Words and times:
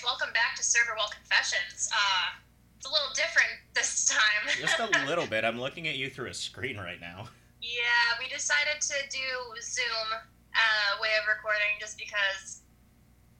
guys, 0.00 0.04
welcome 0.04 0.32
back 0.32 0.56
to 0.56 0.62
Server 0.62 0.92
Well 0.96 1.08
Confessions. 1.08 1.88
Uh, 1.92 2.38
it's 2.76 2.86
a 2.86 2.92
little 2.92 3.12
different 3.14 3.50
this 3.74 4.08
time. 4.08 4.48
Just 4.60 4.78
a 4.78 4.88
little 5.08 5.26
bit. 5.26 5.44
I'm 5.44 5.60
looking 5.60 5.88
at 5.88 5.96
you 5.96 6.08
through 6.08 6.28
a 6.28 6.34
screen 6.34 6.76
right 6.76 7.00
now. 7.00 7.28
Yeah, 7.60 8.16
we 8.18 8.28
decided 8.28 8.80
to 8.80 8.94
do 9.10 9.26
Zoom 9.60 10.08
uh, 10.16 10.90
way 11.00 11.12
of 11.20 11.28
recording 11.28 11.76
just 11.78 11.98
because 11.98 12.64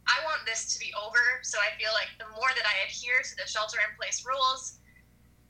I 0.06 0.20
want 0.28 0.44
this 0.44 0.72
to 0.74 0.78
be 0.78 0.92
over. 0.92 1.40
So 1.42 1.56
I 1.58 1.72
feel 1.80 1.90
like 1.96 2.12
the 2.20 2.28
more 2.36 2.52
that 2.52 2.66
I 2.68 2.84
adhere 2.84 3.24
to 3.24 3.34
the 3.40 3.48
shelter 3.48 3.80
in 3.80 3.96
place 3.96 4.24
rules, 4.28 4.76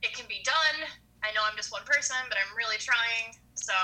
it 0.01 0.15
can 0.15 0.25
be 0.31 0.39
done. 0.47 0.87
I 1.23 1.35
know 1.35 1.43
I'm 1.43 1.57
just 1.57 1.71
one 1.71 1.83
person, 1.83 2.15
but 2.31 2.39
I'm 2.39 2.55
really 2.55 2.79
trying. 2.79 3.35
So 3.59 3.75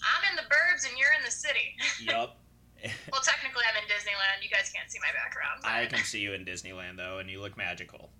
I'm 0.00 0.22
in 0.32 0.36
the 0.40 0.48
burbs 0.48 0.88
and 0.88 0.96
you're 0.96 1.12
in 1.12 1.24
the 1.24 1.34
city. 1.34 1.76
Yup. 2.00 2.40
well, 3.12 3.20
technically, 3.22 3.62
I'm 3.68 3.82
in 3.82 3.88
Disneyland. 3.88 4.42
You 4.42 4.50
guys 4.50 4.70
can't 4.74 4.90
see 4.90 4.98
my 5.00 5.12
background. 5.12 5.60
but- 5.62 5.70
I 5.70 5.86
can 5.86 6.04
see 6.04 6.20
you 6.20 6.32
in 6.32 6.44
Disneyland 6.44 6.96
though, 6.96 7.18
and 7.18 7.30
you 7.30 7.40
look 7.40 7.56
magical. 7.56 8.10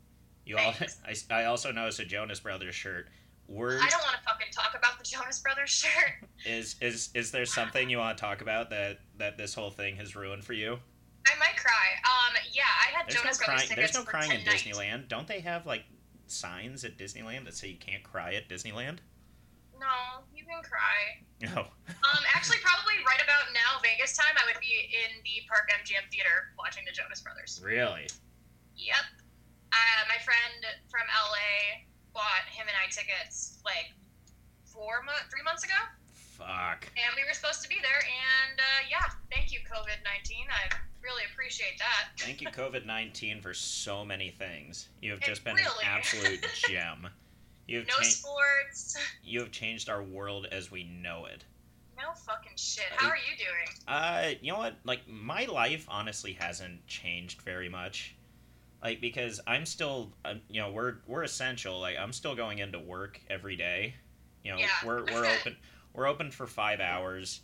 You 0.45 0.59
all. 0.59 0.74
I, 1.06 1.15
I 1.34 1.45
also 1.45 1.73
noticed 1.73 2.01
a 2.01 2.05
Jonas 2.05 2.41
Brothers 2.41 2.74
shirt. 2.74 3.09
Word 3.48 3.80
I 3.80 3.88
don't 3.88 4.02
want 4.02 4.16
to 4.16 4.23
fucking 4.24 4.48
talk 4.51 4.74
about 4.77 4.98
the 4.98 5.05
Jonas 5.05 5.38
Brothers 5.38 5.70
shirt. 5.70 6.29
is 6.46 6.74
is 6.80 7.10
is 7.15 7.30
there 7.30 7.46
something 7.46 7.88
you 7.88 7.98
want 7.98 8.16
to 8.19 8.20
talk 8.20 8.41
about 8.41 8.70
that 8.70 8.98
that 9.19 9.38
this 9.38 9.55
whole 9.55 9.70
thing 9.70 9.96
has 9.96 10.16
ruined 10.16 10.45
for 10.45 10.52
you? 10.52 10.79
I 11.27 11.38
might 11.38 11.57
cry. 11.57 11.73
Um, 12.04 12.37
yeah, 12.52 12.62
I 12.65 12.96
had 12.96 13.07
There's 13.07 13.16
no 13.16 13.23
Jonas 13.23 13.38
crying. 13.38 13.59
Brothers 13.59 13.68
There's 13.77 13.91
tickets 13.91 13.98
no 13.98 14.02
crying 14.04 14.30
in. 14.32 14.41
Disneyland. 14.41 15.09
Don't 15.09 15.29
they 15.29 15.41
have 15.41 15.65
like 15.66 15.84
signs 16.27 16.84
at 16.84 16.96
Disneyland 16.96 17.45
that 17.45 17.54
say 17.54 17.68
you 17.68 17.77
can't 17.79 18.02
cry 18.02 18.34
at 18.34 18.48
Disneyland? 18.48 18.98
No, 19.79 19.87
you 20.46 20.55
can 20.55 20.62
cry. 20.62 21.00
No. 21.42 21.66
Um, 22.06 22.23
actually, 22.38 22.62
probably 22.62 22.95
right 23.02 23.18
about 23.18 23.50
now, 23.50 23.82
Vegas 23.82 24.14
time, 24.14 24.30
I 24.38 24.46
would 24.46 24.62
be 24.62 24.87
in 24.95 25.10
the 25.27 25.42
Park 25.50 25.66
MGM 25.74 26.06
theater 26.14 26.54
watching 26.54 26.87
the 26.87 26.95
Jonas 26.95 27.18
Brothers. 27.20 27.59
Really? 27.59 28.06
Yep. 28.78 29.04
Uh, 29.74 30.02
my 30.06 30.14
friend 30.23 30.62
from 30.87 31.02
LA 31.10 31.82
bought 32.15 32.46
him 32.54 32.71
and 32.71 32.79
I 32.79 32.87
tickets 32.95 33.59
like 33.66 33.90
four 34.65 35.02
months, 35.02 35.26
three 35.34 35.43
months 35.43 35.65
ago, 35.66 35.74
Fuck. 36.15 36.87
and 36.95 37.10
we 37.18 37.26
were 37.26 37.34
supposed 37.34 37.60
to 37.66 37.68
be 37.68 37.82
there. 37.82 38.01
And 38.06 38.54
uh, 38.62 38.80
yeah, 38.87 39.10
thank 39.34 39.51
you, 39.51 39.59
COVID 39.66 39.99
nineteen. 40.06 40.46
I 40.46 40.71
really 41.02 41.26
appreciate 41.32 41.74
that. 41.82 42.15
Thank 42.23 42.40
you, 42.40 42.49
COVID 42.54 42.87
nineteen, 42.87 43.43
for 43.43 43.52
so 43.52 44.04
many 44.04 44.30
things. 44.30 44.88
You 45.02 45.10
have 45.10 45.21
It 45.21 45.26
just 45.26 45.43
been 45.43 45.56
really- 45.59 45.82
an 45.82 45.90
absolute 45.90 46.46
gem. 46.71 47.09
You 47.66 47.78
have 47.78 47.88
No 47.88 47.95
changed. 48.00 48.16
sports. 48.18 48.96
You 49.24 49.40
have 49.40 49.50
changed 49.50 49.88
our 49.88 50.02
world 50.02 50.46
as 50.52 50.70
we 50.70 50.84
know 50.84 51.24
it. 51.26 51.45
No 51.96 52.12
fucking 52.14 52.52
shit. 52.56 52.84
How 52.95 53.09
are 53.09 53.16
you 53.16 53.36
doing? 53.36 53.84
Uh, 53.88 54.30
you 54.40 54.52
know 54.52 54.59
what? 54.59 54.76
Like 54.84 55.09
my 55.09 55.46
life 55.46 55.84
honestly 55.88 56.32
hasn't 56.34 56.87
changed 56.87 57.42
very 57.42 57.68
much. 57.68 58.14
Like 58.82 59.00
because 59.00 59.40
I'm 59.46 59.66
still, 59.66 60.12
um, 60.24 60.40
you 60.48 60.60
know, 60.60 60.70
we're 60.70 60.96
we're 61.09 61.22
essential. 61.24 61.80
Like 61.80 61.96
I'm 61.98 62.12
still 62.12 62.34
going 62.37 62.59
into 62.59 62.78
work 62.78 63.20
every 63.28 63.56
day. 63.56 63.94
You 64.44 64.53
know, 64.53 64.59
Yeah. 64.59 64.69
we're 64.84 65.04
we're 65.06 65.26
open 65.41 65.56
we're 65.94 66.06
open 66.06 66.31
for 66.31 66.47
five 66.47 66.78
hours, 66.81 67.41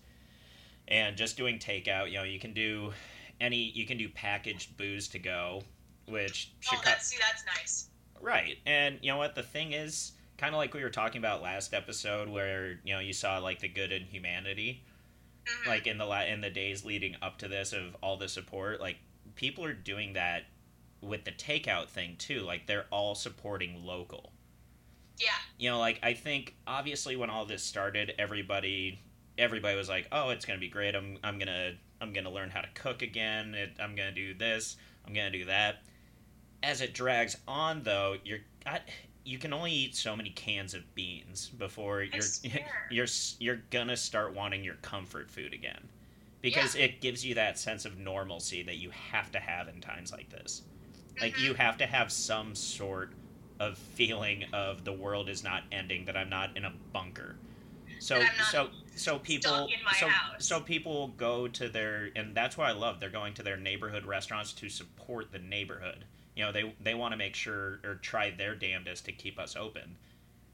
and 0.86 1.16
just 1.16 1.36
doing 1.36 1.58
takeout. 1.58 2.10
You 2.10 2.18
know, 2.18 2.22
you 2.24 2.38
can 2.38 2.52
do 2.52 2.92
any 3.40 3.56
you 3.56 3.86
can 3.86 3.96
do 3.98 4.08
packaged 4.10 4.76
booze 4.76 5.08
to 5.08 5.18
go, 5.18 5.62
which 6.06 6.52
Oh, 6.52 6.58
Chicago. 6.60 6.82
that's 6.84 7.06
see, 7.08 7.16
that's 7.18 7.44
nice. 7.56 7.88
Right. 8.22 8.56
And 8.64 8.98
you 9.02 9.10
know 9.10 9.18
what? 9.18 9.34
The 9.34 9.42
thing 9.42 9.72
is, 9.72 10.12
kind 10.38 10.54
of 10.54 10.58
like 10.58 10.72
we 10.72 10.82
were 10.82 10.90
talking 10.90 11.18
about 11.18 11.42
last 11.42 11.74
episode, 11.74 12.28
where 12.28 12.78
you 12.84 12.94
know 12.94 13.00
you 13.00 13.12
saw 13.12 13.38
like 13.38 13.58
the 13.60 13.68
good 13.68 13.92
in 13.92 14.04
humanity, 14.04 14.84
Mhm. 15.44 15.66
like 15.66 15.86
in 15.88 15.98
the 15.98 16.04
la- 16.06 16.22
in 16.24 16.40
the 16.40 16.48
days 16.50 16.84
leading 16.84 17.16
up 17.20 17.36
to 17.38 17.48
this 17.48 17.72
of 17.72 17.96
all 18.00 18.16
the 18.16 18.28
support. 18.28 18.80
Like 18.80 18.98
people 19.34 19.64
are 19.64 19.72
doing 19.74 20.12
that 20.12 20.44
with 21.00 21.24
the 21.24 21.32
takeout 21.32 21.88
thing 21.88 22.16
too. 22.16 22.40
Like 22.42 22.66
they're 22.66 22.86
all 22.90 23.14
supporting 23.16 23.84
local. 23.84 24.32
yeah, 25.18 25.38
You 25.58 25.70
know, 25.70 25.78
like 25.78 25.98
I 26.02 26.14
think 26.14 26.54
obviously 26.66 27.16
when 27.16 27.28
all 27.30 27.44
this 27.44 27.62
started, 27.62 28.14
everybody 28.18 29.00
everybody 29.38 29.77
was 29.77 29.88
like, 29.88 30.06
"Oh, 30.12 30.30
it's 30.30 30.44
gonna 30.44 30.58
be 30.61 30.68
great. 30.68 30.94
I'm 30.94 31.18
I'm 31.24 31.38
gonna 31.38 31.77
I'm 32.00 32.12
gonna 32.12 32.30
learn 32.30 32.50
how 32.50 32.61
to 32.61 32.68
cook 32.74 33.02
again. 33.02 33.55
It, 33.55 33.77
I'm 33.80 33.94
gonna 33.96 34.12
do 34.12 34.32
this. 34.34 34.77
I'm 35.06 35.12
gonna 35.12 35.30
do 35.30 35.44
that." 35.46 35.82
As 36.62 36.80
it 36.80 36.95
drags 36.95 37.36
on, 37.48 37.83
though, 37.83 38.17
you're 38.24 38.40
I, 38.67 38.80
you 39.24 39.39
can 39.39 39.52
only 39.52 39.73
eat 39.73 39.96
so 39.96 40.17
many 40.17 40.30
cans 40.30 40.74
of 40.74 40.95
beans 40.95 41.48
before 41.48 42.02
you're 42.02 42.24
you're 42.90 43.06
you're 43.39 43.62
gonna 43.70 43.96
start 43.96 44.34
wanting 44.34 44.62
your 44.64 44.74
comfort 44.77 45.30
food 45.30 45.52
again 45.52 45.89
because 46.40 46.74
it 46.74 47.00
gives 47.00 47.24
you 47.24 47.34
that 47.34 47.58
sense 47.58 47.84
of 47.84 47.98
normalcy 47.98 48.62
that 48.64 48.77
you 48.77 48.90
have 48.90 49.30
to 49.33 49.39
have 49.40 49.68
in 49.68 49.80
times 49.80 50.12
like 50.12 50.28
this. 50.30 50.62
Like 51.20 51.34
Mhm. 51.34 51.40
you 51.45 51.55
have 51.55 51.78
to 51.78 51.86
have 51.86 52.11
some 52.11 52.55
sort 52.55 53.12
of 53.61 53.79
feeling 53.79 54.44
of 54.52 54.84
the 54.84 54.92
world 54.92 55.29
is 55.29 55.44
not 55.44 55.62
ending, 55.70 56.05
that 56.06 56.17
I'm 56.17 56.30
not 56.30 56.56
in 56.56 56.64
a 56.64 56.73
bunker. 56.92 57.36
So 58.00 58.18
That 58.18 58.30
I'm 58.30 58.36
not 58.39 58.46
so 58.46 58.70
so 58.96 59.18
people 59.18 59.50
stuck 59.50 59.70
in 59.70 59.84
my 59.84 59.92
so 59.92 60.08
house. 60.08 60.44
so 60.46 60.61
people 60.61 61.08
go 61.17 61.46
to 61.48 61.68
their 61.68 62.11
and 62.17 62.34
that's 62.34 62.56
what 62.56 62.67
I 62.68 62.73
love. 62.73 62.98
They're 63.00 63.11
going 63.11 63.34
to 63.34 63.42
their 63.42 63.56
neighborhood 63.56 64.05
restaurants 64.05 64.52
to 64.55 64.68
support 64.68 65.30
the 65.33 65.39
neighborhood. 65.39 66.05
You 66.36 66.44
know, 66.44 66.52
they 66.52 66.74
they 66.80 66.94
want 66.94 67.12
to 67.12 67.16
make 67.18 67.34
sure 67.34 67.80
or 67.84 67.96
try 67.96 68.30
their 68.30 68.54
damnedest 68.54 69.04
to 69.06 69.12
keep 69.12 69.38
us 69.38 69.54
open. 69.56 69.96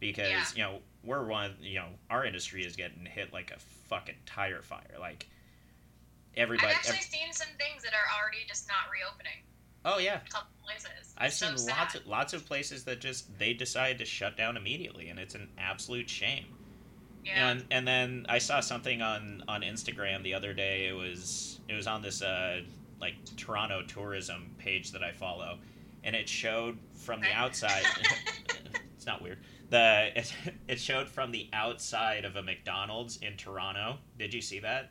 Because, 0.00 0.28
Yeah. 0.30 0.44
you 0.54 0.62
know, 0.62 0.78
we're 1.04 1.24
one 1.24 1.56
you 1.60 1.76
know, 1.76 1.88
our 2.10 2.24
industry 2.24 2.64
is 2.64 2.76
getting 2.76 3.04
hit 3.04 3.32
like 3.32 3.50
a 3.50 3.58
fucking 3.88 4.16
tire 4.26 4.62
fire. 4.62 4.96
Like 4.98 5.26
everybody 6.36 6.68
I've 6.68 6.76
actually 6.76 6.98
seen 7.00 7.32
some 7.32 7.48
things 7.58 7.82
that 7.82 7.92
are 7.92 8.20
already 8.20 8.38
just 8.46 8.68
not 8.68 8.90
reopening. 8.92 9.42
Oh 9.84 9.98
yeah. 9.98 10.20
A 10.26 10.30
couple 10.30 10.48
places. 10.64 11.14
I've 11.16 11.28
It's 11.28 11.36
so 11.38 11.54
seen 11.56 11.68
lots 11.68 11.92
sad. 11.94 12.02
of 12.02 12.06
lots 12.08 12.32
of 12.32 12.46
places 12.46 12.84
that 12.84 13.00
just 13.00 13.38
they 13.38 13.54
decided 13.54 13.98
to 13.98 14.04
shut 14.04 14.36
down 14.36 14.56
immediately, 14.56 15.08
and 15.08 15.18
it's 15.18 15.34
an 15.34 15.48
absolute 15.58 16.08
shame. 16.10 16.46
Yeah. 17.24 17.48
And 17.50 17.64
and 17.70 17.86
then 17.88 18.26
I 18.28 18.38
saw 18.38 18.60
something 18.60 19.02
on 19.02 19.42
on 19.48 19.62
Instagram 19.62 20.22
the 20.22 20.34
other 20.34 20.52
day. 20.52 20.86
It 20.88 20.92
was 20.92 21.60
it 21.68 21.74
was 21.74 21.86
on 21.86 22.02
this 22.02 22.22
uh 22.22 22.62
like 23.00 23.14
Toronto 23.36 23.82
tourism 23.86 24.54
page 24.58 24.92
that 24.92 25.02
I 25.02 25.12
follow, 25.12 25.58
and 26.04 26.14
it 26.16 26.28
showed 26.28 26.78
from 26.94 27.20
the 27.20 27.32
outside. 27.32 27.82
it's 28.96 29.06
not 29.06 29.22
weird. 29.22 29.38
The 29.70 30.12
it, 30.16 30.32
it 30.66 30.80
showed 30.80 31.08
from 31.08 31.30
the 31.30 31.48
outside 31.52 32.24
of 32.24 32.36
a 32.36 32.42
McDonald's 32.42 33.18
in 33.18 33.36
Toronto. 33.36 33.98
Did 34.18 34.32
you 34.32 34.40
see 34.40 34.60
that? 34.60 34.90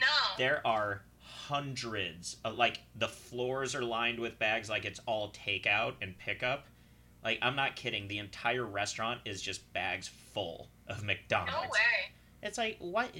no. 0.00 0.06
There 0.36 0.66
are 0.66 1.02
hundreds 1.20 2.36
of 2.44 2.56
like 2.56 2.80
the 2.96 3.08
floors 3.08 3.74
are 3.74 3.82
lined 3.82 4.18
with 4.18 4.38
bags 4.38 4.68
like 4.68 4.84
it's 4.84 5.00
all 5.06 5.32
takeout 5.32 5.94
and 6.00 6.16
pickup. 6.18 6.66
Like 7.24 7.38
I'm 7.42 7.56
not 7.56 7.76
kidding, 7.76 8.08
the 8.08 8.18
entire 8.18 8.64
restaurant 8.64 9.20
is 9.24 9.42
just 9.42 9.72
bags 9.72 10.08
full 10.08 10.70
of 10.86 11.02
McDonald's. 11.02 11.52
no 11.54 11.60
way. 11.60 12.12
It's 12.42 12.58
like 12.58 12.76
what 12.78 13.10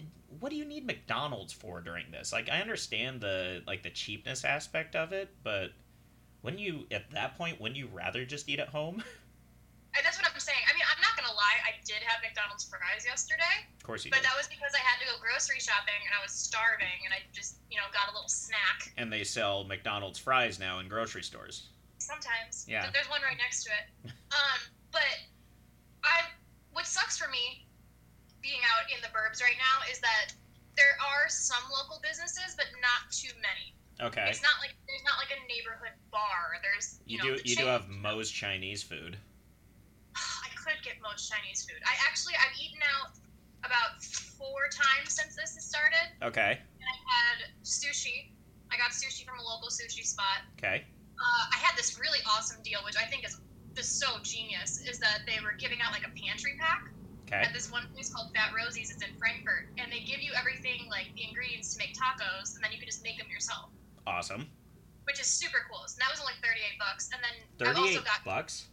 what 0.41 0.51
do 0.51 0.56
you 0.56 0.65
need 0.65 0.87
McDonald's 0.87 1.53
for 1.53 1.81
during 1.81 2.11
this? 2.11 2.33
Like 2.33 2.49
I 2.49 2.61
understand 2.61 3.21
the 3.21 3.62
like 3.67 3.83
the 3.83 3.91
cheapness 3.91 4.45
aspect 4.45 4.95
of 4.95 5.12
it, 5.12 5.29
but 5.43 5.73
wouldn't 6.43 6.61
you 6.62 6.87
at 6.91 7.11
that 7.11 7.37
point 7.37 7.61
wouldn't 7.61 7.79
you 7.79 7.89
rather 7.93 8.25
just 8.25 8.49
eat 8.49 8.61
at 8.61 8.69
home? 8.69 9.03
And 9.97 10.05
that's 10.05 10.21
what 10.21 10.31
I'm 10.31 10.39
saying. 10.39 10.62
I 10.69 10.75
mean, 10.77 10.84
I'm 10.95 11.01
not 11.01 11.17
gonna 11.17 11.34
lie. 11.34 11.59
I 11.65 11.75
did 11.83 11.99
have 12.06 12.21
McDonald's 12.23 12.62
fries 12.62 13.03
yesterday, 13.09 13.67
Of 13.81 13.83
course 13.83 14.05
you 14.05 14.12
but 14.12 14.21
do. 14.21 14.29
that 14.31 14.37
was 14.37 14.47
because 14.47 14.71
I 14.77 14.79
had 14.84 15.01
to 15.01 15.06
go 15.11 15.17
grocery 15.19 15.59
shopping 15.59 15.97
and 16.05 16.12
I 16.15 16.23
was 16.23 16.31
starving, 16.31 17.03
and 17.09 17.11
I 17.11 17.25
just, 17.33 17.56
you 17.73 17.79
know, 17.81 17.89
got 17.91 18.06
a 18.06 18.15
little 18.15 18.29
snack. 18.29 18.93
And 19.00 19.11
they 19.11 19.25
sell 19.25 19.65
McDonald's 19.65 20.19
fries 20.21 20.61
now 20.61 20.79
in 20.79 20.87
grocery 20.87 21.25
stores. 21.25 21.73
Sometimes. 21.99 22.69
Yeah. 22.69 22.85
But 22.85 22.93
there's 22.95 23.09
one 23.11 23.23
right 23.27 23.37
next 23.41 23.65
to 23.65 23.71
it. 23.75 24.12
Um, 24.29 24.61
but 24.93 25.09
I, 26.05 26.29
what 26.73 26.87
sucks 26.87 27.17
for 27.17 27.29
me, 27.33 27.67
being 28.43 28.60
out 28.75 28.87
in 28.91 28.99
the 29.03 29.10
burbs 29.10 29.43
right 29.43 29.59
now, 29.59 29.84
is 29.91 29.99
that 30.00 30.34
there 30.78 30.94
are 31.03 31.26
some 31.28 31.62
local 31.75 31.99
businesses, 32.03 32.54
but 32.54 32.71
not 32.78 33.10
too 33.10 33.34
many. 33.43 33.75
Okay. 33.99 34.31
It's 34.31 34.43
not 34.43 34.62
like 34.62 34.78
there's 34.87 35.03
not 35.03 35.19
like 35.19 35.34
a 35.34 35.41
neighborhood 35.50 35.94
bar. 36.14 36.62
There's 36.62 37.02
You, 37.05 37.19
you, 37.19 37.19
know, 37.19 37.37
do 37.37 37.43
the 37.43 37.49
you 37.50 37.56
do 37.58 37.67
have 37.67 37.90
Moe's 37.90 38.31
Chinese 38.31 38.82
food. 38.82 39.19
I 40.14 40.49
could 40.55 40.79
get 40.87 41.02
most 41.02 41.26
Chinese 41.26 41.67
food. 41.67 41.82
I 41.82 41.99
actually 42.06 42.38
I've 42.38 42.55
eaten 42.55 42.79
out 42.87 43.19
about 43.67 43.99
four 44.38 44.70
times 44.70 45.19
since 45.19 45.35
this 45.35 45.58
has 45.58 45.67
started, 45.67 46.14
Okay. 46.23 46.62
and 46.62 46.87
I 46.87 46.96
had 47.11 47.50
sushi. 47.67 48.31
I 48.70 48.79
got 48.79 48.94
sushi 48.94 49.26
from 49.26 49.40
a 49.40 49.43
local 49.43 49.69
sushi 49.69 50.06
spot. 50.06 50.46
Okay. 50.62 50.87
Uh, 51.19 51.44
I 51.50 51.58
had 51.58 51.75
this 51.76 51.99
really 51.99 52.23
awesome 52.31 52.62
deal, 52.62 52.79
which 52.87 52.94
I 52.94 53.02
think 53.11 53.26
is 53.26 53.40
just 53.75 53.99
so 53.99 54.23
genius. 54.23 54.79
Is 54.87 55.00
that 55.00 55.26
they 55.26 55.43
were 55.43 55.58
giving 55.58 55.82
out 55.82 55.90
like 55.90 56.06
a 56.06 56.14
pantry 56.14 56.55
pack 56.61 56.87
Okay. 57.28 57.44
at 57.44 57.52
this 57.52 57.69
one 57.70 57.84
place 57.92 58.08
called 58.08 58.32
Fat 58.34 58.56
Rosie's. 58.56 58.88
It's 58.90 59.04
in 59.04 59.12
Frankfort, 59.20 59.69
and 59.76 59.92
they 59.92 60.00
give 60.08 60.25
you 60.25 60.32
everything 60.32 60.88
like 60.88 61.12
the 61.12 61.28
ingredients 61.28 61.76
to 61.76 61.78
make 61.78 61.92
tacos, 61.92 62.56
and 62.56 62.64
then 62.64 62.72
you 62.72 62.80
can 62.80 62.88
just 62.88 63.04
make 63.04 63.20
them 63.20 63.28
yourself, 63.28 63.69
Awesome. 64.08 64.48
which 65.04 65.20
is 65.20 65.28
super 65.28 65.60
cool. 65.69 65.84
So 65.86 66.00
that 66.00 66.08
was 66.08 66.20
only 66.25 66.36
thirty 66.40 66.64
eight 66.64 66.80
bucks, 66.80 67.12
and 67.12 67.20
then 67.20 67.36
I've 67.69 67.76
also 67.76 68.00
got 68.00 68.25
bucks. 68.25 68.69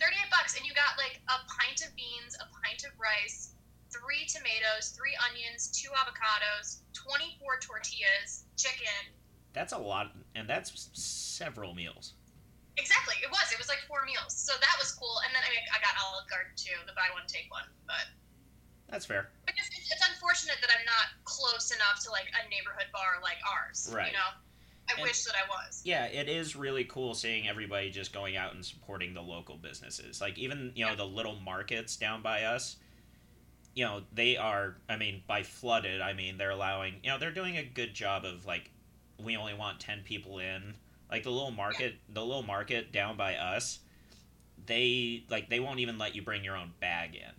38 0.00 0.18
bucks 0.34 0.56
and 0.58 0.66
you 0.66 0.74
got 0.74 0.98
like 0.98 1.22
a 1.30 1.38
pint 1.46 1.78
of 1.86 1.94
beans 1.94 2.34
a 2.42 2.46
pint 2.66 2.82
of 2.82 2.90
rice 2.98 3.54
three 3.94 4.26
tomatoes 4.26 4.90
three 4.98 5.14
onions 5.30 5.70
two 5.70 5.86
avocados 5.94 6.82
24 6.90 7.62
tortillas 7.62 8.42
chicken 8.58 9.14
that's 9.52 9.72
a 9.72 9.78
lot, 9.78 10.12
and 10.34 10.48
that's 10.48 10.88
several 10.92 11.74
meals. 11.74 12.14
Exactly, 12.76 13.16
it 13.20 13.28
was. 13.28 13.52
It 13.52 13.58
was 13.58 13.68
like 13.68 13.84
four 13.84 14.04
meals, 14.08 14.32
so 14.32 14.56
that 14.56 14.76
was 14.80 14.92
cool. 14.96 15.20
And 15.26 15.34
then 15.36 15.44
I, 15.44 15.50
mean, 15.52 15.60
I 15.68 15.78
got 15.84 15.92
Olive 16.00 16.24
Garden 16.28 16.52
too, 16.56 16.72
the 16.88 16.96
buy 16.96 17.12
one 17.12 17.28
take 17.28 17.52
one. 17.52 17.68
But 17.84 18.08
that's 18.88 19.04
fair. 19.04 19.28
But 19.44 19.54
it's, 19.56 19.68
it's, 19.68 20.04
unfortunate 20.08 20.56
that 20.60 20.70
I'm 20.70 20.84
not 20.84 21.12
close 21.24 21.70
enough 21.70 22.02
to 22.04 22.10
like 22.10 22.30
a 22.32 22.48
neighborhood 22.48 22.86
bar 22.92 23.20
like 23.22 23.38
ours. 23.44 23.90
Right. 23.92 24.06
You 24.08 24.12
know, 24.12 24.30
I 24.88 24.94
And- 24.94 25.02
wish 25.02 25.24
that 25.24 25.34
I 25.34 25.48
was. 25.48 25.82
Yeah, 25.84 26.06
it 26.06 26.28
is 26.28 26.56
really 26.56 26.84
cool 26.84 27.14
seeing 27.14 27.48
everybody 27.48 27.90
just 27.90 28.12
going 28.12 28.36
out 28.36 28.54
and 28.54 28.64
supporting 28.64 29.14
the 29.14 29.22
local 29.22 29.56
businesses. 29.56 30.20
Like 30.20 30.38
even 30.38 30.72
you 30.74 30.86
know 30.86 30.96
the 30.96 31.06
little 31.06 31.36
markets 31.36 31.96
down 31.96 32.22
by 32.22 32.44
us. 32.44 32.76
You 33.74 33.84
know 33.84 34.02
they 34.12 34.36
are. 34.36 34.76
I 34.88 34.96
mean, 34.96 35.22
by 35.26 35.42
flooded, 35.42 36.00
I 36.00 36.12
mean 36.12 36.38
they're 36.38 36.50
allowing. 36.50 36.96
You 37.02 37.10
know 37.10 37.18
they're 37.18 37.32
doing 37.32 37.56
a 37.56 37.64
good 37.64 37.94
job 37.94 38.24
of 38.24 38.44
like, 38.46 38.70
we 39.18 39.36
only 39.36 39.54
want 39.54 39.80
ten 39.80 40.02
people 40.04 40.38
in. 40.38 40.74
Like 41.12 41.22
the 41.24 41.30
little 41.30 41.50
market, 41.52 41.94
the 42.08 42.24
little 42.24 42.42
market 42.42 42.90
down 42.90 43.16
by 43.16 43.36
us, 43.36 43.78
they 44.66 45.24
like 45.28 45.48
they 45.50 45.60
won't 45.60 45.80
even 45.80 45.98
let 45.98 46.14
you 46.14 46.22
bring 46.22 46.42
your 46.42 46.56
own 46.56 46.72
bag 46.80 47.14
in. 47.14 47.32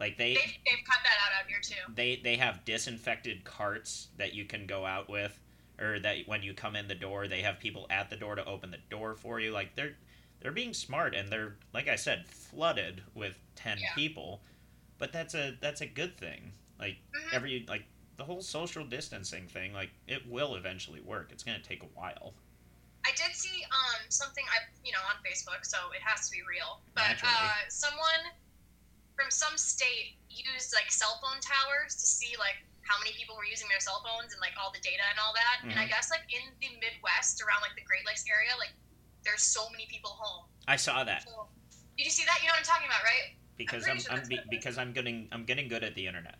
Like 0.00 0.18
they 0.18 0.34
They've, 0.34 0.42
they've 0.66 0.84
cut 0.84 0.98
that 1.04 1.16
out 1.24 1.42
out 1.44 1.48
here 1.48 1.60
too. 1.62 1.92
they 1.94 2.16
they 2.16 2.36
have 2.36 2.64
disinfected 2.64 3.44
carts 3.44 4.08
that 4.18 4.34
you 4.34 4.44
can 4.44 4.66
go 4.66 4.84
out 4.84 5.08
with 5.08 5.38
or 5.80 5.98
that 6.00 6.18
when 6.26 6.42
you 6.42 6.54
come 6.54 6.74
in 6.76 6.88
the 6.88 6.94
door 6.94 7.28
they 7.28 7.42
have 7.42 7.58
people 7.58 7.86
at 7.90 8.10
the 8.10 8.16
door 8.16 8.34
to 8.34 8.44
open 8.44 8.70
the 8.70 8.78
door 8.90 9.14
for 9.14 9.38
you 9.40 9.50
like 9.52 9.74
they're 9.76 9.94
they're 10.40 10.52
being 10.52 10.74
smart 10.74 11.14
and 11.14 11.30
they're 11.32 11.54
like 11.72 11.88
i 11.88 11.96
said 11.96 12.26
flooded 12.26 13.02
with 13.14 13.38
10 13.56 13.78
Yeah. 13.80 13.88
people 13.94 14.40
but 14.98 15.12
that's 15.12 15.34
a 15.34 15.56
that's 15.60 15.80
a 15.80 15.86
good 15.86 16.16
thing 16.18 16.52
like 16.78 16.96
Mhm. 17.16 17.32
every 17.32 17.64
like 17.68 17.84
the 18.16 18.24
whole 18.24 18.42
social 18.42 18.84
distancing 18.84 19.46
thing 19.46 19.72
like 19.72 19.90
it 20.06 20.28
will 20.28 20.54
eventually 20.56 21.00
work 21.00 21.30
it's 21.32 21.42
going 21.44 21.60
to 21.60 21.66
take 21.68 21.82
a 21.82 21.86
while 21.94 22.34
I 23.04 23.12
did 23.16 23.32
see 23.36 23.64
um 23.68 24.08
something 24.08 24.44
I 24.48 24.64
you 24.82 24.92
know 24.92 25.04
on 25.12 25.16
Facebook, 25.24 25.62
so 25.64 25.78
it 25.92 26.00
has 26.04 26.28
to 26.28 26.30
be 26.32 26.40
real. 26.48 26.80
But 26.96 27.20
uh, 27.20 27.56
someone 27.68 28.22
from 29.14 29.30
some 29.30 29.54
state 29.56 30.18
used 30.28 30.74
like 30.74 30.90
cell 30.90 31.20
phone 31.22 31.38
towers 31.38 31.94
to 32.00 32.06
see 32.06 32.34
like 32.40 32.58
how 32.82 32.98
many 33.00 33.14
people 33.16 33.36
were 33.38 33.46
using 33.48 33.68
their 33.72 33.80
cell 33.80 34.02
phones 34.04 34.32
and 34.34 34.40
like 34.44 34.52
all 34.60 34.68
the 34.74 34.82
data 34.84 35.04
and 35.08 35.18
all 35.22 35.32
that. 35.32 35.64
And 35.64 35.78
I 35.78 35.86
Mhm. 35.86 35.94
guess 35.94 36.10
like 36.10 36.24
in 36.28 36.44
the 36.60 36.70
Midwest 36.82 37.40
around 37.40 37.62
like 37.64 37.72
the 37.78 37.86
Great 37.86 38.04
Lakes 38.04 38.24
area, 38.28 38.52
like 38.58 38.72
there's 39.24 39.42
so 39.42 39.68
many 39.72 39.86
people 39.88 40.10
home. 40.20 40.44
i 40.68 40.76
saw 40.76 41.04
that 41.04 41.22
So, 41.24 41.48
did 41.96 42.04
you 42.04 42.12
see 42.12 42.24
that? 42.24 42.40
You 42.42 42.48
know 42.48 42.54
what 42.56 42.64
I'm 42.64 42.70
talking 42.72 42.88
about, 42.88 43.04
right? 43.04 43.36
because 43.56 43.84
pretty 43.84 44.00
i'm, 44.00 44.04
sure 44.04 44.12
I'm 44.12 44.28
be, 44.28 44.36
what 44.36 44.44
it 44.44 44.48
is. 44.48 44.50
because 44.50 44.76
i'm 44.78 44.92
getting 44.92 45.28
i'm 45.32 45.44
getting 45.44 45.68
good 45.68 45.84
at 45.84 45.94
the 45.94 46.06
internet 46.06 46.36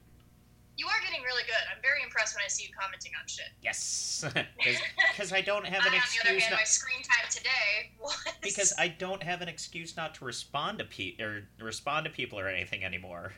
You 0.76 0.86
are 0.86 1.00
getting 1.06 1.22
really 1.22 1.42
good. 1.46 1.54
I'm 1.70 1.80
very 1.82 2.02
impressed 2.02 2.34
when 2.34 2.42
I 2.44 2.48
see 2.48 2.64
you 2.64 2.70
commenting 2.78 3.12
on 3.20 3.26
shit. 3.28 3.46
yes 3.62 4.24
because 5.16 5.32
i 5.32 5.40
don't 5.40 5.66
have 5.66 5.82
I, 5.82 5.88
an 5.88 5.94
on 5.94 6.00
the 6.00 6.28
other 6.28 6.36
excuse 6.36 6.42
hand, 6.42 6.50
not 6.50 6.60
my 6.60 6.64
screen 6.64 7.02
time 7.02 7.30
today 7.30 7.92
was 8.00 8.16
because 8.42 8.72
I 8.78 8.88
don't 8.88 9.22
have 9.22 9.40
an 9.40 9.48
excuse 9.48 9.96
not 9.96 10.14
to 10.16 10.24
respond 10.24 10.78
to 10.78 10.84
pe- 10.84 11.16
or 11.20 11.44
respond 11.60 12.04
to 12.06 12.10
people 12.10 12.38
or 12.38 12.48
anything 12.48 12.84
anymore. 12.84 13.32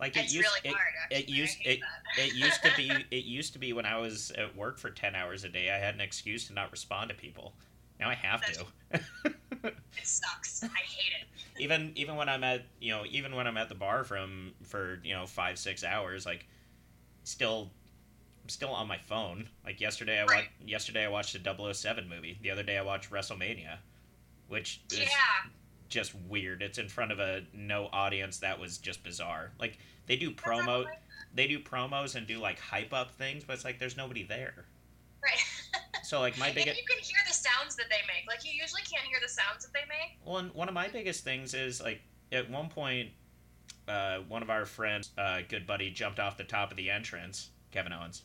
Like 0.00 0.16
it 0.16 0.24
used 0.24 0.36
really 0.36 0.60
it, 0.64 0.74
hard. 0.74 0.92
Actually. 1.04 1.18
it 1.18 1.28
used 1.28 1.58
I 1.60 1.68
hate 1.68 1.80
that. 2.16 2.26
it 2.26 2.34
used 2.34 2.62
to 2.62 2.72
be 2.76 3.16
it 3.16 3.24
used 3.24 3.52
to 3.52 3.58
be 3.58 3.72
when 3.72 3.86
I 3.86 3.98
was 3.98 4.32
at 4.32 4.56
work 4.56 4.78
for 4.78 4.90
10 4.90 5.14
hours 5.14 5.44
a 5.44 5.48
day 5.48 5.70
I 5.70 5.78
had 5.78 5.94
an 5.94 6.00
excuse 6.00 6.46
to 6.48 6.52
not 6.52 6.72
respond 6.72 7.10
to 7.10 7.14
people. 7.14 7.54
Now 8.00 8.10
I 8.10 8.14
have 8.14 8.42
to. 8.52 8.64
It 9.62 9.74
sucks. 10.02 10.64
I 10.64 10.66
hate 10.66 11.12
it. 11.20 11.62
even 11.62 11.92
even 11.94 12.16
when 12.16 12.28
I'm 12.28 12.42
at, 12.44 12.64
you 12.80 12.90
know, 12.92 13.04
even 13.08 13.34
when 13.34 13.46
I'm 13.46 13.56
at 13.56 13.68
the 13.68 13.74
bar 13.74 14.04
from 14.04 14.52
for, 14.64 15.00
you 15.04 15.14
know, 15.14 15.26
5 15.26 15.58
6 15.58 15.84
hours 15.84 16.26
like 16.26 16.46
still 17.24 17.70
I'm 18.42 18.48
still 18.50 18.70
on 18.70 18.86
my 18.86 18.98
phone. 18.98 19.48
Like 19.64 19.80
yesterday 19.80 20.20
I 20.20 20.24
Right. 20.24 20.36
watched 20.44 20.68
yesterday 20.68 21.04
I 21.04 21.08
watched 21.08 21.34
a 21.34 21.38
007 21.38 22.08
movie. 22.08 22.38
The 22.42 22.50
other 22.50 22.62
day 22.62 22.76
I 22.76 22.82
watched 22.82 23.10
WrestleMania, 23.10 23.78
which 24.48 24.80
is 24.92 24.98
Yeah. 25.00 25.50
just 25.88 26.14
weird. 26.14 26.62
It's 26.62 26.78
in 26.78 26.88
front 26.88 27.10
of 27.12 27.20
a 27.20 27.44
no 27.52 27.88
audience. 27.92 28.38
That 28.38 28.58
was 28.58 28.78
just 28.78 29.02
bizarre. 29.02 29.52
Like 29.58 29.78
they 30.06 30.16
do 30.16 30.30
promo, 30.30 30.86
they 31.34 31.46
do 31.46 31.58
promos 31.58 32.14
and 32.16 32.26
do 32.26 32.38
like 32.38 32.58
hype 32.58 32.92
up 32.92 33.12
things, 33.12 33.44
but 33.44 33.54
it's 33.54 33.64
like 33.64 33.78
there's 33.78 33.96
nobody 33.96 34.22
there. 34.24 34.66
Right. 35.22 35.38
So 36.02 36.20
like 36.20 36.36
my 36.36 36.48
and 36.48 36.54
biggest, 36.54 36.78
you 36.78 36.86
can 36.86 36.98
hear 37.02 37.16
the 37.26 37.32
sounds 37.32 37.76
that 37.76 37.86
they 37.88 38.02
make. 38.06 38.26
Like 38.28 38.44
you 38.44 38.50
usually 38.52 38.82
can't 38.82 39.06
hear 39.06 39.18
the 39.22 39.28
sounds 39.28 39.64
that 39.64 39.72
they 39.72 39.86
make. 39.88 40.18
one 40.22 40.50
one 40.52 40.68
of 40.68 40.74
my 40.74 40.86
biggest 40.86 41.24
things 41.24 41.54
is 41.54 41.80
like 41.80 42.02
at 42.30 42.50
one 42.50 42.68
point, 42.68 43.08
uh, 43.88 44.18
one 44.28 44.42
of 44.42 44.50
our 44.50 44.64
friends, 44.64 45.10
uh, 45.18 45.40
good 45.48 45.66
buddy, 45.66 45.90
jumped 45.90 46.18
off 46.20 46.36
the 46.36 46.44
top 46.44 46.70
of 46.70 46.76
the 46.76 46.90
entrance. 46.90 47.50
Kevin 47.70 47.92
Owens. 47.92 48.22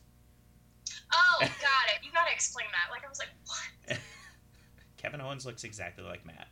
Oh, 1.14 1.38
got 1.40 1.50
it. 1.50 2.04
You 2.04 2.12
gotta 2.14 2.32
explain 2.32 2.68
that. 2.72 2.92
Like 2.92 3.06
I 3.06 3.10
was 3.10 3.20
like, 3.20 3.30
what? 3.46 4.00
Kevin 4.98 5.22
Owens 5.22 5.46
looks 5.46 5.64
exactly 5.64 6.04
like 6.04 6.26
Matt, 6.26 6.48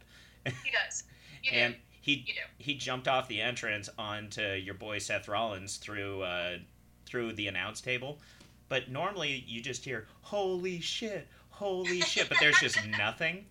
He 0.46 0.72
does. 0.72 1.04
You 1.44 1.52
do. 1.52 1.58
and 1.58 1.76
he 2.02 2.14
You 2.26 2.34
do. 2.34 2.40
he 2.58 2.74
jumped 2.74 3.08
off 3.08 3.28
the 3.28 3.40
entrance 3.42 3.90
onto 3.98 4.42
your 4.42 4.74
boy 4.74 4.98
Seth 4.98 5.28
Rollins 5.28 5.78
through 5.78 6.24
uh, 6.24 6.58
through 7.06 7.34
the 7.34 7.48
announce 7.48 7.80
table. 7.80 8.20
But 8.70 8.90
normally 8.90 9.44
you 9.48 9.62
just 9.62 9.86
hear 9.86 10.08
"Holy 10.22 10.80
shit, 10.82 11.28
holy 11.50 12.02
shit," 12.12 12.28
but 12.28 12.38
there's 12.40 12.60
just 12.60 12.80
nothing. 12.98 13.46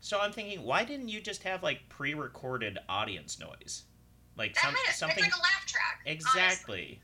So 0.00 0.20
I'm 0.20 0.32
thinking, 0.32 0.62
why 0.62 0.84
didn't 0.84 1.08
you 1.08 1.20
just 1.20 1.42
have 1.42 1.62
like 1.62 1.88
pre-recorded 1.88 2.78
audience 2.88 3.38
noise, 3.40 3.82
like 4.36 4.58
some, 4.58 4.74
something 4.92 5.24
It's 5.24 5.32
like 5.32 5.36
a 5.36 5.42
laugh 5.42 5.66
track. 5.66 6.00
exactly? 6.06 7.00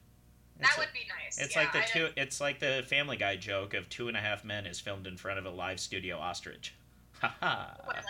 That 0.60 0.74
would 0.78 0.88
be 0.92 1.00
nice. 1.08 1.38
it's 1.38 1.54
yeah, 1.56 1.62
like 1.62 1.72
the 1.72 1.78
I 1.78 1.84
two. 1.86 1.98
didn't- 2.06 2.18
It's 2.18 2.40
like 2.40 2.58
the 2.60 2.84
Family 2.86 3.16
Guy 3.16 3.36
joke 3.36 3.72
of 3.74 3.88
Two 3.88 4.08
and 4.08 4.16
a 4.16 4.20
Half 4.20 4.44
Men 4.44 4.66
is 4.66 4.78
filmed 4.78 5.06
in 5.06 5.16
front 5.16 5.38
of 5.38 5.46
a 5.46 5.50
live 5.50 5.80
studio 5.80 6.18
ostrich. 6.18 6.74
Ha 7.20 7.34
ha! 7.40 7.76
Like. 7.86 8.04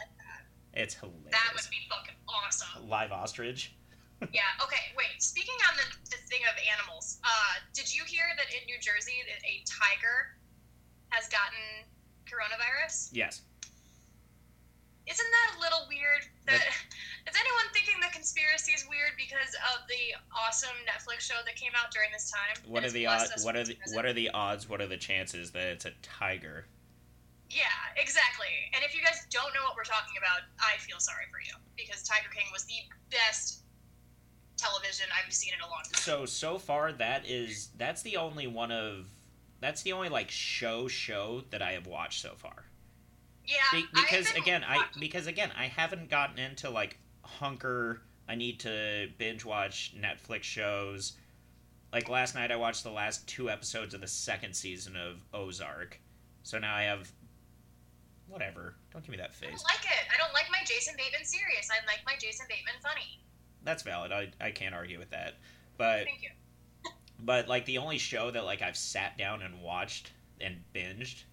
It's 0.75 0.95
hilarious. 0.95 1.31
That 1.33 1.51
would 1.55 1.69
be 1.71 1.79
fucking 1.89 2.15
awesome. 2.29 2.89
live 2.89 3.13
ostrich. 3.13 3.75
Yeah. 4.33 4.43
Okay. 4.63 4.77
Wait. 4.99 5.17
Speaking 5.23 5.55
on 5.71 5.77
the, 5.79 6.11
the 6.11 6.21
thing 6.29 6.41
of 6.45 6.53
animals, 6.77 7.19
uh, 7.25 7.29
did 7.73 7.89
you 7.91 8.03
hear 8.05 8.25
that 8.37 8.53
in 8.53 8.67
New 8.67 8.77
Jersey 8.79 9.15
that 9.27 9.41
a 9.49 9.65
tiger 9.65 10.37
has 11.09 11.27
gotten 11.29 11.89
coronavirus? 12.29 13.09
Yes. 13.13 13.41
Isn't 15.11 15.27
that 15.27 15.59
a 15.59 15.61
little 15.61 15.85
weird? 15.91 16.23
That, 16.47 16.63
is 17.27 17.35
anyone 17.35 17.67
thinking 17.75 17.99
the 17.99 18.13
conspiracy 18.15 18.73
is 18.73 18.87
weird 18.89 19.19
because 19.19 19.53
of 19.75 19.83
the 19.91 20.15
awesome 20.31 20.77
Netflix 20.87 21.27
show 21.27 21.43
that 21.45 21.57
came 21.57 21.73
out 21.75 21.91
during 21.91 22.11
this 22.13 22.31
time? 22.31 22.63
What 22.71 22.85
are 22.85 22.91
the 22.91 23.07
odds? 23.07 23.45
What 23.45 23.57
are 23.57 23.65
the 23.65 23.77
what 23.93 24.07
are 24.07 24.13
the 24.15 24.31
odds? 24.31 24.69
What 24.69 24.81
are 24.81 24.87
the 24.87 24.97
chances 24.97 25.51
that 25.51 25.67
it's 25.67 25.85
a 25.85 25.93
tiger? 26.03 26.67
Yeah, 27.51 27.67
exactly. 27.97 28.71
And 28.75 28.85
if 28.85 28.95
you 28.95 29.03
guys 29.03 29.27
don't 29.31 29.53
know 29.53 29.67
what 29.67 29.75
we're 29.75 29.83
talking 29.83 30.15
about, 30.17 30.47
I 30.63 30.79
feel 30.79 31.01
sorry 31.01 31.25
for 31.33 31.41
you 31.43 31.59
because 31.77 32.05
Tiger 32.05 32.31
King 32.33 32.47
was 32.53 32.65
the 32.65 32.79
best 33.11 33.65
television 34.57 35.07
I've 35.11 35.33
seen 35.33 35.53
in 35.55 35.61
a 35.67 35.69
long 35.69 35.83
time. 35.83 36.01
So 36.01 36.27
so 36.27 36.59
far 36.59 36.93
that 36.93 37.27
is 37.27 37.71
that's 37.77 38.03
the 38.03 38.17
only 38.17 38.47
one 38.47 38.71
of 38.71 39.09
that's 39.61 39.83
the 39.83 39.93
only 39.93 40.09
like 40.09 40.31
show 40.31 40.87
show 40.87 41.43
that 41.51 41.63
I 41.63 41.73
have 41.73 41.89
watched 41.89 42.23
so 42.23 42.35
far. 42.37 42.70
Yeah, 43.47 43.57
Be- 43.73 43.87
because 43.93 44.27
haven't 44.29 44.43
again, 44.43 44.65
I 44.67 44.85
because 44.99 45.27
again, 45.27 45.51
I 45.57 45.67
haven't 45.67 46.11
gotten 46.11 46.39
into 46.39 46.71
like 46.71 46.99
hunker. 47.23 48.03
I 48.29 48.35
need 48.37 48.61
to 48.61 49.09
binge 49.19 49.45
watch 49.45 49.95
Netflix 49.99 50.45
shows. 50.45 51.15
Like 51.93 52.09
last 52.09 52.35
night, 52.35 52.53
I 52.53 52.57
watched 52.57 52.85
the 52.85 52.91
last 52.91 53.27
two 53.27 53.51
episodes 53.51 53.95
of 53.95 54.01
the 54.01 54.07
second 54.07 54.55
season 54.55 54.95
of 54.97 55.25
Ozark. 55.35 56.01
So 56.43 56.59
now 56.59 56.75
I 56.75 56.83
have 56.83 57.11
whatever. 58.29 58.77
Don't 58.93 59.03
give 59.03 59.11
me 59.11 59.17
that 59.17 59.35
face. 59.35 59.49
I 59.49 59.53
don't 59.53 59.63
like 59.65 59.85
it. 59.85 60.07
I 60.15 60.19
don't 60.19 60.33
like 60.33 60.47
my 60.51 60.65
Jason 60.65 60.95
Bateman 60.97 61.25
serious. 61.25 61.69
I 61.71 61.85
like 61.87 62.01
my 62.07 62.15
Jason 62.19 62.47
Bateman 62.49 62.75
funny. 62.83 63.21
That's 63.65 63.83
valid. 63.83 64.13
I 64.13 64.31
I 64.41 64.51
can't 64.53 64.75
argue 64.75 64.99
with 64.99 65.11
that. 65.11 65.35
But 65.77 66.05
Thank 66.05 66.23
you. 66.23 66.31
but 67.19 67.49
like 67.49 67.65
the 67.65 67.79
only 67.79 67.99
show 67.99 68.31
that 68.31 68.45
like 68.45 68.63
I've 68.63 68.77
sat 68.77 69.19
down 69.19 69.43
and 69.43 69.61
watched 69.61 70.13
and 70.41 70.63
binged 70.75 71.25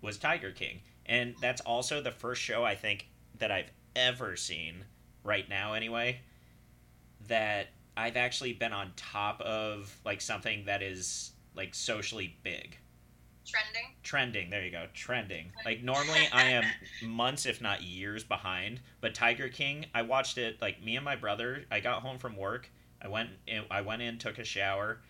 was 0.00 0.18
Tiger 0.18 0.50
King, 0.50 0.80
and 1.06 1.34
that's 1.40 1.60
also 1.62 2.00
the 2.00 2.10
first 2.10 2.40
show 2.40 2.64
I 2.64 2.74
think 2.74 3.08
that 3.38 3.50
I've 3.50 3.70
ever 3.96 4.36
seen 4.36 4.84
right 5.24 5.48
now 5.48 5.74
anyway 5.74 6.20
that 7.28 7.68
I've 7.96 8.16
actually 8.16 8.52
been 8.54 8.72
on 8.72 8.92
top 8.96 9.40
of 9.40 9.94
like 10.04 10.20
something 10.20 10.64
that 10.66 10.82
is 10.82 11.32
like 11.54 11.74
socially 11.74 12.36
big. 12.42 12.78
Trending. 13.44 13.90
trending. 14.04 14.50
There 14.50 14.64
you 14.64 14.70
go. 14.70 14.86
Trending. 14.94 15.52
Like 15.64 15.82
normally 15.82 16.28
i 16.32 16.44
am 16.44 16.64
months 17.02 17.44
if 17.44 17.60
not 17.60 17.82
years 17.82 18.22
behind 18.22 18.80
but 19.00 19.14
tiger 19.14 19.48
king 19.48 19.86
i 19.94 20.02
watched 20.02 20.38
it 20.38 20.60
like 20.62 20.82
me 20.82 20.96
and 20.96 21.04
my 21.04 21.16
brother 21.16 21.64
i 21.70 21.80
got 21.80 22.02
home 22.02 22.18
from 22.18 22.36
work 22.36 22.70
i 23.02 23.08
went 23.08 23.30
in, 23.46 23.64
i 23.70 23.80
went 23.80 24.00
in 24.00 24.18
took 24.18 24.38
a 24.38 24.44
shower 24.44 25.00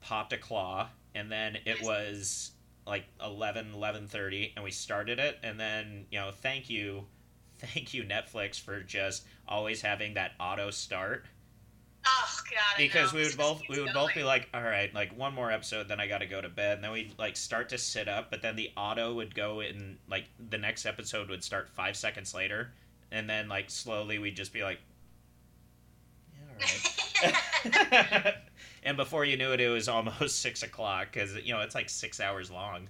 popped 0.00 0.32
a 0.32 0.36
claw 0.36 0.88
and 1.14 1.30
then 1.30 1.56
it 1.64 1.80
was 1.82 2.50
like 2.86 3.04
11 3.24 3.72
11.30 3.74 4.52
and 4.56 4.64
we 4.64 4.70
started 4.70 5.18
it 5.18 5.38
and 5.42 5.58
then 5.58 6.06
you 6.10 6.18
know 6.18 6.30
thank 6.30 6.68
you 6.68 7.04
thank 7.58 7.94
you 7.94 8.04
netflix 8.04 8.60
for 8.60 8.80
just 8.80 9.24
always 9.48 9.80
having 9.80 10.14
that 10.14 10.32
auto 10.38 10.70
start 10.70 11.24
Oh 12.06 12.40
god. 12.50 12.76
Because 12.76 13.12
we 13.12 13.22
would 13.22 13.36
both 13.36 13.62
we 13.68 13.80
would 13.80 13.92
both 13.94 14.14
be 14.14 14.24
like, 14.24 14.48
all 14.52 14.62
right, 14.62 14.92
like 14.94 15.16
one 15.16 15.34
more 15.34 15.50
episode, 15.50 15.88
then 15.88 16.00
I 16.00 16.06
got 16.06 16.18
to 16.18 16.26
go 16.26 16.40
to 16.40 16.48
bed. 16.48 16.76
And 16.76 16.84
then 16.84 16.92
we'd 16.92 17.18
like 17.18 17.36
start 17.36 17.70
to 17.70 17.78
sit 17.78 18.08
up, 18.08 18.30
but 18.30 18.42
then 18.42 18.56
the 18.56 18.70
auto 18.76 19.14
would 19.14 19.34
go 19.34 19.60
in 19.60 19.98
like 20.08 20.24
the 20.50 20.58
next 20.58 20.84
episode 20.84 21.30
would 21.30 21.42
start 21.42 21.70
five 21.70 21.96
seconds 21.96 22.34
later, 22.34 22.72
and 23.10 23.28
then 23.28 23.48
like 23.48 23.70
slowly 23.70 24.18
we'd 24.18 24.36
just 24.36 24.52
be 24.52 24.62
like, 24.62 24.80
yeah, 27.22 27.30
all 27.72 28.10
right. 28.24 28.34
and 28.84 28.96
before 28.96 29.24
you 29.24 29.36
knew 29.36 29.52
it, 29.52 29.60
it 29.60 29.68
was 29.68 29.88
almost 29.88 30.40
six 30.42 30.62
o'clock 30.62 31.08
because 31.12 31.34
you 31.36 31.52
know 31.52 31.60
it's 31.60 31.74
like 31.74 31.88
six 31.90 32.20
hours 32.20 32.50
long. 32.50 32.88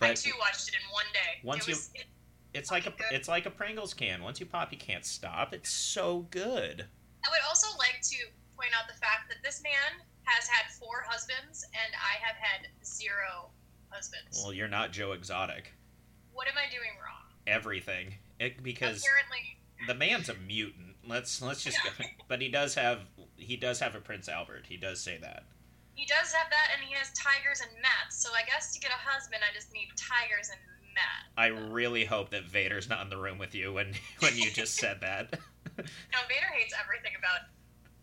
I 0.00 0.12
too 0.14 0.32
watched 0.38 0.68
it 0.68 0.74
in 0.74 0.92
one 0.92 1.04
day. 1.12 1.40
Once 1.42 1.64
it 1.64 1.68
you- 1.68 1.74
was, 1.74 1.90
it, 1.94 2.04
it's 2.52 2.70
like 2.70 2.86
a 2.86 2.90
Good. 2.90 3.06
it's 3.12 3.28
like 3.28 3.46
a 3.46 3.50
Pringles 3.50 3.94
can. 3.94 4.22
Once 4.22 4.38
you 4.40 4.46
pop, 4.46 4.70
you 4.72 4.78
can't 4.78 5.04
stop. 5.04 5.54
It's 5.54 5.70
so 5.70 6.26
good. 6.30 6.84
I 7.24 7.30
would 7.30 7.40
also 7.48 7.76
like 7.78 8.00
to 8.02 8.16
point 8.56 8.70
out 8.78 8.86
the 8.86 8.98
fact 8.98 9.28
that 9.28 9.38
this 9.42 9.62
man 9.62 10.04
has 10.24 10.46
had 10.46 10.70
four 10.72 11.04
husbands, 11.06 11.64
and 11.72 11.94
I 11.94 12.24
have 12.24 12.36
had 12.36 12.68
zero 12.84 13.48
husbands. 13.90 14.40
Well, 14.42 14.52
you're 14.52 14.68
not 14.68 14.92
Joe 14.92 15.12
Exotic. 15.12 15.72
what 16.32 16.46
am 16.48 16.54
I 16.56 16.70
doing 16.70 16.90
wrong? 17.02 17.22
Everything. 17.46 18.14
It, 18.40 18.62
because 18.62 19.02
Apparently, 19.04 19.56
the 19.86 19.94
man's 19.94 20.28
a 20.28 20.34
mutant. 20.34 20.96
Let's 21.08 21.40
let's 21.42 21.62
just 21.64 21.78
go. 21.82 21.90
But 22.28 22.40
he 22.42 22.48
does 22.48 22.74
have 22.74 23.00
he 23.36 23.56
does 23.56 23.80
have 23.80 23.94
a 23.94 24.00
Prince 24.00 24.28
Albert. 24.28 24.64
He 24.68 24.76
does 24.76 25.00
say 25.00 25.18
that. 25.18 25.44
he 25.94 26.06
does 26.06 26.32
have 26.32 26.50
that, 26.50 26.68
and 26.74 26.82
he 26.86 26.94
has 26.94 27.10
tigers 27.12 27.60
and 27.60 27.70
mats. 27.82 28.16
So 28.22 28.30
I 28.34 28.42
guess 28.46 28.72
to 28.74 28.80
get 28.80 28.90
a 28.90 28.94
husband, 28.98 29.42
I 29.48 29.52
just 29.54 29.72
need 29.72 29.88
tigers 29.96 30.50
and 30.50 30.60
mats. 30.94 31.30
I 31.36 31.46
really 31.72 32.04
hope 32.04 32.30
that 32.30 32.44
Vader's 32.44 32.88
not 32.88 33.02
in 33.02 33.10
the 33.10 33.16
room 33.16 33.38
with 33.38 33.54
you 33.54 33.72
when 33.72 33.92
when 34.20 34.36
you 34.36 34.50
just 34.50 34.74
said 34.76 35.00
that. 35.00 35.38
No, 35.76 36.18
Vader 36.28 36.46
hates 36.54 36.72
everything 36.80 37.14
about 37.18 37.50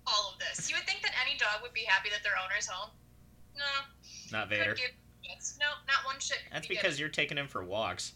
all 0.05 0.33
of 0.33 0.39
this. 0.39 0.69
You 0.69 0.75
would 0.75 0.85
think 0.85 1.01
that 1.03 1.13
any 1.25 1.37
dog 1.37 1.61
would 1.61 1.71
be 1.71 1.85
happy 1.87 2.09
that 2.09 2.21
their 2.21 2.33
owner's 2.43 2.67
home. 2.67 2.89
No, 3.55 3.63
not 4.37 4.49
Vader. 4.49 4.75
give. 4.75 4.91
No, 5.57 5.67
not 5.87 6.03
one 6.05 6.19
shit. 6.19 6.39
That's 6.51 6.67
be 6.67 6.75
because 6.75 6.99
you're 6.99 7.07
taking 7.07 7.37
him 7.37 7.47
for 7.47 7.63
walks. 7.63 8.11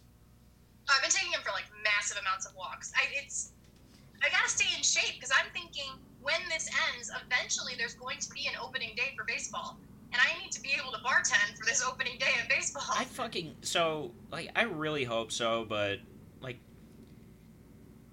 I've 0.92 1.02
been 1.02 1.10
taking 1.12 1.32
him 1.32 1.40
for 1.42 1.52
like 1.52 1.64
massive 1.86 2.18
amounts 2.20 2.46
of 2.46 2.54
walks. 2.58 2.92
I 2.98 3.06
it's 3.16 3.54
I 4.22 4.28
gotta 4.30 4.50
stay 4.50 4.68
in 4.76 4.84
shape 4.84 5.14
because 5.16 5.32
I'm 5.32 5.48
thinking 5.54 5.88
when 6.26 6.42
this 6.50 6.68
ends, 6.92 7.12
eventually 7.24 7.74
there's 7.78 7.94
going 7.94 8.18
to 8.18 8.30
be 8.32 8.48
an 8.48 8.54
opening 8.62 8.96
day 8.96 9.14
for 9.16 9.24
baseball, 9.26 9.78
and 10.12 10.20
I 10.20 10.42
need 10.42 10.52
to 10.54 10.62
be 10.62 10.74
able 10.80 10.92
to 10.92 10.98
bartend 10.98 11.56
for 11.56 11.66
this 11.66 11.84
opening 11.84 12.18
day 12.18 12.34
of 12.42 12.50
baseball. 12.50 12.84
I 12.90 13.06
fucking 13.06 13.56
so 13.62 14.12
like 14.32 14.50
I 14.56 14.64
really 14.64 15.04
hope 15.04 15.32
so, 15.32 15.66
but 15.70 16.00
like 16.42 16.58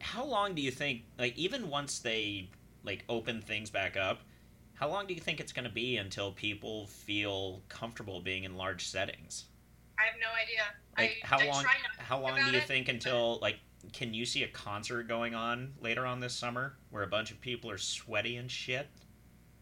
how 0.00 0.24
long 0.24 0.54
do 0.54 0.60
you 0.60 0.70
think 0.70 1.04
like 1.18 1.36
even 1.38 1.70
once 1.70 2.00
they 2.00 2.50
like 2.84 3.04
open 3.08 3.40
things 3.40 3.70
back 3.70 3.96
up, 3.96 4.20
how 4.74 4.88
long 4.88 5.06
do 5.06 5.14
you 5.14 5.20
think 5.20 5.40
it's 5.40 5.52
going 5.52 5.66
to 5.66 5.72
be 5.72 5.96
until 5.96 6.32
people 6.32 6.86
feel 6.88 7.62
comfortable 7.68 8.20
being 8.20 8.44
in 8.44 8.56
large 8.56 8.86
settings? 8.86 9.46
I 9.98 10.02
have 10.04 10.14
no 10.20 10.28
idea. 10.42 10.62
Like 10.98 11.22
I, 11.22 11.26
how 11.26 11.38
I 11.38 11.46
long 11.46 11.64
how 11.98 12.20
long 12.20 12.36
do 12.44 12.50
you 12.50 12.58
it, 12.58 12.64
think 12.64 12.88
until 12.88 13.38
like 13.40 13.56
can 13.92 14.14
you 14.14 14.24
see 14.24 14.42
a 14.44 14.48
concert 14.48 15.08
going 15.08 15.34
on 15.34 15.72
later 15.80 16.06
on 16.06 16.20
this 16.20 16.34
summer 16.34 16.76
where 16.90 17.02
a 17.02 17.06
bunch 17.08 17.30
of 17.30 17.40
people 17.40 17.70
are 17.70 17.78
sweaty 17.78 18.36
and 18.36 18.50
shit? 18.50 18.86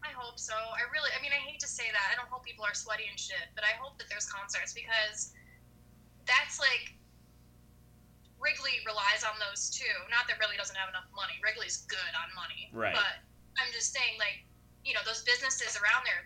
I 0.03 0.09
hope 0.15 0.37
so. 0.39 0.53
I 0.53 0.85
really, 0.93 1.09
I 1.17 1.21
mean, 1.21 1.31
I 1.31 1.41
hate 1.41 1.59
to 1.61 1.67
say 1.67 1.85
that. 1.91 2.05
I 2.11 2.15
don't 2.15 2.29
hope 2.29 2.43
people 2.45 2.65
are 2.65 2.73
sweaty 2.73 3.03
and 3.09 3.19
shit, 3.19 3.49
but 3.55 3.63
I 3.63 3.77
hope 3.79 3.97
that 3.97 4.09
there's 4.09 4.25
concerts 4.29 4.73
because 4.73 5.33
that's 6.25 6.59
like 6.59 6.93
Wrigley 8.39 8.81
relies 8.85 9.21
on 9.25 9.37
those 9.37 9.69
too. 9.69 9.85
Not 10.09 10.25
that 10.27 10.39
Wrigley 10.41 10.57
doesn't 10.57 10.75
have 10.75 10.89
enough 10.89 11.05
money. 11.15 11.37
Wrigley's 11.43 11.85
good 11.85 12.13
on 12.17 12.33
money, 12.33 12.69
Right. 12.73 12.93
But 12.97 13.21
I'm 13.61 13.69
just 13.73 13.93
saying, 13.93 14.17
like, 14.17 14.41
you 14.83 14.93
know, 14.93 15.01
those 15.05 15.21
businesses 15.23 15.77
around 15.77 16.01
there 16.09 16.25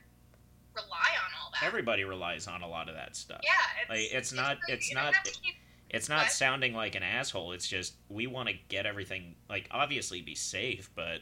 rely 0.76 1.12
on 1.20 1.30
all 1.42 1.52
that. 1.52 1.64
Everybody 1.64 2.04
relies 2.04 2.48
on 2.48 2.62
a 2.62 2.68
lot 2.68 2.88
of 2.88 2.96
that 2.96 3.16
stuff. 3.16 3.42
yeah, 3.44 3.52
it's, 3.82 3.90
Like, 3.90 4.08
it's 4.16 4.32
not- 4.32 4.58
really- 4.64 4.74
it's 4.80 4.94
not- 4.94 5.14
have 5.16 5.24
to 5.24 5.32
keep- 5.42 5.58
It's 5.90 6.10
not 6.10 6.24
What? 6.26 6.32
sounding 6.32 6.74
like 6.74 6.96
an 6.96 7.04
asshole. 7.04 7.52
It's 7.54 7.68
just 7.68 7.96
we 8.10 8.28
want 8.28 8.50
to 8.50 8.56
get 8.70 8.86
everything 8.86 9.36
like 9.50 9.68
obviously 9.72 10.22
be 10.22 10.36
safe, 10.36 10.90
but 10.96 11.22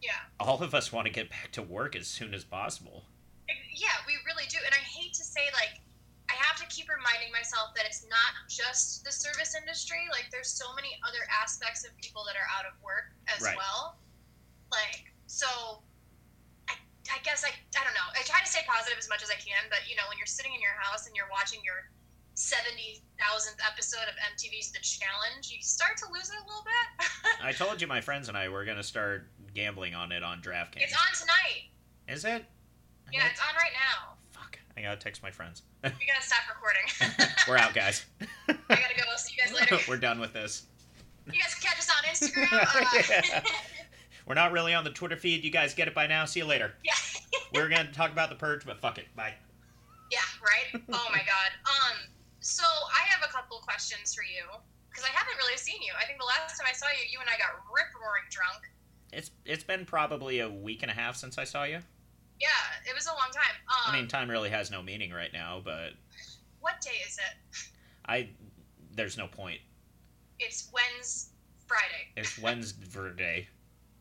yeah, 0.00 0.12
all 0.38 0.62
of 0.62 0.74
us 0.74 0.92
want 0.92 1.06
to 1.06 1.12
get 1.12 1.28
back 1.30 1.50
to 1.52 1.62
work 1.62 1.96
as 1.96 2.06
soon 2.06 2.32
as 2.32 2.44
possible. 2.44 3.04
yeah, 3.74 3.94
we 4.06 4.14
really 4.26 4.46
do. 4.48 4.58
And 4.64 4.72
I 4.74 4.78
hate 4.82 5.12
to 5.14 5.24
say, 5.24 5.42
like, 5.54 5.80
I 6.30 6.34
have 6.46 6.54
to 6.62 6.66
keep 6.70 6.86
reminding 6.86 7.32
myself 7.32 7.74
that 7.74 7.86
it's 7.86 8.04
not 8.06 8.32
just 8.48 9.02
the 9.04 9.10
service 9.10 9.54
industry. 9.58 10.06
Like, 10.12 10.30
there's 10.30 10.50
so 10.50 10.70
many 10.74 10.94
other 11.06 11.22
aspects 11.30 11.82
of 11.86 11.90
people 11.98 12.22
that 12.30 12.36
are 12.38 12.46
out 12.54 12.66
of 12.66 12.78
work 12.82 13.10
as 13.34 13.42
Right. 13.42 13.56
well. 13.58 13.98
Like, 14.70 15.10
so 15.26 15.82
I, 16.70 16.74
I 17.10 17.18
guess 17.26 17.42
I, 17.42 17.50
I 17.50 17.82
don't 17.82 17.94
know. 17.94 18.08
I 18.14 18.22
try 18.22 18.38
to 18.38 18.46
stay 18.50 18.62
positive 18.68 18.98
as 18.98 19.08
much 19.08 19.22
as 19.26 19.30
I 19.30 19.38
can, 19.40 19.66
but 19.70 19.88
you 19.90 19.96
know, 19.96 20.06
when 20.10 20.18
you're 20.18 20.30
sitting 20.30 20.54
in 20.54 20.60
your 20.62 20.76
house 20.78 21.06
and 21.10 21.16
you're 21.16 21.30
watching 21.32 21.58
your 21.64 21.90
70,000th 22.38 23.58
episode 23.66 24.06
of 24.08 24.14
MTV's 24.32 24.70
The 24.70 24.78
Challenge, 24.78 25.50
you 25.50 25.60
start 25.60 25.96
to 25.98 26.04
lose 26.12 26.30
it 26.30 26.36
a 26.36 26.46
little 26.46 26.62
bit. 26.62 27.08
I 27.42 27.50
told 27.50 27.80
you 27.80 27.88
my 27.88 28.00
friends 28.00 28.28
and 28.28 28.36
I 28.38 28.48
were 28.48 28.64
gonna 28.64 28.82
start 28.84 29.26
gambling 29.54 29.94
on 29.96 30.12
it 30.12 30.22
on 30.22 30.40
DraftKings. 30.40 30.82
it's 30.82 30.94
on 30.94 31.20
tonight. 31.20 31.68
Is 32.06 32.24
it? 32.24 32.44
I 33.08 33.10
Yeah, 33.12 33.26
it's 33.30 33.40
on 33.40 33.54
right 33.56 33.72
now. 33.74 34.14
Fuck. 34.30 34.56
I 34.76 34.82
gotta 34.82 34.96
text 34.96 35.20
my 35.22 35.30
friends. 35.32 35.62
We 35.82 35.90
gotta 35.90 36.22
stop 36.22 36.42
recording. 36.48 37.28
we're 37.48 37.56
out, 37.56 37.74
guys. 37.74 38.04
I 38.20 38.54
gotta 38.68 38.96
go. 38.96 39.02
See 39.16 39.34
you 39.36 39.44
guys 39.44 39.54
later. 39.70 39.82
we're 39.88 39.96
done 39.96 40.20
with 40.20 40.32
this. 40.32 40.66
You 41.26 41.32
guys 41.40 41.54
can 41.54 41.70
catch 41.70 41.78
us 41.78 41.90
on 41.90 42.04
Instagram. 42.08 42.52
Uh, 42.52 43.22
Yeah. 43.28 43.42
We're 44.26 44.34
not 44.34 44.52
really 44.52 44.74
on 44.74 44.84
the 44.84 44.90
Twitter 44.90 45.16
feed. 45.16 45.42
You 45.42 45.50
guys 45.50 45.72
get 45.74 45.88
it 45.88 45.94
by 45.94 46.06
now. 46.06 46.24
See 46.24 46.40
you 46.40 46.46
later. 46.46 46.74
yeah. 46.84 46.92
We're 47.52 47.68
gonna 47.68 47.90
talk 47.92 48.12
about 48.12 48.28
the 48.28 48.36
purge, 48.36 48.64
but 48.64 48.78
fuck 48.80 48.98
it. 48.98 49.06
Bye. 49.16 49.34
Yeah, 50.12 50.18
right? 50.42 50.82
Oh 50.92 51.08
my 51.10 51.18
god. 51.18 51.50
Um, 51.66 51.96
so 52.40 52.62
I 52.64 53.06
have 53.08 53.28
a 53.28 53.32
couple 53.32 53.60
questions 53.88 54.14
for 54.14 54.22
you. 54.22 54.44
Because 54.90 55.04
I 55.04 55.12
haven't 55.16 55.36
really 55.38 55.56
seen 55.56 55.80
you. 55.82 55.92
I 56.00 56.04
think 56.06 56.18
the 56.18 56.24
last 56.26 56.58
time 56.58 56.66
I 56.68 56.72
saw 56.74 56.86
you, 56.88 57.06
you 57.10 57.20
and 57.20 57.28
I 57.28 57.38
got 57.38 57.50
rip 57.74 57.86
roaring 57.94 58.24
drunk. 58.30 58.64
It's 59.12 59.30
it's 59.44 59.64
been 59.64 59.84
probably 59.84 60.40
a 60.40 60.48
week 60.48 60.82
and 60.82 60.90
a 60.90 60.94
half 60.94 61.16
since 61.16 61.38
I 61.38 61.44
saw 61.44 61.64
you. 61.64 61.78
Yeah, 62.40 62.64
it 62.88 62.94
was 62.94 63.06
a 63.06 63.10
long 63.10 63.30
time. 63.32 63.54
Um, 63.68 63.94
I 63.94 63.96
mean, 63.96 64.08
time 64.08 64.28
really 64.30 64.50
has 64.50 64.70
no 64.70 64.82
meaning 64.82 65.12
right 65.12 65.32
now, 65.32 65.60
but 65.64 65.90
what 66.60 66.80
day 66.80 66.98
is 67.06 67.18
it? 67.18 67.58
I 68.06 68.28
there's 68.94 69.16
no 69.16 69.26
point. 69.26 69.60
It's 70.38 70.70
Wednesday, 70.72 71.32
Friday. 71.66 72.04
It's 72.16 72.38
Wednesday. 72.38 73.48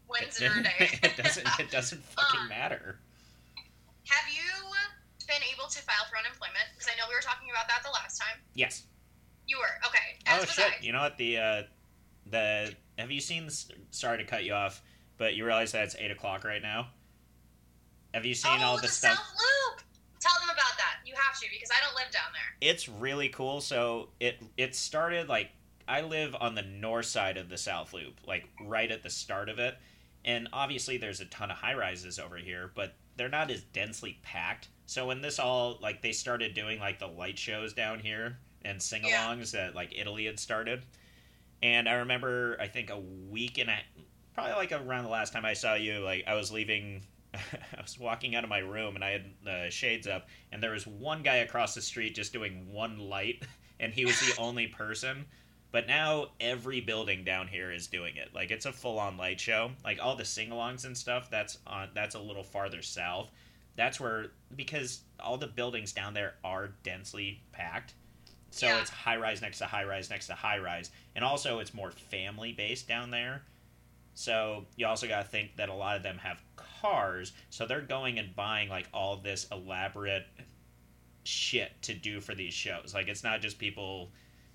Wednesday. 0.09 0.49
it 1.03 1.15
doesn't 1.17 1.47
it 1.59 1.71
doesn't 1.71 2.03
fucking 2.15 2.41
Um, 2.41 2.49
matter. 2.49 2.99
have 4.07 4.25
you 4.33 4.43
been 5.27 5.43
able 5.53 5.67
to 5.69 5.79
file 5.83 6.05
for 6.09 6.17
unemployment? 6.17 6.63
Because 6.73 6.87
I 6.93 6.97
know 6.97 7.05
we 7.09 7.15
were 7.15 7.21
talking 7.21 7.49
about 7.51 7.67
that 7.67 7.83
the 7.83 7.91
last 7.91 8.17
time. 8.17 8.39
Yes. 8.55 8.83
You 9.47 9.57
were. 9.57 9.87
Okay. 9.87 9.97
As 10.25 10.43
oh 10.43 10.45
shit! 10.45 10.65
I. 10.65 10.83
You 10.83 10.91
know 10.91 11.01
what? 11.01 11.17
The 11.17 11.37
uh, 11.37 11.63
the 12.29 12.73
have 12.97 13.11
you 13.11 13.21
seen? 13.21 13.45
This, 13.45 13.69
sorry 13.91 14.17
to 14.17 14.23
cut 14.25 14.43
you 14.43 14.53
off, 14.53 14.81
but 15.17 15.35
you 15.35 15.45
realize 15.45 15.71
that 15.71 15.85
it's 15.85 15.95
eight 15.97 16.11
o'clock 16.11 16.43
right 16.43 16.61
now. 16.61 16.87
Have 18.13 18.25
you 18.25 18.33
seen 18.33 18.59
oh, 18.59 18.65
all 18.65 18.75
the 18.75 18.83
the 18.83 18.87
stuff? 18.87 19.15
South 19.15 19.33
Loop. 19.33 19.81
Tell 20.19 20.33
them 20.39 20.49
about 20.49 20.77
that. 20.77 20.97
You 21.05 21.13
have 21.15 21.39
to 21.39 21.45
because 21.51 21.69
I 21.71 21.83
don't 21.85 21.95
live 21.95 22.11
down 22.11 22.31
there. 22.33 22.69
It's 22.69 22.89
really 22.89 23.29
cool. 23.29 23.61
So 23.61 24.09
it 24.19 24.41
it 24.57 24.75
started 24.75 25.29
like 25.29 25.51
I 25.87 26.01
live 26.01 26.35
on 26.39 26.55
the 26.55 26.63
north 26.63 27.05
side 27.05 27.37
of 27.37 27.49
the 27.49 27.57
South 27.57 27.93
Loop, 27.93 28.15
like 28.25 28.49
right 28.61 28.91
at 28.91 29.03
the 29.03 29.09
start 29.09 29.47
of 29.49 29.59
it, 29.59 29.77
and 30.25 30.49
obviously 30.51 30.97
there's 30.97 31.21
a 31.21 31.25
ton 31.25 31.51
of 31.51 31.57
high 31.57 31.75
rises 31.75 32.19
over 32.19 32.37
here, 32.37 32.71
but 32.75 32.95
they're 33.15 33.29
not 33.29 33.49
as 33.49 33.61
densely 33.61 34.19
packed. 34.23 34.67
So 34.85 35.07
when 35.07 35.21
this 35.21 35.39
all 35.39 35.77
like 35.81 36.01
they 36.01 36.11
started 36.11 36.53
doing 36.53 36.79
like 36.79 36.99
the 36.99 37.07
light 37.07 37.37
shows 37.37 37.73
down 37.73 37.99
here 37.99 38.39
and 38.67 38.81
sing-alongs 38.81 39.51
that 39.51 39.75
like 39.75 39.97
Italy 39.97 40.25
had 40.25 40.39
started, 40.39 40.83
and 41.63 41.87
I 41.87 41.93
remember 41.93 42.57
I 42.59 42.67
think 42.67 42.89
a 42.89 42.99
week 42.99 43.57
and 43.57 43.69
a 43.69 43.77
probably 44.33 44.53
like 44.53 44.71
around 44.71 45.03
the 45.03 45.09
last 45.09 45.33
time 45.33 45.45
I 45.45 45.53
saw 45.53 45.73
you, 45.73 45.99
like 45.99 46.25
I 46.27 46.35
was 46.35 46.51
leaving. 46.51 47.01
I 47.33 47.81
was 47.81 47.99
walking 47.99 48.35
out 48.35 48.43
of 48.43 48.49
my 48.49 48.59
room 48.59 48.95
and 48.95 49.03
I 49.03 49.11
had 49.11 49.25
the 49.43 49.67
shades 49.69 50.07
up, 50.07 50.27
and 50.51 50.61
there 50.61 50.71
was 50.71 50.85
one 50.87 51.23
guy 51.23 51.37
across 51.37 51.73
the 51.73 51.81
street 51.81 52.15
just 52.15 52.33
doing 52.33 52.71
one 52.71 52.97
light, 52.99 53.43
and 53.79 53.93
he 53.93 54.05
was 54.05 54.19
the 54.19 54.39
only 54.39 54.67
person. 54.67 55.25
But 55.71 55.87
now 55.87 56.27
every 56.39 56.79
building 56.79 57.23
down 57.23 57.47
here 57.47 57.71
is 57.71 57.87
doing 57.87 58.15
it. 58.15 58.33
Like 58.33 58.51
it's 58.51 58.65
a 58.65 58.71
full-on 58.71 59.17
light 59.17 59.39
show. 59.39 59.71
Like 59.83 59.99
all 60.01 60.15
the 60.15 60.25
sing-alongs 60.25 60.85
and 60.85 60.97
stuff. 60.97 61.29
That's 61.29 61.57
on. 61.67 61.89
That's 61.93 62.15
a 62.15 62.19
little 62.19 62.43
farther 62.43 62.81
south. 62.81 63.29
That's 63.75 63.99
where 63.99 64.27
because 64.55 65.01
all 65.19 65.37
the 65.37 65.47
buildings 65.47 65.91
down 65.91 66.13
there 66.13 66.35
are 66.43 66.69
densely 66.83 67.41
packed. 67.51 67.93
So 68.49 68.65
Yeah. 68.67 68.79
it's 68.81 68.89
high 68.89 69.17
rise 69.17 69.41
next 69.41 69.57
to 69.59 69.65
high 69.65 69.83
rise 69.83 70.09
next 70.09 70.27
to 70.27 70.33
high 70.35 70.57
rise, 70.59 70.89
and 71.15 71.23
also 71.23 71.59
it's 71.59 71.73
more 71.73 71.91
family 71.91 72.53
based 72.53 72.87
down 72.87 73.11
there. 73.11 73.43
So 74.13 74.65
you 74.77 74.87
also 74.87 75.07
got 75.07 75.23
to 75.23 75.27
think 75.27 75.55
that 75.57 75.69
a 75.69 75.73
lot 75.73 75.95
of 75.97 76.03
them 76.03 76.17
have 76.19 76.41
cars, 76.55 77.33
so 77.49 77.65
they're 77.67 77.81
going 77.81 78.17
and 78.19 78.35
buying 78.35 78.67
like 78.69 78.87
all 78.93 79.17
this 79.17 79.47
elaborate 79.51 80.25
shit 81.23 81.79
to 81.83 81.93
do 81.93 82.19
for 82.21 82.33
these 82.33 82.53
shows. 82.53 82.93
Like 82.93 83.07
it's 83.09 83.23
not 83.23 83.41
just 83.41 83.59
people, 83.59 84.11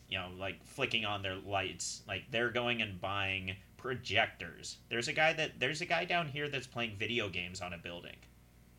you 0.09 0.19
know, 0.19 0.31
like 0.39 0.65
flicking 0.65 1.05
on 1.05 1.23
their 1.23 1.37
lights. 1.37 2.03
Like 2.09 2.25
they're 2.31 2.51
going 2.51 2.83
and 2.83 3.01
buying 3.01 3.55
projectors. 3.77 4.79
There's 4.89 5.09
a 5.09 5.13
guy 5.13 5.33
that 5.35 5.61
there's 5.61 5.81
a 5.81 5.87
guy 5.87 6.05
down 6.07 6.29
here 6.29 6.49
that's 6.49 6.67
playing 6.67 6.97
video 6.97 7.29
games 7.29 7.61
on 7.61 7.73
a 7.73 7.79
building. 7.79 8.17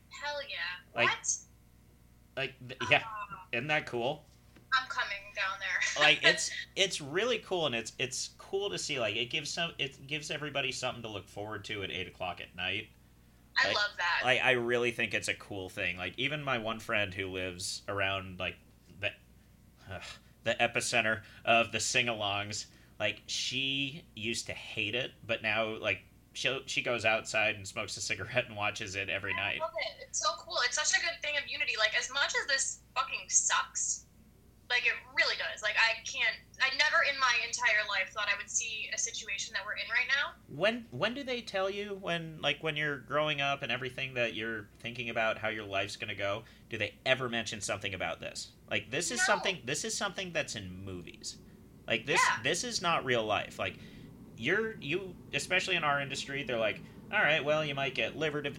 Hell 0.09 0.41
yeah! 0.49 0.55
Like- 1.01 1.09
what? 1.09 1.37
Like 2.35 2.53
th- 2.67 2.81
yeah, 2.89 3.03
Ah, 3.05 3.45
isn't 3.51 3.67
that 3.67 3.85
cool? 3.85 4.25
I'm 4.79 4.87
coming 4.89 5.17
down 5.35 5.59
there. 5.59 5.69
Like 5.99 6.19
it's 6.23 6.49
it's 6.75 7.01
really 7.01 7.37
cool 7.39 7.67
and 7.67 7.75
it's 7.75 7.93
it's 7.99 8.31
cool 8.39 8.69
to 8.71 8.79
see. 8.79 8.99
Like 8.99 9.15
it 9.15 9.29
gives 9.29 9.49
some 9.49 9.71
it 9.77 10.07
gives 10.07 10.31
everybody 10.31 10.71
something 10.71 11.03
to 11.03 11.09
look 11.09 11.27
forward 11.27 11.63
to 11.65 11.83
at 11.83 11.91
eight 11.91 12.07
o'clock 12.07 12.41
at 12.41 12.55
night. 12.55 12.87
I 13.63 13.67
love 13.67 13.91
that. 13.97 14.21
Like 14.25 14.41
I 14.43 14.51
really 14.51 14.91
think 14.91 15.13
it's 15.13 15.27
a 15.27 15.35
cool 15.35 15.69
thing. 15.69 15.97
Like 15.97 16.13
even 16.17 16.43
my 16.43 16.57
one 16.57 16.79
friend 16.79 17.13
who 17.13 17.27
lives 17.27 17.83
around 17.87 18.39
like 18.39 18.55
the 18.99 19.11
ugh, 19.91 20.01
the 20.43 20.55
epicenter 20.59 21.21
of 21.45 21.71
the 21.71 21.79
sing-alongs, 21.79 22.65
like 22.99 23.21
she 23.27 24.03
used 24.15 24.47
to 24.47 24.53
hate 24.53 24.95
it, 24.95 25.11
but 25.27 25.43
now 25.43 25.77
like 25.77 25.99
she 26.33 26.59
she 26.65 26.81
goes 26.81 27.05
outside 27.05 27.55
and 27.55 27.67
smokes 27.67 27.95
a 27.97 28.01
cigarette 28.01 28.45
and 28.47 28.57
watches 28.57 28.95
it 28.95 29.09
every 29.09 29.33
night. 29.35 29.59
I 29.61 29.65
love 29.65 29.73
it. 29.79 30.07
It's 30.07 30.19
so 30.19 30.29
cool. 30.39 30.57
It's 30.65 30.75
such 30.75 30.99
a 30.99 31.01
good 31.01 31.21
thing 31.21 31.35
of 31.37 31.49
unity. 31.49 31.73
Like 31.77 31.97
as 31.97 32.09
much 32.11 32.33
as 32.41 32.47
this 32.47 32.79
fucking 32.95 33.29
sucks, 33.29 34.05
like 34.73 34.85
it 34.87 34.93
really 35.15 35.35
does. 35.37 35.61
Like 35.61 35.75
I 35.77 36.01
can't. 36.03 36.35
I 36.61 36.69
never 36.77 37.03
in 37.11 37.19
my 37.19 37.33
entire 37.47 37.85
life 37.89 38.11
thought 38.13 38.27
I 38.33 38.37
would 38.37 38.49
see 38.49 38.89
a 38.93 38.97
situation 38.97 39.53
that 39.53 39.61
we're 39.65 39.73
in 39.73 39.89
right 39.89 40.07
now. 40.07 40.33
When 40.47 40.85
when 40.91 41.13
do 41.13 41.23
they 41.23 41.41
tell 41.41 41.69
you 41.69 41.97
when 42.01 42.39
like 42.41 42.63
when 42.63 42.75
you're 42.75 42.97
growing 42.99 43.39
up 43.41 43.61
and 43.61 43.71
everything 43.71 44.15
that 44.15 44.33
you're 44.33 44.67
thinking 44.79 45.09
about 45.09 45.37
how 45.37 45.49
your 45.49 45.65
life's 45.65 45.95
going 45.95 46.09
to 46.09 46.15
go? 46.15 46.43
Do 46.69 46.77
they 46.77 46.95
ever 47.05 47.29
mention 47.29 47.61
something 47.61 47.93
about 47.93 48.19
this? 48.19 48.49
Like 48.69 48.89
this 48.89 49.11
is 49.11 49.19
No. 49.19 49.25
something 49.25 49.59
this 49.65 49.83
is 49.83 49.95
something 49.95 50.33
that's 50.33 50.55
in 50.55 50.83
movies. 50.83 51.37
Like 51.87 52.05
this 52.05 52.19
Yeah. 52.27 52.41
this 52.43 52.63
is 52.63 52.81
not 52.81 53.05
real 53.05 53.23
life. 53.25 53.59
Like 53.59 53.75
you're 54.37 54.75
you 54.81 55.13
especially 55.33 55.75
in 55.75 55.83
our 55.83 56.01
industry 56.01 56.43
they're 56.43 56.57
like, 56.57 56.79
"All 57.11 57.19
right, 57.21 57.43
well, 57.43 57.63
you 57.63 57.75
might 57.75 57.93
get 57.93 58.17
liver 58.17 58.41
di- 58.41 58.53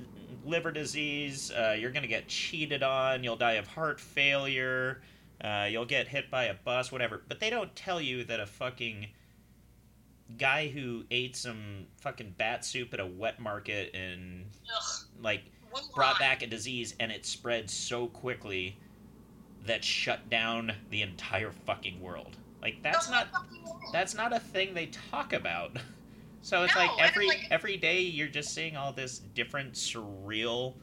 liver 0.44 0.70
disease, 0.70 1.50
uh, 1.52 1.74
you're 1.78 1.90
going 1.90 2.02
to 2.02 2.08
get 2.08 2.28
cheated 2.28 2.82
on, 2.82 3.24
you'll 3.24 3.34
die 3.34 3.54
of 3.54 3.66
heart 3.66 3.98
failure, 3.98 5.00
uh, 5.42 5.66
you'll 5.70 5.84
get 5.84 6.08
hit 6.08 6.30
by 6.30 6.44
a 6.44 6.54
bus, 6.54 6.90
whatever." 6.92 7.22
But 7.28 7.40
they 7.40 7.50
don't 7.50 7.74
tell 7.74 8.00
you 8.00 8.24
that 8.24 8.40
a 8.40 8.46
fucking 8.46 9.08
guy 10.38 10.68
who 10.68 11.04
ate 11.10 11.36
some 11.36 11.86
fucking 12.00 12.34
bat 12.38 12.64
soup 12.64 12.94
at 12.94 13.00
a 13.00 13.06
wet 13.06 13.38
market 13.40 13.94
and 13.94 14.46
Ugh. 14.74 15.04
like 15.22 15.42
brought 15.94 16.18
back 16.18 16.42
a 16.42 16.46
disease 16.46 16.94
and 16.98 17.12
it 17.12 17.26
spread 17.26 17.68
so 17.68 18.06
quickly 18.06 18.76
that 19.66 19.84
shut 19.84 20.28
down 20.30 20.72
the 20.90 21.02
entire 21.02 21.50
fucking 21.66 22.00
world. 22.00 22.36
Like 22.62 22.82
that's 22.82 23.10
not 23.10 23.26
whole 23.28 23.42
fucking 23.44 23.64
world. 23.64 23.80
that's 23.92 24.14
not 24.14 24.32
a 24.34 24.40
thing 24.40 24.74
they 24.74 24.86
talk 25.10 25.32
about. 25.32 25.76
So 26.42 26.62
it's 26.62 26.74
No, 26.74 26.82
like 26.82 26.90
every 27.00 27.26
like- 27.28 27.46
every 27.50 27.78
day 27.78 28.00
you're 28.02 28.28
just 28.28 28.52
seeing 28.52 28.76
all 28.76 28.92
this 28.92 29.18
different 29.18 29.72
surreal 29.72 30.74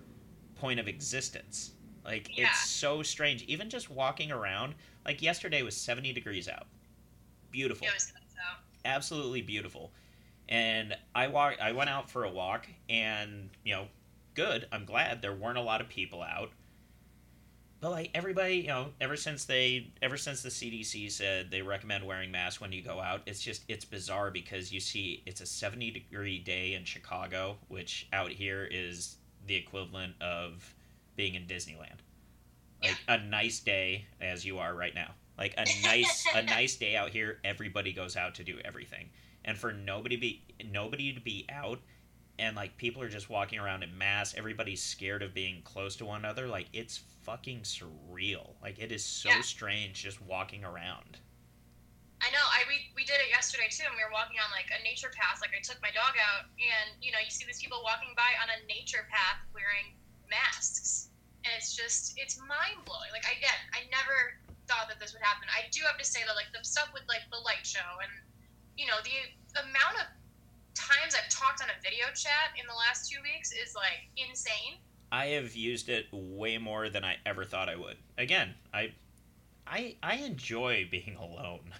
point 0.55 0.79
of 0.79 0.87
existence. 0.87 1.73
Like 2.03 2.37
Yeah. 2.37 2.47
it's 2.49 2.69
so 2.69 3.03
strange. 3.03 3.43
Even 3.43 3.69
just 3.69 3.89
walking 3.89 4.31
around, 4.31 4.75
like 5.05 5.21
yesterday 5.21 5.61
was 5.63 5.75
70 5.75 6.13
degrees 6.13 6.47
out. 6.49 6.67
Beautiful 7.51 7.87
It 7.87 7.93
was 7.93 8.11
nuts 8.13 8.35
out. 8.49 8.59
absolutely 8.85 9.41
beautiful. 9.41 9.91
And 10.49 10.95
I 11.15 11.27
walk 11.27 11.55
I 11.61 11.71
went 11.71 11.89
out 11.89 12.09
for 12.09 12.23
a 12.23 12.29
walk 12.29 12.67
and, 12.89 13.49
you 13.63 13.73
know, 13.75 13.87
good. 14.33 14.67
I'm 14.71 14.85
glad 14.85 15.21
there 15.21 15.33
weren't 15.33 15.57
a 15.57 15.61
lot 15.61 15.81
of 15.81 15.89
people 15.89 16.21
out. 16.21 16.51
But 17.79 17.91
like 17.91 18.11
everybody, 18.13 18.57
you 18.57 18.67
know, 18.67 18.93
ever 19.01 19.15
since 19.15 19.45
they 19.45 19.91
ever 20.03 20.15
since 20.15 20.43
the 20.43 20.49
CDC 20.49 21.09
said 21.11 21.49
they 21.49 21.63
recommend 21.63 22.05
wearing 22.05 22.29
masks 22.31 22.61
when 22.61 22.71
you 22.71 22.81
go 22.83 22.99
out, 22.99 23.21
it's 23.25 23.41
just 23.41 23.63
it's 23.67 23.85
bizarre 23.85 24.29
because 24.29 24.71
you 24.71 24.79
see 24.79 25.23
it's 25.25 25.41
a 25.41 25.45
70 25.47 25.89
degree 25.91 26.37
day 26.37 26.73
in 26.75 26.83
Chicago, 26.85 27.57
which 27.69 28.07
out 28.13 28.29
here 28.31 28.67
is 28.69 29.17
the 29.47 29.55
equivalent 29.55 30.13
of 30.21 30.75
being 31.21 31.35
in 31.35 31.45
Disneyland. 31.45 31.99
Like 32.81 32.97
a 33.07 33.19
nice 33.19 33.59
day 33.59 34.07
as 34.19 34.43
you 34.43 34.57
are 34.57 34.73
right 34.73 34.95
now. 34.95 35.11
Like 35.37 35.53
a 35.55 35.65
nice 35.83 36.25
a 36.33 36.41
nice 36.57 36.75
day 36.77 36.95
out 36.95 37.11
here, 37.11 37.37
everybody 37.43 37.93
goes 37.93 38.17
out 38.17 38.33
to 38.35 38.43
do 38.43 38.57
everything. 38.65 39.11
And 39.45 39.55
for 39.55 39.71
nobody 39.71 40.15
be 40.15 40.41
nobody 40.65 41.13
to 41.13 41.19
be 41.21 41.45
out 41.47 41.79
and 42.39 42.55
like 42.55 42.75
people 42.75 43.03
are 43.03 43.09
just 43.09 43.29
walking 43.29 43.59
around 43.59 43.83
in 43.83 43.95
mass, 43.95 44.33
everybody's 44.35 44.81
scared 44.81 45.21
of 45.21 45.31
being 45.31 45.61
close 45.61 45.95
to 45.97 46.05
one 46.05 46.25
another, 46.25 46.47
like 46.47 46.65
it's 46.73 46.97
fucking 47.21 47.59
surreal. 47.61 48.55
Like 48.63 48.79
it 48.79 48.91
is 48.91 49.05
so 49.05 49.29
Yeah. 49.29 49.41
strange 49.41 50.01
just 50.01 50.19
walking 50.23 50.65
around. 50.65 51.19
I 52.23 52.31
know. 52.33 52.45
I 52.49 52.65
we, 52.67 52.89
we 52.95 53.05
did 53.05 53.21
it 53.21 53.29
yesterday 53.29 53.69
too, 53.69 53.85
and 53.85 53.93
we 53.93 54.01
were 54.01 54.09
walking 54.13 54.41
on 54.41 54.49
like 54.49 54.73
a 54.73 54.81
nature 54.81 55.13
path. 55.13 55.37
Like 55.39 55.53
I 55.53 55.61
took 55.61 55.77
my 55.83 55.93
dog 55.93 56.17
out, 56.17 56.49
and 56.57 56.97
you 56.99 57.11
know, 57.11 57.21
you 57.21 57.29
see 57.29 57.45
these 57.45 57.61
people 57.61 57.81
walking 57.85 58.09
by 58.17 58.33
on 58.41 58.49
a 58.49 58.65
nature 58.65 59.05
path 59.13 59.37
wearing 59.53 59.93
masks, 60.29 61.10
and 61.43 61.51
it's 61.57 61.75
just 61.75 62.13
it's 62.17 62.37
mind 62.39 62.81
blowing. 62.85 63.09
Like 63.11 63.25
again, 63.25 63.59
I 63.73 63.85
never 63.89 64.37
thought 64.67 64.87
that 64.89 64.99
this 64.99 65.13
would 65.13 65.21
happen. 65.21 65.47
I 65.49 65.67
do 65.71 65.81
have 65.85 65.97
to 65.97 66.05
say 66.05 66.21
that 66.25 66.35
like 66.35 66.53
the 66.53 66.63
stuff 66.63 66.89
with 66.93 67.03
like 67.09 67.25
the 67.31 67.41
light 67.43 67.65
show 67.65 67.85
and 68.01 68.11
you 68.77 68.87
know 68.87 68.97
the 69.03 69.15
amount 69.61 69.99
of 69.99 70.07
times 70.73 71.15
I've 71.15 71.29
talked 71.29 71.61
on 71.61 71.69
a 71.69 71.77
video 71.83 72.05
chat 72.15 72.55
in 72.55 72.65
the 72.67 72.75
last 72.75 73.09
two 73.11 73.19
weeks 73.21 73.51
is 73.51 73.75
like 73.75 74.07
insane. 74.17 74.79
I 75.11 75.35
have 75.35 75.55
used 75.55 75.89
it 75.89 76.07
way 76.11 76.57
more 76.57 76.89
than 76.89 77.03
I 77.03 77.17
ever 77.25 77.43
thought 77.43 77.67
I 77.67 77.75
would. 77.75 77.97
Again, 78.17 78.53
I 78.73 78.93
I 79.67 79.95
I 80.01 80.15
enjoy 80.15 80.87
being 80.89 81.17
alone. 81.19 81.73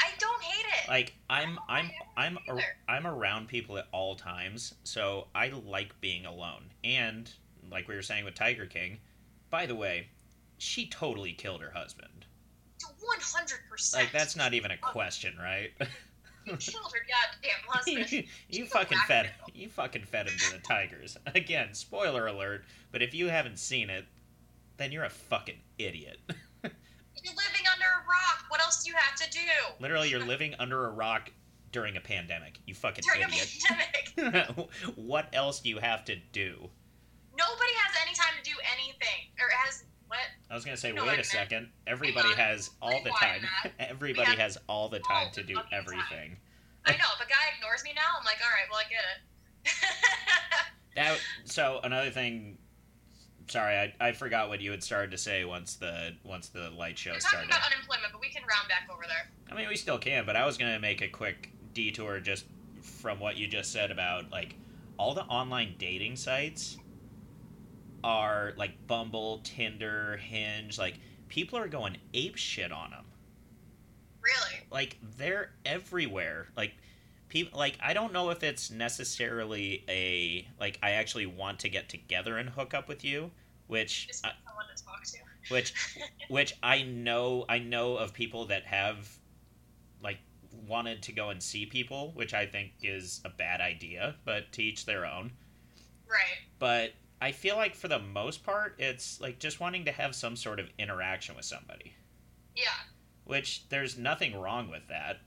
I 0.00 0.10
don't 0.18 0.42
hate 0.42 0.66
it. 0.82 0.88
Like 0.88 1.14
I'm 1.28 1.58
I'm 1.68 1.90
I'm 2.16 2.38
ar- 2.48 2.76
I'm 2.88 3.06
around 3.06 3.48
people 3.48 3.78
at 3.78 3.86
all 3.92 4.14
times, 4.14 4.74
so 4.84 5.28
I 5.34 5.48
like 5.48 5.98
being 6.00 6.26
alone. 6.26 6.64
And 6.84 7.30
like 7.70 7.88
we 7.88 7.94
were 7.94 8.02
saying 8.02 8.24
with 8.24 8.34
Tiger 8.34 8.66
King, 8.66 8.98
by 9.50 9.66
the 9.66 9.74
way, 9.74 10.08
she 10.58 10.86
totally 10.86 11.32
killed 11.32 11.62
her 11.62 11.70
husband. 11.70 12.26
One 13.00 13.18
hundred 13.20 13.60
percent. 13.68 14.04
Like 14.04 14.12
that's 14.12 14.36
not 14.36 14.54
even 14.54 14.70
a 14.70 14.76
oh. 14.82 14.86
question, 14.86 15.34
right? 15.40 15.70
You 16.46 16.56
killed 16.56 16.92
her 16.92 17.00
goddamn 17.06 18.06
husband. 18.08 18.26
you 18.48 18.66
fucking 18.66 18.98
fed 19.06 19.30
you 19.54 19.68
fucking 19.68 20.04
fed 20.04 20.26
him 20.26 20.38
to 20.38 20.52
the 20.52 20.62
tigers. 20.62 21.16
Again, 21.34 21.74
spoiler 21.74 22.26
alert, 22.26 22.64
but 22.92 23.02
if 23.02 23.14
you 23.14 23.28
haven't 23.28 23.58
seen 23.58 23.90
it, 23.90 24.06
then 24.78 24.90
you're 24.90 25.04
a 25.04 25.10
fucking 25.10 25.58
idiot. 25.78 26.18
You're 27.22 27.34
living 27.34 27.66
under 27.70 27.84
a 27.84 28.08
rock. 28.08 28.46
What 28.48 28.62
else 28.62 28.82
do 28.82 28.90
you 28.90 28.96
have 28.96 29.14
to 29.16 29.30
do? 29.30 29.38
Literally, 29.78 30.08
you're 30.08 30.24
living 30.24 30.54
under 30.58 30.86
a 30.86 30.90
rock 30.90 31.30
during 31.70 31.98
a 31.98 32.00
pandemic. 32.00 32.58
You 32.66 32.74
fucking 32.74 33.04
During 33.06 33.24
a 33.24 33.28
idiot. 33.28 33.58
pandemic. 34.16 34.70
what 34.96 35.28
else 35.34 35.60
do 35.60 35.68
you 35.68 35.78
have 35.78 36.06
to 36.06 36.16
do? 36.32 36.70
Nobody 37.40 37.72
has 37.80 37.96
any 38.04 38.14
time 38.14 38.36
to 38.36 38.44
do 38.44 38.56
anything. 38.76 39.32
Or 39.40 39.48
has 39.64 39.84
what? 40.08 40.18
I 40.50 40.54
was 40.54 40.64
gonna 40.64 40.76
say, 40.76 40.92
know 40.92 41.06
wait 41.06 41.18
a 41.18 41.24
second. 41.24 41.70
Everybody 41.86 42.28
has 42.36 42.70
all 42.82 43.00
the 43.02 43.10
time. 43.10 43.42
Everybody 43.78 44.36
has 44.36 44.58
all 44.68 44.88
the 44.88 44.98
time 44.98 45.30
to 45.32 45.42
do 45.42 45.56
everything. 45.72 46.36
I 46.84 46.92
know, 46.92 47.08
if 47.18 47.26
a 47.26 47.28
guy 47.28 47.54
ignores 47.56 47.84
me 47.84 47.92
now, 47.94 48.18
I'm 48.18 48.24
like, 48.24 48.38
all 48.42 48.50
right, 48.50 48.68
well, 48.70 48.80
I 48.80 48.88
get 48.88 49.00
it. 49.04 49.72
That 50.96 51.20
so 51.44 51.80
another 51.84 52.10
thing. 52.10 52.58
Sorry, 53.46 53.76
I, 53.76 54.08
I 54.08 54.12
forgot 54.12 54.48
what 54.48 54.60
you 54.60 54.70
had 54.72 54.82
started 54.82 55.12
to 55.12 55.18
say 55.18 55.44
once 55.44 55.76
the 55.76 56.14
once 56.24 56.48
the 56.48 56.70
light 56.70 56.98
show 56.98 57.10
We're 57.12 57.20
talking 57.20 57.28
started. 57.28 57.48
about 57.48 57.72
unemployment, 57.72 58.12
but 58.12 58.20
we 58.20 58.28
can 58.28 58.42
round 58.42 58.68
back 58.68 58.88
over 58.92 59.04
there. 59.06 59.30
I 59.50 59.54
mean, 59.54 59.68
we 59.68 59.76
still 59.76 59.98
can, 59.98 60.26
but 60.26 60.34
I 60.34 60.44
was 60.44 60.58
gonna 60.58 60.80
make 60.80 61.00
a 61.00 61.08
quick 61.08 61.52
detour 61.74 62.18
just 62.18 62.44
from 62.82 63.20
what 63.20 63.36
you 63.36 63.46
just 63.46 63.72
said 63.72 63.92
about 63.92 64.30
like 64.32 64.56
all 64.98 65.14
the 65.14 65.22
online 65.22 65.76
dating 65.78 66.16
sites 66.16 66.76
are 68.02 68.52
like 68.56 68.86
Bumble, 68.86 69.40
Tinder, 69.44 70.16
Hinge. 70.18 70.78
Like 70.78 70.98
people 71.28 71.58
are 71.58 71.68
going 71.68 71.96
ape 72.14 72.36
shit 72.36 72.72
on 72.72 72.90
them. 72.90 73.04
Really? 74.22 74.66
Like 74.70 74.98
they're 75.16 75.52
everywhere. 75.64 76.48
Like 76.56 76.74
people 77.28 77.58
like 77.58 77.78
I 77.82 77.94
don't 77.94 78.12
know 78.12 78.30
if 78.30 78.42
it's 78.42 78.70
necessarily 78.70 79.84
a 79.88 80.46
like 80.60 80.78
I 80.82 80.92
actually 80.92 81.26
want 81.26 81.60
to 81.60 81.68
get 81.68 81.88
together 81.88 82.36
and 82.36 82.50
hook 82.50 82.74
up 82.74 82.88
with 82.88 83.04
you, 83.04 83.30
which 83.68 84.08
Just 84.08 84.26
I, 84.26 84.32
someone 84.46 84.66
to 84.74 84.84
talk 84.84 85.02
to. 85.04 85.18
which 85.52 85.72
which 86.28 86.54
I 86.62 86.82
know 86.82 87.46
I 87.48 87.58
know 87.58 87.96
of 87.96 88.12
people 88.12 88.46
that 88.46 88.64
have 88.66 89.08
like 90.02 90.18
wanted 90.66 91.02
to 91.04 91.12
go 91.12 91.30
and 91.30 91.42
see 91.42 91.64
people, 91.64 92.12
which 92.14 92.34
I 92.34 92.44
think 92.46 92.72
is 92.82 93.20
a 93.24 93.30
bad 93.30 93.60
idea, 93.60 94.16
but 94.24 94.52
to 94.52 94.62
each 94.62 94.84
their 94.84 95.06
own. 95.06 95.32
Right. 96.08 96.38
But 96.58 96.92
I 97.20 97.32
feel 97.32 97.56
like 97.56 97.74
for 97.74 97.88
the 97.88 97.98
most 97.98 98.44
part 98.44 98.76
it's 98.78 99.20
like 99.20 99.38
just 99.38 99.60
wanting 99.60 99.84
to 99.84 99.92
have 99.92 100.14
some 100.14 100.36
sort 100.36 100.58
of 100.58 100.68
interaction 100.78 101.36
with 101.36 101.44
somebody, 101.44 101.94
Yeah. 102.56 102.72
which 103.24 103.68
there's 103.68 103.98
nothing 103.98 104.38
wrong 104.40 104.70
with 104.70 104.88
that. 104.88 105.20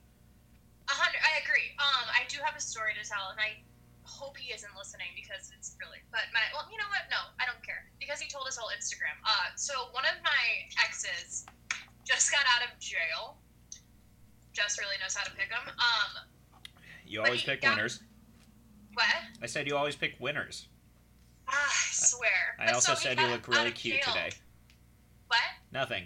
A 0.89 0.91
hundred. 0.91 1.19
I 1.21 1.39
agree. 1.45 1.71
Um, 1.79 2.09
I 2.11 2.25
do 2.27 2.39
have 2.43 2.55
a 2.57 2.59
story 2.61 2.93
to 3.01 3.07
tell, 3.07 3.29
and 3.31 3.39
I 3.39 3.55
hope 4.03 4.35
he 4.37 4.51
isn't 4.53 4.69
listening 4.77 5.07
because 5.15 5.49
it's 5.57 5.77
really. 5.79 5.99
But 6.11 6.21
my, 6.33 6.41
well, 6.53 6.67
you 6.69 6.77
know 6.77 6.89
what? 6.89 7.07
No, 7.09 7.17
I 7.39 7.45
don't 7.45 7.61
care 7.65 7.85
because 7.99 8.19
he 8.19 8.27
told 8.29 8.47
us 8.47 8.57
all 8.57 8.67
Instagram. 8.75 9.15
Uh, 9.23 9.55
so 9.55 9.73
one 9.93 10.03
of 10.03 10.21
my 10.23 10.43
exes 10.83 11.45
just 12.03 12.31
got 12.31 12.41
out 12.53 12.67
of 12.67 12.77
jail, 12.79 13.37
Jess 14.51 14.77
really 14.77 14.95
knows 15.01 15.15
how 15.15 15.23
to 15.23 15.31
pick 15.31 15.49
them. 15.49 15.61
Um, 15.69 16.27
You 17.05 17.23
always 17.23 17.43
pick 17.43 17.61
got- 17.61 17.77
winners. 17.77 18.01
what? 18.93 19.05
I 19.41 19.45
said 19.45 19.67
you 19.67 19.77
always 19.77 19.95
pick 19.95 20.15
winners. 20.19 20.67
Ah, 21.47 21.53
I 21.55 21.91
swear. 21.91 22.55
I 22.59 22.65
But 22.67 22.75
also 22.75 22.93
so 22.93 22.99
said 23.01 23.19
you 23.19 23.27
look 23.27 23.47
really 23.47 23.71
cute 23.71 24.01
jail. 24.03 24.13
today. 24.13 24.29
What? 25.27 25.39
Nothing. 25.71 26.05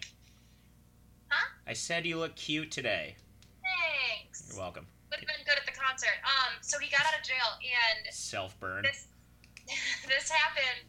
Huh? 1.30 1.50
I 1.68 1.74
said 1.74 2.06
you 2.06 2.18
look 2.18 2.36
cute 2.36 2.72
today. 2.72 3.16
Thanks. 3.62 4.48
You're 4.50 4.60
welcome. 4.62 4.88
Would 5.12 5.20
have 5.20 5.28
been 5.28 5.46
good 5.46 5.58
at 5.58 5.66
the 5.66 5.78
concert. 5.80 6.16
Um, 6.24 6.56
so 6.62 6.80
he 6.80 6.90
got 6.90 7.02
out 7.02 7.20
of 7.20 7.24
jail, 7.26 7.60
and 7.62 8.14
Self 8.14 8.58
burn. 8.60 8.84
this 8.84 9.08
this 10.08 10.30
happened 10.30 10.88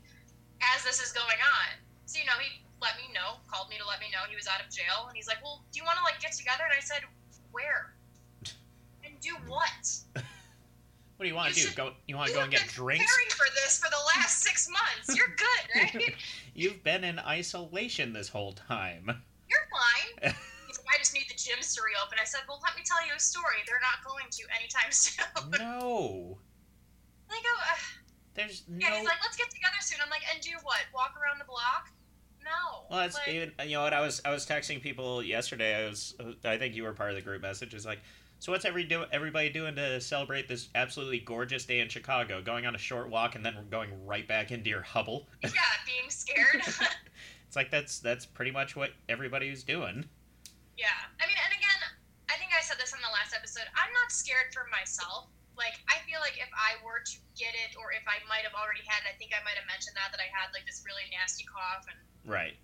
as 0.75 0.85
this 0.85 1.03
is 1.03 1.13
going 1.13 1.39
on. 1.39 1.79
So 2.07 2.19
you 2.21 2.27
know, 2.27 2.39
he 2.41 2.63
let 2.81 2.97
me 2.97 3.13
know, 3.13 3.39
called 3.51 3.69
me 3.71 3.77
to 3.79 3.87
let 3.87 3.99
me 4.01 4.07
know 4.13 4.21
he 4.31 4.37
was 4.37 4.47
out 4.47 4.61
of 4.65 4.71
jail, 4.71 5.07
and 5.09 5.17
he's 5.17 5.27
like, 5.27 5.43
"Well, 5.43 5.65
do 5.73 5.79
you 5.79 5.85
want 5.85 5.99
to 5.99 6.05
like 6.05 6.21
get 6.21 6.33
together?" 6.33 6.63
And 6.65 6.73
I 6.77 6.81
said, 6.83 7.03
"Where?" 7.53 7.95
And 9.05 9.19
do 9.21 9.35
what? 9.47 9.83
What 11.19 11.25
do 11.25 11.31
you 11.31 11.35
want 11.35 11.53
to 11.53 11.61
do? 11.61 11.75
Go. 11.75 11.91
You 12.07 12.15
want 12.15 12.29
to 12.29 12.35
go 12.35 12.43
and 12.43 12.51
get 12.53 12.61
been 12.61 12.69
drinks? 12.71 13.05
Preparing 13.05 13.31
for 13.31 13.47
this 13.59 13.83
for 13.83 13.91
the 13.91 13.99
last 14.15 14.39
six 14.39 14.71
months. 14.71 15.19
You're 15.19 15.35
good, 15.35 15.99
right? 15.99 16.15
You've 16.55 16.85
been 16.85 17.03
in 17.03 17.19
isolation 17.19 18.13
this 18.13 18.29
whole 18.29 18.53
time. 18.53 19.11
You're 19.51 19.67
fine. 19.67 20.33
I 20.95 20.97
just 20.97 21.15
need 21.15 21.27
the 21.29 21.35
gyms 21.35 21.75
to 21.75 21.83
reopen. 21.83 22.19
I 22.23 22.25
said, 22.25 22.43
Well, 22.49 22.61
let 22.63 22.77
me 22.77 22.83
tell 22.87 23.05
you 23.05 23.11
a 23.17 23.19
story. 23.19 23.67
They're 23.67 23.83
not 23.83 24.07
going 24.07 24.31
to 24.31 24.43
anytime 24.55 24.91
soon. 24.95 25.27
no. 25.59 26.39
I 27.29 27.35
go, 27.43 27.55
"Ugh." 27.67 27.85
There's 28.35 28.63
yeah, 28.71 28.89
no. 28.89 28.95
he's 28.95 29.05
like, 29.05 29.19
Let's 29.21 29.37
get 29.37 29.51
together 29.51 29.83
soon. 29.83 29.99
I'm 29.99 30.11
like, 30.11 30.23
And 30.33 30.39
do 30.41 30.55
what? 30.63 30.87
Walk 30.95 31.19
around 31.19 31.43
the 31.43 31.51
block? 31.51 31.91
No. 32.49 32.87
Well, 32.91 33.01
that's 33.01 33.17
like, 33.17 33.29
even. 33.29 33.53
You 33.65 33.75
know 33.75 33.83
what? 33.83 33.93
I 33.93 34.01
was 34.01 34.23
I 34.25 34.31
was 34.31 34.47
texting 34.47 34.81
people 34.81 35.23
yesterday. 35.23 35.85
I 35.85 35.89
was. 35.89 36.15
I 36.45 36.57
think 36.57 36.75
you 36.75 36.83
were 36.83 36.93
part 36.93 37.11
of 37.11 37.17
the 37.17 37.23
group 37.23 37.43
message. 37.43 37.75
It's 37.75 37.85
like, 37.85 38.01
so 38.39 38.53
what's 38.53 38.65
every 38.65 38.85
do 38.85 39.05
everybody 39.13 39.51
doing 39.51 39.77
to 39.77 40.01
celebrate 40.01 40.49
this 40.49 40.69
absolutely 40.75 41.21
gorgeous 41.21 41.67
day 41.67 41.81
in 41.81 41.89
Chicago? 41.89 42.41
Going 42.41 42.65
on 42.67 42.75
a 42.75 42.79
short 42.79 43.11
walk 43.11 43.35
and 43.35 43.45
then 43.45 43.55
going 43.71 43.91
right 44.07 44.27
back 44.27 44.51
into 44.51 44.71
your 44.71 44.83
hubble. 44.83 45.29
yeah, 45.43 45.51
being 45.87 46.09
scared. 46.09 46.63
It's 47.49 47.57
like 47.57 47.73
that's 47.73 47.99
that's 48.05 48.29
pretty 48.29 48.53
much 48.53 48.77
what 48.77 48.93
everybody's 49.09 49.65
doing. 49.65 50.05
yeah. 50.77 51.01
I 51.17 51.25
mean, 51.25 51.41
and 51.49 51.53
again, 51.57 51.81
I 52.29 52.37
think 52.37 52.53
I 52.53 52.61
said 52.61 52.77
this 52.77 52.93
in 52.93 53.01
the 53.01 53.09
last 53.09 53.33
episode. 53.33 53.65
I'm 53.73 53.89
not 53.97 54.13
scared 54.13 54.53
for 54.53 54.69
myself. 54.69 55.33
Like, 55.57 55.81
I 55.89 55.97
feel 56.05 56.21
like 56.21 56.37
if 56.37 56.53
I 56.53 56.77
were 56.85 57.01
to 57.01 57.17
get 57.41 57.57
it, 57.57 57.73
or 57.81 57.91
if 57.97 58.05
I 58.05 58.21
might 58.29 58.45
have 58.45 58.53
already 58.53 58.85
had 58.85 59.01
it, 59.09 59.11
I 59.11 59.17
think 59.17 59.33
I 59.33 59.41
might 59.49 59.57
have 59.57 59.65
mentioned 59.65 59.97
that, 59.97 60.13
that 60.13 60.21
I 60.21 60.29
had 60.29 60.53
like 60.53 60.69
this 60.69 60.85
really 60.85 61.09
nasty 61.09 61.49
cough 61.49 61.89
and 61.89 61.97
Right. 62.29 62.55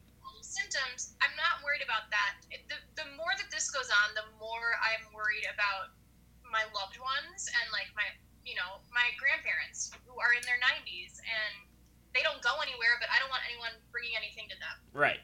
symptoms, 0.45 1.17
I'm 1.25 1.33
not 1.41 1.65
worried 1.65 1.81
about 1.81 2.13
that. 2.13 2.45
The, 2.69 2.77
the 3.01 3.09
more 3.17 3.33
that 3.41 3.49
this 3.49 3.73
goes 3.73 3.89
on, 3.89 4.13
the 4.13 4.29
more 4.37 4.77
I'm 4.85 5.09
worried 5.17 5.49
about 5.49 5.97
my 6.45 6.69
loved 6.77 7.01
ones 7.01 7.49
and 7.49 7.67
like 7.73 7.89
my, 7.97 8.05
you 8.45 8.55
know, 8.55 8.85
my 8.93 9.09
grandparents 9.17 9.91
who 10.05 10.15
are 10.21 10.37
in 10.37 10.45
their 10.45 10.61
90s 10.61 11.19
and 11.25 11.65
they 12.15 12.23
don't 12.23 12.39
go 12.45 12.61
anywhere, 12.63 13.01
but 13.03 13.11
I 13.11 13.19
don't 13.19 13.33
want 13.33 13.43
anyone 13.49 13.75
bringing 13.91 14.15
anything 14.15 14.47
to 14.53 14.57
them. 14.63 14.77
Right. 14.95 15.19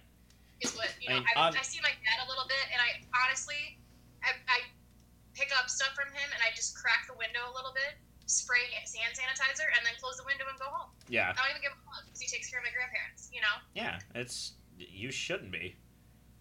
Is 0.65 0.75
what 0.75 0.91
you 0.99 1.13
I 1.13 1.21
know. 1.21 1.53
mean, 1.53 1.55
I, 1.55 1.61
I 1.61 1.65
see 1.65 1.79
my 1.85 1.95
dad 2.03 2.19
a 2.25 2.29
little 2.29 2.45
bit, 2.51 2.65
and 2.75 2.81
I 2.83 3.01
honestly, 3.15 3.79
I, 4.21 4.35
I 4.51 4.59
pick 5.33 5.55
up 5.57 5.71
stuff 5.71 5.95
from 5.97 6.11
him 6.13 6.29
and 6.35 6.41
I 6.43 6.53
just 6.53 6.77
crack 6.77 7.07
the 7.09 7.17
window 7.17 7.41
a 7.49 7.55
little 7.55 7.73
bit, 7.73 7.97
spray 8.31 8.71
hand 8.73 9.15
sanitizer, 9.15 9.67
and 9.77 9.85
then 9.85 9.93
close 10.01 10.17
the 10.17 10.25
window 10.25 10.45
and 10.49 10.59
go 10.59 10.67
home. 10.67 10.91
Yeah. 11.09 11.33
I 11.35 11.43
don't 11.43 11.51
even 11.51 11.63
give 11.63 11.73
him 11.73 11.83
a 11.87 11.91
hug 11.91 12.05
because 12.07 12.21
he 12.21 12.29
takes 12.29 12.49
care 12.51 12.61
of 12.61 12.65
my 12.65 12.71
grandparents. 12.73 13.31
You 13.33 13.41
know. 13.41 13.57
Yeah. 13.75 13.99
It's 14.15 14.53
you 14.79 15.11
shouldn't 15.11 15.53
be. 15.53 15.77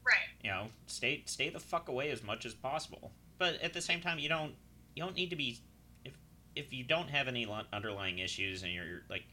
Right. 0.06 0.30
You 0.44 0.52
know, 0.52 0.68
stay 0.88 1.24
stay 1.26 1.50
the 1.50 1.60
fuck 1.60 1.90
away 1.90 2.12
as 2.12 2.24
much 2.24 2.46
as 2.46 2.54
possible. 2.54 3.12
But 3.38 3.62
at 3.62 3.74
the 3.74 3.82
same 3.82 4.02
time, 4.02 4.20
you 4.20 4.30
don't 4.30 4.54
you 4.96 5.04
don't 5.04 5.16
need 5.16 5.30
to 5.32 5.36
be 5.36 5.60
if 6.06 6.14
if 6.56 6.74
you 6.74 6.84
don't 6.84 7.10
have 7.10 7.28
any 7.28 7.48
underlying 7.74 8.20
issues 8.20 8.64
and 8.64 8.72
you're 8.72 9.04
like 9.10 9.24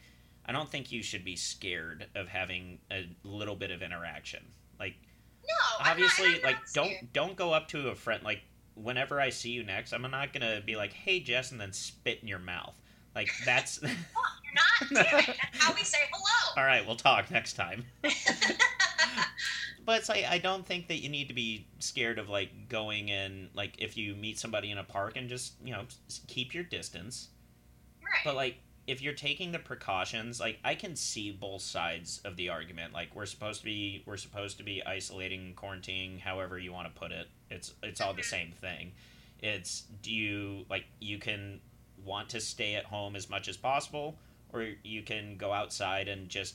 I 0.45 0.53
don't 0.53 0.71
think 0.71 0.93
you 0.93 1.03
should 1.03 1.25
be 1.25 1.37
scared 1.37 2.07
of 2.15 2.29
having 2.29 2.79
a 2.91 3.09
little 3.25 3.57
bit 3.57 3.71
of 3.71 3.83
interaction. 3.83 4.45
Like 4.79 4.95
No. 5.47 5.85
I'm 5.85 5.93
obviously 5.93 6.33
not, 6.33 6.37
I'm 6.37 6.43
like 6.43 6.67
scared. 6.69 6.89
don't 6.89 7.13
don't 7.13 7.37
go 7.37 7.53
up 7.53 7.69
to 7.69 7.89
a 7.89 7.95
friend 7.95 8.23
like 8.23 8.43
whenever 8.77 9.21
I 9.21 9.31
see 9.31 9.51
you 9.51 9.65
next, 9.65 9.93
I'm 9.93 10.03
not 10.03 10.33
going 10.33 10.43
to 10.43 10.63
be 10.65 10.77
like, 10.77 10.93
"Hey 10.93 11.21
Jess," 11.21 11.51
and 11.51 11.61
then 11.61 11.73
spit 11.73 12.21
in 12.23 12.29
your 12.29 12.39
mouth. 12.39 12.75
Like 13.15 13.31
that's 13.45 13.81
oh, 13.85 13.89
You're 13.89 14.95
not. 14.95 15.07
Damn 15.11 15.19
it. 15.21 15.27
That's 15.27 15.65
how 15.65 15.75
we 15.75 15.83
say 15.83 15.99
hello. 16.13 16.61
All 16.61 16.65
right, 16.67 16.87
we'll 16.87 16.97
talk 16.97 17.31
next 17.31 17.55
time. 17.55 17.85
But 19.87 20.01
it's 20.01 20.09
like 20.09 20.25
I 20.25 20.39
don't 20.39 20.67
think 20.67 20.89
that 20.89 20.97
you 20.97 21.09
need 21.09 21.29
to 21.29 21.35
be 21.35 21.69
scared 21.79 22.19
of 22.19 22.29
like 22.29 22.69
going 22.69 23.09
in 23.09 23.49
like 23.55 23.77
if 23.79 23.97
you 23.97 24.17
meet 24.17 24.37
somebody 24.37 24.73
in 24.73 24.79
a 24.79 24.83
park 24.83 25.13
and 25.17 25.29
just 25.29 25.55
you 25.65 25.73
know 25.73 25.85
keep 26.27 26.53
your 26.53 26.65
distance. 26.65 27.29
right. 28.03 28.25
But 28.25 28.35
like 28.35 28.57
if 28.87 29.03
you're 29.03 29.15
taking 29.15 29.51
the 29.53 29.59
precautions, 29.59 30.39
like 30.39 30.59
I 30.65 30.75
can 30.77 30.95
see 30.97 31.33
both 31.33 31.63
sides 31.63 32.21
of 32.25 32.37
the 32.37 32.49
argument. 32.51 32.93
Like 32.93 33.15
we're 33.15 33.27
supposed 33.27 33.61
to 33.61 33.65
be 33.65 34.03
we're 34.07 34.17
supposed 34.17 34.59
to 34.59 34.63
be 34.65 34.83
isolating, 34.85 35.55
quarantining, 35.57 36.21
however 36.21 36.59
you 36.59 36.73
want 36.73 36.93
to 36.93 36.99
put 37.01 37.11
it. 37.13 37.29
It's 37.51 37.75
it's 37.83 38.01
all 38.01 38.15
the 38.15 38.23
Mhm. 38.23 38.27
same 38.31 38.53
thing. 38.53 38.93
It's 39.41 39.83
do 40.03 40.13
you 40.13 40.65
like 40.71 40.85
you 41.01 41.19
can 41.19 41.61
want 42.05 42.29
to 42.31 42.41
stay 42.41 42.75
at 42.77 42.85
home 42.85 43.17
as 43.17 43.29
much 43.29 43.49
as 43.49 43.57
possible 43.57 44.17
or 44.53 44.75
you 44.85 45.03
can 45.03 45.37
go 45.37 45.53
outside 45.53 46.07
and 46.09 46.29
just 46.29 46.55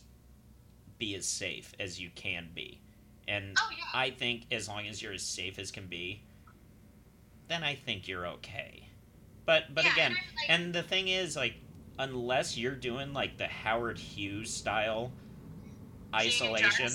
be 0.97 1.13
as 1.15 1.27
safe 1.27 1.73
as 1.79 1.99
you 1.99 2.09
can 2.15 2.49
be. 2.55 2.79
And 3.27 3.55
oh 3.59 3.69
yeah. 3.77 3.83
I 3.93 4.09
think 4.11 4.45
as 4.51 4.69
long 4.69 4.87
as 4.87 5.01
you're 5.01 5.13
as 5.13 5.23
safe 5.23 5.59
as 5.59 5.69
can 5.71 5.87
be, 5.87 6.21
then 7.49 7.63
I 7.63 7.75
think 7.75 8.07
you're 8.07 8.25
okay. 8.27 8.87
But 9.45 9.73
but 9.75 9.83
Yeah, 9.83 9.91
again, 9.93 10.11
and 10.11 10.35
like- 10.37 10.49
and 10.49 10.73
the 10.73 10.83
thing 10.83 11.07
is 11.09 11.35
like 11.35 11.55
unless 12.01 12.57
you're 12.57 12.75
doing 12.75 13.13
like 13.13 13.37
the 13.37 13.45
Howard 13.47 13.97
Hughes 13.99 14.49
style 14.51 15.11
isolation, 16.13 16.89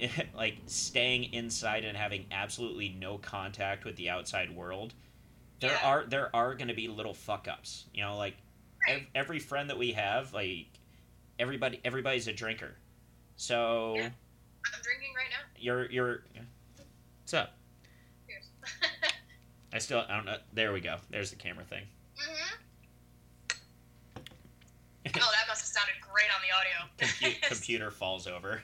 like 0.34 0.56
staying 0.66 1.32
inside 1.34 1.84
and 1.84 1.96
having 1.96 2.24
absolutely 2.30 2.88
no 2.98 3.18
contact 3.18 3.84
with 3.84 3.96
the 3.96 4.08
outside 4.08 4.54
world, 4.54 4.94
there 5.60 5.72
Yeah. 5.72 5.86
are 5.88 6.04
there 6.06 6.34
are 6.34 6.54
going 6.54 6.68
to 6.68 6.74
be 6.74 6.86
little 6.88 7.14
fuck 7.14 7.48
ups. 7.48 7.84
You 7.92 8.02
know, 8.04 8.16
like 8.16 8.36
Right. 8.86 9.00
ev- 9.02 9.06
every 9.14 9.40
friend 9.40 9.68
that 9.70 9.76
we 9.78 9.92
have, 9.92 10.32
like 10.32 10.68
everybody 11.38 11.80
everybody's 11.84 12.28
a 12.28 12.32
drinker. 12.32 12.76
So 13.36 13.94
Yeah. 13.96 14.02
I'm 14.72 14.82
drinking 14.82 15.14
right 15.16 15.30
now. 15.30 15.44
you're 15.58 15.90
you're 15.90 16.22
what's 17.22 17.34
up? 17.34 17.54
I 19.72 19.78
still 19.78 20.04
I 20.08 20.14
don't 20.16 20.26
know. 20.26 20.38
There 20.52 20.72
we 20.72 20.80
go. 20.80 20.96
There's 21.10 21.30
the 21.30 21.36
camera 21.36 21.64
thing. 21.64 21.84
hmm 22.16 22.54
Oh, 25.06 25.30
that 25.32 25.48
must 25.48 25.62
have 25.62 25.67
sounded 25.78 26.00
great 26.00 26.26
on 26.34 26.40
the 26.42 26.54
audio. 26.54 27.32
Compu- 27.32 27.42
computer 27.48 27.90
falls 27.90 28.26
over. 28.26 28.62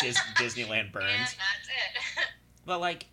Dis- 0.00 0.18
Disneyland 0.38 0.92
burns. 0.92 1.06
And 1.06 1.20
that's 1.20 1.68
it. 1.68 2.24
But 2.66 2.80
like, 2.80 3.04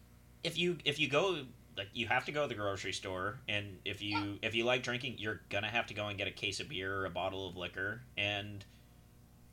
if 0.46 0.58
you 0.58 0.78
if 0.86 0.98
you 0.98 1.10
go 1.10 1.44
like 1.76 1.90
you 1.94 2.08
have 2.08 2.24
to 2.26 2.32
go 2.32 2.44
to 2.44 2.48
the 2.48 2.56
grocery 2.56 2.94
store, 2.94 3.38
and 3.50 3.80
if 3.84 4.02
you 4.02 4.40
if 4.42 4.56
you 4.56 4.64
like 4.64 4.82
drinking, 4.82 5.16
you're 5.18 5.42
gonna 5.50 5.68
have 5.68 5.88
to 5.88 5.94
go 5.94 6.08
and 6.08 6.18
get 6.18 6.28
a 6.28 6.32
case 6.32 6.62
of 6.62 6.70
beer 6.70 6.96
or 6.96 7.06
a 7.06 7.10
bottle 7.10 7.50
of 7.50 7.58
liquor, 7.58 8.02
and 8.18 8.64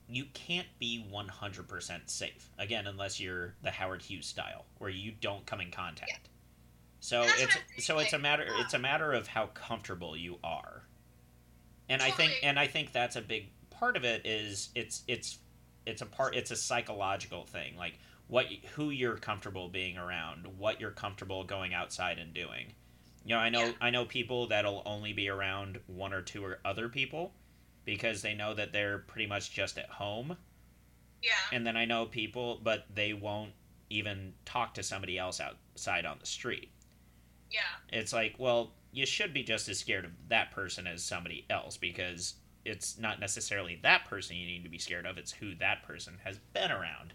you 0.08 0.24
can't 0.34 0.68
be 0.78 1.04
one 1.10 1.26
hundred 1.26 1.66
percent 1.66 2.08
safe 2.10 2.48
again 2.58 2.86
unless 2.86 3.18
you're 3.18 3.54
the 3.64 3.72
Howard 3.72 4.02
Hughes 4.02 4.26
style, 4.26 4.66
where 4.78 4.90
you 4.90 5.12
don't 5.20 5.44
come 5.46 5.60
in 5.60 5.72
contact. 5.72 6.28
So 7.00 7.22
that's 7.22 7.40
it's 7.40 7.40
what 7.40 7.48
I'm 7.48 7.66
saying, 7.68 7.80
so 7.80 7.98
it's 7.98 8.12
a 8.12 8.18
matter 8.20 8.46
it's 8.58 8.74
a 8.74 8.78
matter 8.78 9.12
of 9.12 9.26
how 9.26 9.46
comfortable 9.46 10.16
you 10.16 10.38
are, 10.44 10.77
and 11.88 12.02
I 12.02 12.10
think 12.10 12.32
and 12.42 12.58
I 12.58 12.66
think 12.66 12.92
that's 12.92 13.16
a 13.16 13.20
big 13.22 13.48
part 13.70 13.96
of 13.96 14.04
it 14.04 14.26
is 14.26 14.70
it's 14.74 15.02
it's 15.08 15.38
it's 15.86 16.02
a 16.02 16.06
part 16.06 16.34
it's 16.34 16.50
a 16.50 16.56
psychological 16.56 17.44
thing 17.44 17.76
like 17.76 17.98
what 18.28 18.46
who 18.74 18.90
you're 18.90 19.16
comfortable 19.16 19.68
being 19.68 19.96
around, 19.96 20.46
what 20.58 20.80
you're 20.80 20.90
comfortable 20.90 21.44
going 21.44 21.74
outside 21.74 22.18
and 22.18 22.32
doing. 22.34 22.74
You 23.24 23.34
know, 23.34 23.40
I 23.40 23.48
know 23.48 23.64
Yeah. 23.66 23.72
I 23.80 23.90
know 23.90 24.04
people 24.04 24.46
that'll 24.48 24.82
only 24.86 25.12
be 25.12 25.28
around 25.28 25.80
one 25.86 26.12
or 26.12 26.22
two 26.22 26.44
or 26.44 26.60
other 26.64 26.88
people 26.88 27.32
because 27.84 28.20
they 28.22 28.34
know 28.34 28.54
that 28.54 28.72
they're 28.72 28.98
pretty 28.98 29.26
much 29.26 29.50
just 29.52 29.78
at 29.78 29.88
home. 29.88 30.36
Yeah. 31.22 31.30
And 31.52 31.66
then 31.66 31.76
I 31.76 31.86
know 31.86 32.06
people 32.06 32.60
but 32.62 32.86
they 32.94 33.14
won't 33.14 33.52
even 33.90 34.34
talk 34.44 34.74
to 34.74 34.82
somebody 34.82 35.18
else 35.18 35.40
outside 35.40 36.04
on 36.04 36.18
the 36.20 36.26
street. 36.26 36.70
Yeah. 37.50 37.60
It's 37.98 38.12
like, 38.12 38.34
well, 38.38 38.72
you 38.98 39.06
should 39.06 39.32
be 39.32 39.44
just 39.44 39.68
as 39.68 39.78
scared 39.78 40.04
of 40.04 40.10
that 40.28 40.50
person 40.50 40.88
as 40.88 41.04
somebody 41.04 41.46
else 41.48 41.76
because 41.76 42.34
it's 42.64 42.98
not 42.98 43.20
necessarily 43.20 43.78
that 43.84 44.04
person 44.06 44.36
you 44.36 44.44
need 44.44 44.64
to 44.64 44.68
be 44.68 44.78
scared 44.78 45.06
of, 45.06 45.16
it's 45.18 45.30
who 45.30 45.54
that 45.54 45.84
person 45.84 46.14
has 46.24 46.38
been 46.52 46.72
around. 46.72 47.14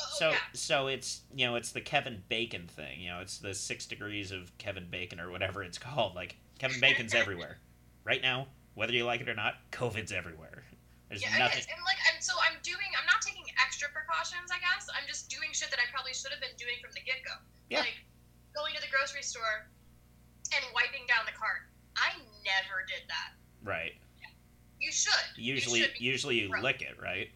Oh, 0.00 0.04
So 0.18 0.30
yeah. 0.30 0.38
so 0.52 0.86
it's 0.88 1.20
you 1.32 1.46
know 1.46 1.54
it's 1.54 1.70
the 1.70 1.80
Kevin 1.80 2.24
Bacon 2.28 2.66
thing. 2.66 3.00
You 3.00 3.10
know 3.10 3.20
it's 3.20 3.38
the 3.38 3.54
six 3.54 3.86
degrees 3.86 4.32
of 4.32 4.50
Kevin 4.58 4.88
Bacon 4.90 5.20
or 5.20 5.30
whatever 5.30 5.62
it's 5.62 5.78
called. 5.86 6.16
Like 6.16 6.36
Kevin 6.58 6.80
Bacon's 6.80 7.14
everywhere 7.14 7.58
right 8.04 8.20
now, 8.20 8.48
whether 8.74 8.92
you 8.92 9.04
like 9.04 9.20
it 9.20 9.28
or 9.28 9.34
not. 9.34 9.54
COVID's 9.70 10.10
everywhere. 10.10 10.64
There's 11.08 11.22
yeah, 11.22 11.38
nothing. 11.38 11.58
it 11.58 11.60
is. 11.60 11.68
And 11.70 11.78
like, 11.86 12.02
and 12.12 12.18
so 12.18 12.34
I'm 12.42 12.58
doing. 12.66 12.90
I'm 12.98 13.06
not 13.06 13.22
taking 13.22 13.46
extra 13.62 13.88
precautions. 13.94 14.50
I 14.50 14.58
guess 14.58 14.90
I'm 14.90 15.06
just 15.06 15.30
doing 15.30 15.54
shit 15.54 15.70
that 15.70 15.78
I 15.78 15.86
probably 15.94 16.12
should 16.12 16.34
have 16.34 16.42
been 16.42 16.58
doing 16.58 16.82
from 16.82 16.90
the 16.98 17.00
get 17.06 17.22
go. 17.22 17.38
Yeah. 17.70 17.86
Like, 17.86 18.02
going 18.58 18.74
to 18.74 18.82
the 18.82 18.90
grocery 18.90 19.22
store 19.22 19.70
and 20.56 20.72
wiping 20.74 21.04
down 21.08 21.24
the 21.28 21.36
cart. 21.36 21.68
I 21.96 22.16
never 22.44 22.84
did 22.86 23.04
that. 23.08 23.36
Right. 23.64 23.96
You 24.80 24.92
should. 24.92 25.12
Usually, 25.36 25.80
you 25.80 25.84
should 25.86 26.00
usually 26.00 26.36
you 26.40 26.52
lick 26.60 26.82
it, 26.82 27.00
right? 27.00 27.30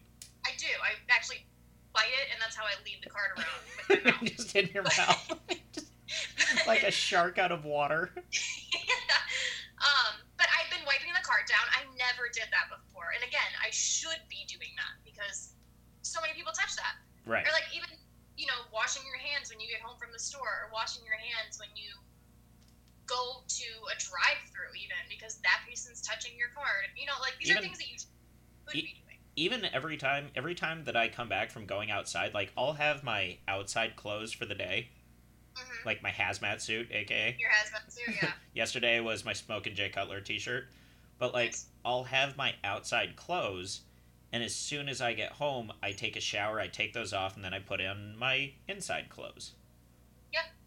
I 0.45 0.51
do. 0.57 0.69
I 0.81 0.93
actually 1.09 1.45
bite 1.93 2.13
it, 2.13 2.29
and 2.31 2.39
that's 2.39 2.55
how 2.55 2.65
I 2.65 2.77
leave 2.85 3.01
the 3.03 3.09
cart 3.09 3.35
around 3.35 3.59
with 3.65 4.05
my 4.05 4.11
mouth. 4.11 4.23
Just 4.37 4.55
in 4.55 4.69
your 4.73 4.83
mouth, 4.83 5.25
Just 5.73 6.67
like 6.67 6.83
a 6.83 6.91
shark 6.91 7.37
out 7.39 7.51
of 7.51 7.65
water. 7.65 8.11
um, 9.81 10.13
but 10.37 10.47
I've 10.53 10.69
been 10.69 10.85
wiping 10.85 11.11
the 11.11 11.25
cart 11.25 11.49
down. 11.49 11.65
I 11.73 11.87
never 11.97 12.29
did 12.29 12.47
that 12.53 12.69
before, 12.69 13.09
and 13.15 13.23
again, 13.25 13.51
I 13.59 13.73
should 13.73 14.21
be 14.29 14.45
doing 14.45 14.71
that 14.77 15.01
because 15.01 15.57
so 16.05 16.21
many 16.21 16.37
people 16.37 16.53
touch 16.53 16.77
that. 16.77 16.95
Right. 17.25 17.45
Or 17.45 17.51
like 17.51 17.69
even 17.73 17.89
you 18.37 18.45
know 18.45 18.69
washing 18.69 19.01
your 19.05 19.17
hands 19.17 19.49
when 19.49 19.59
you 19.59 19.67
get 19.67 19.81
home 19.81 19.97
from 19.97 20.13
the 20.13 20.21
store, 20.21 20.67
or 20.67 20.73
washing 20.73 21.01
your 21.03 21.17
hands 21.17 21.57
when 21.57 21.69
you 21.73 21.89
go 23.11 23.43
to 23.47 23.67
a 23.91 23.95
drive-through, 23.99 24.71
even 24.79 24.95
because 25.09 25.37
that 25.43 25.59
person's 25.67 26.01
touching 26.01 26.31
your 26.39 26.49
card. 26.55 26.87
You 26.95 27.05
know, 27.05 27.13
like 27.19 27.35
these 27.39 27.51
Even- 27.51 27.63
are 27.63 27.67
things 27.67 27.77
that 27.77 27.89
you 27.89 27.97
could 28.65 28.75
e- 28.77 28.81
be 28.81 28.87
doing. 29.03 29.17
Even 29.35 29.65
every 29.73 29.97
time, 29.97 30.29
every 30.35 30.55
time 30.55 30.83
that 30.85 30.95
I 30.95 31.07
come 31.07 31.29
back 31.29 31.51
from 31.51 31.65
going 31.65 31.89
outside, 31.91 32.33
like 32.33 32.51
I'll 32.57 32.73
have 32.73 33.03
my 33.03 33.37
outside 33.47 33.95
clothes 33.95 34.31
for 34.33 34.45
the 34.45 34.55
day, 34.55 34.89
hmm 35.55 35.85
like 35.85 36.01
my 36.03 36.11
hazmat 36.11 36.61
suit, 36.61 36.89
aka. 36.91 37.35
Your 37.39 37.49
hazmat 37.49 37.91
suit, 37.91 38.15
yeah. 38.21 38.33
Yesterday 38.53 38.99
was 38.99 39.25
my 39.25 39.33
Smokin' 39.33 39.73
Jay 39.75 39.89
Cutler 39.89 40.21
T-shirt, 40.21 40.67
but 41.17 41.33
like 41.33 41.51
Nice. 41.51 41.65
I'll 41.83 42.03
have 42.05 42.37
my 42.37 42.55
outside 42.63 43.15
clothes, 43.15 43.81
and 44.31 44.43
as 44.43 44.53
soon 44.55 44.87
as 44.89 45.01
I 45.01 45.13
get 45.13 45.31
home, 45.33 45.71
I 45.81 45.91
take 45.93 46.15
a 46.15 46.21
shower, 46.21 46.59
I 46.59 46.67
take 46.67 46.93
those 46.93 47.13
off, 47.13 47.35
and 47.35 47.43
then 47.43 47.53
I 47.53 47.59
put 47.59 47.81
in 47.81 48.15
my 48.17 48.51
inside 48.67 49.09
clothes. 49.09 49.53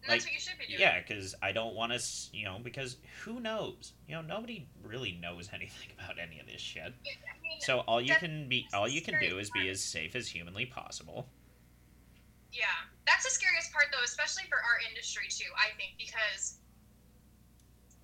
Yeah, 0.05 0.13
that's 0.13 0.25
Like, 0.25 0.31
what 0.31 0.33
you 0.33 0.39
should 0.39 0.59
be 0.59 0.65
doing. 0.67 0.79
Yeah, 0.79 0.99
because 0.99 1.35
I 1.41 1.51
don't 1.51 1.75
want 1.75 1.91
to, 1.91 2.01
you 2.35 2.45
know, 2.45 2.59
because 2.63 2.97
who 3.23 3.39
knows? 3.39 3.93
You 4.07 4.15
know, 4.15 4.21
nobody 4.21 4.67
really 4.83 5.17
knows 5.21 5.49
anything 5.53 5.89
about 5.97 6.19
any 6.19 6.39
of 6.39 6.45
this 6.47 6.61
shit. 6.61 6.83
I 6.83 7.41
mean, 7.41 7.59
So 7.59 7.79
all 7.79 8.01
you 8.01 8.15
can 8.15 8.47
be, 8.47 8.67
all 8.73 8.87
you 8.87 9.01
can 9.01 9.19
do 9.19 9.39
is 9.39 9.49
be 9.51 9.69
as 9.69 9.81
safe 9.81 10.15
as 10.15 10.27
humanly 10.27 10.65
possible. 10.65 11.27
Yeah, 12.51 12.65
that's 13.05 13.25
the 13.25 13.31
scariest 13.31 13.73
part, 13.73 13.85
though, 13.91 14.03
especially 14.03 14.43
for 14.47 14.57
our 14.57 14.79
industry 14.89 15.25
too. 15.29 15.51
I 15.57 15.75
think 15.75 15.93
because 15.97 16.57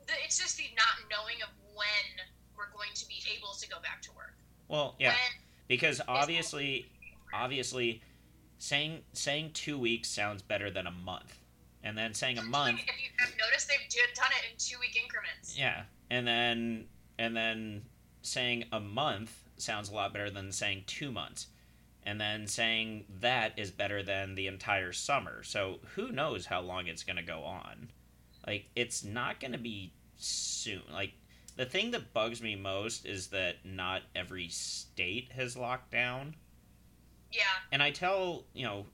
the, 0.08 0.14
it's 0.26 0.38
just 0.38 0.58
the 0.58 0.66
not 0.76 1.08
knowing 1.10 1.42
of 1.42 1.50
when 1.74 2.26
we're 2.58 2.72
going 2.76 2.92
to 2.96 3.08
be 3.08 3.22
able 3.38 3.54
to 3.60 3.70
go 3.70 3.80
back 3.82 4.02
to 4.04 4.12
work. 4.12 4.36
Well, 4.68 4.96
yeah, 5.00 5.10
When, 5.10 5.18
because 5.68 6.02
obviously, 6.08 6.86
obviously, 7.34 8.02
saying 8.58 9.02
saying 9.14 9.52
two 9.54 9.78
weeks 9.78 10.10
sounds 10.10 10.42
better 10.42 10.70
than 10.70 10.86
a 10.86 10.92
month, 10.92 11.40
and 11.84 11.98
then 11.98 12.14
saying 12.14 12.38
a 12.38 12.44
month, 12.44 12.80
If 12.80 12.86
you 13.02 13.10
have 13.18 13.32
noticed, 13.40 13.68
they've 13.68 14.14
done 14.16 14.30
it 14.40 14.52
in 14.52 14.58
two 14.58 14.78
week 14.80 14.96
increments. 15.02 15.58
yeah, 15.58 15.84
and 16.10 16.28
then 16.28 16.86
and 17.18 17.36
then 17.36 17.84
saying 18.22 18.66
a 18.72 18.80
month 18.80 19.44
sounds 19.58 19.90
a 19.90 19.94
lot 19.94 20.14
better 20.14 20.30
than 20.30 20.52
saying 20.52 20.84
two 20.88 21.12
months. 21.12 21.48
And 22.04 22.20
then 22.20 22.48
saying 22.48 23.06
that 23.20 23.60
is 23.60 23.70
better 23.70 24.02
than 24.02 24.34
the 24.34 24.48
entire 24.48 24.92
summer. 24.92 25.44
So 25.44 25.78
who 25.96 26.12
knows 26.12 26.48
how 26.48 26.60
long 26.62 26.88
it's 26.88 27.04
going 27.04 27.18
to 27.18 27.22
go 27.22 27.44
on? 27.44 27.90
Like, 28.48 28.70
it's 28.76 29.04
not 29.04 29.40
going 29.40 29.52
to 29.52 29.60
be 29.60 29.94
soon. 30.18 30.82
Like, 30.92 31.12
the 31.58 31.66
thing 31.68 31.92
that 31.92 32.12
bugs 32.12 32.42
me 32.42 32.56
most 32.56 33.06
is 33.06 33.28
that 33.28 33.58
not 33.64 34.02
every 34.16 34.48
state 34.48 35.32
has 35.34 35.56
locked 35.56 35.92
down. 35.92 36.34
Yeah, 37.32 37.44
And 37.72 37.84
I 37.84 37.92
tell, 37.92 38.46
you 38.54 38.66
know, 38.66 38.88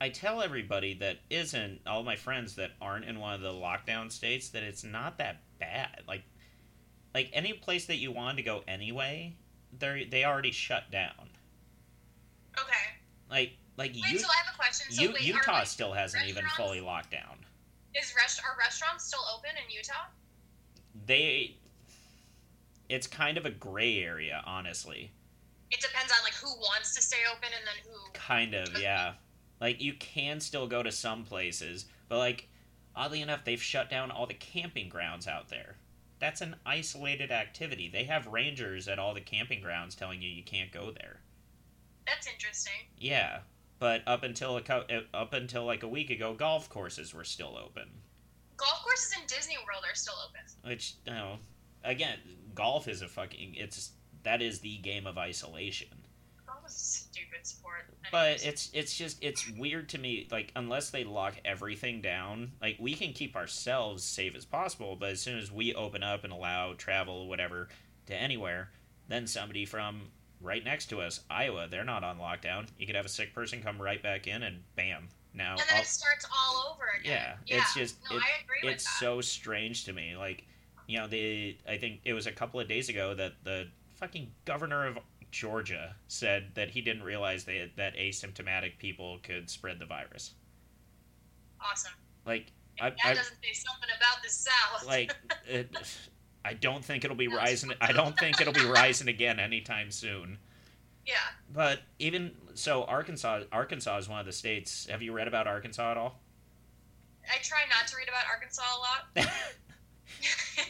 I 0.00 0.08
tell 0.08 0.40
everybody 0.40 0.94
that 0.94 1.18
isn't, 1.28 1.80
all 1.86 2.02
my 2.02 2.16
friends 2.16 2.54
that 2.56 2.70
aren't 2.80 3.04
in 3.04 3.20
one 3.20 3.34
of 3.34 3.42
the 3.42 3.52
lockdown 3.52 4.10
states, 4.10 4.48
that 4.50 4.62
it's 4.62 4.82
not 4.82 5.18
that 5.18 5.42
bad. 5.58 6.02
Like, 6.08 6.22
like 7.14 7.28
any 7.32 7.52
place 7.52 7.86
that 7.86 7.96
you 7.96 8.10
wanted 8.10 8.36
to 8.38 8.42
go 8.42 8.62
anyway, 8.66 9.34
they 9.78 10.06
they 10.10 10.24
already 10.24 10.52
shut 10.52 10.90
down. 10.90 11.28
okay. 12.58 12.72
Like 13.30 13.52
like 13.76 13.92
Wait, 13.92 14.12
you, 14.12 14.18
so 14.18 14.26
I 14.28 14.44
have 14.44 14.54
a 14.54 14.58
question. 14.58 14.90
So 14.90 15.06
wait, 15.08 15.22
Utah 15.22 15.64
still 15.64 15.92
hasn't 15.92 16.26
even 16.26 16.44
fully 16.56 16.80
locked 16.80 17.10
down. 17.10 17.38
is 17.94 18.14
rest- 18.16 18.40
are 18.44 18.56
restaurants 18.58 19.06
still 19.06 19.24
open 19.34 19.50
in 19.50 19.74
Utah? 19.74 20.06
They 21.06 21.56
it's 22.88 23.06
kind 23.06 23.38
of 23.38 23.46
a 23.46 23.50
gray 23.50 24.02
area, 24.02 24.42
honestly. 24.44 25.12
It 25.70 25.80
depends 25.80 26.12
on 26.12 26.18
like 26.24 26.34
who 26.34 26.48
wants 26.60 26.94
to 26.96 27.02
stay 27.02 27.18
open 27.30 27.48
and 27.56 27.66
then 27.66 27.74
who. 27.84 28.12
Kind 28.12 28.54
of, 28.54 28.80
yeah. 28.80 29.12
Like 29.60 29.80
you 29.80 29.92
can 29.94 30.40
still 30.40 30.66
go 30.66 30.82
to 30.82 30.92
some 30.92 31.24
places, 31.24 31.86
but 32.08 32.18
like 32.18 32.48
oddly 32.96 33.20
enough, 33.20 33.44
they've 33.44 33.62
shut 33.62 33.90
down 33.90 34.10
all 34.10 34.26
the 34.26 34.34
camping 34.34 34.88
grounds 34.88 35.26
out 35.26 35.48
there. 35.48 35.76
That's 36.18 36.40
an 36.40 36.56
isolated 36.66 37.30
activity. 37.30 37.88
They 37.88 38.04
have 38.04 38.26
rangers 38.26 38.88
at 38.88 38.98
all 38.98 39.14
the 39.14 39.20
camping 39.20 39.62
grounds 39.62 39.94
telling 39.94 40.20
you 40.20 40.28
you 40.28 40.42
can't 40.42 40.70
go 40.72 40.90
there. 40.90 41.20
That's 42.06 42.26
interesting. 42.26 42.72
Yeah, 42.98 43.40
but 43.78 44.02
up 44.06 44.22
until 44.22 44.56
a 44.56 44.62
co- 44.62 44.84
uh, 44.90 45.16
up 45.16 45.32
until 45.32 45.64
like 45.64 45.82
a 45.82 45.88
week 45.88 46.10
ago, 46.10 46.34
golf 46.34 46.68
courses 46.68 47.14
were 47.14 47.24
still 47.24 47.56
open. 47.56 47.88
Golf 48.56 48.82
courses 48.84 49.14
in 49.18 49.26
Disney 49.26 49.56
World 49.66 49.84
are 49.90 49.94
still 49.94 50.14
open. 50.28 50.40
Which 50.68 50.94
you 51.06 51.12
know, 51.12 51.38
again, 51.82 52.18
golf 52.54 52.88
is 52.88 53.00
a 53.00 53.08
fucking 53.08 53.54
it's 53.56 53.92
that 54.22 54.42
is 54.42 54.60
the 54.60 54.76
game 54.78 55.06
of 55.06 55.16
isolation. 55.16 55.88
Golf 56.70 56.76
is 56.76 56.82
a 56.82 57.08
stupid 57.08 57.46
sport. 57.46 57.86
But 58.12 58.44
it's 58.44 58.70
it's 58.72 58.96
just 58.96 59.22
it's 59.22 59.48
weird 59.50 59.88
to 59.90 59.98
me. 59.98 60.26
Like 60.30 60.52
unless 60.56 60.90
they 60.90 61.04
lock 61.04 61.34
everything 61.44 62.00
down, 62.00 62.52
like 62.60 62.76
we 62.80 62.94
can 62.94 63.12
keep 63.12 63.36
ourselves 63.36 64.02
safe 64.02 64.34
as 64.34 64.44
possible. 64.44 64.96
But 64.96 65.10
as 65.10 65.20
soon 65.20 65.38
as 65.38 65.50
we 65.50 65.74
open 65.74 66.02
up 66.02 66.24
and 66.24 66.32
allow 66.32 66.74
travel, 66.74 67.28
whatever, 67.28 67.68
to 68.06 68.14
anywhere, 68.14 68.70
then 69.08 69.26
somebody 69.26 69.64
from 69.64 70.02
right 70.40 70.64
next 70.64 70.86
to 70.86 71.00
us, 71.00 71.20
Iowa, 71.30 71.68
they're 71.70 71.84
not 71.84 72.04
on 72.04 72.18
lockdown. 72.18 72.66
You 72.78 72.86
could 72.86 72.96
have 72.96 73.06
a 73.06 73.10
sick 73.10 73.34
person 73.34 73.62
come 73.62 73.80
right 73.80 74.02
back 74.02 74.26
in, 74.26 74.42
and 74.42 74.62
bam, 74.74 75.08
now. 75.34 75.52
and 75.52 75.60
then 75.60 75.66
all- 75.76 75.82
it 75.82 75.86
starts 75.86 76.26
all 76.32 76.72
over 76.72 76.84
again. 76.98 77.12
yeah, 77.12 77.34
again. 77.44 77.58
it's 77.58 77.74
just 77.74 77.96
no, 78.10 78.16
it, 78.16 78.22
I 78.22 78.42
agree 78.42 78.72
it's 78.72 78.98
so 78.98 79.20
strange 79.20 79.84
to 79.84 79.92
me. 79.92 80.16
Like, 80.16 80.44
you 80.86 80.98
know, 80.98 81.06
they 81.06 81.58
I 81.68 81.76
think 81.76 82.00
it 82.04 82.14
was 82.14 82.26
a 82.26 82.32
couple 82.32 82.58
of 82.60 82.68
days 82.68 82.88
ago 82.88 83.14
that 83.14 83.34
the 83.44 83.68
fucking 83.96 84.32
governor 84.46 84.86
of 84.86 84.98
Georgia 85.30 85.94
said 86.08 86.50
that 86.54 86.70
he 86.70 86.80
didn't 86.80 87.02
realize 87.02 87.44
that 87.44 87.70
that 87.76 87.94
asymptomatic 87.96 88.78
people 88.78 89.18
could 89.22 89.48
spread 89.50 89.78
the 89.78 89.86
virus. 89.86 90.34
awesome. 91.60 91.92
Like, 92.26 92.52
If 92.76 92.82
I- 92.84 92.90
that 92.90 92.98
I- 93.04 93.14
doesn't 93.14 93.36
say 93.42 93.52
something 93.52 93.88
about 93.96 94.22
the 94.22 94.28
South. 94.30 94.86
like 94.86 95.14
it, 95.46 95.74
I 96.44 96.54
don't 96.54 96.84
think 96.84 97.04
it'll 97.04 97.16
be 97.16 97.28
rising. 97.28 97.72
I 97.80 97.92
don't 97.92 98.16
think 98.18 98.40
it'll 98.40 98.52
be 98.52 98.64
rising 98.64 99.08
again 99.08 99.38
anytime 99.38 99.90
soon. 99.90 100.38
yeah. 101.06 101.14
But 101.52 101.80
even 101.98 102.32
so, 102.54 102.84
Arkansas 102.84 103.42
Arkansas 103.52 103.98
is 103.98 104.08
one 104.08 104.20
of 104.20 104.26
the 104.26 104.32
states. 104.32 104.86
Have 104.90 105.02
you 105.02 105.12
read 105.12 105.28
about 105.28 105.46
Arkansas 105.46 105.90
at 105.90 105.96
all? 105.96 106.20
I 107.30 107.36
try 107.42 107.58
not 107.68 107.86
to 107.88 107.96
read 107.96 108.08
about 108.08 108.24
Arkansas 108.32 108.62
a 108.62 108.78
lot. 109.24 109.32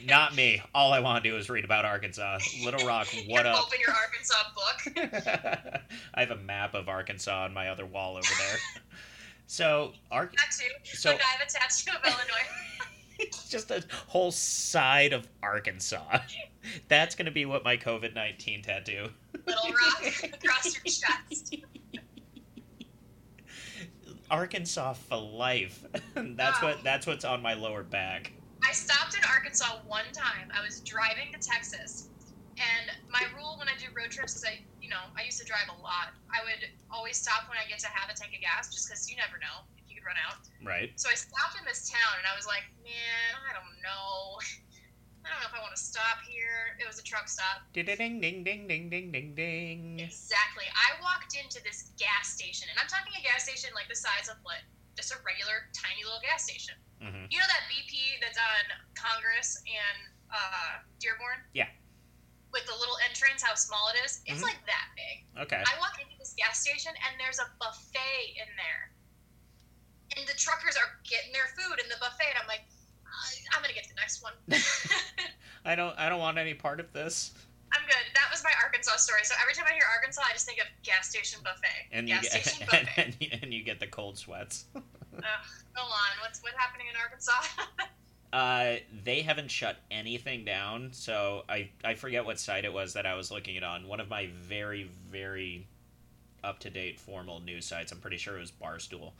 Not 0.06 0.34
me. 0.34 0.62
All 0.74 0.92
I 0.92 1.00
want 1.00 1.22
to 1.22 1.30
do 1.30 1.36
is 1.36 1.48
read 1.50 1.64
about 1.64 1.84
Arkansas. 1.84 2.38
Little 2.64 2.86
Rock, 2.86 3.08
what 3.28 3.46
up? 3.46 3.64
Open 3.66 3.78
your 3.80 3.94
Arkansas 3.94 4.44
book. 4.54 5.82
I 6.14 6.20
have 6.20 6.30
a 6.30 6.36
map 6.36 6.74
of 6.74 6.88
Arkansas 6.88 7.44
on 7.44 7.52
my 7.54 7.68
other 7.68 7.86
wall 7.86 8.16
over 8.16 8.28
there. 8.38 8.58
So, 9.46 9.94
Ar- 10.12 10.26
Tattoo. 10.26 10.70
So- 10.84 11.10
Look, 11.10 11.20
I 11.20 11.24
have 11.32 11.40
a 11.40 11.50
tattoo 11.50 11.90
of 11.90 12.04
Illinois. 12.04 13.30
just 13.48 13.72
a 13.72 13.82
whole 14.06 14.30
side 14.30 15.12
of 15.12 15.26
Arkansas. 15.42 16.20
That's 16.86 17.16
going 17.16 17.26
to 17.26 17.32
be 17.32 17.46
what 17.46 17.64
my 17.64 17.76
COVID 17.76 18.14
19 18.14 18.62
tattoo. 18.62 19.08
Little 19.44 19.70
rock 19.72 20.04
across 20.22 20.72
your 20.72 20.84
chest. 20.84 21.56
Arkansas 24.30 24.92
for 24.92 25.16
life. 25.16 25.84
that's 26.14 26.62
what 26.62 26.84
that's 26.84 27.06
what's 27.08 27.24
on 27.24 27.42
my 27.42 27.54
lower 27.54 27.82
back. 27.82 28.30
I 28.64 28.72
stopped 28.72 29.16
in 29.16 29.24
Arkansas 29.24 29.80
one 29.86 30.08
time. 30.12 30.52
I 30.52 30.60
was 30.60 30.80
driving 30.80 31.32
to 31.32 31.40
Texas, 31.40 32.10
and 32.60 32.92
my 33.08 33.24
rule 33.36 33.56
when 33.56 33.68
I 33.68 33.76
do 33.80 33.88
road 33.96 34.12
trips 34.12 34.36
is 34.36 34.44
I, 34.44 34.60
you 34.80 34.92
know, 34.92 35.00
I 35.16 35.24
used 35.24 35.40
to 35.40 35.46
drive 35.48 35.72
a 35.72 35.78
lot. 35.80 36.12
I 36.28 36.44
would 36.44 36.68
always 36.92 37.16
stop 37.16 37.48
when 37.48 37.56
I 37.56 37.64
get 37.64 37.80
to 37.80 37.90
have 37.90 38.12
a 38.12 38.16
tank 38.16 38.36
of 38.36 38.40
gas, 38.44 38.68
just 38.68 38.88
because 38.88 39.08
you 39.08 39.16
never 39.16 39.40
know 39.40 39.64
if 39.80 39.88
you 39.88 39.96
could 39.96 40.04
run 40.04 40.20
out. 40.20 40.44
Right. 40.60 40.92
So 41.00 41.08
I 41.08 41.16
stopped 41.16 41.56
in 41.56 41.64
this 41.64 41.88
town, 41.88 42.20
and 42.20 42.26
I 42.28 42.36
was 42.36 42.44
like, 42.44 42.68
man, 42.84 43.30
I 43.48 43.56
don't 43.56 43.76
know. 43.80 44.38
I 45.24 45.28
don't 45.28 45.40
know 45.44 45.52
if 45.52 45.56
I 45.56 45.60
want 45.60 45.76
to 45.76 45.80
stop 45.80 46.24
here. 46.24 46.76
It 46.80 46.88
was 46.88 46.96
a 46.96 47.04
truck 47.04 47.28
stop. 47.28 47.64
Ding 47.76 47.84
ding 47.84 48.20
ding 48.20 48.40
ding 48.44 48.64
ding 48.68 48.88
ding 48.88 49.12
ding 49.12 49.36
ding. 49.36 50.00
Exactly. 50.00 50.64
I 50.72 50.96
walked 51.04 51.36
into 51.36 51.60
this 51.64 51.92
gas 52.00 52.32
station, 52.36 52.68
and 52.72 52.76
I'm 52.80 52.88
talking 52.88 53.12
a 53.16 53.24
gas 53.24 53.44
station 53.44 53.68
like 53.76 53.88
the 53.88 53.96
size 53.96 54.32
of 54.32 54.40
what? 54.44 54.64
Just 54.96 55.12
a 55.12 55.20
regular 55.24 55.68
tiny 55.76 56.04
little 56.04 56.20
gas 56.24 56.44
station. 56.44 56.76
Hmm 57.00 57.24
You 57.32 57.38
know 57.40 57.48
that 57.48 57.64
BP 57.72 58.20
that's 58.20 58.36
on 58.38 58.64
Congress 58.94 59.62
and 59.66 59.98
uh, 60.30 60.84
Dearborn? 61.00 61.40
Yeah. 61.54 61.66
With 62.52 62.66
the 62.66 62.74
little 62.78 62.96
entrance, 63.08 63.42
how 63.42 63.54
small 63.54 63.88
it 63.94 64.04
is? 64.04 64.20
It's 64.26 64.40
Mhm. 64.40 64.50
like 64.52 64.60
that 64.66 64.86
big. 64.94 65.24
Okay. 65.46 65.62
I 65.64 65.78
walk 65.78 65.96
into 66.02 66.12
this 66.18 66.34
gas 66.36 66.60
station, 66.60 66.92
and 67.06 67.12
there's 67.18 67.38
a 67.38 67.48
buffet 67.58 68.36
in 68.36 68.48
there. 68.56 68.92
and 70.18 70.26
the 70.26 70.34
truckers 70.34 70.74
are 70.76 70.98
getting 71.08 71.30
their 71.32 71.46
food 71.54 71.78
in 71.78 71.88
the 71.88 71.94
buffet, 72.02 72.26
and 72.34 72.38
I'm 72.42 72.48
like, 72.48 72.62
"I- 73.06 73.56
I'm 73.56 73.62
gonna 73.62 73.72
get 73.74 73.86
the 73.86 73.94
next 73.94 74.20
one. 74.22 74.34
I 75.64 75.76
don't 75.76 75.96
I 75.98 76.08
don't 76.08 76.18
want 76.18 76.36
any 76.38 76.52
part 76.54 76.80
of 76.80 76.92
this. 76.92 77.30
I'm 77.72 77.86
good. 77.86 78.04
That 78.14 78.26
was 78.32 78.42
my 78.42 78.50
Arkansas 78.60 78.96
story. 78.96 79.20
So 79.24 79.34
every 79.40 79.54
time 79.54 79.66
I 79.70 79.72
hear 79.74 79.84
Arkansas, 79.94 80.22
I 80.28 80.32
just 80.32 80.46
think 80.46 80.58
of 80.60 80.66
gas 80.82 81.08
station 81.08 81.38
buffet. 81.44 81.86
And 81.92 82.08
you 82.08 82.16
gas 82.16 82.22
get 82.24 82.32
station 82.44 82.66
buffet. 82.70 82.88
and, 82.96 83.16
you- 83.20 83.28
and 83.40 83.54
you 83.54 83.62
get 83.62 83.78
the 83.78 83.86
cold 83.86 84.18
sweats. 84.18 84.64
Ugh, 85.24 85.46
go 85.74 85.82
on. 85.82 86.20
What's 86.22 86.42
what's 86.42 86.56
happening 86.56 86.86
in 86.90 86.96
Arkansas? 87.00 87.32
Uh, 88.32 88.76
they 89.04 89.22
haven't 89.22 89.50
shut 89.50 89.76
anything 89.90 90.44
down, 90.44 90.90
so 90.92 91.42
I 91.48 91.70
I 91.82 91.94
forget 91.94 92.24
what 92.24 92.38
site 92.38 92.64
it 92.64 92.72
was 92.72 92.92
that 92.92 93.04
I 93.04 93.14
was 93.14 93.32
looking 93.32 93.56
it 93.56 93.64
on. 93.64 93.88
One 93.88 93.98
of 93.98 94.08
my 94.08 94.28
very 94.32 94.88
very 95.10 95.66
up 96.44 96.60
to 96.60 96.70
date 96.70 97.00
formal 97.00 97.40
news 97.40 97.66
sites. 97.66 97.90
I'm 97.90 97.98
pretty 97.98 98.18
sure 98.18 98.36
it 98.36 98.40
was 98.40 98.52
Barstool. 98.52 99.10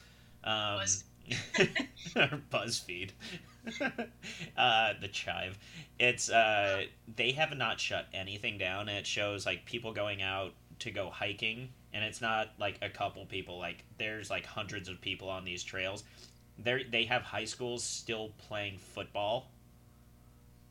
Um, 0.45 0.79
Buzz- 0.79 1.05
or 2.17 2.41
BuzzFeed. 2.53 3.11
uh, 4.57 4.93
the 5.01 5.09
Chive. 5.09 5.59
It's 5.99 6.31
uh, 6.31 6.85
they 7.17 7.33
have 7.33 7.57
not 7.57 7.81
shut 7.81 8.07
anything 8.15 8.59
down, 8.59 8.89
and 8.89 8.97
it 8.97 9.07
shows 9.07 9.45
like 9.45 9.65
people 9.65 9.93
going 9.93 10.23
out 10.23 10.53
to 10.79 10.91
go 10.91 11.11
hiking, 11.11 11.71
and 11.93 12.05
it's 12.05 12.21
not 12.21 12.51
like 12.59 12.79
a 12.83 12.89
couple 12.89 13.25
people. 13.27 13.59
Like 13.59 13.85
there's 13.99 14.31
like 14.31 14.47
hundreds 14.47 14.89
of 14.89 15.01
people 15.01 15.29
on 15.29 15.45
these 15.45 15.63
trails. 15.63 16.05
They 16.59 16.85
they 16.91 17.05
have 17.05 17.23
high 17.23 17.45
schools 17.45 17.83
still 17.83 18.31
playing 18.39 18.79
football. 18.79 19.51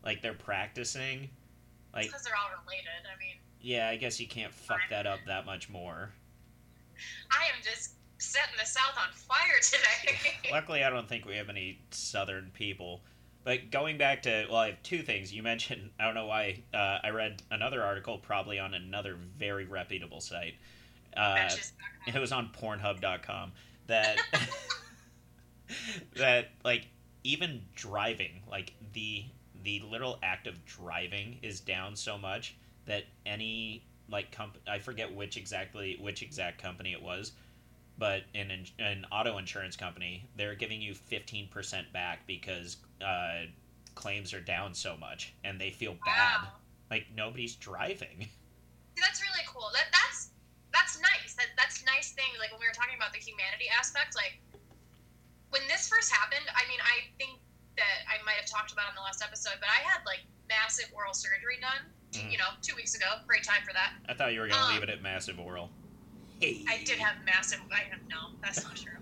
Like 0.04 0.22
they're 0.22 0.34
practicing. 0.34 1.30
Like 1.94 2.08
because 2.08 2.24
they're 2.24 2.34
all 2.36 2.52
related. 2.64 2.90
I 3.06 3.20
mean, 3.20 3.36
yeah, 3.62 3.90
I 3.90 3.98
guess 3.98 4.20
you 4.20 4.28
can't 4.28 4.54
fuck 4.54 4.82
that 4.90 5.06
up 5.06 5.20
that 5.28 5.46
much 5.46 5.70
more. 5.70 6.12
I 7.32 7.44
am 7.56 7.62
just 7.64 7.94
setting 8.18 8.56
the 8.60 8.66
South 8.66 8.98
on 8.98 9.14
fire 9.14 9.60
today. 9.62 10.50
Luckily, 10.52 10.84
I 10.84 10.90
don't 10.90 11.08
think 11.08 11.26
we 11.26 11.36
have 11.36 11.50
any 11.50 11.80
Southern 11.92 12.52
people. 12.54 13.02
But 13.46 13.72
going 13.72 13.98
back 13.98 14.22
to, 14.24 14.46
well, 14.50 14.60
I 14.60 14.68
have 14.68 14.84
two 14.84 15.02
things. 15.02 15.34
You 15.34 15.42
mentioned, 15.42 15.92
I 16.00 16.06
don't 16.06 16.14
know 16.14 16.26
why, 16.26 16.62
uh, 16.74 17.00
I 17.04 17.10
read 17.10 17.42
another 17.50 17.82
article, 17.82 18.18
probably 18.18 18.60
on 18.60 18.74
another 18.74 19.16
very 19.38 19.66
reputable 19.66 20.20
site. 20.20 20.56
Uh, 21.16 21.50
it 22.08 22.20
was 22.20 22.32
on 22.32 22.50
Pornhub.com 22.60 23.52
that 23.88 24.18
that 26.16 26.50
like 26.64 26.88
even 27.24 27.62
driving, 27.76 28.42
like 28.50 28.74
the 28.94 29.26
the 29.64 29.82
literal 29.82 30.18
act 30.24 30.48
of 30.48 30.64
driving 30.66 31.38
is 31.42 31.60
down 31.60 31.96
so 31.96 32.18
much 32.18 32.56
that 32.86 33.04
any 33.26 33.84
like 34.10 34.32
comp 34.32 34.58
I 34.68 34.80
forget 34.80 35.14
which 35.14 35.38
exactly 35.38 35.98
which 36.00 36.22
exact 36.22 36.62
company 36.62 36.94
it 36.94 37.02
was, 37.02 37.34
but 37.98 38.24
in 38.34 38.50
an, 38.52 38.66
an 38.80 39.06
auto 39.12 39.38
insurance 39.38 39.76
company, 39.76 40.28
they're 40.38 40.56
giving 40.56 40.82
you 40.82 40.94
15% 40.94 41.92
back 41.92 42.26
because 42.26 42.78
uh, 43.06 43.42
claims 43.96 44.34
are 44.34 44.40
down 44.40 44.74
so 44.74 44.96
much 44.98 45.34
and 45.44 45.60
they 45.60 45.70
feel 45.70 45.96
bad. 46.06 46.48
Like 46.90 47.08
nobody's 47.16 47.56
driving. 47.56 48.22
See, 48.22 49.02
that's 49.02 49.22
really 49.22 49.46
cool. 49.48 49.70
That 49.74 49.86
that's 49.92 50.30
that's 50.74 51.00
nice. 51.02 51.36
That 51.36 51.48
that's 51.58 51.86
nice 51.86 52.12
thing. 52.12 52.29
Like 52.40 52.52
when 52.56 52.64
we 52.64 52.68
were 52.68 52.76
talking 52.76 52.96
about 52.96 53.12
the 53.12 53.20
humanity 53.20 53.68
aspect, 53.70 54.16
like 54.16 54.40
when 55.52 55.62
this 55.68 55.88
first 55.92 56.10
happened, 56.12 56.48
I 56.56 56.64
mean, 56.72 56.80
I 56.80 57.12
think 57.20 57.40
that 57.76 58.08
I 58.08 58.24
might 58.24 58.40
have 58.40 58.48
talked 58.48 58.72
about 58.72 58.88
it 58.88 58.96
in 58.96 59.00
the 59.00 59.06
last 59.06 59.22
episode, 59.22 59.60
but 59.60 59.70
I 59.70 59.84
had 59.84 60.02
like 60.08 60.24
massive 60.48 60.88
oral 60.96 61.14
surgery 61.14 61.60
done. 61.62 61.84
Mhm. 62.12 62.32
You 62.32 62.38
know, 62.40 62.50
two 62.64 62.76
weeks 62.76 62.96
ago. 62.96 63.22
Great 63.28 63.44
time 63.44 63.62
for 63.62 63.74
that. 63.74 63.94
I 64.08 64.14
thought 64.16 64.34
you 64.34 64.42
were 64.42 64.48
going 64.48 64.58
to 64.60 64.66
Um, 64.66 64.74
leave 64.74 64.84
it 64.84 64.90
at 64.90 65.02
massive 65.04 65.40
oral. 65.40 65.70
Hey. 66.40 66.66
I 66.68 66.82
did 66.84 66.98
have 66.98 67.22
massive. 67.26 67.60
I 67.70 67.84
no, 68.08 68.32
that's 68.42 68.64
not 68.64 68.76
true. 68.76 68.98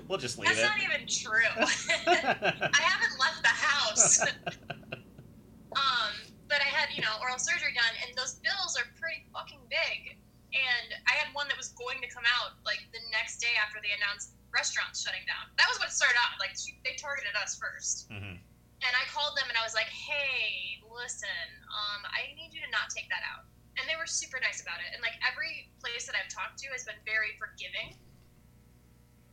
we'll 0.08 0.16
just 0.18 0.38
leave 0.38 0.48
That's 0.48 0.60
it. 0.60 0.62
That's 0.62 0.78
not 0.78 0.80
even 0.80 1.06
true. 1.06 1.50
I 2.06 2.80
haven't 2.80 3.18
left 3.18 3.42
the 3.42 3.48
house. 3.48 4.20
um, 5.76 6.12
but 6.48 6.60
I 6.60 6.70
had, 6.70 6.88
you 6.94 7.02
know, 7.02 7.10
oral 7.20 7.38
surgery 7.38 7.74
done, 7.74 7.94
and 8.06 8.16
those 8.16 8.34
bills 8.36 8.78
are 8.78 8.86
pretty 9.00 9.24
fucking 9.32 9.60
big. 9.68 10.16
And 10.50 10.88
I 11.06 11.14
had 11.14 11.30
one 11.32 11.46
that 11.46 11.56
was 11.56 11.70
going 11.78 12.02
to 12.02 12.08
come 12.10 12.26
out 12.26 12.58
like 12.66 12.82
the 12.90 12.98
next 13.14 13.38
day 13.38 13.54
after 13.62 13.78
they 13.78 13.94
announced 13.94 14.34
restaurants 14.50 14.98
shutting 14.98 15.22
down. 15.30 15.46
That 15.62 15.70
was 15.70 15.78
what 15.78 15.94
started 15.94 16.18
out. 16.18 16.34
Like 16.42 16.58
she, 16.58 16.74
they 16.82 16.98
targeted 16.98 17.38
us 17.38 17.54
first, 17.54 18.10
Mhm. 18.10 18.34
and 18.82 18.92
I 18.98 19.04
called 19.14 19.38
them 19.38 19.46
and 19.46 19.54
I 19.54 19.62
was 19.62 19.74
like, 19.78 19.86
"Hey, 19.86 20.82
listen, 20.90 21.30
um, 21.70 22.02
I 22.10 22.34
need 22.34 22.50
you 22.52 22.60
to 22.66 22.70
not 22.74 22.90
take 22.90 23.06
that 23.14 23.22
out." 23.30 23.46
And 23.78 23.86
they 23.88 23.94
were 23.94 24.10
super 24.10 24.40
nice 24.42 24.60
about 24.60 24.80
it. 24.82 24.90
And 24.92 24.98
like 25.00 25.14
every 25.22 25.70
place 25.78 26.04
that 26.10 26.16
I've 26.18 26.28
talked 26.28 26.58
to 26.66 26.68
has 26.74 26.82
been 26.84 26.98
very 27.06 27.38
forgiving. 27.38 27.94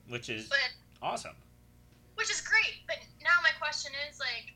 Which 0.08 0.30
is 0.30 0.48
But 0.48 0.72
awesome. 1.02 1.36
which 2.16 2.30
is 2.30 2.40
great. 2.42 2.86
But 2.86 3.02
now 3.22 3.42
my 3.42 3.52
question 3.58 3.92
is 4.08 4.20
like, 4.22 4.54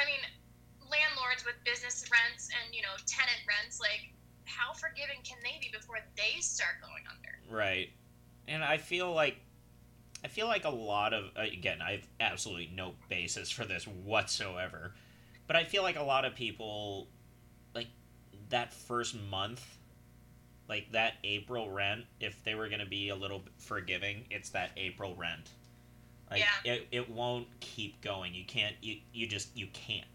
I 0.00 0.04
mean, 0.04 0.20
landlords 0.88 1.44
with 1.44 1.62
business 1.64 2.04
rents 2.10 2.48
and 2.50 2.74
you 2.74 2.80
know 2.82 2.96
tenant 3.06 3.40
rents, 3.46 3.78
like, 3.80 4.12
how 4.46 4.72
forgiving 4.72 5.18
can 5.24 5.36
they 5.42 5.58
be 5.60 5.70
before 5.76 5.98
they 6.16 6.40
start 6.40 6.76
going 6.80 7.04
under? 7.10 7.54
Right. 7.54 7.90
And 8.48 8.64
I 8.64 8.78
feel 8.78 9.12
like 9.12 9.36
I 10.24 10.28
feel 10.28 10.46
like 10.46 10.64
a 10.64 10.70
lot 10.70 11.12
of 11.12 11.26
uh, 11.36 11.42
again, 11.42 11.82
I 11.82 11.92
have 11.92 12.06
absolutely 12.20 12.70
no 12.74 12.94
basis 13.08 13.50
for 13.50 13.64
this 13.64 13.86
whatsoever. 13.86 14.92
But 15.46 15.56
I 15.56 15.64
feel 15.64 15.82
like 15.82 15.96
a 15.96 16.02
lot 16.02 16.24
of 16.24 16.34
people 16.34 17.08
like 17.74 17.88
that 18.48 18.72
first 18.72 19.16
month 19.30 19.64
like 20.68 20.90
that 20.92 21.14
April 21.22 21.70
rent, 21.70 22.04
if 22.20 22.42
they 22.42 22.54
were 22.56 22.68
going 22.68 22.80
to 22.80 22.86
be 22.86 23.10
a 23.10 23.14
little 23.14 23.42
forgiving, 23.58 24.24
it's 24.30 24.50
that 24.50 24.72
April 24.76 25.14
rent. 25.14 25.50
Like 26.30 26.40
Yeah. 26.40 26.72
it, 26.72 26.88
it 26.90 27.10
won't 27.10 27.46
keep 27.60 28.00
going. 28.00 28.34
You 28.34 28.44
can't 28.44 28.74
you, 28.82 28.96
you 29.12 29.26
just 29.28 29.56
you 29.56 29.68
can't 29.72 30.06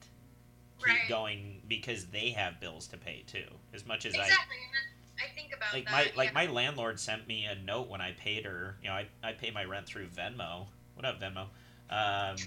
keep 0.85 0.99
Right. 0.99 1.09
going 1.09 1.61
because 1.67 2.05
they 2.07 2.29
have 2.31 2.59
bills 2.59 2.87
to 2.87 2.97
pay 2.97 3.23
too. 3.27 3.45
As 3.73 3.85
much 3.85 4.05
as 4.05 4.15
I 4.15 4.23
Exactly. 4.23 4.57
And 4.57 5.23
I 5.29 5.33
think 5.35 5.53
about 5.55 5.73
like 5.73 5.85
that. 5.85 5.91
my 5.91 6.11
like 6.15 6.29
yeah. 6.29 6.33
my 6.33 6.45
landlord 6.47 6.99
sent 6.99 7.27
me 7.27 7.45
a 7.45 7.55
note 7.55 7.87
when 7.89 8.01
I 8.01 8.11
paid 8.13 8.45
her. 8.45 8.77
You 8.81 8.89
know, 8.89 8.95
I, 8.95 9.07
I 9.23 9.31
pay 9.33 9.51
my 9.51 9.63
rent 9.65 9.85
through 9.85 10.07
Venmo. 10.07 10.67
What 10.95 11.05
up, 11.05 11.19
Venmo? 11.21 11.47
Um, 11.89 12.37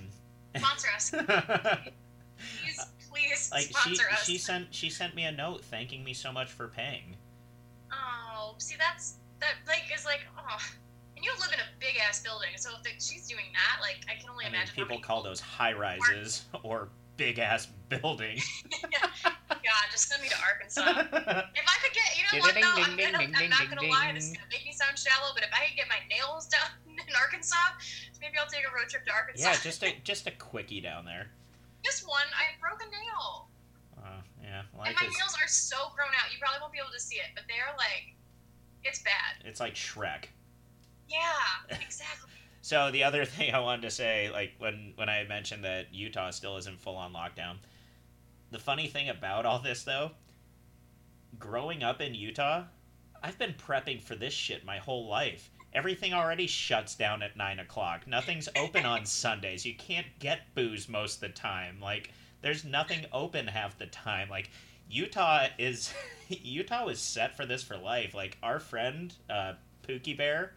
sponsor 0.57 0.89
us, 0.95 1.11
please, 2.61 2.87
please 3.11 3.51
like 3.53 3.67
she 3.67 3.73
sponsor 3.73 4.05
us. 4.13 4.25
she 4.25 4.39
sent 4.39 4.75
she 4.75 4.91
sent 4.91 5.15
me 5.15 5.25
a 5.25 5.33
note 5.33 5.63
thanking 5.65 6.03
me 6.05 6.13
so 6.15 6.33
much 6.33 6.51
for 6.51 6.69
paying. 6.69 7.17
Oh, 7.93 8.55
see, 8.59 8.77
that's 8.79 9.17
that 9.41 9.55
like 9.67 9.85
is 9.95 10.05
like 10.05 10.21
oh, 10.39 10.59
and 11.17 11.25
you 11.25 11.31
live 11.41 11.53
in 11.53 11.59
a 11.61 11.69
big 11.79 12.01
ass 12.09 12.23
building, 12.23 12.51
so 12.57 12.71
if 12.77 12.83
the, 12.83 12.91
she's 12.99 13.27
doing 13.29 13.45
that, 13.53 13.81
like 13.83 13.99
I 14.11 14.19
can 14.21 14.31
only 14.31 14.47
I 14.47 14.49
mean, 14.49 14.57
imagine. 14.57 14.75
how 14.77 14.83
people 14.85 14.99
call 15.01 15.23
those 15.23 15.41
high 15.41 15.73
rises 15.75 16.45
or 16.63 16.89
big 17.17 17.39
ass 17.39 17.69
building. 17.89 18.39
God, 19.23 19.85
just 19.91 20.09
send 20.09 20.23
me 20.23 20.29
to 20.29 20.37
Arkansas. 20.43 20.83
If 21.55 21.65
I 21.67 21.77
could 21.83 21.95
get, 21.95 22.09
you 22.17 22.23
know 22.39 22.45
what 22.45 22.55
though, 22.55 22.83
I'm, 22.83 22.97
gonna, 22.97 23.19
I'm 23.37 23.51
not 23.51 23.69
gonna 23.71 23.89
lie, 23.89 24.13
this 24.15 24.27
is 24.31 24.33
gonna 24.37 24.49
make 24.51 24.65
me 24.65 24.73
sound 24.73 24.99
shallow, 24.99 25.33
but 25.35 25.43
if 25.43 25.51
I 25.53 25.69
could 25.69 25.77
get 25.77 25.87
my 25.89 26.01
nails 26.11 26.47
done 26.55 26.71
in 26.89 27.15
Arkansas, 27.15 27.57
maybe 28.21 28.37
I'll 28.39 28.51
take 28.51 28.65
a 28.65 28.73
road 28.75 28.89
trip 28.89 29.05
to 29.07 29.13
Arkansas. 29.13 29.49
yeah, 29.49 29.57
just 29.63 29.83
a 29.83 29.95
just 30.05 30.27
a 30.27 30.33
quickie 30.33 30.81
down 30.81 31.05
there. 31.05 31.29
Just 31.85 32.09
one. 32.09 32.25
I 32.33 32.57
broke 32.61 32.81
a 32.83 32.89
nail, 32.91 33.49
Uh, 33.99 34.21
yeah, 34.43 34.63
and 34.85 34.95
my 34.97 35.05
is 35.07 35.17
nails 35.17 35.37
are 35.41 35.49
so 35.49 35.93
grown 35.95 36.09
out. 36.17 36.33
You 36.33 36.39
probably 36.41 36.61
won't 36.61 36.73
be 36.73 36.79
able 36.81 36.93
to 36.93 37.01
see 37.01 37.17
it, 37.17 37.33
but 37.35 37.45
they 37.49 37.61
are 37.61 37.77
like, 37.77 38.13
it's 38.85 39.01
bad. 39.03 39.45
it's 39.45 39.61
like 39.61 39.75
Shrek. 39.75 40.33
Yeah, 41.09 41.77
exactly. 41.81 42.31
So 42.65 42.91
the 42.91 43.05
other 43.05 43.25
thing 43.27 43.53
I 43.53 43.61
wanted 43.61 43.83
to 43.83 43.91
say, 43.91 44.31
like 44.33 44.53
when 44.57 44.95
when 44.97 45.11
I 45.11 45.25
mentioned 45.25 45.65
that 45.65 45.93
Utah 45.93 46.31
still 46.31 46.57
isn't 46.57 46.81
full 46.81 46.97
on 46.97 47.13
lockdown, 47.13 47.57
the 48.51 48.59
funny 48.59 48.87
thing 48.87 49.11
about 49.11 49.45
all 49.45 49.59
this 49.59 49.83
though, 49.83 50.13
growing 51.39 51.83
up 51.83 52.01
in 52.01 52.15
Utah, 52.15 52.65
I've 53.23 53.39
been 53.39 53.53
prepping 53.53 54.01
for 54.01 54.15
this 54.15 54.33
shit 54.33 54.65
my 54.65 54.79
whole 54.79 55.07
life. 55.07 55.51
Everything 55.75 56.15
already 56.15 56.47
shuts 56.47 56.95
down 56.95 57.23
at 57.23 57.37
nine 57.37 57.59
o'clock. 57.59 58.07
Nothing's 58.07 58.49
open 58.57 58.87
on 58.87 59.05
Sundays. 59.05 59.67
You 59.67 59.75
can't 59.75 60.07
get 60.19 60.55
booze 60.55 60.89
most 60.89 61.17
of 61.17 61.21
the 61.21 61.29
time. 61.29 61.81
Like 61.83 62.13
there's 62.41 62.65
nothing 62.65 63.05
open 63.13 63.47
half 63.47 63.77
the 63.77 63.89
time. 63.89 64.31
Like 64.31 64.49
Utah 64.89 65.49
is 65.59 65.93
Utah 66.29 66.87
was 66.87 66.99
set 66.99 67.37
for 67.37 67.45
this 67.45 67.63
for 67.63 67.77
life. 67.77 68.15
Like 68.15 68.39
our 68.43 68.59
friend 68.59 69.13
uh, 69.29 69.53
Pookie 69.87 70.17
Bear, 70.17 70.55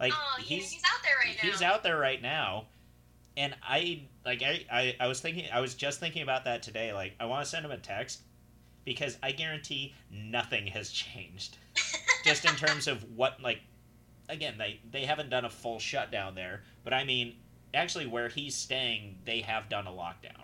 like 0.00 0.12
oh, 0.14 0.40
he's 0.42 0.70
he's 0.70 0.82
out 0.84 1.02
there 1.02 1.12
right 1.24 1.36
now. 1.42 1.50
he's 1.50 1.62
out 1.62 1.82
there 1.82 1.98
right 1.98 2.22
now 2.22 2.64
and 3.36 3.54
i 3.62 4.02
like 4.24 4.42
I, 4.42 4.64
I 4.70 4.96
i 5.00 5.06
was 5.06 5.20
thinking 5.20 5.44
i 5.52 5.60
was 5.60 5.74
just 5.74 6.00
thinking 6.00 6.22
about 6.22 6.44
that 6.44 6.62
today 6.62 6.92
like 6.92 7.14
i 7.20 7.24
want 7.26 7.44
to 7.44 7.50
send 7.50 7.64
him 7.64 7.70
a 7.72 7.76
text 7.78 8.20
because 8.84 9.16
i 9.22 9.32
guarantee 9.32 9.94
nothing 10.10 10.66
has 10.68 10.90
changed 10.92 11.58
just 12.24 12.44
in 12.44 12.54
terms 12.54 12.88
of 12.88 13.04
what 13.16 13.40
like 13.42 13.60
again 14.28 14.54
they 14.58 14.80
they 14.90 15.04
haven't 15.04 15.30
done 15.30 15.44
a 15.44 15.50
full 15.50 15.78
shutdown 15.78 16.34
there 16.34 16.62
but 16.84 16.92
i 16.94 17.04
mean 17.04 17.34
actually 17.74 18.06
where 18.06 18.28
he's 18.28 18.54
staying 18.54 19.16
they 19.24 19.40
have 19.40 19.68
done 19.68 19.86
a 19.86 19.90
lockdown 19.92 20.42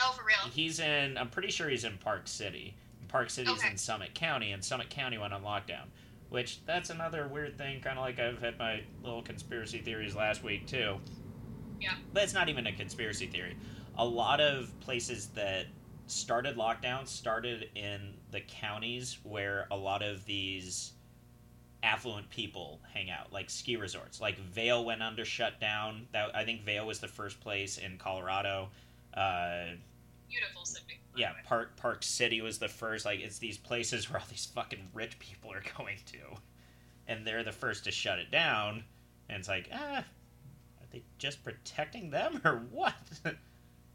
Oh, 0.00 0.12
for 0.16 0.24
real. 0.24 0.36
he's 0.52 0.78
in 0.80 1.16
i'm 1.18 1.28
pretty 1.28 1.50
sure 1.50 1.68
he's 1.68 1.84
in 1.84 1.96
park 1.98 2.28
city 2.28 2.74
park 3.08 3.30
city's 3.30 3.58
Okay. 3.58 3.70
in 3.70 3.76
summit 3.76 4.14
county 4.14 4.52
and 4.52 4.64
summit 4.64 4.90
county 4.90 5.18
went 5.18 5.32
on 5.32 5.42
lockdown 5.42 5.86
Which 6.30 6.64
that's 6.66 6.90
another 6.90 7.26
weird 7.26 7.56
thing, 7.56 7.80
kind 7.80 7.98
of 7.98 8.04
like 8.04 8.18
I've 8.18 8.40
had 8.40 8.58
my 8.58 8.82
little 9.02 9.22
conspiracy 9.22 9.78
theories 9.78 10.14
last 10.14 10.42
week 10.42 10.66
too. 10.66 10.96
Yeah. 11.80 11.94
But 12.12 12.24
it's 12.24 12.34
not 12.34 12.48
even 12.48 12.66
a 12.66 12.72
conspiracy 12.72 13.26
theory. 13.26 13.56
A 13.96 14.04
lot 14.04 14.40
of 14.40 14.72
places 14.80 15.28
that 15.28 15.66
started 16.06 16.56
lockdowns 16.56 17.08
started 17.08 17.68
in 17.74 18.14
the 18.30 18.40
counties 18.40 19.18
where 19.22 19.66
a 19.70 19.76
lot 19.76 20.02
of 20.02 20.24
these 20.24 20.92
affluent 21.82 22.28
people 22.30 22.80
hang 22.92 23.10
out, 23.10 23.32
like 23.32 23.48
ski 23.50 23.76
resorts. 23.76 24.20
Like 24.20 24.38
Vail 24.38 24.84
went 24.84 25.02
under 25.02 25.24
shutdown. 25.24 26.06
That 26.12 26.34
I 26.34 26.44
think 26.44 26.62
Vail 26.62 26.86
was 26.86 26.98
the 26.98 27.08
first 27.08 27.40
place 27.40 27.78
in 27.78 27.98
Colorado. 27.98 28.68
Uh, 29.14 29.76
Beautiful 30.28 30.64
city. 30.64 31.00
Yeah. 31.18 31.32
Park 31.44 31.76
Park 31.76 32.02
City 32.02 32.40
was 32.40 32.58
the 32.58 32.68
first. 32.68 33.04
Like 33.04 33.20
it's 33.20 33.38
these 33.38 33.58
places 33.58 34.10
where 34.10 34.20
all 34.20 34.26
these 34.30 34.46
fucking 34.46 34.88
rich 34.94 35.18
people 35.18 35.52
are 35.52 35.62
going 35.78 35.98
to, 36.06 36.18
and 37.06 37.26
they're 37.26 37.44
the 37.44 37.52
first 37.52 37.84
to 37.84 37.90
shut 37.90 38.18
it 38.18 38.30
down. 38.30 38.84
And 39.28 39.38
it's 39.38 39.48
like, 39.48 39.68
ah, 39.72 39.98
are 39.98 40.86
they 40.90 41.02
just 41.18 41.44
protecting 41.44 42.10
them 42.10 42.40
or 42.44 42.66
what? 42.70 42.94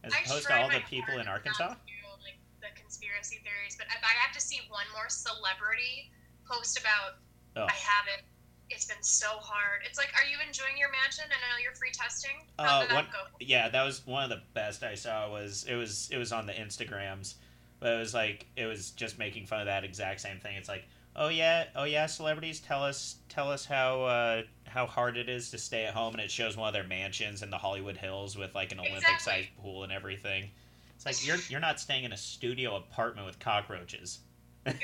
As 0.03 0.13
opposed 0.25 0.47
to 0.47 0.61
all 0.61 0.69
the 0.69 0.81
people 0.89 1.17
in 1.17 1.27
Arkansas. 1.27 1.69
not 1.69 1.79
to 1.87 1.87
do, 1.87 2.23
like, 2.23 2.35
the 2.59 2.67
conspiracy 2.79 3.39
theories, 3.41 3.77
but 3.77 3.87
if 3.87 4.03
I 4.03 4.11
have 4.19 4.35
to 4.35 4.41
see 4.41 4.59
one 4.67 4.83
more 4.93 5.07
celebrity 5.07 6.11
post 6.45 6.77
about 6.77 7.23
Oh. 7.55 7.65
I 7.65 7.73
haven't. 7.73 8.25
It's 8.73 8.85
been 8.85 9.01
so 9.01 9.27
hard. 9.27 9.81
It's 9.85 9.97
like, 9.97 10.09
are 10.15 10.25
you 10.25 10.37
enjoying 10.45 10.77
your 10.77 10.91
mansion? 10.91 11.25
And 11.25 11.33
I 11.33 11.55
know 11.55 11.61
you're 11.61 11.73
free 11.73 11.91
testing. 11.91 12.31
Uh, 12.59 12.85
that 12.87 13.07
yeah, 13.39 13.69
that 13.69 13.83
was 13.83 14.05
one 14.05 14.23
of 14.23 14.29
the 14.29 14.41
best 14.53 14.83
I 14.83 14.95
saw. 14.95 15.31
Was 15.31 15.65
it 15.67 15.75
was 15.75 16.09
it 16.11 16.17
was 16.17 16.31
on 16.31 16.45
the 16.45 16.53
Instagrams, 16.53 17.35
but 17.79 17.93
it 17.93 17.99
was 17.99 18.13
like 18.13 18.47
it 18.55 18.65
was 18.65 18.91
just 18.91 19.17
making 19.19 19.45
fun 19.45 19.59
of 19.59 19.65
that 19.67 19.83
exact 19.83 20.21
same 20.21 20.39
thing. 20.39 20.55
It's 20.55 20.69
like, 20.69 20.85
oh 21.15 21.29
yeah, 21.29 21.65
oh 21.75 21.83
yeah, 21.83 22.05
celebrities 22.05 22.59
tell 22.59 22.83
us 22.83 23.17
tell 23.29 23.51
us 23.51 23.65
how 23.65 24.03
uh, 24.03 24.41
how 24.65 24.85
hard 24.85 25.17
it 25.17 25.29
is 25.29 25.51
to 25.51 25.57
stay 25.57 25.85
at 25.85 25.93
home, 25.93 26.13
and 26.13 26.21
it 26.21 26.31
shows 26.31 26.57
one 26.57 26.67
of 26.67 26.73
their 26.73 26.87
mansions 26.87 27.43
in 27.43 27.49
the 27.49 27.57
Hollywood 27.57 27.97
Hills 27.97 28.37
with 28.37 28.53
like 28.55 28.71
an 28.71 28.79
Olympic 28.79 29.19
sized 29.19 29.49
pool 29.61 29.83
and 29.83 29.91
everything. 29.91 30.49
It's 30.95 31.05
like 31.05 31.27
you're 31.27 31.37
you're 31.49 31.59
not 31.59 31.79
staying 31.79 32.05
in 32.05 32.13
a 32.13 32.17
studio 32.17 32.75
apartment 32.75 33.25
with 33.25 33.39
cockroaches. 33.39 34.19
Right. 34.65 34.77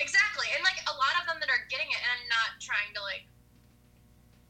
Exactly. 0.00 0.48
And 0.56 0.64
like 0.64 0.80
a 0.88 0.94
lot 0.96 1.14
of 1.20 1.28
them 1.28 1.38
that 1.44 1.52
are 1.52 1.62
getting 1.68 1.88
it, 1.92 2.00
and 2.00 2.10
I'm 2.10 2.26
not 2.32 2.56
trying 2.58 2.90
to 2.96 3.00
like. 3.04 3.28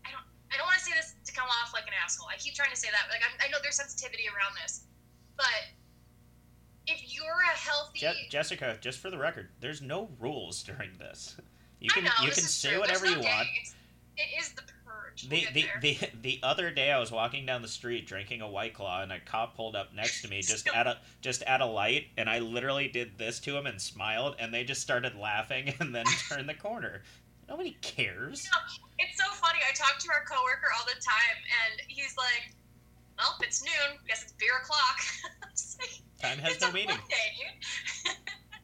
I 0.06 0.14
don't. 0.14 0.24
I 0.50 0.56
don't 0.56 0.66
want 0.66 0.78
to 0.78 0.86
say 0.86 0.94
this 0.94 1.18
to 1.26 1.32
come 1.34 1.50
off 1.50 1.74
like 1.74 1.90
an 1.90 1.94
asshole. 1.98 2.30
I 2.30 2.38
keep 2.38 2.54
trying 2.54 2.70
to 2.70 2.78
say 2.78 2.88
that. 2.94 3.10
Like 3.10 3.22
I'm, 3.26 3.34
I 3.42 3.50
know 3.50 3.58
there's 3.62 3.76
sensitivity 3.78 4.30
around 4.30 4.54
this, 4.62 4.86
but 5.34 5.74
if 6.86 7.02
you're 7.14 7.42
a 7.42 7.56
healthy, 7.58 8.00
Je- 8.00 8.26
Jessica, 8.30 8.78
just 8.80 8.98
for 8.98 9.10
the 9.10 9.18
record, 9.18 9.50
there's 9.60 9.82
no 9.82 10.08
rules 10.18 10.62
during 10.62 10.90
this. 10.98 11.36
You 11.80 11.88
can 11.90 12.04
know, 12.04 12.10
you 12.22 12.30
can 12.30 12.44
say 12.44 12.70
true. 12.70 12.80
whatever 12.80 13.06
There's 13.06 13.16
you 13.16 13.22
no 13.22 13.28
want. 13.28 13.48
It's, 13.60 13.74
it 14.16 14.28
is 14.38 14.52
the 14.52 14.62
The, 15.28 15.46
the, 15.52 15.66
the 15.80 15.98
the 16.22 16.40
other 16.42 16.70
day 16.70 16.90
I 16.92 16.98
was 16.98 17.10
walking 17.10 17.46
down 17.46 17.62
the 17.62 17.68
street 17.68 18.06
drinking 18.06 18.40
a 18.40 18.48
white 18.48 18.74
claw 18.74 19.02
and 19.02 19.12
a 19.12 19.20
cop 19.20 19.56
pulled 19.56 19.76
up 19.76 19.94
next 19.94 20.22
to 20.22 20.28
me 20.28 20.40
just 20.42 20.68
at 20.68 20.86
a 20.86 20.98
just 21.20 21.42
at 21.42 21.60
a 21.60 21.66
light 21.66 22.06
and 22.16 22.28
I 22.28 22.38
literally 22.38 22.88
did 22.88 23.18
this 23.18 23.40
to 23.40 23.56
him 23.56 23.66
and 23.66 23.80
smiled 23.80 24.36
and 24.38 24.52
they 24.52 24.64
just 24.64 24.80
started 24.80 25.16
laughing 25.16 25.74
and 25.80 25.94
then 25.94 26.04
turned 26.28 26.48
the 26.48 26.54
corner. 26.54 27.02
Nobody 27.48 27.76
cares. 27.82 28.44
You 28.44 28.50
know, 28.50 28.84
it's 29.00 29.18
so 29.18 29.28
funny. 29.32 29.58
I 29.68 29.74
talk 29.74 29.98
to 29.98 30.08
our 30.14 30.24
coworker 30.24 30.68
all 30.78 30.84
the 30.86 31.00
time, 31.00 31.42
and 31.66 31.82
he's 31.88 32.16
like, 32.16 32.54
"Well, 33.18 33.34
it's 33.40 33.60
noon. 33.64 33.98
I 34.04 34.06
Guess 34.06 34.22
it's 34.22 34.32
beer 34.34 34.52
o'clock." 34.62 35.00
Like, 35.80 36.00
Time 36.20 36.38
has 36.38 36.52
it's 36.52 36.62
no 36.62 36.70
meaning. 36.70 36.90
Monday. 36.90 38.16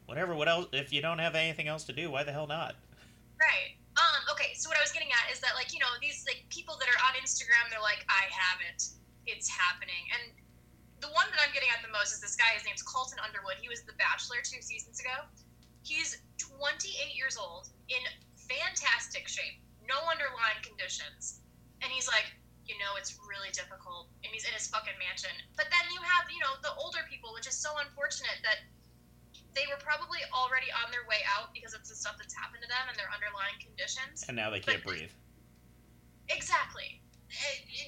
Whatever. 0.06 0.36
What 0.36 0.48
else? 0.48 0.66
If 0.72 0.92
you 0.92 1.02
don't 1.02 1.18
have 1.18 1.34
anything 1.34 1.66
else 1.66 1.84
to 1.84 1.92
do, 1.92 2.10
why 2.10 2.22
the 2.22 2.30
hell 2.30 2.46
not? 2.46 2.76
Right. 3.40 3.76
Okay, 4.26 4.58
so 4.58 4.66
what 4.66 4.74
I 4.74 4.82
was 4.82 4.90
getting 4.90 5.14
at 5.14 5.30
is 5.30 5.38
that 5.40 5.54
like, 5.54 5.70
you 5.70 5.78
know, 5.78 5.90
these 6.02 6.26
like 6.26 6.42
people 6.50 6.74
that 6.82 6.90
are 6.90 7.00
on 7.06 7.14
Instagram, 7.14 7.70
they're 7.70 7.84
like, 7.84 8.02
I 8.10 8.26
have 8.26 8.58
it. 8.66 8.82
It's 9.26 9.46
happening. 9.46 10.02
And 10.18 10.34
the 10.98 11.10
one 11.14 11.30
that 11.30 11.38
I'm 11.38 11.54
getting 11.54 11.70
at 11.70 11.78
the 11.84 11.92
most 11.94 12.10
is 12.10 12.18
this 12.18 12.34
guy, 12.34 12.50
his 12.58 12.66
name's 12.66 12.82
Colton 12.82 13.22
Underwood. 13.22 13.62
He 13.62 13.70
was 13.70 13.86
the 13.86 13.94
Bachelor 13.94 14.42
two 14.42 14.58
seasons 14.58 14.98
ago. 14.98 15.26
He's 15.86 16.18
28 16.42 17.14
years 17.14 17.38
old, 17.38 17.70
in 17.86 18.02
fantastic 18.34 19.30
shape, 19.30 19.62
no 19.86 19.94
underlying 20.10 20.58
conditions. 20.66 21.46
And 21.82 21.92
he's 21.92 22.10
like, 22.10 22.26
you 22.66 22.74
know, 22.82 22.98
it's 22.98 23.14
really 23.22 23.54
difficult. 23.54 24.10
And 24.26 24.34
he's 24.34 24.42
in 24.42 24.54
his 24.56 24.66
fucking 24.66 24.98
mansion. 24.98 25.30
But 25.54 25.70
then 25.70 25.86
you 25.94 26.02
have, 26.02 26.26
you 26.26 26.42
know, 26.42 26.58
the 26.66 26.74
older 26.74 27.06
people, 27.06 27.30
which 27.30 27.46
is 27.46 27.54
so 27.54 27.70
unfortunate 27.78 28.42
that 28.42 28.66
they 29.56 29.64
were 29.72 29.80
probably 29.80 30.20
already 30.36 30.68
on 30.84 30.92
their 30.92 31.08
way 31.08 31.24
out 31.32 31.48
because 31.56 31.72
of 31.72 31.80
the 31.88 31.96
stuff 31.96 32.20
that's 32.20 32.36
happened 32.36 32.60
to 32.60 32.68
them 32.68 32.84
and 32.92 32.94
their 33.00 33.08
underlying 33.08 33.56
conditions. 33.56 34.22
And 34.28 34.36
now 34.36 34.52
they 34.52 34.60
can't 34.60 34.84
breathe. 34.84 35.10
Exactly. 36.28 37.00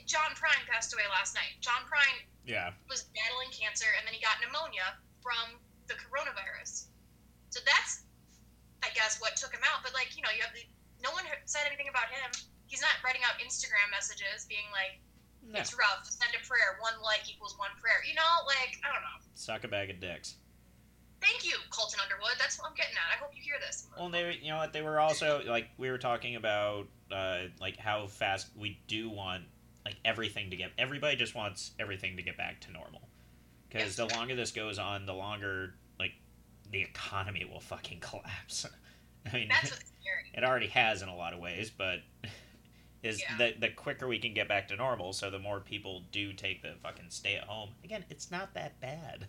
John 0.08 0.32
Prine 0.34 0.64
passed 0.66 0.90
away 0.96 1.04
last 1.12 1.34
night. 1.36 1.60
John 1.60 1.84
Prine 1.84 2.24
Yeah. 2.48 2.72
was 2.88 3.04
battling 3.14 3.52
cancer 3.52 3.86
and 3.98 4.06
then 4.08 4.14
he 4.16 4.20
got 4.24 4.40
pneumonia 4.40 4.96
from 5.22 5.60
the 5.86 5.94
coronavirus. 5.94 6.88
So 7.50 7.60
that's, 7.68 8.04
I 8.82 8.88
guess, 8.96 9.20
what 9.20 9.36
took 9.36 9.52
him 9.52 9.62
out. 9.68 9.84
But 9.84 9.92
like, 9.94 10.16
you 10.16 10.22
know, 10.24 10.30
you 10.32 10.40
have 10.42 10.54
the 10.56 10.64
no 11.04 11.12
one 11.12 11.24
said 11.46 11.62
anything 11.68 11.86
about 11.88 12.08
him. 12.10 12.32
He's 12.66 12.80
not 12.82 12.98
writing 13.04 13.22
out 13.22 13.38
Instagram 13.38 13.86
messages 13.92 14.46
being 14.48 14.66
like, 14.72 14.98
No. 15.42 15.60
"It's 15.60 15.72
rough. 15.72 16.04
Send 16.04 16.34
a 16.34 16.42
prayer. 16.46 16.76
One 16.80 17.00
like 17.00 17.28
equals 17.30 17.56
one 17.56 17.70
prayer." 17.78 18.02
You 18.04 18.14
know, 18.14 18.32
like 18.46 18.80
I 18.84 18.92
don't 18.92 19.02
know. 19.02 19.18
Suck 19.34 19.62
a 19.64 19.68
bag 19.68 19.90
of 19.90 20.00
dicks. 20.00 20.34
Thank 21.20 21.44
you, 21.44 21.54
Colton 21.70 22.00
Underwood. 22.02 22.32
That's 22.38 22.58
what 22.58 22.68
I'm 22.70 22.74
getting 22.76 22.94
at. 22.94 23.16
I 23.16 23.22
hope 23.22 23.30
you 23.34 23.42
hear 23.42 23.56
this. 23.60 23.86
Well, 23.98 24.08
they, 24.08 24.38
you 24.40 24.50
know 24.50 24.58
what? 24.58 24.72
They 24.72 24.82
were 24.82 25.00
also 25.00 25.42
like 25.46 25.68
we 25.78 25.90
were 25.90 25.98
talking 25.98 26.36
about, 26.36 26.86
uh, 27.10 27.44
like 27.60 27.76
how 27.76 28.06
fast 28.06 28.48
we 28.56 28.78
do 28.86 29.10
want 29.10 29.44
like 29.84 29.96
everything 30.04 30.50
to 30.50 30.56
get. 30.56 30.70
Everybody 30.78 31.16
just 31.16 31.34
wants 31.34 31.72
everything 31.80 32.16
to 32.16 32.22
get 32.22 32.36
back 32.36 32.60
to 32.62 32.72
normal. 32.72 33.08
Because 33.68 33.96
the 33.96 34.06
longer 34.06 34.34
this 34.34 34.50
goes 34.52 34.78
on, 34.78 35.06
the 35.06 35.12
longer 35.14 35.74
like 35.98 36.12
the 36.70 36.80
economy 36.82 37.44
will 37.50 37.60
fucking 37.60 38.00
collapse. 38.00 38.64
I 39.30 39.36
mean, 39.36 39.48
That's 39.48 39.70
what's 39.70 39.84
scary. 40.00 40.30
it 40.34 40.44
already 40.44 40.68
has 40.68 41.02
in 41.02 41.08
a 41.08 41.16
lot 41.16 41.32
of 41.34 41.40
ways, 41.40 41.70
but 41.76 41.98
is 43.02 43.20
Yeah. 43.20 43.36
the 43.36 43.54
the 43.60 43.68
quicker 43.70 44.06
we 44.08 44.18
can 44.18 44.34
get 44.34 44.48
back 44.48 44.68
to 44.68 44.76
normal, 44.76 45.12
so 45.12 45.30
the 45.30 45.38
more 45.38 45.60
people 45.60 46.04
do 46.12 46.32
take 46.32 46.62
the 46.62 46.74
fucking 46.82 47.06
stay 47.10 47.34
at 47.36 47.44
home. 47.44 47.70
Again, 47.84 48.04
it's 48.08 48.30
not 48.30 48.54
that 48.54 48.80
bad. 48.80 49.26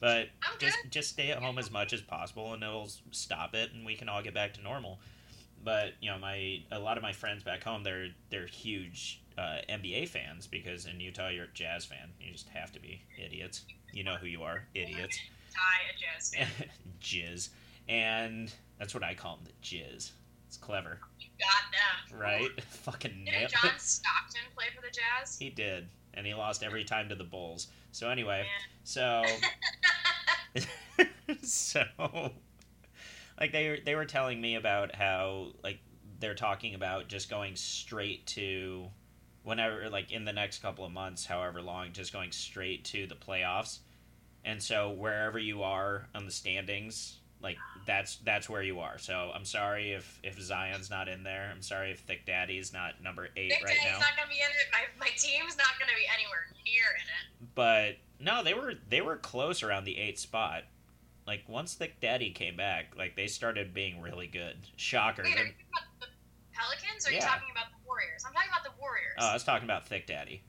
But 0.00 0.28
just 0.58 0.78
just 0.90 1.10
stay 1.10 1.30
at 1.30 1.42
home 1.42 1.58
as 1.58 1.70
much 1.70 1.92
as 1.92 2.00
possible, 2.02 2.52
and 2.52 2.62
it'll 2.62 2.90
stop 3.10 3.54
it, 3.54 3.72
and 3.72 3.84
we 3.86 3.94
can 3.96 4.08
all 4.08 4.22
get 4.22 4.34
back 4.34 4.54
to 4.54 4.62
normal. 4.62 4.98
But 5.64 5.92
you 6.00 6.10
know, 6.10 6.18
my 6.18 6.60
a 6.70 6.78
lot 6.78 6.96
of 6.96 7.02
my 7.02 7.12
friends 7.12 7.42
back 7.42 7.62
home, 7.64 7.82
they're 7.82 8.08
they're 8.30 8.46
huge 8.46 9.22
uh, 9.38 9.58
NBA 9.68 10.08
fans 10.08 10.46
because 10.46 10.86
in 10.86 11.00
Utah 11.00 11.28
you're 11.28 11.44
a 11.44 11.54
Jazz 11.54 11.84
fan. 11.84 12.10
You 12.20 12.32
just 12.32 12.48
have 12.50 12.72
to 12.72 12.80
be 12.80 13.02
idiots. 13.22 13.62
You 13.92 14.04
know 14.04 14.16
who 14.16 14.26
you 14.26 14.42
are, 14.42 14.64
idiots. 14.74 15.18
Die 15.54 15.60
a 15.94 15.98
jazz 15.98 16.34
fan. 16.34 16.68
Jizz, 17.00 17.48
and 17.88 18.52
that's 18.78 18.92
what 18.92 19.02
I 19.02 19.14
call 19.14 19.36
them, 19.36 19.46
the 19.46 19.66
Jizz. 19.66 20.10
It's 20.46 20.56
clever, 20.58 21.00
You 21.18 21.28
got 21.40 22.10
them. 22.12 22.20
right? 22.20 22.62
Fucking. 22.68 23.24
Didn't 23.24 23.50
John 23.50 23.70
Stockton 23.78 24.42
play 24.54 24.66
for 24.74 24.82
the 24.82 24.92
Jazz? 24.92 25.38
He 25.38 25.50
did, 25.50 25.88
and 26.14 26.26
he 26.26 26.34
lost 26.34 26.62
every 26.62 26.84
time 26.84 27.08
to 27.08 27.14
the 27.14 27.24
Bulls. 27.24 27.68
So 27.96 28.10
anyway, 28.10 28.44
so 28.84 29.24
so 31.42 31.82
like 33.40 33.52
they 33.52 33.80
they 33.86 33.94
were 33.94 34.04
telling 34.04 34.38
me 34.38 34.56
about 34.56 34.94
how 34.94 35.52
like 35.64 35.78
they're 36.20 36.34
talking 36.34 36.74
about 36.74 37.08
just 37.08 37.30
going 37.30 37.56
straight 37.56 38.26
to 38.26 38.88
whenever 39.44 39.88
like 39.88 40.12
in 40.12 40.26
the 40.26 40.32
next 40.34 40.60
couple 40.60 40.84
of 40.84 40.92
months 40.92 41.24
however 41.24 41.62
long 41.62 41.94
just 41.94 42.12
going 42.12 42.32
straight 42.32 42.84
to 42.84 43.06
the 43.06 43.14
playoffs. 43.14 43.78
And 44.44 44.62
so 44.62 44.90
wherever 44.90 45.38
you 45.38 45.62
are 45.62 46.06
on 46.14 46.26
the 46.26 46.32
standings 46.32 47.20
like 47.42 47.58
that's 47.86 48.16
that's 48.24 48.48
where 48.48 48.62
you 48.62 48.80
are 48.80 48.98
so 48.98 49.30
i'm 49.34 49.44
sorry 49.44 49.92
if 49.92 50.18
if 50.24 50.40
zion's 50.40 50.88
not 50.90 51.06
in 51.06 51.22
there 51.22 51.50
i'm 51.54 51.60
sorry 51.62 51.90
if 51.92 52.00
thick 52.00 52.24
daddy's 52.26 52.72
not 52.72 53.00
number 53.02 53.28
eight 53.36 53.50
Big 53.50 53.62
right 53.62 53.76
Daddy's 53.76 53.84
now 53.92 53.98
not 53.98 54.16
gonna 54.16 54.28
be 54.28 54.36
in 54.36 54.46
it. 54.46 54.66
My, 54.72 55.06
my 55.06 55.10
team's 55.16 55.56
not 55.56 55.78
gonna 55.78 55.92
be 55.96 56.06
anywhere 56.12 56.46
near 56.64 56.84
in 56.96 57.06
it. 57.06 57.54
but 57.54 57.96
no, 58.18 58.42
they 58.42 58.54
were 58.54 58.72
they 58.88 59.02
were 59.02 59.16
close 59.16 59.62
around 59.62 59.84
the 59.84 59.98
eighth 59.98 60.18
spot. 60.18 60.62
Like 61.26 61.44
once 61.48 61.74
Thick 61.74 62.00
Daddy 62.00 62.30
came 62.30 62.56
back, 62.56 62.94
like 62.96 63.14
they 63.16 63.26
started 63.26 63.74
being 63.74 64.00
really 64.00 64.26
good. 64.26 64.56
Shocker. 64.76 65.22
Wait, 65.22 65.34
are 65.36 65.44
you 65.44 65.52
talking 65.52 65.66
about 65.70 66.00
the 66.00 66.06
Pelicans 66.54 67.06
or 67.06 67.10
are 67.10 67.12
you 67.12 67.20
talking 67.20 67.48
about 67.52 67.66
the 67.70 67.86
Warriors? 67.86 68.24
I'm 68.26 68.32
talking 68.32 68.48
about 68.50 68.64
the 68.64 68.80
Warriors. 68.80 69.16
Oh, 69.18 69.26
I 69.28 69.34
was 69.34 69.44
talking 69.44 69.64
about 69.66 69.86
Thick 69.86 70.06
Daddy. 70.06 70.42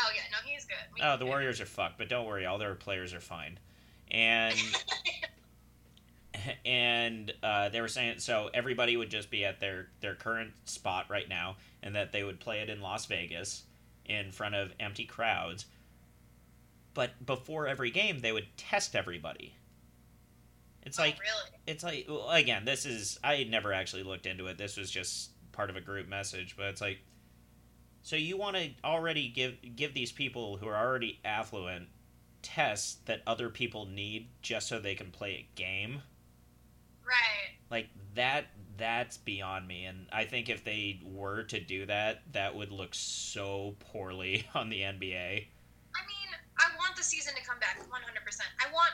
oh 0.00 0.10
yeah, 0.16 0.22
no, 0.32 0.38
he's 0.50 0.64
good. 0.64 0.76
We- 0.94 1.02
Oh, 1.02 1.18
the 1.18 1.26
Warriors 1.26 1.60
are 1.60 1.66
fucked, 1.66 1.98
but 1.98 2.08
don't 2.08 2.24
worry, 2.26 2.46
all 2.46 2.56
their 2.56 2.74
players 2.74 3.12
are 3.12 3.20
fine. 3.20 3.58
And 4.10 4.56
and 6.64 7.32
uh, 7.42 7.68
they 7.68 7.80
were 7.80 7.88
saying 7.88 8.18
so 8.18 8.50
everybody 8.54 8.96
would 8.96 9.10
just 9.10 9.30
be 9.30 9.44
at 9.44 9.60
their 9.60 9.88
their 10.00 10.14
current 10.14 10.52
spot 10.64 11.06
right 11.08 11.28
now, 11.28 11.56
and 11.82 11.94
that 11.94 12.12
they 12.12 12.24
would 12.24 12.40
play 12.40 12.60
it 12.60 12.70
in 12.70 12.80
Las 12.80 13.06
Vegas 13.06 13.64
in 14.06 14.32
front 14.32 14.54
of 14.54 14.72
empty 14.80 15.04
crowds. 15.04 15.66
But 16.92 17.26
before 17.26 17.66
every 17.66 17.90
game, 17.90 18.20
they 18.20 18.32
would 18.32 18.46
test 18.56 18.94
everybody. 18.94 19.54
It's 20.82 20.98
like 20.98 21.16
oh, 21.16 21.20
really? 21.20 21.60
it's 21.66 21.82
like 21.82 22.06
well, 22.08 22.30
again, 22.30 22.64
this 22.64 22.86
is 22.86 23.18
I 23.24 23.44
never 23.44 23.72
actually 23.72 24.02
looked 24.02 24.26
into 24.26 24.46
it. 24.46 24.58
This 24.58 24.76
was 24.76 24.90
just 24.90 25.30
part 25.52 25.70
of 25.70 25.76
a 25.76 25.80
group 25.80 26.08
message, 26.08 26.56
but 26.56 26.66
it's 26.66 26.80
like 26.80 26.98
so 28.02 28.16
you 28.16 28.36
want 28.36 28.56
to 28.56 28.70
already 28.84 29.28
give 29.28 29.56
give 29.76 29.94
these 29.94 30.12
people 30.12 30.58
who 30.58 30.68
are 30.68 30.76
already 30.76 31.20
affluent 31.24 31.88
tests 32.42 32.98
that 33.06 33.22
other 33.26 33.48
people 33.48 33.86
need 33.86 34.28
just 34.42 34.68
so 34.68 34.78
they 34.78 34.94
can 34.94 35.10
play 35.10 35.30
a 35.32 35.48
game? 35.56 36.02
Right. 37.06 37.56
Like 37.70 37.88
that 38.14 38.46
that's 38.76 39.18
beyond 39.18 39.68
me 39.68 39.84
and 39.84 40.06
I 40.12 40.24
think 40.24 40.48
if 40.48 40.64
they 40.64 41.00
were 41.04 41.44
to 41.44 41.60
do 41.60 41.86
that, 41.86 42.22
that 42.32 42.54
would 42.54 42.72
look 42.72 42.94
so 42.94 43.76
poorly 43.78 44.46
on 44.54 44.68
the 44.68 44.80
NBA. 44.80 45.46
I 45.94 46.00
mean, 46.06 46.30
I 46.58 46.66
want 46.76 46.96
the 46.96 47.02
season 47.02 47.34
to 47.34 47.42
come 47.42 47.58
back 47.60 47.78
100%. 47.78 47.86
I 47.88 48.72
want 48.72 48.90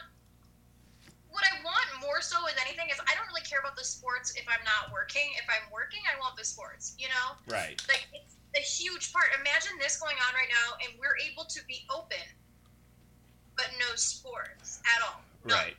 what 1.31 1.45
I 1.47 1.63
want 1.63 1.87
more 2.03 2.21
so 2.21 2.43
than 2.43 2.59
anything 2.67 2.91
is 2.91 2.99
I 3.07 3.15
don't 3.15 3.27
really 3.31 3.47
care 3.47 3.61
about 3.61 3.77
the 3.77 3.87
sports 3.87 4.35
if 4.35 4.45
I'm 4.51 4.65
not 4.67 4.93
working. 4.93 5.31
If 5.39 5.47
I'm 5.47 5.71
working, 5.71 6.01
I 6.11 6.19
want 6.19 6.37
the 6.37 6.45
sports, 6.45 6.99
you 6.99 7.07
know? 7.07 7.39
Right. 7.47 7.81
Like 7.87 8.11
it's 8.13 8.35
a 8.59 8.61
huge 8.61 9.13
part. 9.13 9.31
Imagine 9.39 9.79
this 9.79 9.97
going 9.97 10.19
on 10.27 10.35
right 10.35 10.51
now 10.51 10.77
and 10.83 10.99
we're 10.99 11.17
able 11.23 11.47
to 11.47 11.61
be 11.71 11.87
open 11.89 12.27
but 13.61 13.71
no 13.79 13.95
sports 13.95 14.81
at 14.97 15.03
all. 15.05 15.21
Right. 15.45 15.77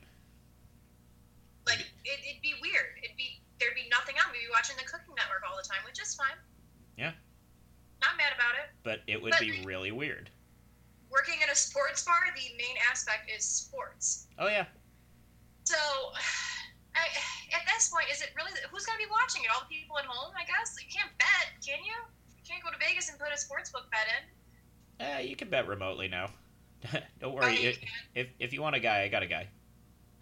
Like 1.68 1.82
it, 2.05 2.18
it'd 2.28 2.41
be 2.41 2.55
weird. 2.62 2.97
It'd 3.03 3.18
be 3.18 3.41
there'd 3.59 3.76
be 3.76 3.88
nothing 3.89 4.16
on. 4.18 4.32
We'd 4.34 4.45
be 4.47 4.51
watching 4.51 4.76
the 4.78 4.84
Cooking 4.89 5.14
Network 5.16 5.43
all 5.47 5.55
the 5.57 5.68
time, 5.68 5.82
which 5.86 6.01
is 6.01 6.14
fine. 6.16 6.38
Yeah. 6.97 7.12
Not 8.01 8.18
mad 8.18 8.34
about 8.34 8.55
it. 8.57 8.74
But 8.84 9.01
it 9.05 9.22
would 9.22 9.32
But- 9.32 9.41
be 9.41 9.62
really 9.66 9.91
weird. 9.91 10.30
Working 11.12 11.43
at 11.43 11.51
a 11.51 11.55
sports 11.55 12.03
bar, 12.05 12.16
the 12.36 12.55
main 12.57 12.78
aspect 12.89 13.30
is 13.30 13.43
sports. 13.43 14.28
Oh 14.39 14.47
yeah. 14.47 14.66
So, 15.66 15.76
I, 16.95 17.05
at 17.53 17.62
this 17.68 17.89
point, 17.89 18.05
is 18.12 18.22
it 18.22 18.32
really 18.36 18.51
who's 18.72 18.86
gonna 18.86 18.97
be 18.97 19.09
watching 19.12 19.43
it? 19.43 19.49
All 19.53 19.62
the 19.68 19.76
people 19.76 19.99
at 19.99 20.05
home, 20.05 20.34
I 20.39 20.45
guess. 20.45 20.76
You 20.80 20.88
can't 20.91 21.12
bet, 21.20 21.51
can 21.66 21.84
you? 21.84 21.93
You 22.36 22.41
can't 22.47 22.64
go 22.64 22.72
to 22.72 22.78
Vegas 22.80 23.09
and 23.09 23.20
put 23.20 23.28
a 23.34 23.38
sports 23.38 23.70
book 23.70 23.91
bet 23.91 24.07
in. 24.09 25.05
Eh, 25.05 25.20
you 25.22 25.36
can 25.36 25.49
bet 25.49 25.68
remotely 25.68 26.07
now. 26.07 26.30
Don't 26.91 27.03
Oh, 27.24 27.30
worry. 27.36 27.53
yeah, 27.55 27.59
you 27.62 27.70
If, 27.70 27.80
if 28.16 28.28
if 28.39 28.53
you 28.53 28.62
want 28.62 28.76
a 28.76 28.80
guy, 28.80 29.01
I 29.03 29.07
got 29.09 29.22
a 29.22 29.28
guy. 29.28 29.47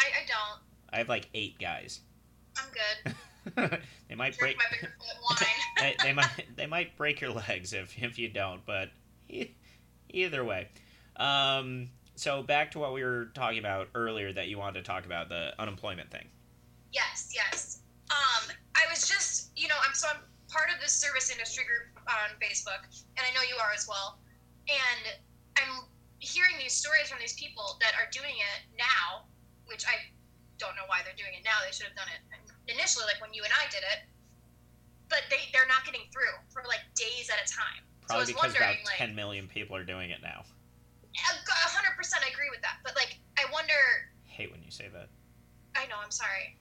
I, 0.02 0.06
I 0.06 0.26
don't. 0.28 0.62
I 0.92 0.98
have 0.98 1.10
like 1.10 1.30
eight 1.34 1.60
guys. 1.60 2.02
I'm 2.58 2.66
good. 2.74 3.16
they 4.10 4.16
might 4.16 4.38
Drink 4.38 4.40
break. 4.40 4.58
my 4.58 4.66
bigger 4.72 4.94
foot 4.98 5.40
wine. 5.42 5.50
they, 5.80 5.96
they 6.04 6.14
might 6.14 6.46
they 6.56 6.66
might 6.66 6.96
break 6.98 7.22
your 7.22 7.32
legs 7.32 7.74
if 7.74 7.96
if 8.02 8.20
you 8.20 8.30
don't. 8.30 8.66
But 8.66 8.90
e- 9.30 9.52
either 10.10 10.44
way, 10.44 10.68
um, 11.18 11.90
so 12.16 12.44
back 12.44 12.72
to 12.72 12.80
what 12.80 12.94
we 12.94 13.04
were 13.04 13.26
talking 13.34 13.60
about 13.60 13.90
earlier 13.96 14.34
that 14.34 14.48
you 14.48 14.58
wanted 14.58 14.84
to 14.84 14.86
talk 14.86 15.06
about 15.06 15.30
the 15.30 15.54
unemployment 15.60 16.12
thing. 16.12 16.28
Yes, 16.92 17.32
yes. 17.34 17.80
Um, 18.12 18.52
I 18.76 18.90
was 18.90 19.08
just, 19.08 19.52
you 19.56 19.68
know, 19.68 19.76
I'm 19.88 19.94
so 19.94 20.08
I'm 20.10 20.22
part 20.52 20.70
of 20.74 20.82
this 20.82 20.92
service 20.92 21.32
industry 21.32 21.64
group 21.64 22.04
on 22.10 22.36
Facebook, 22.42 22.84
and 23.18 23.24
I 23.30 23.34
know 23.36 23.42
you 23.48 23.56
are 23.62 23.72
as 23.74 23.88
well. 23.88 24.18
And 24.68 25.20
I'm 25.58 25.86
hearing 26.20 26.56
these 26.60 26.74
stories 26.74 27.08
from 27.08 27.20
these 27.20 27.34
people 27.34 27.78
that 27.82 27.94
are 27.94 28.10
doing 28.12 28.34
it 28.34 28.78
now, 28.78 29.26
which 29.68 29.86
I 29.88 29.94
don't 30.60 30.76
know 30.76 30.86
why 30.91 31.01
they're 31.01 31.18
doing 31.18 31.34
it 31.34 31.41
now. 31.47 31.57
They 31.66 31.72
should 31.72 31.88
have 31.88 31.97
done 31.97 32.12
it 32.12 32.22
initially, 32.70 33.07
like 33.07 33.18
when 33.24 33.34
you 33.34 33.41
and 33.41 33.53
I 33.55 33.66
did 33.72 33.82
it. 33.82 34.05
But 35.10 35.26
they 35.34 35.49
they're 35.55 35.68
not 35.72 35.88
getting 35.88 36.05
through 36.14 36.36
for 36.53 36.62
like 36.70 36.86
days 36.93 37.34
at 37.34 37.41
a 37.41 37.47
time. 37.49 37.82
Probably 38.05 38.30
so 38.30 38.38
I 38.38 38.45
was 38.45 38.53
because 38.53 38.53
about 38.53 38.78
like, 38.86 38.99
ten 38.99 39.18
million 39.18 39.49
people 39.49 39.74
are 39.74 39.88
doing 39.88 40.14
it 40.14 40.22
now. 40.22 40.45
a 40.45 41.70
hundred 41.74 41.97
percent, 41.97 42.22
I 42.22 42.30
agree 42.30 42.51
with 42.53 42.62
that. 42.62 42.84
But 42.86 42.93
like, 42.93 43.18
I 43.41 43.49
wonder 43.49 43.80
Hate 44.39 44.51
when 44.55 44.64
you 44.64 44.72
say 44.72 44.88
that. 44.93 45.10
I 45.76 45.84
know, 45.91 45.99
I'm 45.99 46.16
sorry. 46.16 46.55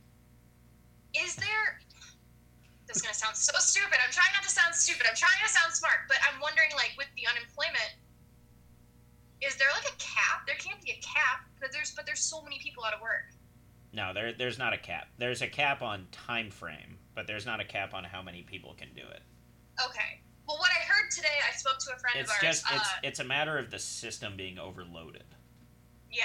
Is 1.14 1.38
there. 1.38 1.78
This 2.90 2.98
is 2.98 3.02
going 3.04 3.12
to 3.12 3.20
sound 3.20 3.36
so 3.36 3.52
stupid. 3.60 4.00
I'm 4.00 4.10
trying 4.10 4.32
not 4.32 4.42
to 4.42 4.48
sound 4.48 4.74
stupid. 4.74 5.04
I'm 5.04 5.14
trying 5.14 5.36
to 5.44 5.50
sound 5.52 5.76
smart. 5.76 6.08
But 6.08 6.16
I'm 6.24 6.40
wondering, 6.40 6.72
like, 6.72 6.96
with 6.96 7.06
the 7.20 7.28
unemployment, 7.28 8.00
is 9.44 9.54
there 9.60 9.68
like 9.76 9.92
a 9.92 9.96
cap? 10.00 10.48
There 10.48 10.56
can't 10.56 10.80
be 10.80 10.96
a 10.96 11.00
cap. 11.04 11.44
But 11.60 11.70
there's, 11.70 11.92
but 11.92 12.08
there's 12.08 12.24
so 12.24 12.40
many 12.40 12.58
people 12.58 12.82
out 12.82 12.96
of 12.96 13.04
work. 13.04 13.28
No, 13.92 14.12
there 14.12 14.32
there's 14.32 14.58
not 14.58 14.72
a 14.72 14.78
cap. 14.78 15.08
There's 15.18 15.42
a 15.42 15.46
cap 15.48 15.82
on 15.82 16.06
time 16.12 16.50
frame, 16.50 16.98
but 17.14 17.26
there's 17.26 17.46
not 17.46 17.60
a 17.60 17.64
cap 17.64 17.94
on 17.94 18.04
how 18.04 18.22
many 18.22 18.42
people 18.42 18.74
can 18.78 18.88
do 18.94 19.02
it. 19.02 19.22
Okay. 19.84 20.20
Well, 20.46 20.58
what 20.58 20.70
I 20.70 20.82
heard 20.84 21.10
today, 21.10 21.28
I 21.46 21.56
spoke 21.56 21.78
to 21.80 21.92
a 21.94 21.98
friend 21.98 22.16
It's 22.18 22.30
of 22.30 22.36
ours. 22.36 22.42
just 22.42 22.64
it's 22.72 22.88
uh, 22.88 23.00
it's 23.02 23.18
a 23.20 23.24
matter 23.24 23.58
of 23.58 23.70
the 23.70 23.78
system 23.78 24.36
being 24.36 24.58
overloaded. 24.58 25.24
yeah. 26.12 26.24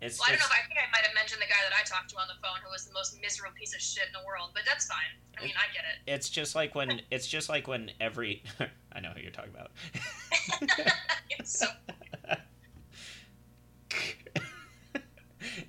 It's, 0.00 0.20
Well, 0.20 0.28
I 0.28 0.30
don't 0.30 0.38
know 0.38 0.46
if 0.46 0.52
I 0.52 0.62
think 0.68 0.78
I 0.78 0.86
might 0.92 1.04
have 1.04 1.14
mentioned 1.14 1.42
the 1.42 1.46
guy 1.50 1.58
that 1.68 1.74
I 1.76 1.82
talked 1.82 2.10
to 2.10 2.16
on 2.18 2.28
the 2.28 2.38
phone 2.40 2.58
who 2.64 2.70
was 2.70 2.86
the 2.86 2.92
most 2.92 3.18
miserable 3.20 3.52
piece 3.58 3.74
of 3.74 3.80
shit 3.80 4.04
in 4.06 4.12
the 4.12 4.24
world, 4.24 4.50
but 4.54 4.62
that's 4.64 4.86
fine. 4.86 5.10
I 5.36 5.44
mean, 5.44 5.54
I 5.58 5.66
get 5.74 5.82
it. 5.90 6.12
it's 6.12 6.30
just 6.30 6.54
like 6.54 6.76
when 6.76 7.00
it's 7.10 7.26
just 7.26 7.48
like 7.48 7.66
when 7.66 7.90
every 8.00 8.44
I 8.92 9.00
know 9.00 9.10
who 9.10 9.20
you're 9.22 9.32
talking 9.32 9.50
about. 9.52 9.72
it's 11.30 11.58
so. 11.58 11.66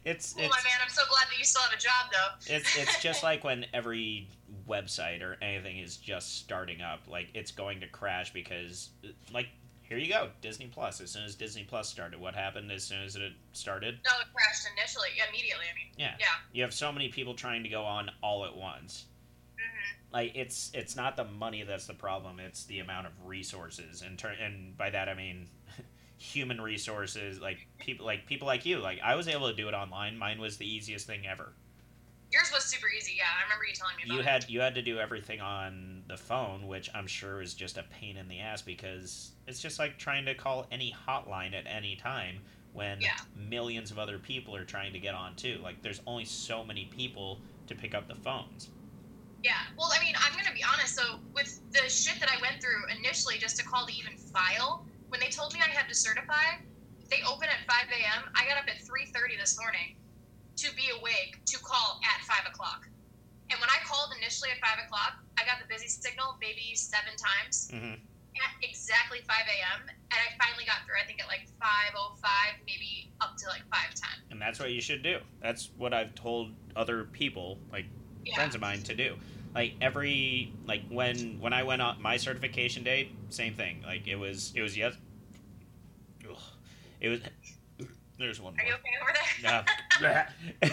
It's 0.10 0.36
Oh 0.38 0.42
it's 0.42 0.50
my 0.50 0.62
man, 0.64 0.80
I'm 0.84 0.90
so 0.90 1.04
glad 1.10 1.26
that 1.30 1.38
you 1.38 1.44
still 1.46 1.62
have 1.62 1.74
a 1.74 1.78
job, 1.78 2.12
though. 2.12 2.56
it's 2.56 2.78
it's 2.78 3.00
just 3.08 3.24
like 3.24 3.44
when 3.44 3.66
every 3.74 4.28
website 4.68 5.22
or 5.22 5.38
anything 5.42 5.78
is 5.80 5.98
just 5.98 6.38
starting 6.40 6.82
up 6.82 7.02
like 7.08 7.28
it's 7.34 7.52
going 7.52 7.80
to 7.82 7.88
crash 7.88 8.34
because 8.34 8.90
like 9.34 9.48
here 9.84 9.98
you 9.98 10.08
go 10.12 10.30
disney 10.42 10.68
plus 10.72 11.02
as 11.02 11.10
soon 11.12 11.24
as 11.24 11.34
disney 11.36 11.64
plus 11.64 11.90
started 11.90 12.20
what 12.20 12.36
happened 12.36 12.72
as 12.72 12.84
soon 12.84 13.02
as 13.04 13.16
it 13.16 13.32
started 13.54 13.98
No, 14.06 14.12
it 14.22 14.28
crashed 14.34 14.68
initially, 14.78 15.10
immediately. 15.30 15.66
I 15.72 15.76
mean, 15.76 15.92
yeah 15.98 16.14
yeah. 16.20 16.26
you 16.52 16.62
have 16.64 16.74
so 16.74 16.92
many 16.92 17.10
people 17.10 17.34
trying 17.34 17.64
to 17.64 17.70
go 17.70 17.84
on 17.84 18.12
all 18.22 18.46
at 18.46 18.56
once 18.56 19.06
hmm 19.58 20.14
like 20.14 20.32
it's 20.36 20.72
it's 20.74 20.96
not 20.96 21.16
the 21.18 21.26
money 21.26 21.62
that's 21.64 21.86
the 21.88 21.94
problem 21.94 22.40
it's 22.40 22.64
the 22.66 22.80
amount 22.80 23.06
of 23.08 23.14
resources 23.26 24.02
and 24.02 24.18
turn 24.18 24.36
and 24.44 24.76
by 24.78 24.90
that 24.90 25.08
i 25.10 25.14
mean 25.14 25.48
human 26.20 26.60
resources 26.60 27.40
like 27.40 27.58
people 27.80 28.06
like 28.06 28.26
people 28.26 28.46
like 28.46 28.66
you 28.66 28.78
like 28.80 29.00
i 29.04 29.16
was 29.16 29.28
able 29.30 29.48
to 29.50 29.56
do 29.56 29.68
it 29.70 29.74
online 29.74 30.18
mine 30.18 30.40
was 30.40 30.58
the 30.58 30.66
easiest 30.70 31.08
thing 31.08 31.26
ever 31.26 31.54
Yours 32.32 32.52
was 32.54 32.64
super 32.64 32.86
easy. 32.96 33.14
Yeah, 33.18 33.24
I 33.40 33.44
remember 33.46 33.66
you 33.66 33.74
telling 33.74 33.96
me 33.98 34.04
about 34.04 34.14
you 34.14 34.20
it. 34.20 34.26
had 34.26 34.46
you 34.50 34.60
had 34.60 34.76
to 34.76 34.84
do 34.84 35.00
everything 35.00 35.42
on 35.42 36.04
the 36.08 36.18
phone 36.18 36.68
which 36.68 36.88
i'm 36.94 37.08
sure 37.08 37.42
is 37.42 37.54
just 37.56 37.78
a 37.80 37.84
pain 37.84 38.18
in 38.18 38.28
the 38.28 38.40
ass 38.40 38.62
because 38.62 39.32
it's 39.48 39.60
just 39.60 39.80
like 39.80 39.98
trying 39.98 40.26
to 40.26 40.36
call 40.36 40.68
any 40.72 40.94
hotline 41.08 41.56
at 41.56 41.66
any 41.66 41.96
time 41.96 42.40
when 42.74 43.02
Yeah. 43.02 43.18
millions 43.36 43.90
of 43.90 43.98
other 43.98 44.20
people 44.20 44.56
are 44.56 44.66
trying 44.66 44.94
to 44.94 45.00
get 45.00 45.16
on 45.16 45.36
too 45.38 45.58
like 45.64 45.82
there's 45.82 46.02
only 46.06 46.26
so 46.26 46.64
many 46.64 46.86
people 46.96 47.40
to 47.68 47.74
pick 47.76 47.96
up 47.96 48.08
the 48.08 48.16
phones 48.16 48.70
Yeah. 49.42 49.54
Well, 49.78 49.90
I 49.98 50.04
mean, 50.04 50.16
I'm 50.20 50.34
gonna 50.38 50.54
be 50.54 50.64
honest. 50.66 50.96
So 50.96 51.18
with 51.34 51.62
the 51.72 51.88
shit 51.90 52.20
that 52.20 52.30
I 52.30 52.42
went 52.42 52.62
through 52.62 52.84
initially, 53.00 53.38
just 53.38 53.56
to 53.58 53.64
call 53.64 53.86
to 53.88 53.94
even 53.94 54.18
file, 54.18 54.84
when 55.10 55.20
they 55.20 55.30
told 55.34 55.54
me 55.54 55.60
I 55.62 55.70
had 55.74 55.90
to 55.90 55.98
certify, 55.98 56.48
they 57.10 57.22
open 57.26 57.50
at 57.50 57.66
5 57.66 57.90
a.m. 57.90 58.30
I 58.38 58.46
got 58.46 58.62
up 58.62 58.70
at 58.70 58.78
3:30 58.86 59.38
this 59.42 59.58
morning 59.58 59.98
to 60.62 60.68
be 60.78 60.90
awake 60.94 61.34
to 61.50 61.58
call 61.66 61.98
at 62.06 62.20
5 62.30 62.50
o'clock. 62.54 62.82
And 63.50 63.58
when 63.58 63.70
I 63.74 63.80
called 63.86 64.14
initially 64.22 64.54
at 64.54 64.62
5 64.62 64.86
o'clock, 64.86 65.14
I 65.42 65.46
got 65.50 65.58
the 65.58 65.66
busy 65.66 65.90
signal 65.90 66.38
maybe 66.42 66.76
seven 66.78 67.14
times 67.18 67.70
hmm 67.74 67.98
at 68.40 68.54
exactly 68.64 69.20
5 69.26 69.36
a.m. 69.36 69.80
And 69.90 70.20
I 70.22 70.30
finally 70.40 70.64
got 70.64 70.86
through. 70.86 70.96
I 71.02 71.06
think 71.10 71.20
at 71.20 71.28
like 71.28 71.44
5:05, 71.60 72.62
maybe 72.70 73.10
up 73.20 73.34
to 73.42 73.46
like 73.50 73.66
5:10. 73.74 74.06
and 74.32 74.40
that's 74.42 74.60
what 74.60 74.72
you 74.72 74.80
should 74.82 75.02
do 75.02 75.18
that's 75.42 75.72
what 75.76 75.94
i've 75.94 76.14
told 76.16 76.54
other 76.76 77.06
people 77.06 77.60
like 77.72 77.86
Yeah. 78.26 78.36
friends 78.36 78.54
of 78.56 78.62
mine 78.62 78.84
to 78.84 78.94
do 78.96 79.16
like 79.56 79.74
every 79.82 80.54
like 80.68 80.82
when 80.90 81.40
when 81.40 81.54
i 81.54 81.64
went 81.64 81.82
on 81.82 82.02
my 82.02 82.18
certification 82.18 82.84
date 82.84 83.12
same 83.30 83.54
thing 83.54 83.82
like 83.86 84.08
it 84.08 84.16
was 84.16 84.52
it 84.56 84.62
was 84.62 84.78
yes 84.78 84.94
Ugh. 86.30 86.38
it 87.02 87.10
was 87.10 87.20
there's 88.18 88.40
one 88.42 88.54
Are 88.60 88.66
you 88.66 88.74
okay 88.74 88.90
over 89.02 89.14
there? 89.42 89.66
No. 90.62 90.70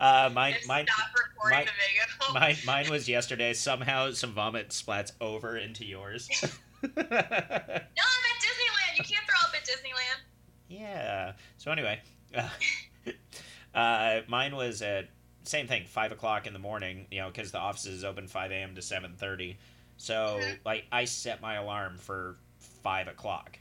uh 0.00 0.30
mine 0.32 0.54
Just 0.54 0.66
mine 0.68 0.86
stop 0.86 1.08
mine- 1.50 1.66
the 1.66 1.70
video. 2.32 2.40
mine 2.40 2.56
mine 2.66 2.90
was 2.90 3.08
yesterday 3.08 3.52
somehow 3.52 4.10
some 4.10 4.32
vomit 4.32 4.70
splats 4.70 5.12
over 5.20 5.56
into 5.56 5.84
yours 5.84 6.28
No, 6.82 6.90
I'm 6.98 6.98
at 6.98 8.40
Disneyland. 8.42 8.96
You 8.98 9.04
can't 9.04 9.24
throw 9.24 9.40
up 9.46 9.54
at 9.54 9.64
Disneyland. 9.64 10.20
Yeah. 10.68 11.32
So 11.58 11.70
anyway, 11.70 12.00
uh, 12.34 12.48
uh, 13.78 14.20
mine 14.26 14.56
was 14.56 14.82
at 14.82 15.08
same 15.44 15.66
thing, 15.66 15.84
five 15.86 16.12
o'clock 16.12 16.46
in 16.46 16.52
the 16.52 16.58
morning. 16.58 17.06
You 17.10 17.20
know, 17.20 17.28
because 17.28 17.50
the 17.52 17.58
office 17.58 17.86
is 17.86 18.04
open 18.04 18.28
five 18.28 18.50
a.m. 18.50 18.74
to 18.74 18.82
seven 18.82 19.14
thirty. 19.16 19.56
So 19.96 20.38
Mhm. 20.40 20.58
like, 20.64 20.86
I 20.90 21.04
set 21.04 21.40
my 21.40 21.54
alarm 21.54 21.98
for 21.98 22.36
five 22.82 23.08
o'clock, 23.08 23.58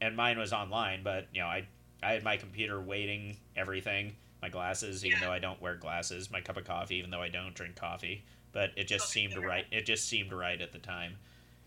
and 0.00 0.16
mine 0.16 0.38
was 0.38 0.52
online. 0.52 1.02
But 1.02 1.28
you 1.32 1.40
know, 1.40 1.48
I 1.48 1.66
I 2.02 2.12
had 2.12 2.24
my 2.24 2.36
computer 2.36 2.80
waiting, 2.80 3.36
everything, 3.56 4.16
my 4.40 4.48
glasses, 4.48 5.04
even 5.04 5.20
Yeah. 5.20 5.26
though 5.26 5.32
I 5.32 5.38
don't 5.38 5.60
wear 5.60 5.76
glasses, 5.76 6.30
my 6.30 6.40
cup 6.40 6.56
of 6.56 6.64
coffee, 6.64 6.96
even 6.96 7.10
though 7.10 7.22
I 7.22 7.28
don't 7.28 7.54
drink 7.54 7.76
coffee. 7.76 8.24
But 8.52 8.72
it 8.76 8.84
just 8.88 9.06
Okay, 9.06 9.12
seemed 9.28 9.36
right. 9.36 9.66
It 9.70 9.86
just 9.86 10.06
seemed 10.06 10.32
right 10.32 10.60
at 10.60 10.72
the 10.72 10.78
time. 10.78 11.16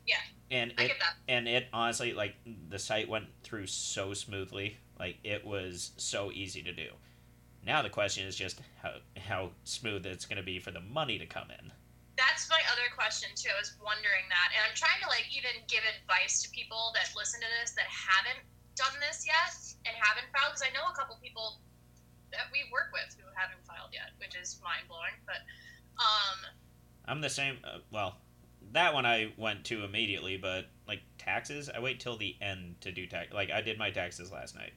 Yeah. 0.06 0.22
And 0.52 0.74
I 0.78 0.84
it 0.84 0.88
get 0.90 1.00
that. 1.00 1.16
and 1.28 1.48
it 1.48 1.68
honestly 1.74 2.14
like 2.14 2.36
the 2.70 2.78
site 2.80 3.10
went 3.10 3.28
through 3.44 3.68
so 3.68 4.14
smoothly 4.14 4.78
like 5.00 5.18
it 5.24 5.44
was 5.46 5.92
so 5.98 6.32
easy 6.32 6.62
to 6.64 6.72
do 6.72 6.90
Now 7.66 7.82
the 7.82 7.90
question 7.90 8.28
is 8.28 8.36
just 8.36 8.62
how 8.82 9.02
how 9.18 9.50
smooth 9.64 10.06
it's 10.06 10.26
going 10.26 10.38
to 10.38 10.46
be 10.46 10.60
for 10.60 10.72
the 10.72 10.82
money 10.82 11.18
to 11.18 11.26
come 11.26 11.50
in. 11.50 11.74
That's 12.16 12.48
my 12.50 12.62
other 12.72 12.88
question 12.96 13.30
too. 13.36 13.50
I 13.52 13.60
was 13.60 13.74
wondering 13.84 14.30
that, 14.30 14.54
and 14.56 14.62
I'm 14.64 14.78
trying 14.78 15.02
to 15.02 15.10
like 15.10 15.28
even 15.34 15.52
give 15.68 15.84
advice 15.84 16.46
to 16.46 16.50
people 16.54 16.94
that 16.94 17.10
listen 17.18 17.42
to 17.42 17.50
this 17.60 17.74
that 17.74 17.90
haven't 17.90 18.46
done 18.78 18.94
this 19.02 19.26
yet 19.26 19.52
and 19.90 19.98
haven't 19.98 20.30
filed 20.32 20.54
because 20.54 20.64
I 20.64 20.72
know 20.72 20.86
a 20.88 20.96
couple 20.96 21.18
people 21.20 21.60
that 22.32 22.48
we 22.54 22.70
work 22.72 22.94
with 22.94 23.18
who 23.18 23.26
haven't 23.34 23.66
filed 23.66 23.92
yet, 23.92 24.14
which 24.22 24.38
is 24.38 24.62
mind 24.64 24.86
blowing. 24.88 25.18
But 25.26 25.42
um, 25.98 26.38
I'm 27.10 27.20
the 27.20 27.34
same. 27.34 27.58
Uh, 27.66 27.82
well, 27.92 28.22
that 28.72 28.94
one 28.94 29.06
I 29.06 29.34
went 29.38 29.66
to 29.74 29.84
immediately, 29.84 30.38
but 30.38 30.70
like 30.88 31.02
taxes, 31.18 31.70
I 31.74 31.80
wait 31.80 32.00
till 32.00 32.18
the 32.18 32.36
end 32.42 32.80
to 32.82 32.92
do 32.92 33.08
tax. 33.08 33.34
Like 33.34 33.50
I 33.50 33.62
did 33.62 33.78
my 33.78 33.90
taxes 33.90 34.32
last 34.32 34.54
night. 34.56 34.74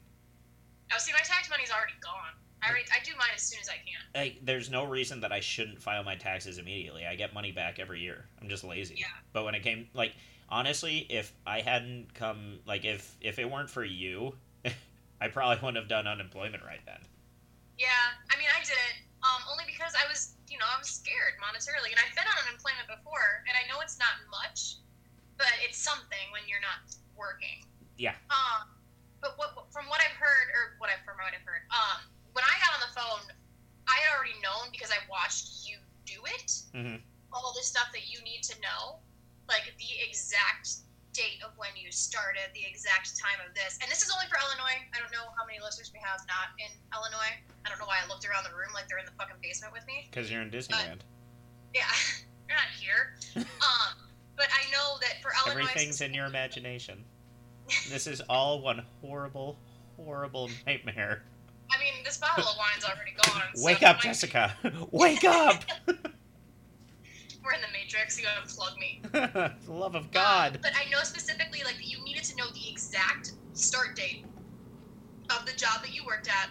oh, 0.88 0.98
see, 0.98 1.12
my 1.12 1.20
tax 1.20 1.50
money's 1.50 1.70
already 1.70 1.98
gone. 2.00 2.32
I 2.62 2.70
already, 2.70 2.84
I 2.92 3.04
do 3.04 3.12
mine 3.12 3.28
as 3.34 3.42
soon 3.42 3.60
as 3.60 3.68
I 3.68 3.74
can. 3.74 4.02
Like, 4.14 4.38
there's 4.42 4.70
no 4.70 4.84
reason 4.84 5.20
that 5.20 5.32
I 5.32 5.40
shouldn't 5.40 5.80
file 5.80 6.02
my 6.02 6.16
taxes 6.16 6.58
immediately. 6.58 7.06
I 7.06 7.14
get 7.14 7.32
money 7.32 7.52
back 7.52 7.78
every 7.78 8.00
year. 8.00 8.26
I'm 8.40 8.48
just 8.48 8.64
lazy. 8.64 8.96
Yeah. 8.98 9.06
But 9.32 9.44
when 9.44 9.54
it 9.54 9.62
came, 9.62 9.88
like, 9.94 10.14
honestly, 10.48 11.06
if 11.08 11.32
I 11.46 11.60
hadn't 11.60 12.14
come, 12.14 12.58
like, 12.66 12.84
if 12.84 13.16
if 13.20 13.38
it 13.38 13.50
weren't 13.50 13.70
for 13.70 13.84
you, 13.84 14.34
I 15.20 15.28
probably 15.28 15.56
wouldn't 15.56 15.76
have 15.76 15.88
done 15.88 16.06
unemployment 16.06 16.64
right 16.64 16.80
then. 16.84 16.98
Yeah, 17.78 17.86
I 18.30 18.34
mean, 18.38 18.48
I 18.50 18.58
did 18.64 18.74
it 18.74 19.06
um, 19.22 19.42
only 19.50 19.62
because 19.66 19.94
I 19.94 20.06
was, 20.10 20.34
you 20.50 20.58
know, 20.58 20.66
I 20.66 20.78
was 20.78 20.90
scared 20.90 21.38
monetarily, 21.38 21.94
and 21.94 21.98
I've 22.02 22.14
been 22.14 22.26
on 22.26 22.38
unemployment 22.46 22.90
before, 22.90 23.46
and 23.46 23.54
I 23.54 23.66
know 23.70 23.78
it's 23.82 23.98
not 23.98 24.18
much, 24.30 24.82
but 25.38 25.50
it's 25.62 25.78
something 25.78 26.26
when 26.34 26.42
you're 26.50 26.62
not 26.62 26.82
working. 27.14 27.62
Yeah. 27.98 28.18
Um, 28.30 28.66
but 29.22 29.34
what 29.38 29.54
from 29.74 29.90
what 29.90 29.98
I've 30.02 30.14
heard, 30.14 30.50
or 30.54 30.78
what 30.78 30.90
I've 30.90 31.02
from 31.02 31.18
what 31.18 31.34
I've 31.34 31.46
heard, 31.46 31.66
um, 31.70 32.02
when 32.38 32.46
I 32.46 32.54
got 32.62 32.70
on 32.78 32.82
the 32.86 32.94
phone, 32.94 33.24
I 33.90 33.98
had 33.98 34.14
already 34.14 34.38
known 34.38 34.70
because 34.70 34.94
I 34.94 35.02
watched 35.10 35.66
you 35.66 35.74
do 36.06 36.22
it. 36.38 36.46
Mhm. 36.70 37.02
All 37.34 37.50
the 37.52 37.66
stuff 37.66 37.90
that 37.90 38.06
you 38.06 38.22
need 38.22 38.46
to 38.46 38.54
know, 38.62 39.02
like 39.50 39.74
the 39.74 39.92
exact 40.06 40.86
date 41.10 41.42
of 41.42 41.50
when 41.58 41.74
you 41.74 41.90
started, 41.90 42.54
the 42.54 42.64
exact 42.64 43.18
time 43.18 43.42
of 43.42 43.52
this, 43.58 43.76
and 43.82 43.90
this 43.90 44.06
is 44.06 44.10
only 44.14 44.30
for 44.30 44.38
Illinois. 44.38 44.86
I 44.94 45.00
don't 45.02 45.10
know 45.10 45.34
how 45.36 45.44
many 45.46 45.58
listeners 45.58 45.90
we 45.92 45.98
have 45.98 46.22
not 46.30 46.54
in 46.62 46.70
Illinois. 46.94 47.34
I 47.66 47.68
don't 47.68 47.80
know 47.80 47.86
why 47.90 47.98
I 47.98 48.06
looked 48.06 48.24
around 48.24 48.44
the 48.44 48.54
room 48.54 48.70
like 48.72 48.86
they're 48.86 49.02
in 49.02 49.06
the 49.06 49.18
fucking 49.18 49.42
basement 49.42 49.72
with 49.72 49.84
me. 49.88 50.06
Because 50.08 50.30
you're 50.30 50.42
in 50.42 50.50
Disneyland. 50.50 51.00
Yeah, 51.74 51.90
you're 52.46 52.56
not 52.56 52.70
here. 52.78 53.18
um, 53.36 53.98
but 54.36 54.46
I 54.54 54.70
know 54.70 54.98
that 55.00 55.20
for 55.22 55.32
Illinois, 55.42 55.66
Everything's 55.66 56.00
in 56.02 56.14
your 56.14 56.26
imagination. 56.26 57.04
This 57.90 58.06
is 58.06 58.20
all 58.30 58.62
one 58.62 58.86
horrible, 59.00 59.58
horrible 59.96 60.50
nightmare. 60.66 61.24
I 61.78 61.80
mean, 61.80 62.04
this 62.04 62.16
bottle 62.18 62.44
of 62.44 62.56
wine's 62.58 62.84
already 62.84 63.12
gone. 63.12 63.42
Wake 63.58 63.82
it 63.82 63.84
up, 63.84 64.00
Jessica! 64.00 64.54
Wake 64.90 65.24
up! 65.24 65.64
We're 65.86 67.54
in 67.54 67.60
the 67.62 67.72
Matrix. 67.72 68.18
You 68.18 68.24
gotta 68.24 68.46
plug 68.52 68.76
me. 68.78 69.00
The 69.12 69.72
love 69.72 69.94
of 69.94 70.04
Um, 70.04 70.10
God. 70.12 70.58
but 70.62 70.72
I 70.76 70.88
know 70.90 71.02
specifically 71.02 71.60
like 71.64 71.76
that 71.76 71.86
you 71.86 72.02
needed 72.04 72.24
to 72.24 72.36
know 72.36 72.50
the 72.50 72.68
exact 72.70 73.32
start 73.52 73.96
date 73.96 74.24
of 75.30 75.46
the 75.46 75.52
job 75.52 75.82
that 75.82 75.94
you 75.94 76.04
worked 76.04 76.28
at, 76.28 76.50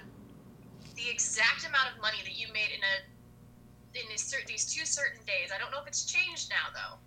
the 0.95 1.09
exact 1.09 1.67
amount 1.67 1.89
of 1.95 2.01
money 2.01 2.17
that 2.23 2.37
you 2.39 2.47
made 2.53 2.69
in 2.75 2.81
a 2.81 3.99
in 3.99 4.07
these, 4.09 4.33
these 4.47 4.71
two 4.71 4.85
certain 4.85 5.19
days. 5.25 5.49
I 5.53 5.57
don't 5.57 5.71
know 5.71 5.81
if 5.81 5.87
it's 5.87 6.05
changed 6.05 6.49
now 6.49 6.71
though. 6.73 6.97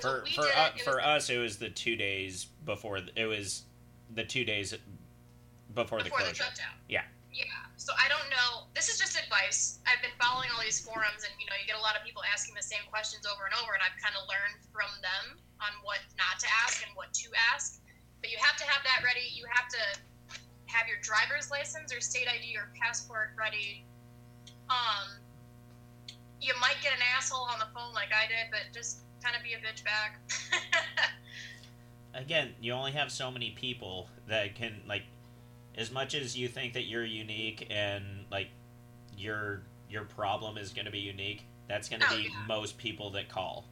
For 0.00 0.24
for 0.26 0.42
did 0.42 0.52
uh, 0.56 0.70
for 0.84 0.96
was, 0.96 1.04
us, 1.04 1.30
it 1.30 1.38
was 1.38 1.56
the 1.58 1.70
two 1.70 1.96
days 1.96 2.46
before. 2.64 3.00
It 3.16 3.26
was 3.26 3.62
the 4.14 4.24
two 4.24 4.44
days 4.44 4.74
before, 5.74 5.98
the 5.98 6.04
before 6.04 6.18
the 6.20 6.24
closure. 6.26 6.34
shutdown. 6.44 6.72
Yeah. 6.88 7.02
So 7.86 7.94
I 7.94 8.10
don't 8.10 8.26
know. 8.34 8.66
This 8.74 8.90
is 8.90 8.98
just 8.98 9.14
advice. 9.14 9.78
I've 9.86 10.02
been 10.02 10.10
following 10.18 10.50
all 10.50 10.58
these 10.58 10.82
forums, 10.82 11.22
and 11.22 11.30
you 11.38 11.46
know, 11.46 11.54
you 11.54 11.70
get 11.70 11.78
a 11.78 11.84
lot 11.86 11.94
of 11.94 12.02
people 12.02 12.18
asking 12.26 12.58
the 12.58 12.66
same 12.66 12.82
questions 12.90 13.22
over 13.22 13.46
and 13.46 13.54
over, 13.62 13.78
and 13.78 13.82
I've 13.86 13.94
kind 14.02 14.18
of 14.18 14.26
learned 14.26 14.58
from 14.74 14.90
them 15.06 15.38
on 15.62 15.70
what 15.86 16.02
not 16.18 16.42
to 16.42 16.50
ask 16.66 16.82
and 16.82 16.90
what 16.98 17.14
to 17.22 17.30
ask. 17.54 17.78
But 18.18 18.34
you 18.34 18.42
have 18.42 18.58
to 18.58 18.66
have 18.66 18.82
that 18.82 19.06
ready. 19.06 19.30
You 19.30 19.46
have 19.54 19.70
to 19.70 19.82
have 20.66 20.90
your 20.90 20.98
driver's 20.98 21.46
license 21.54 21.94
or 21.94 22.02
state 22.02 22.26
ID 22.26 22.58
or 22.58 22.74
passport 22.74 23.38
ready. 23.38 23.86
Um, 24.66 25.22
you 26.42 26.58
might 26.58 26.82
get 26.82 26.90
an 26.90 27.06
asshole 27.14 27.46
on 27.46 27.62
the 27.62 27.70
phone 27.70 27.94
like 27.94 28.10
I 28.10 28.26
did, 28.26 28.50
but 28.50 28.74
just 28.74 29.06
kind 29.22 29.38
of 29.38 29.46
be 29.46 29.54
a 29.54 29.62
bitch 29.62 29.86
back. 29.86 30.18
Again, 32.18 32.50
you 32.58 32.74
only 32.74 32.98
have 32.98 33.14
so 33.14 33.30
many 33.30 33.54
people 33.54 34.10
that 34.26 34.58
can 34.58 34.82
like. 34.90 35.06
As 35.76 35.90
much 35.90 36.14
as 36.14 36.36
you 36.36 36.48
think 36.48 36.72
that 36.74 36.84
you're 36.84 37.04
unique 37.04 37.66
and 37.70 38.04
like 38.30 38.48
your 39.16 39.62
your 39.90 40.04
problem 40.04 40.56
is 40.58 40.72
going 40.72 40.86
to 40.86 40.90
be 40.92 40.98
unique, 40.98 41.44
that's 41.68 41.88
going 41.88 42.00
to 42.00 42.08
Oh, 42.10 42.16
be 42.16 42.22
yeah. 42.24 42.30
most 42.48 42.78
people 42.78 43.10
that 43.10 43.28
call. 43.28 43.66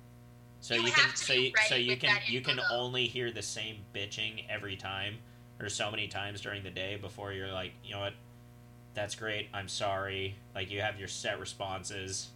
So 0.60 0.74
You 0.74 0.82
you, 0.86 0.92
can 0.92 1.14
so 1.16 1.32
you, 1.32 1.52
so 1.68 1.74
you 1.74 1.96
can 1.96 2.16
you 2.26 2.40
can 2.40 2.56
though. 2.56 2.62
only 2.70 3.06
hear 3.06 3.30
the 3.30 3.42
same 3.42 3.78
bitching 3.94 4.44
every 4.48 4.76
time 4.76 5.16
or 5.60 5.68
so 5.68 5.90
many 5.90 6.08
times 6.08 6.40
during 6.40 6.62
the 6.62 6.70
day 6.70 6.96
before 7.00 7.32
you're 7.32 7.52
like, 7.52 7.72
you 7.84 7.92
know 7.94 8.00
what? 8.00 8.14
That's 8.94 9.14
great. 9.14 9.48
I'm 9.52 9.68
sorry. 9.68 10.36
Like 10.54 10.70
you 10.70 10.80
have 10.80 10.98
your 10.98 11.08
set 11.08 11.38
responses. 11.40 12.28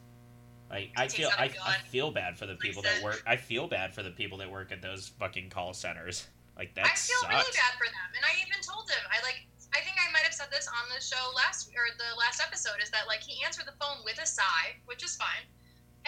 Like 0.71 0.91
I 0.97 1.09
feel 1.09 1.31
I, 1.39 1.51
I, 1.65 1.77
feel 1.89 2.11
bad 2.11 2.37
for 2.37 2.45
the 2.47 2.57
people 2.57 2.83
that 2.83 3.03
work. 3.03 3.23
I 3.27 3.37
feel 3.37 3.67
bad 3.67 3.95
for 3.95 4.03
the 4.03 4.11
people 4.11 4.39
that 4.39 4.51
work 4.51 4.73
at 4.73 4.83
those 4.83 5.09
fucking 5.19 5.49
call 5.51 5.73
centers. 5.73 6.27
Like 6.59 6.75
that 6.75 6.85
I 6.85 6.89
feel 6.89 7.17
sucks. 7.21 7.33
really 7.33 7.53
bad 7.55 7.79
for 7.79 7.87
them, 7.87 8.11
and 8.15 8.25
I 8.25 8.35
even 8.47 8.61
told 8.63 8.87
them 8.89 8.99
I 9.11 9.23
like. 9.25 9.47
I 9.75 9.81
think 9.85 10.01
I 10.01 10.09
might 10.13 10.25
have 10.25 10.33
said 10.33 10.49
this 10.49 10.67
on 10.69 10.89
the 10.89 11.01
show 11.01 11.21
last 11.37 11.69
or 11.77 11.93
the 12.01 12.17
last 12.17 12.41
episode 12.41 12.81
is 12.83 12.91
that 12.91 13.07
like 13.07 13.21
he 13.21 13.45
answered 13.45 13.69
the 13.69 13.77
phone 13.77 14.01
with 14.05 14.17
a 14.21 14.27
sigh, 14.27 14.77
which 14.89 15.05
is 15.05 15.17
fine, 15.17 15.45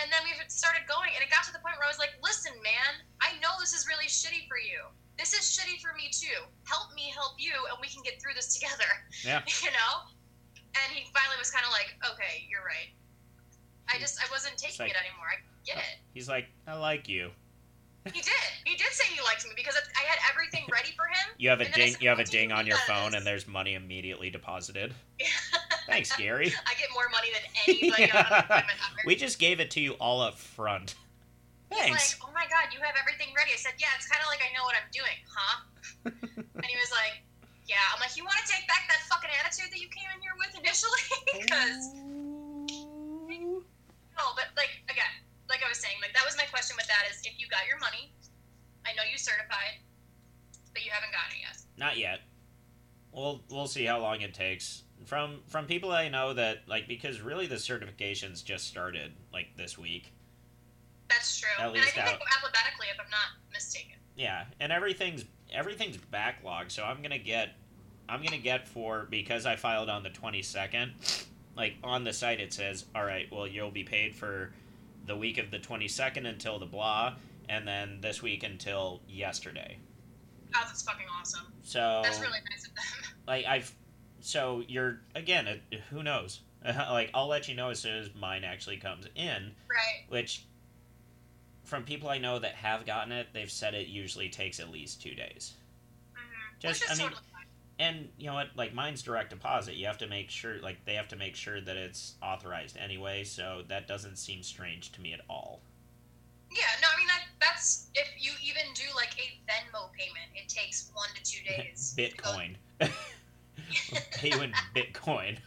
and 0.01 0.09
then 0.09 0.25
we 0.25 0.33
started 0.49 0.89
going, 0.89 1.13
and 1.13 1.21
it 1.21 1.29
got 1.29 1.45
to 1.45 1.53
the 1.53 1.61
point 1.61 1.77
where 1.77 1.85
I 1.85 1.93
was 1.93 2.01
like, 2.01 2.17
"Listen, 2.25 2.57
man, 2.65 3.05
I 3.21 3.37
know 3.45 3.61
this 3.61 3.77
is 3.77 3.85
really 3.85 4.09
shitty 4.09 4.49
for 4.49 4.57
you. 4.57 4.89
This 5.21 5.37
is 5.37 5.45
shitty 5.45 5.85
for 5.85 5.93
me 5.93 6.09
too. 6.09 6.49
Help 6.65 6.95
me 6.97 7.13
help 7.13 7.37
you, 7.37 7.53
and 7.69 7.77
we 7.81 7.89
can 7.89 8.01
get 8.01 8.17
through 8.17 8.35
this 8.35 8.57
together." 8.57 8.89
Yeah. 9.25 9.45
you 9.65 9.71
know. 9.71 10.09
And 10.71 10.87
he 10.95 11.11
finally 11.11 11.37
was 11.37 11.51
kind 11.51 11.67
of 11.67 11.73
like, 11.73 11.93
"Okay, 12.15 12.47
you're 12.49 12.65
right. 12.65 12.95
I 13.93 13.99
just 13.99 14.17
I 14.23 14.27
wasn't 14.31 14.57
taking 14.57 14.89
like- 14.89 14.95
it 14.95 14.99
anymore. 14.99 15.29
I 15.29 15.43
get 15.67 15.77
uh, 15.77 15.85
it." 15.85 16.01
He's 16.15 16.29
like, 16.29 16.49
I 16.67 16.75
like 16.75 17.09
you. 17.09 17.31
He 18.07 18.21
did. 18.23 18.33
He 18.65 18.77
did 18.77 18.93
say 18.93 19.05
he 19.13 19.21
liked 19.23 19.45
me 19.45 19.53
because 19.55 19.77
I 19.77 20.07
had 20.09 20.19
everything 20.33 20.65
ready 20.73 20.93
for 20.97 21.05
him. 21.05 21.35
You 21.39 21.51
have 21.51 21.61
a 21.61 21.65
And 21.65 21.75
then 21.75 21.81
I 21.81 21.85
ding. 21.85 21.93
said, 21.95 22.03
You 22.03 22.09
have 22.09 22.19
a 22.19 22.23
"What 22.23 22.31
do 22.31 22.37
you 22.37 22.43
ding 22.43 22.53
on 22.53 22.67
your 22.67 22.79
phone, 22.89 23.15
and 23.15 23.27
there's 23.27 23.47
money 23.47 23.75
immediately 23.75 24.31
deposited. 24.31 24.95
Thanks, 25.87 26.15
Gary. 26.17 26.49
I 26.67 26.75
get 26.81 26.89
more 26.95 27.09
money 27.11 27.29
than 27.33 27.43
anybody 27.69 28.11
on 28.13 28.25
ever. 28.49 28.65
we 29.05 29.17
just 29.17 29.39
gave 29.39 29.61
it 29.61 29.71
to 29.73 29.81
you 29.81 29.93
all 30.01 30.23
up 30.23 30.39
front. 30.39 30.95
He's 31.71 31.79
Thanks. 31.79 32.17
like, 32.19 32.29
oh 32.29 32.33
my 32.35 32.47
god, 32.49 32.73
you 32.75 32.81
have 32.83 32.95
everything 32.99 33.29
ready. 33.37 33.53
I 33.53 33.57
said, 33.57 33.75
yeah, 33.79 33.87
it's 33.97 34.09
kind 34.09 34.23
of 34.25 34.29
like 34.33 34.41
I 34.43 34.51
know 34.57 34.65
what 34.65 34.75
I'm 34.75 34.91
doing, 34.91 35.19
huh? 35.29 35.57
and 36.57 36.67
he 36.67 36.77
was 36.81 36.91
like, 36.91 37.23
yeah. 37.69 37.79
I'm 37.95 38.01
like, 38.01 38.17
you 38.17 38.25
want 38.25 38.35
to 38.43 38.47
take 38.51 38.67
back 38.67 38.89
that 38.91 39.05
fucking 39.07 39.31
attitude 39.39 39.71
that 39.71 39.79
you 39.79 39.87
came 39.93 40.09
in 40.11 40.19
here 40.25 40.35
with 40.41 40.51
initially? 40.59 41.07
Because 41.31 41.95
no, 44.19 44.25
but 44.35 44.51
like 44.57 44.71
again, 44.91 45.11
like 45.51 45.61
I 45.67 45.69
was 45.69 45.79
saying, 45.79 45.97
like 46.01 46.15
that 46.15 46.25
was 46.25 46.37
my 46.37 46.45
question 46.45 46.77
with 46.79 46.87
that 46.87 47.11
is 47.11 47.21
if 47.27 47.35
you 47.39 47.47
got 47.49 47.67
your 47.69 47.79
money, 47.79 48.13
I 48.87 48.95
know 48.95 49.03
you 49.11 49.19
certified, 49.19 49.83
but 50.73 50.85
you 50.85 50.91
haven't 50.91 51.13
gotten 51.13 51.37
it 51.37 51.43
yet. 51.43 51.57
Not 51.77 51.99
yet. 51.99 52.21
We'll 53.13 53.43
we'll 53.51 53.67
see 53.67 53.85
how 53.85 54.01
long 54.01 54.21
it 54.21 54.33
takes. 54.33 54.85
From 55.05 55.41
from 55.49 55.67
people 55.67 55.91
I 55.91 56.09
know 56.09 56.33
that 56.35 56.59
like 56.69 56.87
because 56.87 57.21
really 57.21 57.47
the 57.47 57.57
certifications 57.57 58.45
just 58.45 58.69
started 58.69 59.13
like 59.33 59.49
this 59.57 59.77
week. 59.77 60.13
That's 61.09 61.41
true. 61.41 61.51
At 61.59 61.67
and 61.67 61.71
I 61.71 61.73
least 61.81 61.95
think 61.95 62.07
out- 62.07 62.13
they 62.13 62.19
go 62.19 62.25
alphabetically, 62.37 62.87
if 62.95 63.01
I'm 63.01 63.11
not 63.11 63.31
mistaken. 63.53 63.97
Yeah, 64.17 64.45
and 64.61 64.71
everything's 64.71 65.25
everything's 65.53 65.97
backlogged, 65.97 66.71
so 66.71 66.85
I'm 66.85 67.03
gonna 67.03 67.19
get 67.19 67.51
I'm 68.09 68.23
gonna 68.23 68.39
get 68.39 68.69
for 68.69 69.07
because 69.11 69.47
I 69.47 69.57
filed 69.57 69.89
on 69.89 70.05
the 70.05 70.11
twenty 70.11 70.43
second. 70.43 70.93
Like 71.57 71.75
on 71.83 72.05
the 72.05 72.13
site, 72.13 72.41
it 72.41 72.53
says, 72.53 72.85
"All 72.95 73.05
right, 73.05 73.27
well, 73.33 73.47
you'll 73.47 73.73
be 73.73 73.83
paid 73.83 74.15
for 74.15 74.53
the 75.07 75.17
week 75.17 75.39
of 75.39 75.51
the 75.51 75.59
twenty 75.59 75.89
second 75.89 76.27
until 76.27 76.59
the 76.59 76.67
blah, 76.67 77.15
and 77.49 77.67
then 77.67 78.01
this 78.01 78.23
week 78.23 78.43
until 78.43 79.01
yesterday." 79.09 79.79
Oh, 80.55 80.63
that's 80.67 80.83
fucking 80.83 81.07
awesome. 81.19 81.47
So 81.63 82.01
That's 82.03 82.19
really 82.21 82.39
nice 82.51 82.67
of 82.67 82.75
them. 82.75 82.85
like 83.29 83.47
I've 83.47 83.73
so 84.21 84.63
you're 84.67 85.01
again, 85.15 85.47
it, 85.47 85.63
who 85.91 86.03
knows? 86.03 86.41
like 86.65 87.11
I'll 87.15 87.29
let 87.29 87.49
you 87.49 87.55
know 87.55 87.71
as 87.71 87.79
soon 87.79 87.97
as 87.97 88.11
mine 88.15 88.45
actually 88.45 88.77
comes 88.79 89.07
in, 89.15 89.53
Right. 89.69 90.05
which 90.09 90.45
from 91.65 91.85
people 91.85 92.09
I 92.09 92.19
know 92.19 92.39
that 92.41 92.55
have 92.57 92.85
gotten 92.85 93.13
it, 93.13 93.29
they've 93.33 93.51
said 93.51 93.75
it 93.75 93.87
usually 93.87 94.29
takes 94.29 94.59
at 94.59 94.71
least 94.71 95.01
two 95.01 95.15
days. 95.15 95.55
Mm-hmm. 96.15 96.59
Just- 96.59 96.85
I 96.91 96.95
mean- 96.95 97.09
totally. 97.11 97.23
And 97.81 98.11
you 98.19 98.27
know 98.27 98.35
what? 98.35 98.49
Like 98.55 98.75
mine's 98.75 99.03
direct 99.03 99.31
deposit. 99.31 99.75
You 99.75 99.87
have 99.87 99.97
to 99.99 100.07
make 100.07 100.29
sure, 100.29 100.61
like 100.61 100.85
they 100.85 100.95
have 100.95 101.09
to 101.09 101.17
make 101.17 101.35
sure 101.35 101.63
that 101.63 101.77
it's 101.79 102.15
authorized 102.23 102.77
anyway. 102.77 103.25
So 103.25 103.63
that 103.69 103.89
doesn't 103.89 104.17
seem 104.17 104.43
strange 104.43 104.93
to 104.93 105.01
me 105.01 105.15
at 105.15 105.21
all. 105.31 105.63
Yeah, 106.53 106.67
no, 106.83 106.89
I 106.95 106.99
mean 106.99 107.07
that 107.07 107.23
that's 107.41 107.89
if 107.95 108.09
you 108.19 108.33
even 108.45 108.65
do 108.75 108.85
like 108.95 109.17
a 109.17 109.41
Venmo 109.51 109.91
payment, 109.93 110.29
it 110.35 110.51
takes 110.51 110.91
one 110.93 111.09
to 111.15 111.23
two 111.23 111.43
days. 111.49 111.95
Bitcoin. 111.97 112.57
Pay 114.13 114.31
you 114.31 114.43
in 114.43 114.53
Bitcoin. 114.75 115.39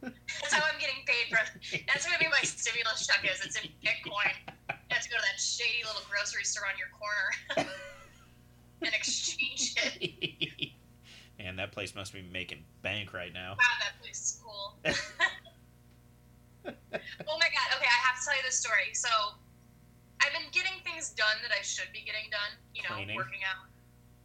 That's 0.00 0.52
how 0.52 0.62
i'm 0.62 0.78
getting 0.78 1.04
paid 1.06 1.28
for 1.30 1.38
That's 1.86 2.04
gonna 2.06 2.18
be 2.18 2.26
my 2.28 2.40
stimulus 2.42 3.06
check. 3.06 3.24
Is 3.24 3.44
it's 3.44 3.56
in 3.56 3.68
Bitcoin. 3.82 4.32
You 4.70 4.76
have 4.88 5.02
to 5.02 5.10
go 5.10 5.16
to 5.16 5.22
that 5.22 5.40
shady 5.40 5.84
little 5.84 6.02
grocery 6.08 6.44
store 6.44 6.64
on 6.66 6.78
your 6.78 6.88
corner 6.96 7.68
and 8.82 8.94
exchange 8.94 9.74
it. 9.76 10.50
Man, 11.54 11.62
that 11.62 11.70
place 11.70 11.94
must 11.94 12.10
be 12.10 12.26
making 12.34 12.66
bank 12.82 13.14
right 13.14 13.30
now. 13.30 13.54
Wow, 13.54 13.74
that 13.78 13.94
place 14.02 14.18
is 14.18 14.42
cool. 14.42 14.74
oh 17.30 17.36
my 17.38 17.50
god. 17.54 17.66
Okay, 17.78 17.86
I 17.86 18.00
have 18.10 18.18
to 18.18 18.22
tell 18.26 18.34
you 18.34 18.42
this 18.42 18.58
story. 18.58 18.90
So, 18.90 19.38
I've 20.18 20.34
been 20.34 20.50
getting 20.50 20.74
things 20.82 21.14
done 21.14 21.38
that 21.46 21.54
I 21.54 21.62
should 21.62 21.94
be 21.94 22.02
getting 22.02 22.26
done. 22.34 22.58
You 22.74 22.82
know, 22.82 22.98
Cleaning. 22.98 23.14
working 23.14 23.46
out, 23.46 23.70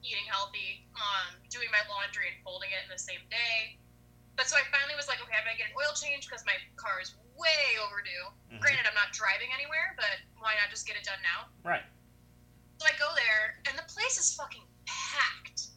eating 0.02 0.26
healthy, 0.26 0.90
um, 0.98 1.38
doing 1.54 1.70
my 1.70 1.86
laundry 1.86 2.34
and 2.34 2.38
folding 2.42 2.74
it 2.74 2.82
in 2.82 2.90
the 2.90 2.98
same 2.98 3.22
day. 3.30 3.78
But 4.34 4.50
so 4.50 4.58
I 4.58 4.66
finally 4.74 4.98
was 4.98 5.06
like, 5.06 5.22
okay, 5.22 5.38
I'm 5.38 5.46
gonna 5.46 5.54
get 5.62 5.70
an 5.70 5.78
oil 5.78 5.94
change 5.94 6.26
because 6.26 6.42
my 6.50 6.58
car 6.82 6.98
is 6.98 7.14
way 7.38 7.78
overdue. 7.78 8.58
Mhm. 8.58 8.58
Granted, 8.58 8.90
I'm 8.90 8.98
not 8.98 9.14
driving 9.14 9.54
anywhere, 9.54 9.94
but 10.02 10.18
why 10.42 10.58
not 10.58 10.74
just 10.74 10.90
get 10.90 10.98
it 10.98 11.06
done 11.06 11.22
now? 11.22 11.46
Right. 11.62 11.86
So 12.82 12.90
I 12.90 12.98
go 12.98 13.14
there, 13.14 13.62
and 13.70 13.78
the 13.78 13.86
place 13.86 14.18
is 14.18 14.34
fucking 14.34 14.66
packed. 14.90 15.69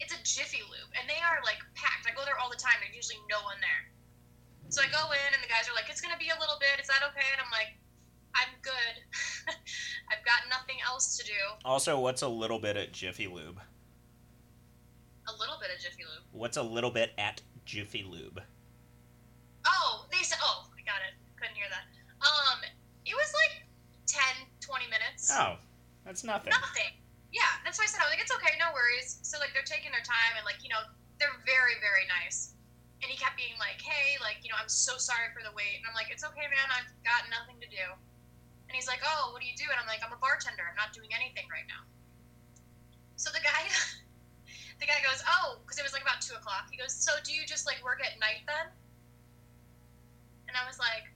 It's 0.00 0.12
a 0.12 0.20
Jiffy 0.22 0.60
Lube, 0.60 0.92
and 0.98 1.08
they 1.08 1.20
are 1.24 1.40
like 1.44 1.60
packed. 1.74 2.04
I 2.04 2.12
go 2.12 2.24
there 2.24 2.36
all 2.36 2.50
the 2.50 2.60
time. 2.60 2.76
There's 2.80 2.94
usually 2.94 3.20
no 3.30 3.40
one 3.48 3.56
there. 3.64 3.82
So 4.68 4.82
I 4.82 4.88
go 4.90 5.00
in, 5.14 5.30
and 5.32 5.40
the 5.42 5.48
guys 5.48 5.68
are 5.68 5.74
like, 5.74 5.88
"It's 5.88 6.00
gonna 6.00 6.18
be 6.20 6.28
a 6.28 6.38
little 6.38 6.58
bit. 6.60 6.80
Is 6.80 6.88
that 6.88 7.00
okay?" 7.12 7.24
And 7.32 7.40
I'm 7.40 7.52
like, 7.52 7.78
"I'm 8.34 8.52
good. 8.60 8.94
I've 10.12 10.24
got 10.24 10.44
nothing 10.50 10.76
else 10.84 11.16
to 11.16 11.24
do. 11.24 11.40
Also, 11.64 11.98
what's 11.98 12.22
a 12.22 12.28
little 12.28 12.58
bit 12.58 12.76
at 12.76 12.92
Jiffy 12.92 13.26
Lube? 13.26 13.60
A 15.28 15.34
little 15.38 15.58
bit 15.58 15.70
of 15.74 15.80
Jiffy 15.80 16.04
Lube. 16.04 16.24
What's 16.32 16.56
a 16.56 16.62
little 16.62 16.90
bit 16.90 17.12
at 17.18 17.42
Jiffy 17.64 18.04
Lube? 18.04 18.42
Oh, 19.66 20.06
they 20.12 20.22
said. 20.22 20.38
Oh, 20.42 20.68
I 20.76 20.82
got 20.84 21.00
it. 21.06 21.14
Couldn't 21.40 21.56
hear 21.56 21.70
that. 21.70 21.84
Um, 22.20 22.60
it 23.04 23.14
was 23.14 23.32
like 23.34 23.66
10, 24.06 24.22
20 24.60 24.84
minutes. 24.86 25.30
Oh, 25.32 25.56
that's 26.04 26.22
nothing. 26.24 26.50
Nothing. 26.50 26.92
Yeah, 27.36 27.52
that's 27.68 27.76
why 27.76 27.84
I 27.84 27.90
said 27.92 28.00
I 28.00 28.08
was 28.08 28.16
like, 28.16 28.24
it's 28.24 28.32
okay, 28.32 28.56
no 28.56 28.72
worries. 28.72 29.20
So 29.20 29.36
like 29.36 29.52
they're 29.52 29.68
taking 29.68 29.92
their 29.92 30.00
time 30.00 30.40
and 30.40 30.44
like 30.48 30.64
you 30.64 30.72
know 30.72 30.80
they're 31.20 31.36
very 31.44 31.76
very 31.84 32.08
nice. 32.08 32.56
And 33.04 33.12
he 33.12 33.20
kept 33.20 33.36
being 33.36 33.60
like, 33.60 33.76
hey, 33.84 34.16
like 34.24 34.40
you 34.40 34.48
know 34.48 34.56
I'm 34.56 34.72
so 34.72 34.96
sorry 34.96 35.28
for 35.36 35.44
the 35.44 35.52
wait. 35.52 35.76
And 35.76 35.84
I'm 35.84 35.92
like, 35.92 36.08
it's 36.08 36.24
okay, 36.24 36.48
man. 36.48 36.64
I've 36.72 36.88
got 37.04 37.28
nothing 37.28 37.60
to 37.60 37.68
do. 37.68 37.84
And 38.66 38.72
he's 38.72 38.88
like, 38.88 39.04
oh, 39.04 39.36
what 39.36 39.44
do 39.44 39.46
you 39.46 39.54
do? 39.54 39.68
And 39.68 39.76
I'm 39.76 39.84
like, 39.86 40.00
I'm 40.00 40.16
a 40.16 40.18
bartender. 40.18 40.64
I'm 40.64 40.74
not 40.80 40.96
doing 40.96 41.12
anything 41.12 41.44
right 41.52 41.68
now. 41.68 41.84
So 43.20 43.28
the 43.30 43.44
guy, 43.44 43.68
the 44.80 44.88
guy 44.88 44.98
goes, 45.04 45.20
oh, 45.28 45.60
because 45.62 45.76
it 45.78 45.84
was 45.84 45.92
like 45.92 46.02
about 46.02 46.24
two 46.24 46.34
o'clock. 46.34 46.72
He 46.72 46.80
goes, 46.80 46.96
so 46.96 47.14
do 47.22 47.36
you 47.36 47.44
just 47.44 47.68
like 47.68 47.84
work 47.84 48.00
at 48.00 48.16
night 48.18 48.48
then? 48.48 48.72
And 50.48 50.56
I 50.56 50.64
was 50.64 50.80
like, 50.80 51.12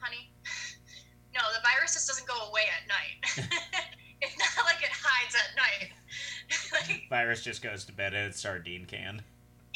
honey, 0.00 0.32
no, 1.36 1.44
the 1.52 1.60
virus 1.60 1.92
just 1.92 2.08
doesn't 2.08 2.26
go 2.26 2.48
away 2.48 2.66
at 2.72 2.88
night. 2.88 3.20
it's 4.22 4.36
not 4.38 4.64
like 4.66 4.82
it 4.82 4.90
hides 4.92 5.34
at 5.34 5.50
night. 5.56 5.90
like, 6.72 7.08
Virus 7.10 7.42
just 7.42 7.62
goes 7.62 7.84
to 7.84 7.92
bed 7.92 8.14
in 8.14 8.20
its 8.20 8.40
sardine 8.40 8.84
can. 8.86 9.20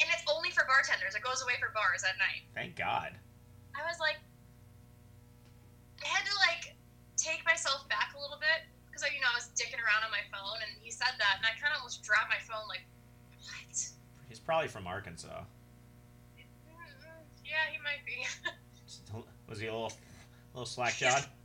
and 0.01 0.07
it's 0.11 0.23
only 0.31 0.49
for 0.51 0.65
bartenders. 0.65 1.15
It 1.15 1.21
goes 1.23 1.41
away 1.43 1.53
for 1.59 1.71
bars 1.73 2.03
at 2.03 2.17
night. 2.17 2.43
Thank 2.53 2.75
God. 2.75 3.11
I 3.77 3.85
was 3.89 3.99
like, 3.99 4.17
I 6.03 6.07
had 6.07 6.25
to 6.25 6.35
like 6.49 6.75
take 7.17 7.45
myself 7.45 7.87
back 7.89 8.13
a 8.17 8.19
little 8.19 8.37
bit 8.37 8.67
because 8.87 9.03
you 9.13 9.21
know 9.21 9.31
I 9.31 9.37
was 9.37 9.49
dicking 9.55 9.79
around 9.79 10.03
on 10.03 10.11
my 10.11 10.21
phone, 10.29 10.59
and 10.61 10.71
he 10.81 10.91
said 10.91 11.15
that, 11.17 11.39
and 11.39 11.45
I 11.45 11.55
kind 11.61 11.71
of 11.73 11.79
almost 11.81 12.03
dropped 12.03 12.29
my 12.29 12.41
phone. 12.43 12.67
Like, 12.67 12.83
what? 13.39 13.73
He's 14.29 14.39
probably 14.39 14.67
from 14.67 14.85
Arkansas. 14.87 15.41
Mm, 16.37 16.43
Yeah, 17.45 17.65
he 17.71 17.77
might 17.81 18.03
be. 18.05 18.25
Was 19.49 19.59
he 19.59 19.67
a 19.67 19.71
little, 19.73 19.91
little 20.53 20.65
slack 20.65 20.95
jawed? 20.97 21.25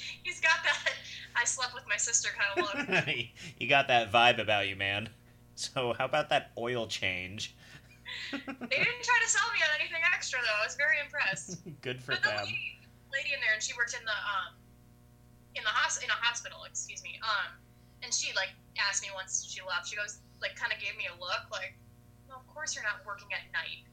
He's 0.22 0.40
got 0.40 0.62
that. 0.64 0.92
I 1.36 1.44
slept 1.44 1.74
with 1.74 1.84
my 1.88 1.96
sister 1.96 2.30
kind 2.36 2.68
of 2.68 2.88
look. 2.88 3.06
you 3.58 3.68
got 3.68 3.88
that 3.88 4.12
vibe 4.12 4.40
about 4.40 4.68
you, 4.68 4.76
man. 4.76 5.08
So 5.54 5.94
how 5.98 6.06
about 6.06 6.30
that 6.30 6.52
oil 6.56 6.86
change? 6.86 7.54
they 8.32 8.38
didn't 8.80 9.04
try 9.06 9.18
to 9.22 9.28
sell 9.30 9.46
me 9.54 9.60
on 9.62 9.70
anything 9.78 10.02
extra 10.12 10.40
though. 10.42 10.58
I 10.60 10.66
was 10.66 10.74
very 10.74 10.98
impressed. 11.04 11.60
Good 11.82 12.02
for 12.02 12.12
But 12.12 12.22
the 12.24 12.34
lady, 12.42 12.80
lady 13.12 13.30
in 13.34 13.40
there, 13.40 13.54
and 13.54 13.62
she 13.62 13.72
worked 13.76 13.94
in 13.94 14.02
the 14.02 14.18
um, 14.18 14.58
in 15.54 15.62
the 15.62 15.70
hos- 15.70 16.02
in 16.02 16.10
a 16.10 16.18
hospital. 16.18 16.64
Excuse 16.66 17.02
me. 17.04 17.20
Um, 17.22 17.54
and 18.02 18.10
she 18.12 18.34
like 18.34 18.50
asked 18.80 19.02
me 19.04 19.14
once 19.14 19.46
she 19.46 19.62
left. 19.62 19.86
She 19.86 19.94
goes 19.96 20.20
like 20.42 20.56
kind 20.56 20.72
of 20.72 20.80
gave 20.82 20.96
me 20.96 21.06
a 21.06 21.16
look 21.20 21.46
like, 21.52 21.76
well, 22.26 22.42
of 22.42 22.46
course 22.50 22.74
you're 22.74 22.86
not 22.86 23.04
working 23.06 23.30
at 23.30 23.46
night. 23.54 23.86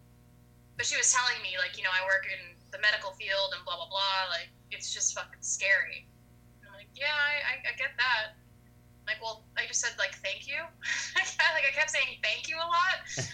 But 0.78 0.90
she 0.90 0.98
was 0.98 1.14
telling 1.14 1.38
me 1.46 1.54
like 1.62 1.78
you 1.78 1.84
know 1.86 1.94
I 1.94 2.02
work 2.10 2.26
in 2.26 2.57
the 2.72 2.80
medical 2.80 3.12
field 3.12 3.54
and 3.56 3.64
blah 3.66 3.76
blah 3.76 3.90
blah. 3.90 4.30
Like 4.32 4.50
it's 4.72 4.94
just 4.94 5.14
fucking 5.16 5.42
scary. 5.42 6.06
And 6.62 6.70
I'm 6.70 6.76
like 6.76 6.90
yeah 6.96 7.14
I, 7.16 7.56
I, 7.58 7.74
I 7.74 7.78
get 7.78 7.96
that. 7.98 8.36
Like 9.08 9.22
well 9.22 9.44
I 9.58 9.66
just 9.68 9.80
said 9.82 9.92
like 9.98 10.16
thank 10.24 10.48
you. 10.48 10.60
like 11.16 11.66
I 11.68 11.74
kept 11.74 11.90
saying 11.92 12.20
thank 12.24 12.48
you 12.50 12.58
a 12.58 12.68
lot. 12.68 13.06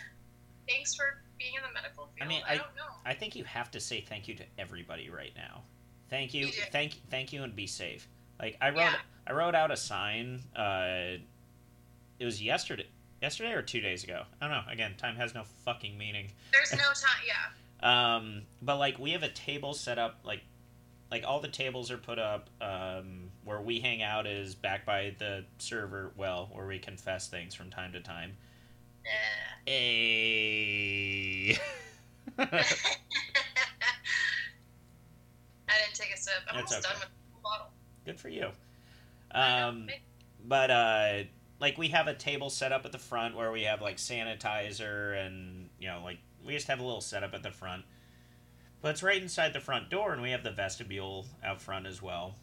Thanks 0.69 0.95
for 0.95 1.21
being 1.37 1.51
in 1.57 1.61
the 1.67 1.73
medical 1.73 2.05
field. 2.15 2.21
I 2.21 2.25
mean, 2.25 2.41
I 2.47 2.53
I- 2.53 2.55
don't 2.57 2.73
know. 2.77 2.87
I 3.05 3.13
think 3.13 3.35
you 3.35 3.43
have 3.43 3.69
to 3.71 3.81
say 3.81 3.99
thank 3.99 4.29
you 4.29 4.35
to 4.35 4.43
everybody 4.57 5.09
right 5.09 5.33
now. 5.35 5.61
Thank 6.09 6.33
you, 6.33 6.45
You 6.45 6.53
thank, 6.71 6.93
thank 7.09 7.33
you, 7.33 7.43
and 7.43 7.53
be 7.53 7.67
safe. 7.67 8.07
Like 8.39 8.55
I 8.61 8.69
wrote, 8.69 8.77
Yeah. 8.77 8.95
I 9.27 9.33
wrote 9.33 9.55
out 9.55 9.71
a 9.71 9.75
sign. 9.75 10.39
Uh, 10.55 11.17
it 12.17 12.23
was 12.25 12.41
yesterday, 12.41 12.85
yesterday 13.21 13.51
or 13.51 13.61
two 13.61 13.81
days 13.81 14.05
ago. 14.05 14.23
I 14.39 14.47
don't 14.47 14.51
know. 14.65 14.71
Again, 14.71 14.93
time 14.97 15.17
has 15.17 15.33
no 15.33 15.43
fucking 15.65 15.97
meaning. 15.97 16.31
There's 16.53 16.71
no 16.71 16.77
time. 16.77 17.23
Yeah. 17.27 17.33
Um, 17.83 18.43
but 18.61 18.77
like 18.77 18.97
we 18.97 19.11
have 19.11 19.23
a 19.23 19.29
table 19.29 19.73
set 19.73 19.99
up, 19.99 20.21
like, 20.23 20.41
like 21.11 21.25
all 21.27 21.41
the 21.41 21.49
tables 21.49 21.91
are 21.91 21.97
put 21.97 22.17
up. 22.17 22.49
Um, 22.61 23.29
where 23.43 23.61
we 23.61 23.79
hang 23.81 24.01
out 24.01 24.25
is 24.25 24.55
back 24.55 24.85
by 24.85 25.13
the 25.19 25.43
server 25.57 26.11
well, 26.15 26.49
where 26.53 26.65
we 26.65 26.79
confess 26.79 27.27
things 27.27 27.53
from 27.53 27.69
time 27.69 27.91
to 27.91 27.99
time. 27.99 28.37
Hey. 29.65 31.51
I 32.39 32.45
didn't 35.67 35.93
take 35.93 36.13
a 36.13 36.17
sip. 36.17 36.33
I'm 36.49 36.55
That's 36.55 36.71
almost 36.71 36.87
okay. 36.87 36.93
done 36.93 36.99
with 37.01 37.09
the 37.09 37.41
bottle. 37.43 37.67
Good 38.05 38.19
for 38.19 38.29
you. 38.29 38.49
Um, 39.31 39.89
but 40.45 40.71
uh, 40.71 41.23
like 41.59 41.77
we 41.77 41.89
have 41.89 42.07
a 42.07 42.13
table 42.13 42.49
set 42.49 42.71
up 42.71 42.85
at 42.85 42.91
the 42.91 42.97
front 42.97 43.35
where 43.35 43.51
we 43.51 43.63
have 43.63 43.81
like 43.81 43.97
sanitizer 43.97 45.17
and 45.25 45.69
you 45.79 45.87
know 45.87 46.01
like 46.03 46.19
we 46.45 46.53
just 46.53 46.67
have 46.67 46.79
a 46.79 46.83
little 46.83 47.01
setup 47.01 47.33
at 47.33 47.43
the 47.43 47.51
front. 47.51 47.83
But 48.81 48.91
it's 48.91 49.03
right 49.03 49.21
inside 49.21 49.53
the 49.53 49.59
front 49.59 49.89
door, 49.89 50.13
and 50.13 50.21
we 50.21 50.31
have 50.31 50.43
the 50.43 50.51
vestibule 50.51 51.25
out 51.43 51.61
front 51.61 51.87
as 51.87 52.01
well. 52.01 52.35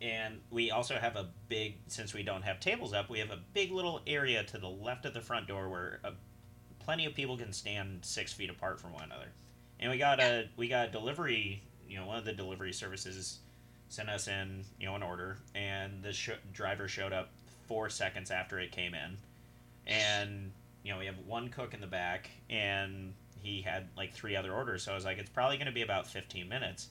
And 0.00 0.40
we 0.50 0.70
also 0.70 0.96
have 0.96 1.16
a 1.16 1.28
big, 1.48 1.76
since 1.86 2.12
we 2.12 2.22
don't 2.22 2.42
have 2.42 2.58
tables 2.58 2.92
up, 2.92 3.08
we 3.08 3.20
have 3.20 3.30
a 3.30 3.38
big 3.54 3.70
little 3.70 4.00
area 4.06 4.42
to 4.42 4.58
the 4.58 4.68
left 4.68 5.06
of 5.06 5.14
the 5.14 5.20
front 5.20 5.46
door 5.46 5.68
where 5.68 6.00
uh 6.04 6.10
plenty 6.84 7.06
of 7.06 7.14
people 7.14 7.36
can 7.36 7.52
stand 7.52 8.04
six 8.04 8.32
feet 8.32 8.50
apart 8.50 8.78
from 8.80 8.92
one 8.92 9.04
another. 9.04 9.32
And 9.80 9.90
we 9.90 9.98
got 9.98 10.20
a 10.20 10.48
we 10.56 10.68
got 10.68 10.88
a 10.88 10.90
delivery, 10.90 11.62
you 11.88 11.98
know, 11.98 12.06
one 12.06 12.18
of 12.18 12.24
the 12.24 12.32
delivery 12.32 12.72
services 12.72 13.38
sent 13.88 14.08
us 14.08 14.28
in, 14.28 14.64
you 14.78 14.86
know, 14.86 14.94
an 14.94 15.02
order, 15.02 15.38
and 15.54 16.02
the 16.02 16.12
sh- 16.12 16.30
driver 16.52 16.88
showed 16.88 17.12
up 17.12 17.30
four 17.66 17.88
seconds 17.88 18.30
after 18.30 18.58
it 18.58 18.72
came 18.72 18.94
in, 18.94 19.16
and 19.86 20.52
you 20.82 20.92
know 20.92 20.98
we 20.98 21.06
have 21.06 21.18
one 21.26 21.48
cook 21.48 21.74
in 21.74 21.80
the 21.80 21.86
back, 21.86 22.30
and 22.50 23.14
he 23.44 23.62
had 23.62 23.88
like 23.96 24.12
three 24.12 24.36
other 24.36 24.52
orders, 24.52 24.82
so 24.82 24.92
I 24.92 24.94
was 24.94 25.04
like, 25.04 25.18
it's 25.18 25.30
probably 25.30 25.56
going 25.56 25.66
to 25.66 25.72
be 25.72 25.82
about 25.82 26.06
fifteen 26.06 26.48
minutes, 26.48 26.88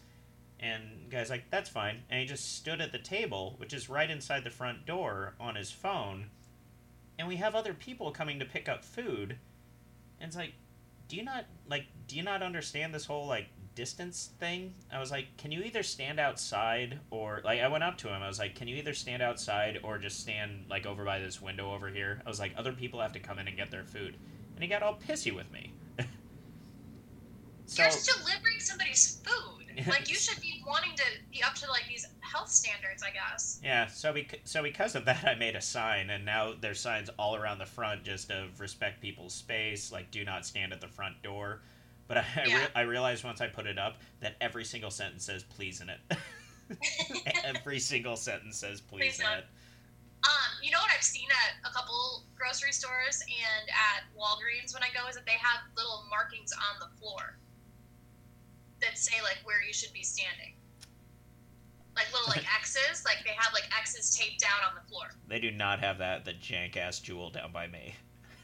and 0.60 1.10
guy's 1.10 1.30
like, 1.30 1.50
that's 1.50 1.70
fine, 1.70 2.04
and 2.10 2.20
he 2.20 2.26
just 2.26 2.56
stood 2.56 2.82
at 2.82 2.92
the 2.92 3.00
table, 3.00 3.56
which 3.58 3.74
is 3.74 3.90
right 3.90 4.10
inside 4.10 4.44
the 4.44 4.50
front 4.50 4.86
door, 4.86 5.34
on 5.40 5.56
his 5.56 5.72
phone, 5.72 6.28
and 7.18 7.28
we 7.28 7.36
have 7.38 7.56
other 7.56 7.74
people 7.74 8.12
coming 8.12 8.40
to 8.40 8.46
pick 8.46 8.70
up 8.70 8.84
food, 8.84 9.38
and 10.20 10.28
it's 10.28 10.38
like, 10.38 10.54
do 11.08 11.16
you 11.16 11.24
not 11.24 11.46
like, 11.70 11.86
do 12.08 12.16
you 12.16 12.24
not 12.24 12.42
understand 12.42 12.94
this 12.94 13.06
whole 13.06 13.28
like 13.28 13.48
distance 13.76 14.30
thing. 14.40 14.74
I 14.92 15.00
was 15.00 15.12
like, 15.12 15.36
can 15.38 15.52
you 15.52 15.62
either 15.62 15.84
stand 15.84 16.20
outside 16.20 17.00
or 17.10 17.42
like 17.44 17.62
I 17.62 17.68
went 17.68 17.84
up 17.84 17.98
to 18.00 18.08
him. 18.10 18.22
I 18.22 18.28
was 18.28 18.40
like, 18.40 18.56
can 18.56 18.68
you 18.68 18.76
either 18.76 18.94
stand 18.94 19.22
outside 19.22 19.80
or 19.84 19.98
just 19.98 20.20
stand 20.20 20.66
like 20.70 20.86
over 20.86 21.04
by 21.04 21.20
this 21.20 21.42
window 21.42 21.74
over 21.74 21.90
here? 21.90 22.22
I 22.26 22.30
was 22.30 22.40
like, 22.40 22.54
other 22.58 22.74
people 22.74 23.02
have 23.02 23.14
to 23.14 23.20
come 23.20 23.40
in 23.40 23.48
and 23.48 23.58
get 23.58 23.72
their 23.72 23.84
food, 23.84 24.16
and 24.56 24.64
he 24.64 24.70
got 24.70 24.84
all 24.84 24.98
pissy 25.08 25.34
with 25.34 25.52
me. 25.52 25.74
So 27.66 27.84
You're 27.84 27.92
just 27.92 28.10
delivering 28.18 28.60
somebody's 28.60 29.22
food. 29.24 29.88
Like 29.88 30.08
you 30.08 30.16
should 30.16 30.40
be 30.40 30.62
wanting 30.68 30.96
to 30.96 31.04
be 31.32 31.42
up 31.42 31.56
to 31.56 31.70
like 31.70 31.84
these 31.90 32.06
health 32.20 32.50
standards, 32.50 33.02
I 33.04 33.10
guess. 33.12 33.60
yeah, 33.64 33.88
so 33.88 34.14
bec- 34.14 34.42
so 34.44 34.62
because 34.62 34.94
of 34.96 35.06
that, 35.06 35.26
I 35.26 35.34
made 35.36 35.56
a 35.56 35.62
sign, 35.62 36.12
and 36.12 36.24
now 36.24 36.54
there's 36.60 36.80
signs 36.80 37.10
all 37.18 37.36
around 37.36 37.58
the 37.58 37.66
front 37.66 38.04
just 38.04 38.30
of 38.30 38.60
respect 38.60 39.02
people's 39.02 39.34
space, 39.34 39.92
like 39.92 40.12
do 40.12 40.24
not 40.24 40.46
stand 40.46 40.74
at 40.74 40.82
the 40.82 40.88
front 40.88 41.22
door. 41.24 41.62
But 42.08 42.18
I, 42.18 42.26
I, 42.36 42.44
Yeah. 42.46 42.58
re- 42.60 42.68
I 42.76 42.82
realized 42.82 43.24
once 43.24 43.42
I 43.42 43.48
put 43.48 43.66
it 43.66 43.80
up 43.80 43.98
that 44.20 44.36
every 44.42 44.64
single 44.66 44.92
sentence 44.92 45.26
says 45.26 45.44
please 45.44 45.82
in 45.82 45.90
it. 45.90 46.00
every 47.44 47.80
single 47.80 48.16
sentence 48.16 48.58
says 48.58 48.80
please, 48.82 49.18
Please 49.18 49.20
in 49.20 49.26
it. 49.40 49.46
Um, 50.26 50.52
you 50.62 50.72
know 50.72 50.80
what 50.80 50.92
I've 50.96 51.04
seen 51.04 51.28
at 51.30 51.70
a 51.70 51.74
couple 51.74 52.24
grocery 52.38 52.72
stores 52.72 53.22
and 53.28 53.70
at 53.70 54.04
Walgreens 54.18 54.74
when 54.74 54.82
I 54.84 54.88
go 54.96 55.08
is 55.10 55.16
that 55.16 55.26
they 55.26 55.34
have 55.42 55.60
little 55.76 56.06
markings 56.10 56.54
on 56.54 56.80
the 56.80 56.96
floor 57.00 57.38
that 58.86 58.98
say 58.98 59.22
like 59.24 59.40
where 59.44 59.62
you 59.64 59.74
should 59.74 59.94
be 59.94 60.04
standing. 60.04 60.54
Like 61.96 62.12
little 62.12 62.28
like 62.30 62.46
X's, 62.60 63.04
like 63.06 63.24
they 63.24 63.32
have 63.38 63.54
like 63.54 63.70
X's 63.80 64.16
taped 64.16 64.44
out 64.46 64.68
on 64.70 64.76
the 64.82 64.88
floor. 64.90 65.10
They 65.28 65.40
do 65.40 65.52
not 65.52 65.80
have 65.80 65.98
that 66.00 66.26
the 66.26 66.34
jank 66.34 66.78
ass 66.78 67.00
jewel 67.00 67.30
down 67.30 67.52
by 67.52 67.68
me. 67.68 67.94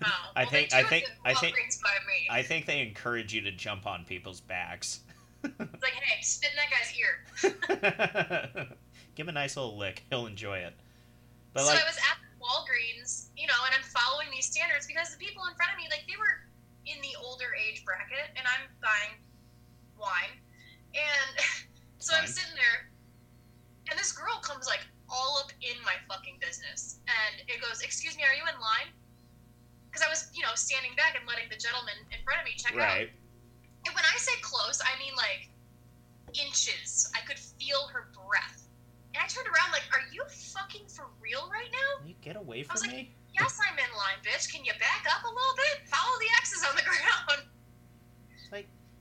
Oh, 0.04 0.08
I 0.36 0.44
well, 0.44 0.52
think- 0.52 0.74
I 0.74 0.84
think- 0.84 1.06
I 1.26 1.34
think- 1.34 1.56
Walgreens 1.56 1.82
by. 1.82 1.90
I 2.36 2.44
think 2.44 2.66
they 2.66 2.82
encourage 2.82 3.34
you 3.34 3.42
to 3.42 3.52
jump 3.52 3.88
on 3.88 4.06
people's 4.06 4.40
backs. 4.40 5.02
It's 5.44 5.56
like, 5.82 5.94
hey, 5.94 6.22
spit 6.22 6.52
in 6.52 6.58
that 6.60 6.70
guy's 6.70 6.94
ear. 7.00 8.68
Give 9.16 9.26
him 9.26 9.30
a 9.30 9.40
nice 9.40 9.56
little 9.56 9.78
lick. 9.78 10.04
He'll 10.10 10.28
enjoy 10.28 10.58
it. 10.60 10.74
But 11.54 11.64
so 11.64 11.72
like, 11.74 11.82
I 11.82 11.88
was 11.88 11.98
at 11.98 12.20
Walgreens, 12.44 13.30
you 13.38 13.48
know, 13.48 13.56
and 13.66 13.74
I'm 13.74 13.84
following 13.88 14.28
these 14.32 14.46
standards 14.46 14.86
because 14.86 15.12
the 15.12 15.18
people 15.18 15.44
in 15.50 15.56
front 15.56 15.72
of 15.72 15.78
me, 15.80 15.88
like, 15.90 16.04
they 16.08 16.16
were 16.20 16.44
in 16.86 17.00
the 17.02 17.16
older 17.24 17.56
age 17.56 17.84
bracket, 17.86 18.30
and 18.36 18.46
I'm 18.46 18.68
buying 18.84 19.16
wine. 20.00 20.34
And 20.96 21.36
so 22.00 22.16
I'm 22.16 22.26
sitting 22.26 22.56
there, 22.56 22.90
and 23.92 24.00
this 24.00 24.12
girl 24.12 24.40
comes, 24.42 24.66
like, 24.66 24.82
all 25.12 25.38
up 25.44 25.52
in 25.62 25.76
my 25.86 25.98
fucking 26.08 26.38
business. 26.40 27.02
And 27.10 27.42
it 27.50 27.60
goes, 27.62 27.82
Excuse 27.82 28.16
me, 28.16 28.24
are 28.24 28.34
you 28.38 28.46
in 28.48 28.58
line? 28.62 28.94
Because 29.90 30.06
I 30.06 30.10
was, 30.10 30.30
you 30.38 30.42
know, 30.46 30.54
standing 30.54 30.94
back 30.96 31.18
and 31.18 31.26
letting 31.26 31.50
the 31.50 31.58
gentleman 31.58 31.98
in 32.14 32.22
front 32.22 32.40
of 32.42 32.46
me 32.46 32.54
check 32.56 32.78
out. 32.78 32.86
right? 32.86 33.10
And 33.90 33.92
when 33.98 34.06
I 34.06 34.16
say 34.22 34.38
close, 34.46 34.78
I 34.86 34.94
mean 35.02 35.18
like 35.18 35.50
inches. 36.38 37.10
I 37.18 37.26
could 37.26 37.40
feel 37.40 37.88
her 37.90 38.14
breath. 38.14 38.70
And 39.18 39.24
I 39.24 39.26
turned 39.26 39.50
around 39.50 39.74
like, 39.74 39.90
are 39.90 40.06
you 40.14 40.22
fucking 40.54 40.86
for 40.88 41.10
real 41.18 41.50
right 41.50 41.70
now? 41.74 42.06
You 42.06 42.14
get 42.22 42.36
away 42.38 42.62
was 42.70 42.82
from 42.82 42.94
like- 42.94 43.10
me. 43.10 43.16
Yes, 43.34 43.58
I'm 43.62 43.78
in 43.78 43.90
line, 43.98 44.18
bitch. 44.26 44.50
Can 44.52 44.66
you 44.66 44.74
back 44.82 45.06
up 45.10 45.24
a 45.24 45.30
little 45.30 45.56
bit? 45.58 45.86
Follow 45.90 46.18
the 46.22 46.30
X's 46.42 46.66
on 46.66 46.76
the 46.76 46.82
ground. 46.90 47.50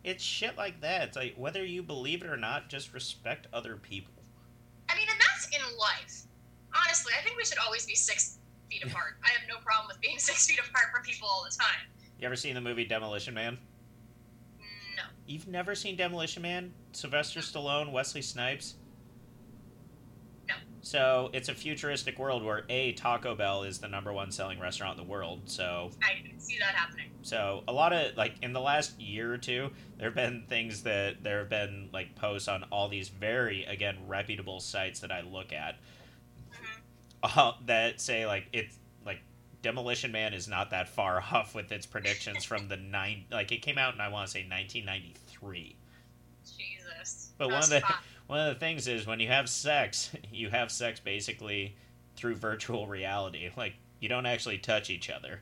It's 0.09 0.25
shit 0.25 0.57
like 0.57 0.81
that. 0.81 1.09
It's 1.09 1.17
like 1.19 1.35
whether 1.37 1.63
you 1.63 1.83
believe 1.83 2.23
it 2.23 2.31
or 2.31 2.39
not, 2.39 2.71
just 2.71 2.95
respect 2.95 3.47
other 3.53 3.77
people. 3.77 4.15
I 4.89 4.97
mean, 4.97 5.07
and 5.07 5.21
that's 5.21 5.47
in 5.49 5.79
life. 5.79 6.23
Honestly, 6.75 7.13
I 7.19 7.23
think 7.23 7.37
we 7.37 7.45
should 7.45 7.59
always 7.59 7.85
be 7.85 7.95
six 7.95 8.39
feet 8.71 8.83
apart. 8.87 9.19
I 9.23 9.29
have 9.39 9.47
no 9.47 9.57
problem 9.63 9.89
with 9.89 10.01
being 10.01 10.19
six 10.19 10.47
feet 10.47 10.59
apart 10.59 10.87
from 10.95 11.03
people 11.05 11.29
all 11.31 11.45
the 11.45 11.55
time. 11.55 11.91
You 12.19 12.25
ever 12.25 12.37
seen 12.37 12.55
the 12.55 12.61
movie 12.63 12.87
Demolition 12.87 13.35
Man? 13.35 13.59
No. 14.97 15.03
You've 15.27 15.47
never 15.47 15.75
seen 15.75 15.95
Demolition 15.95 16.41
Man? 16.41 16.73
Sylvester 16.93 17.41
Stallone, 17.41 17.93
Wesley 17.93 18.23
Snipes? 18.23 18.77
So 20.81 21.31
it's 21.33 21.49
a 21.49 21.55
futuristic 21.55 22.19
world 22.19 22.43
where 22.45 22.65
a 22.69 22.93
Taco 22.93 23.35
Bell 23.35 23.65
is 23.65 23.79
the 23.79 23.89
number 23.89 24.13
one 24.13 24.31
selling 24.31 24.59
restaurant 24.61 24.99
in 24.99 25.05
the 25.05 25.11
world. 25.11 25.43
So 25.47 25.91
I 26.03 26.27
can 26.27 26.39
see 26.39 26.57
that 26.59 26.75
happening. 26.75 27.11
so 27.23 27.63
a 27.69 27.73
lot 27.73 27.93
of 27.93 28.17
like 28.17 28.35
in 28.43 28.53
the 28.53 28.61
last 28.61 28.99
year 29.01 29.33
or 29.33 29.39
two, 29.39 29.71
there 29.99 30.07
have 30.09 30.15
been 30.15 30.45
things 30.49 30.83
that 30.85 31.23
there 31.23 31.41
have 31.41 31.49
been 31.51 31.91
like 31.93 32.15
posts 32.15 32.49
on 32.49 32.65
all 32.71 32.89
these 32.89 33.09
very 33.09 33.65
again 33.65 33.97
reputable 34.07 34.61
sites 34.61 35.01
that 35.01 35.11
I 35.13 35.23
look 35.23 35.53
at 35.53 35.77
hmm 36.53 36.81
uh, 37.23 37.53
that 37.67 38.01
say 38.01 38.27
like 38.27 38.47
it's 38.53 38.79
like 39.05 39.21
Demolition 39.63 40.13
Man 40.13 40.33
is 40.35 40.47
not 40.49 40.71
that 40.71 40.89
far 40.89 41.21
off 41.33 41.55
with 41.55 41.73
its 41.73 41.87
predictions 41.87 42.45
from 42.45 42.69
the 42.69 42.77
nine 42.97 43.25
like 43.31 43.51
it 43.53 43.63
came 43.63 43.79
out 43.79 43.95
in 43.95 44.01
I 44.01 44.09
want 44.09 44.27
to 44.29 44.33
say 44.33 44.41
1993. 44.49 45.77
Jesus. 46.57 47.33
But 47.37 47.51
one 47.51 47.63
of 47.63 47.69
the 47.69 47.81
hot. 47.81 48.03
One 48.29 48.39
of 48.41 48.55
the 48.55 48.61
things 48.61 48.87
is 48.87 49.07
when 49.07 49.19
you 49.19 49.29
have 49.29 49.49
sex, 49.49 50.13
you 50.33 50.51
have 50.51 50.71
sex 50.71 51.01
basically 51.01 51.75
through 52.15 52.37
virtual 52.37 52.87
reality. 52.87 53.51
Like 53.57 53.75
you 53.99 54.09
don't 54.09 54.27
actually 54.27 54.59
touch 54.59 54.91
each 54.91 55.11
other. 55.11 55.41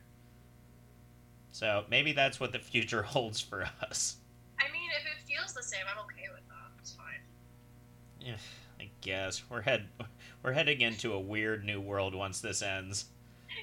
So 1.52 1.84
maybe 1.90 2.12
that's 2.12 2.40
what 2.40 2.52
the 2.52 2.58
future 2.58 3.02
holds 3.14 3.40
for 3.40 3.68
us. 3.82 4.16
I 4.58 4.72
mean, 4.72 4.88
if 4.98 5.06
it 5.06 5.30
feels 5.30 5.52
the 5.52 5.62
same, 5.62 5.82
I'm 5.92 6.02
okay 6.04 6.28
with 6.32 6.46
that. 6.48 6.70
It's 6.78 6.92
fine. 6.92 7.20
Yeah, 8.20 8.36
I 8.80 8.88
guess 9.02 9.42
we're 9.50 9.62
head 9.62 9.88
we're 10.42 10.52
heading 10.52 10.80
into 10.80 11.12
a 11.12 11.20
weird 11.20 11.64
new 11.64 11.80
world 11.80 12.14
once 12.14 12.40
this 12.40 12.62
ends. 12.62 13.06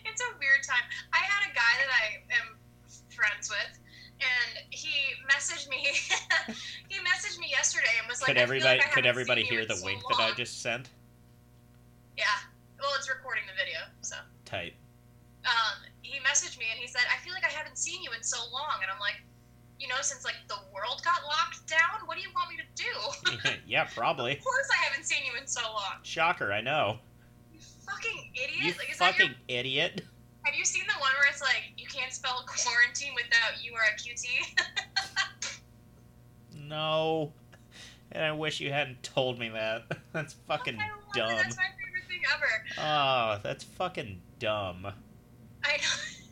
It's 0.05 0.21
a 0.21 0.37
weird 0.39 0.63
time. 0.67 0.83
I 1.13 1.17
had 1.17 1.49
a 1.49 1.53
guy 1.53 1.61
that 1.79 1.91
I 1.91 2.33
am 2.41 2.57
friends 3.15 3.49
with, 3.49 3.79
and 4.21 4.65
he 4.69 4.89
messaged 5.29 5.69
me. 5.69 5.77
he 6.89 6.97
messaged 6.99 7.39
me 7.39 7.47
yesterday 7.49 7.93
and 7.99 8.07
was 8.09 8.21
like, 8.21 8.27
could 8.27 8.37
everybody 8.37 8.79
like 8.79 8.91
could 8.91 9.05
everybody 9.05 9.43
hear 9.43 9.65
the 9.65 9.75
so 9.75 9.85
wink 9.85 10.01
that 10.09 10.19
I 10.19 10.31
just 10.33 10.61
sent? 10.61 10.89
Yeah. 12.17 12.25
Well, 12.79 12.91
it's 12.97 13.09
recording 13.09 13.43
the 13.47 13.55
video, 13.57 13.79
so. 14.01 14.15
Tight. 14.45 14.73
Um, 15.45 15.87
he 16.01 16.19
messaged 16.19 16.57
me 16.59 16.65
and 16.71 16.79
he 16.79 16.87
said, 16.87 17.01
I 17.11 17.17
feel 17.23 17.33
like 17.33 17.43
I 17.43 17.51
haven't 17.51 17.77
seen 17.77 18.01
you 18.03 18.11
in 18.15 18.23
so 18.23 18.37
long, 18.51 18.79
and 18.81 18.91
I'm 18.91 18.99
like, 18.99 19.21
you 19.79 19.87
know, 19.87 19.95
since 20.01 20.23
like 20.23 20.35
the 20.47 20.59
world 20.73 21.01
got 21.03 21.23
locked 21.23 21.67
down, 21.67 22.05
what 22.05 22.15
do 22.15 22.23
you 22.23 22.29
want 22.33 22.49
me 22.49 22.57
to 22.57 22.83
do? 22.83 23.49
yeah, 23.67 23.87
probably. 23.93 24.37
of 24.37 24.43
course, 24.43 24.67
I 24.71 24.83
haven't 24.85 25.05
seen 25.05 25.25
you 25.25 25.39
in 25.39 25.47
so 25.47 25.61
long. 25.61 25.99
Shocker, 26.03 26.53
I 26.53 26.61
know. 26.61 26.99
You 27.51 27.59
fucking 27.85 28.31
idiot! 28.33 28.61
You 28.61 28.73
like, 28.79 28.91
is 28.91 28.99
that 28.99 29.17
your 29.17 29.27
fucking 29.27 29.35
idiot. 29.47 30.01
Have 30.43 30.55
you 30.55 30.65
seen 30.65 30.83
the 30.87 30.99
one 30.99 31.11
where 31.19 31.29
it's 31.29 31.41
like 31.41 31.72
can't 32.13 32.15
spell 32.15 32.45
quarantine 32.45 33.13
without 33.15 33.63
you 33.63 33.73
are 33.73 33.81
a 33.81 33.97
QT? 33.97 34.25
No. 36.55 37.33
And 38.13 38.23
I 38.23 38.31
wish 38.31 38.61
you 38.61 38.71
hadn't 38.71 39.03
told 39.03 39.37
me 39.37 39.49
that. 39.49 39.83
That's 40.13 40.33
fucking 40.47 40.75
it. 40.75 40.79
dumb. 41.13 41.29
That's 41.29 41.57
my 41.57 41.63
favorite 41.63 42.07
thing 42.07 42.21
ever. 42.33 42.45
Oh, 42.79 43.39
that's 43.43 43.63
fucking 43.63 44.21
dumb. 44.39 44.87
I 45.63 45.77
know. 45.77 46.23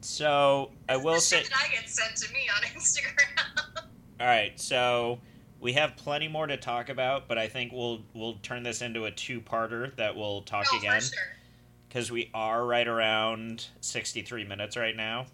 So 0.00 0.72
I 0.88 0.96
will 0.96 1.20
say, 1.20 1.44
I 1.54 1.72
get 1.72 1.88
sent 1.88 2.16
to 2.16 2.32
me 2.32 2.40
on 2.54 2.62
Instagram. 2.76 3.84
all 4.20 4.26
right. 4.26 4.58
So 4.60 5.20
we 5.60 5.72
have 5.74 5.96
plenty 5.96 6.26
more 6.26 6.48
to 6.48 6.56
talk 6.56 6.88
about, 6.88 7.28
but 7.28 7.38
I 7.38 7.48
think 7.48 7.72
we'll 7.72 8.02
we'll 8.12 8.34
turn 8.42 8.64
this 8.64 8.82
into 8.82 9.04
a 9.04 9.10
two-parter 9.10 9.94
that 9.96 10.16
we'll 10.16 10.42
talk 10.42 10.66
oh, 10.72 10.78
again 10.78 11.00
for 11.00 11.06
sure. 11.06 11.36
Because 11.92 12.10
we 12.10 12.30
are 12.32 12.64
right 12.64 12.88
around 12.88 13.66
sixty-three 13.82 14.44
minutes 14.44 14.78
right 14.78 14.96
now. 14.96 15.26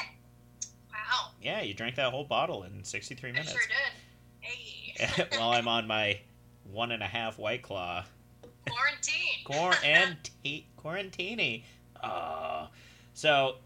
Wow, 0.00 1.30
Yeah, 1.40 1.62
you 1.62 1.74
drank 1.74 1.94
that 1.94 2.10
whole 2.10 2.24
bottle 2.24 2.64
in 2.64 2.82
sixty-three 2.82 3.30
I 3.30 3.34
minutes. 3.34 3.52
sure 3.52 3.60
did. 3.60 4.40
Hey. 4.40 5.26
While 5.38 5.50
I'm 5.50 5.68
on 5.68 5.86
my 5.86 6.18
one 6.64 6.90
and 6.90 7.04
a 7.04 7.06
half 7.06 7.38
white 7.38 7.62
claw. 7.62 8.04
Quarantine. 8.68 9.44
Quarantine, 9.44 10.64
quarantini. 10.82 11.62
Uh, 12.02 12.66
so, 13.12 13.56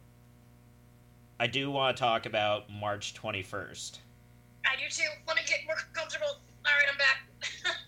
I 1.40 1.46
do 1.46 1.70
want 1.70 1.96
to 1.96 2.00
talk 2.00 2.26
about 2.26 2.68
March 2.68 3.14
21st. 3.14 3.98
I 4.66 4.76
do 4.76 4.82
too. 4.90 5.04
Let 5.26 5.36
me 5.36 5.42
get 5.46 5.60
more 5.66 5.76
comfortable. 5.94 6.26
All 6.26 6.36
right, 6.64 6.86
I'm 6.90 6.98
back. 6.98 7.20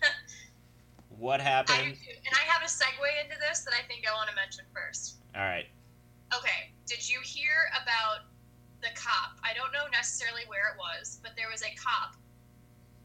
What 1.21 1.37
I 1.39 1.43
happened? 1.45 2.01
too. 2.01 2.17
And 2.17 2.33
I 2.33 2.43
have 2.49 2.65
a 2.65 2.71
segue 2.71 3.05
into 3.21 3.37
this 3.37 3.61
that 3.61 3.77
I 3.77 3.85
think 3.85 4.09
I 4.09 4.11
want 4.17 4.33
to 4.33 4.35
mention 4.35 4.65
first. 4.73 5.21
All 5.37 5.45
right. 5.45 5.69
Okay, 6.33 6.73
did 6.89 7.05
you 7.05 7.21
hear 7.21 7.69
about 7.77 8.25
the 8.81 8.89
cop? 8.97 9.37
I 9.45 9.53
don't 9.53 9.69
know 9.69 9.85
necessarily 9.93 10.49
where 10.49 10.73
it 10.73 10.81
was, 10.81 11.21
but 11.21 11.37
there 11.37 11.45
was 11.53 11.61
a 11.61 11.69
cop 11.77 12.17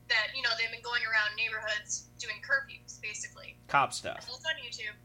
that, 0.09 0.33
you 0.33 0.41
know, 0.41 0.49
they've 0.57 0.73
been 0.73 0.81
going 0.81 1.05
around 1.05 1.37
neighborhoods 1.37 2.09
doing 2.17 2.41
curfews, 2.41 2.97
basically. 3.05 3.61
Cop 3.69 3.93
stuff. 3.93 4.25
It's 4.25 4.49
on 4.49 4.57
YouTube. 4.65 4.97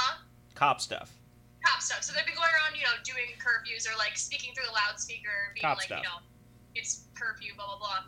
Huh? 0.00 0.24
Cop 0.56 0.80
stuff. 0.80 1.12
Cop 1.60 1.84
stuff. 1.84 2.00
So 2.00 2.16
they've 2.16 2.24
been 2.24 2.38
going 2.38 2.48
around, 2.48 2.80
you 2.80 2.88
know, 2.88 2.96
doing 3.04 3.28
curfews 3.44 3.84
or 3.84 3.92
like 4.00 4.16
speaking 4.16 4.56
through 4.56 4.72
a 4.72 4.74
loudspeaker, 4.88 5.52
being 5.52 5.68
Cop 5.68 5.84
like, 5.84 5.92
stuff. 5.92 6.00
you 6.00 6.08
know, 6.08 6.24
it's 6.72 7.12
curfew, 7.12 7.52
blah, 7.60 7.76
blah, 7.76 7.76
blah. 7.76 8.02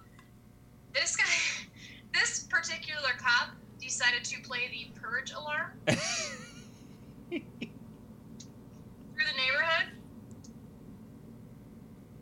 This 0.97 1.13
guy, 1.13 1.29
this 2.17 2.49
particular 2.49 3.13
cop 3.21 3.53
decided 3.87 4.25
to 4.25 4.41
play 4.43 4.67
the 4.71 4.91
purge 5.01 5.31
alarm 5.31 5.71
through 5.87 5.97
the 7.31 7.39
neighborhood. 9.39 9.95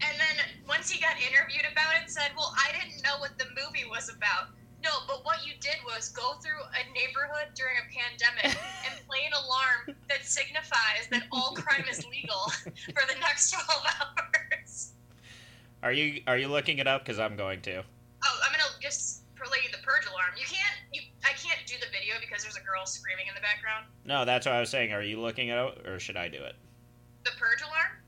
And 0.02 0.20
then 0.20 0.44
once 0.68 0.90
he 0.90 1.00
got 1.00 1.16
interviewed 1.16 1.64
about 1.72 1.96
it, 2.02 2.10
said, 2.10 2.32
"Well, 2.36 2.54
I 2.54 2.70
didn't 2.72 3.02
know 3.02 3.16
what 3.18 3.38
the 3.38 3.46
movie 3.56 3.88
was 3.88 4.10
about." 4.10 4.48
No, 4.82 4.90
but 5.08 5.24
what 5.24 5.46
you 5.46 5.54
did 5.60 5.76
was 5.86 6.10
go 6.10 6.34
through 6.42 6.60
a 6.60 6.84
neighborhood 6.92 7.54
during 7.54 7.76
a 7.78 7.86
pandemic 7.88 8.44
and 8.84 8.92
play 9.08 9.24
an 9.26 9.32
alarm 9.32 9.96
that 10.10 10.26
signifies 10.26 11.08
that 11.10 11.22
all 11.32 11.54
crime 11.54 11.86
is 11.90 12.04
legal 12.06 12.50
for 12.92 13.06
the 13.08 13.18
next 13.20 13.52
12 13.52 13.66
hours. 14.00 14.92
Are 15.82 15.92
you 15.92 16.20
are 16.26 16.36
you 16.36 16.48
looking 16.48 16.76
it 16.78 16.86
up? 16.86 17.02
Because 17.04 17.18
I'm 17.18 17.36
going 17.36 17.62
to. 17.62 17.78
Oh, 17.78 18.40
I'm 18.44 18.52
gonna 18.52 18.64
just 18.80 19.23
the 19.50 19.78
purge 19.82 20.06
alarm. 20.06 20.32
You 20.38 20.44
can't, 20.46 20.76
you, 20.92 21.02
I 21.24 21.32
can't 21.32 21.60
do 21.66 21.74
the 21.80 21.86
video 21.92 22.14
because 22.20 22.42
there's 22.42 22.56
a 22.56 22.60
girl 22.60 22.86
screaming 22.86 23.26
in 23.28 23.34
the 23.34 23.40
background. 23.40 23.86
No, 24.04 24.24
that's 24.24 24.46
what 24.46 24.54
I 24.54 24.60
was 24.60 24.70
saying. 24.70 24.92
Are 24.92 25.02
you 25.02 25.20
looking 25.20 25.50
at 25.50 25.58
it 25.58 25.86
or 25.86 25.98
should 25.98 26.16
I 26.16 26.28
do 26.28 26.38
it? 26.42 26.54
The 27.24 27.30
purge 27.38 27.60
alarm? 27.62 27.98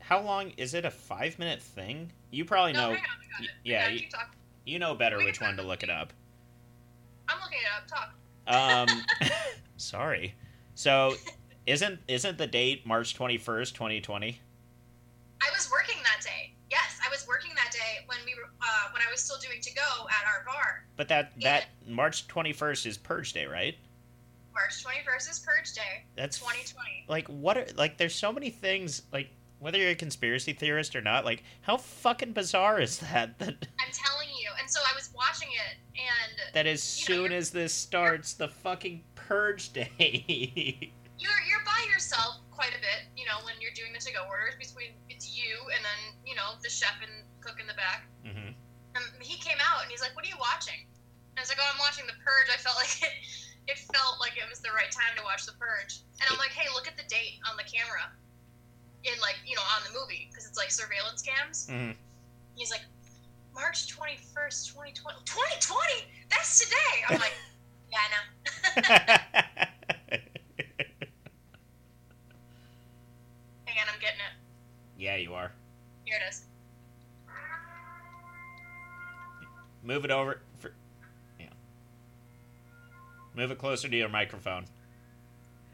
How 0.00 0.20
long 0.20 0.52
is 0.56 0.74
it? 0.74 0.84
A 0.84 0.90
five 0.90 1.38
minute 1.38 1.62
thing? 1.62 2.10
You 2.30 2.44
probably 2.44 2.72
no, 2.72 2.80
know. 2.80 2.86
on, 2.90 2.92
I 2.92 2.96
got 2.96 3.06
y- 3.40 3.44
it. 3.46 3.50
yeah, 3.64 3.88
you- 3.88 4.06
You 4.64 4.78
know 4.78 4.94
better 4.94 5.18
which 5.18 5.40
one 5.40 5.56
to 5.56 5.62
look 5.62 5.82
it 5.82 5.90
up. 5.90 6.12
I'm 7.28 7.40
looking 7.40 7.58
it 7.58 7.68
up. 7.76 7.88
Talk. 7.88 8.88
Um, 8.90 9.04
sorry. 9.76 10.34
So, 10.74 11.14
isn't 11.66 12.00
isn't 12.08 12.38
the 12.38 12.46
date 12.46 12.86
March 12.86 13.14
twenty 13.14 13.38
first, 13.38 13.74
twenty 13.74 14.00
twenty? 14.00 14.40
I 15.40 15.50
was 15.52 15.70
working 15.70 15.96
that 16.04 16.22
day. 16.24 16.52
Yes, 16.70 16.98
I 17.04 17.10
was 17.10 17.26
working 17.28 17.52
that 17.54 17.70
day 17.72 18.04
when 18.06 18.18
we 18.24 18.34
were 18.34 18.50
uh, 18.62 18.92
when 18.92 19.02
I 19.06 19.10
was 19.10 19.20
still 19.20 19.38
doing 19.38 19.60
to 19.60 19.74
go 19.74 20.06
at 20.08 20.26
our 20.26 20.44
bar. 20.44 20.84
But 20.96 21.08
that 21.08 21.32
that 21.42 21.66
March 21.86 22.28
twenty 22.28 22.52
first 22.52 22.86
is 22.86 22.96
Purge 22.96 23.32
Day, 23.32 23.46
right? 23.46 23.76
March 24.54 24.84
21st 24.84 25.30
is 25.30 25.38
Purge 25.38 25.72
Day. 25.72 26.04
That's 26.16 26.38
2020. 26.38 27.06
like 27.08 27.26
what? 27.28 27.56
Are, 27.56 27.66
like 27.74 27.96
there's 27.96 28.14
so 28.14 28.32
many 28.32 28.50
things 28.50 29.02
like 29.12 29.30
whether 29.60 29.78
you're 29.78 29.90
a 29.90 29.94
conspiracy 29.94 30.52
theorist 30.52 30.94
or 30.94 31.00
not. 31.00 31.24
Like 31.24 31.42
how 31.62 31.76
fucking 31.78 32.32
bizarre 32.32 32.80
is 32.80 32.98
that? 32.98 33.38
That 33.38 33.48
I'm 33.48 33.92
telling 33.92 34.28
you. 34.28 34.50
And 34.60 34.70
so 34.70 34.80
I 34.80 34.94
was 34.94 35.10
watching 35.16 35.48
it, 35.48 35.76
and 35.96 36.52
that 36.54 36.66
as 36.66 37.08
You 37.08 37.14
know, 37.14 37.22
soon 37.22 37.32
as 37.32 37.50
this 37.50 37.72
starts, 37.72 38.34
the 38.34 38.48
fucking 38.48 39.02
Purge 39.14 39.72
Day. 39.72 39.88
you're 41.18 41.30
you're 41.48 41.64
by 41.64 41.86
yourself 41.90 42.40
quite 42.50 42.70
a 42.76 42.80
bit. 42.80 43.08
You 43.16 43.24
know, 43.24 43.38
when 43.44 43.54
you're 43.60 43.72
doing 43.74 43.92
the 43.92 43.98
to-go 44.00 44.26
orders 44.28 44.54
between 44.58 44.90
it's 45.08 45.34
you 45.36 45.56
and 45.74 45.82
then 45.84 46.14
you 46.26 46.34
know 46.34 46.52
the 46.62 46.68
chef 46.68 47.00
and 47.00 47.24
cook 47.42 47.58
in 47.60 47.66
the 47.66 47.74
back. 47.76 48.06
hmm 48.24 48.54
And 48.94 49.04
he 49.20 49.36
came 49.42 49.58
out 49.60 49.82
and 49.82 49.90
he's 49.90 50.00
like, 50.00 50.14
"What 50.14 50.24
are 50.24 50.32
you 50.32 50.38
watching?" 50.40 50.78
And 50.78 51.36
I 51.36 51.42
was 51.42 51.50
like, 51.50 51.58
"Oh, 51.60 51.68
I'm 51.68 51.80
watching 51.82 52.06
The 52.06 52.16
Purge." 52.22 52.48
I 52.54 52.58
felt 52.62 52.78
like 52.82 52.94
it. 53.02 53.14
It 53.68 53.78
felt 53.94 54.18
like 54.18 54.34
it 54.34 54.46
was 54.50 54.58
the 54.62 54.74
right 54.74 54.90
time 54.90 55.14
to 55.18 55.22
watch 55.22 55.46
The 55.46 55.54
Purge. 55.58 56.02
And 56.22 56.26
I'm 56.30 56.38
like, 56.38 56.54
"Hey, 56.54 56.66
look 56.74 56.86
at 56.86 56.96
the 56.96 57.06
date 57.10 57.38
on 57.50 57.54
the 57.58 57.66
camera." 57.66 58.06
In 59.02 59.18
like 59.18 59.36
you 59.42 59.56
know 59.58 59.66
on 59.74 59.82
the 59.82 59.92
movie 59.98 60.30
because 60.30 60.46
it's 60.46 60.58
like 60.58 60.70
surveillance 60.70 61.22
cams. 61.26 61.66
hmm 61.66 61.92
He's 62.54 62.70
like, 62.70 62.84
March 63.54 63.88
21st, 63.88 64.70
2020. 64.76 64.94
2020? 65.24 66.06
That's 66.30 66.58
today. 66.60 66.94
I'm 67.08 67.18
like, 67.18 67.32
yeah, 67.90 67.98
I 67.98 68.08
know. 68.12 68.24
Hang 73.66 73.78
on, 73.80 73.88
I'm 73.94 74.00
getting 74.00 74.20
it. 74.20 74.34
yeah, 74.96 75.16
you 75.16 75.32
are. 75.34 75.50
Here 76.04 76.16
it 76.20 76.28
is. 76.28 76.44
Move 79.82 80.04
it 80.04 80.10
over. 80.10 80.40
For, 80.58 80.72
yeah. 81.40 81.46
Move 83.34 83.50
it 83.50 83.58
closer 83.58 83.88
to 83.88 83.96
your 83.96 84.08
microphone. 84.08 84.64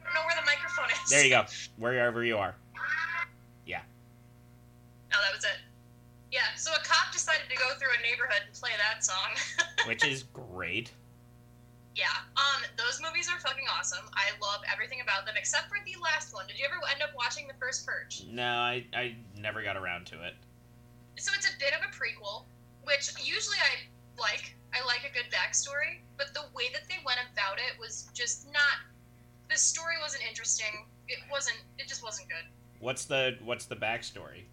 I 0.01 0.05
don't 0.05 0.15
know 0.15 0.21
where 0.27 0.37
the 0.37 0.47
microphone 0.47 0.91
is. 1.05 1.11
There 1.11 1.23
you 1.25 1.31
go. 1.31 1.45
Wherever 1.77 2.25
you 2.25 2.39
are. 2.39 2.55
Yeah. 3.67 3.83
Oh, 5.13 5.19
that 5.23 5.35
was 5.35 5.45
it. 5.45 5.59
Yeah, 6.31 6.41
so 6.57 6.71
a 6.73 6.79
cop 6.85 7.13
decided 7.13 7.49
to 7.51 7.57
go 7.57 7.69
through 7.79 7.89
a 7.99 8.03
neighborhood 8.03 8.43
and 8.47 8.55
play 8.55 8.71
that 8.77 9.05
song. 9.05 9.33
Which 9.87 10.05
is 10.05 10.25
great. 10.25 10.91
yeah, 11.97 12.05
um, 12.37 12.63
those 12.77 13.01
movies 13.03 13.29
are 13.33 13.41
fucking 13.41 13.65
awesome. 13.79 14.05
I 14.15 14.31
love 14.41 14.61
everything 14.71 15.01
about 15.01 15.25
them 15.27 15.35
except 15.39 15.69
for 15.69 15.79
the 15.85 15.97
last 16.03 16.35
one. 16.35 16.47
Did 16.47 16.59
you 16.59 16.67
ever 16.67 16.77
end 16.93 17.03
up 17.03 17.11
watching 17.17 17.49
the 17.49 17.55
first 17.59 17.87
Purge? 17.87 18.25
No, 18.31 18.45
I, 18.45 18.85
I 18.95 19.17
never 19.39 19.63
got 19.63 19.77
around 19.77 20.07
to 20.09 20.23
it. 20.27 20.35
So 21.17 21.33
it's 21.35 21.49
a 21.49 21.59
bit 21.59 21.73
of 21.73 21.81
a 21.81 21.91
prequel, 21.93 22.45
which 22.85 23.11
usually 23.25 23.57
I 23.59 23.89
like. 24.21 24.55
I 24.75 24.85
like 24.87 25.01
a 25.09 25.13
good 25.15 25.33
backstory, 25.33 26.01
but 26.19 26.35
the 26.35 26.45
way 26.55 26.65
that 26.75 26.83
they 26.89 26.97
went 27.05 27.19
about 27.33 27.57
it 27.57 27.79
was 27.81 28.09
just 28.13 28.47
not. 28.53 28.85
The 29.51 29.57
story 29.57 29.95
wasn't 30.03 30.25
interesting. 30.29 30.85
It 31.09 31.19
wasn't. 31.31 31.57
It 31.79 31.89
just 31.89 32.03
wasn't 32.05 32.29
good. 32.29 32.45
What's 32.81 33.07
the 33.07 33.37
what's 33.45 33.65
the 33.65 33.77
backstory? 33.77 34.45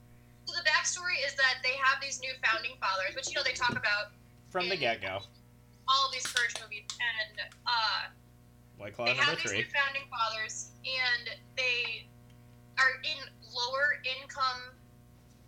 So 0.45 0.53
the 0.55 0.63
backstory 0.70 1.20
is 1.28 1.36
that 1.36 1.55
they 1.63 1.74
have 1.84 1.99
these 2.01 2.22
new 2.22 2.32
founding 2.43 2.72
fathers, 2.80 3.13
which 3.16 3.28
you 3.30 3.36
know 3.36 3.43
they 3.43 3.51
talk 3.53 3.72
about 3.72 4.13
From 4.49 4.70
the 4.70 4.78
get 4.78 5.01
go. 5.01 5.20
all 5.88 6.09
these 6.13 6.26
purge 6.32 6.55
movies, 6.63 6.86
and 6.89 7.39
uh, 7.68 8.07
White 8.78 8.95
Claw 8.95 9.05
they 9.05 9.11
number 9.18 9.24
have 9.32 9.38
these 9.41 9.49
three. 9.51 9.57
new 9.59 9.66
founding 9.76 10.03
fathers, 10.09 10.72
and 10.86 11.36
they 11.57 12.07
are 12.80 13.01
in 13.03 13.20
lower 13.53 13.99
income 14.05 14.72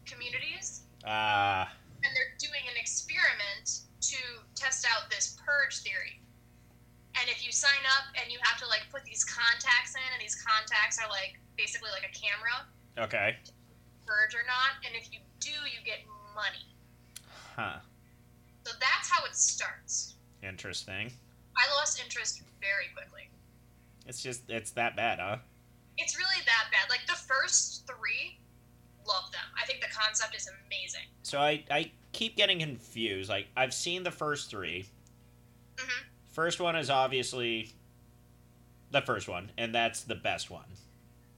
communities, 0.05 0.81
Ah, 1.05 1.71
and 2.03 2.15
they're 2.15 2.35
doing 2.39 2.61
an 2.69 2.75
experiment 2.79 3.81
to 4.01 4.17
test 4.55 4.85
out 4.85 5.09
this 5.09 5.37
purge 5.45 5.79
theory. 5.79 6.19
And 7.19 7.29
if 7.29 7.45
you 7.45 7.51
sign 7.51 7.81
up 7.97 8.13
and 8.21 8.31
you 8.31 8.37
have 8.43 8.59
to 8.61 8.67
like 8.67 8.85
put 8.91 9.03
these 9.03 9.23
contacts 9.23 9.95
in, 9.95 10.07
and 10.13 10.21
these 10.21 10.37
contacts 10.37 11.01
are 11.01 11.09
like 11.09 11.39
basically 11.57 11.89
like 11.89 12.05
a 12.05 12.13
camera, 12.13 12.65
okay. 12.97 13.37
purge 14.05 14.35
or 14.35 14.45
not, 14.45 14.77
and 14.85 14.95
if 14.95 15.11
you 15.11 15.19
do, 15.39 15.55
you 15.65 15.81
get 15.83 16.05
money. 16.35 16.65
Huh. 17.55 17.81
So 18.65 18.73
that's 18.79 19.09
how 19.09 19.25
it 19.25 19.35
starts. 19.35 20.15
Interesting. 20.43 21.11
I 21.57 21.65
lost 21.75 21.99
interest 22.03 22.43
very 22.61 22.93
quickly. 22.93 23.29
It's 24.05 24.21
just 24.21 24.49
it's 24.49 24.71
that 24.71 24.95
bad, 24.95 25.19
huh? 25.19 25.37
It's 25.97 26.15
really 26.15 26.41
that 26.45 26.69
bad. 26.71 26.89
Like 26.89 27.05
the 27.07 27.17
first 27.17 27.87
three, 27.87 28.37
love 29.07 29.31
them. 29.31 29.47
I 29.59 29.65
think 29.65 29.81
the 29.81 29.89
concept 29.89 30.35
is 30.35 30.49
amazing. 30.67 31.09
So 31.23 31.39
I 31.39 31.63
I 31.71 31.91
keep 32.17 32.35
getting 32.35 32.59
confused. 32.59 33.29
Like 33.29 33.47
I've 33.55 33.73
seen 33.73 34.03
the 34.03 34.11
first 34.11 34.49
three. 34.49 34.85
hmm 35.79 36.03
First 36.31 36.59
one 36.59 36.75
is 36.75 36.89
obviously 36.89 37.71
the 38.91 39.01
first 39.01 39.27
one, 39.27 39.51
and 39.57 39.73
that's 39.73 40.01
the 40.03 40.15
best 40.15 40.49
one. 40.51 40.65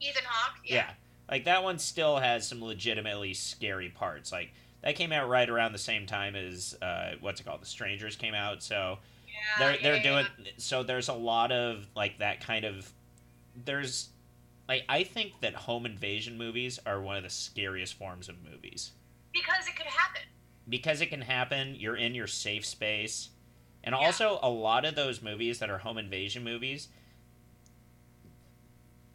Ethan 0.02 0.24
Hawke, 0.26 0.58
Yeah. 0.66 0.76
yeah. 0.76 0.90
Like 1.30 1.46
that 1.46 1.64
one 1.64 1.80
still 1.80 2.18
has 2.18 2.48
some 2.48 2.62
legitimately 2.64 3.34
scary 3.34 3.90
parts. 3.90 4.32
Like 4.32 4.52
that 4.82 4.96
came 4.96 5.12
out 5.12 5.30
right 5.30 5.50
around 5.50 5.72
the 5.74 5.78
same 5.78 6.06
time 6.06 6.36
as 6.36 6.76
uh, 6.82 7.12
what's 7.22 7.40
it 7.40 7.46
called? 7.46 7.62
The 7.62 7.66
Strangers 7.68 8.16
came 8.16 8.34
out. 8.34 8.62
So 8.64 9.00
Yeah, 9.28 9.60
they're 9.60 9.78
they're 9.82 9.96
yeah, 9.98 10.24
doing 10.24 10.26
so 10.58 10.84
there's 10.84 11.08
a 11.10 11.14
lot 11.14 11.52
of 11.52 11.86
like 11.96 12.20
that 12.20 12.40
kind 12.46 12.66
of 12.66 12.92
there's 13.66 14.10
like 14.68 14.84
I 14.90 15.04
think 15.04 15.40
that 15.42 15.54
home 15.56 15.86
invasion 15.86 16.38
movies 16.38 16.80
are 16.86 17.00
one 17.02 17.18
of 17.18 17.24
the 17.24 17.30
scariest 17.30 17.94
forms 17.96 18.28
of 18.30 18.36
movies. 18.44 18.92
because 19.34 19.68
it 19.68 19.76
could 19.76 19.86
happen. 19.88 20.24
Because 20.70 21.01
it 21.01 21.07
can 21.07 21.22
happen, 21.22 21.76
you're 21.76 21.95
in 21.97 22.13
your 22.15 22.28
safe 22.28 22.65
space. 22.65 23.30
And 23.84 23.93
Yeah. 23.93 24.05
also 24.05 24.39
a 24.43 24.49
lot 24.49 24.86
of 24.86 24.95
those 24.95 25.22
movies 25.22 25.59
that 25.59 25.70
are 25.70 25.80
home 25.80 25.97
invasion 25.97 26.43
movies 26.43 26.89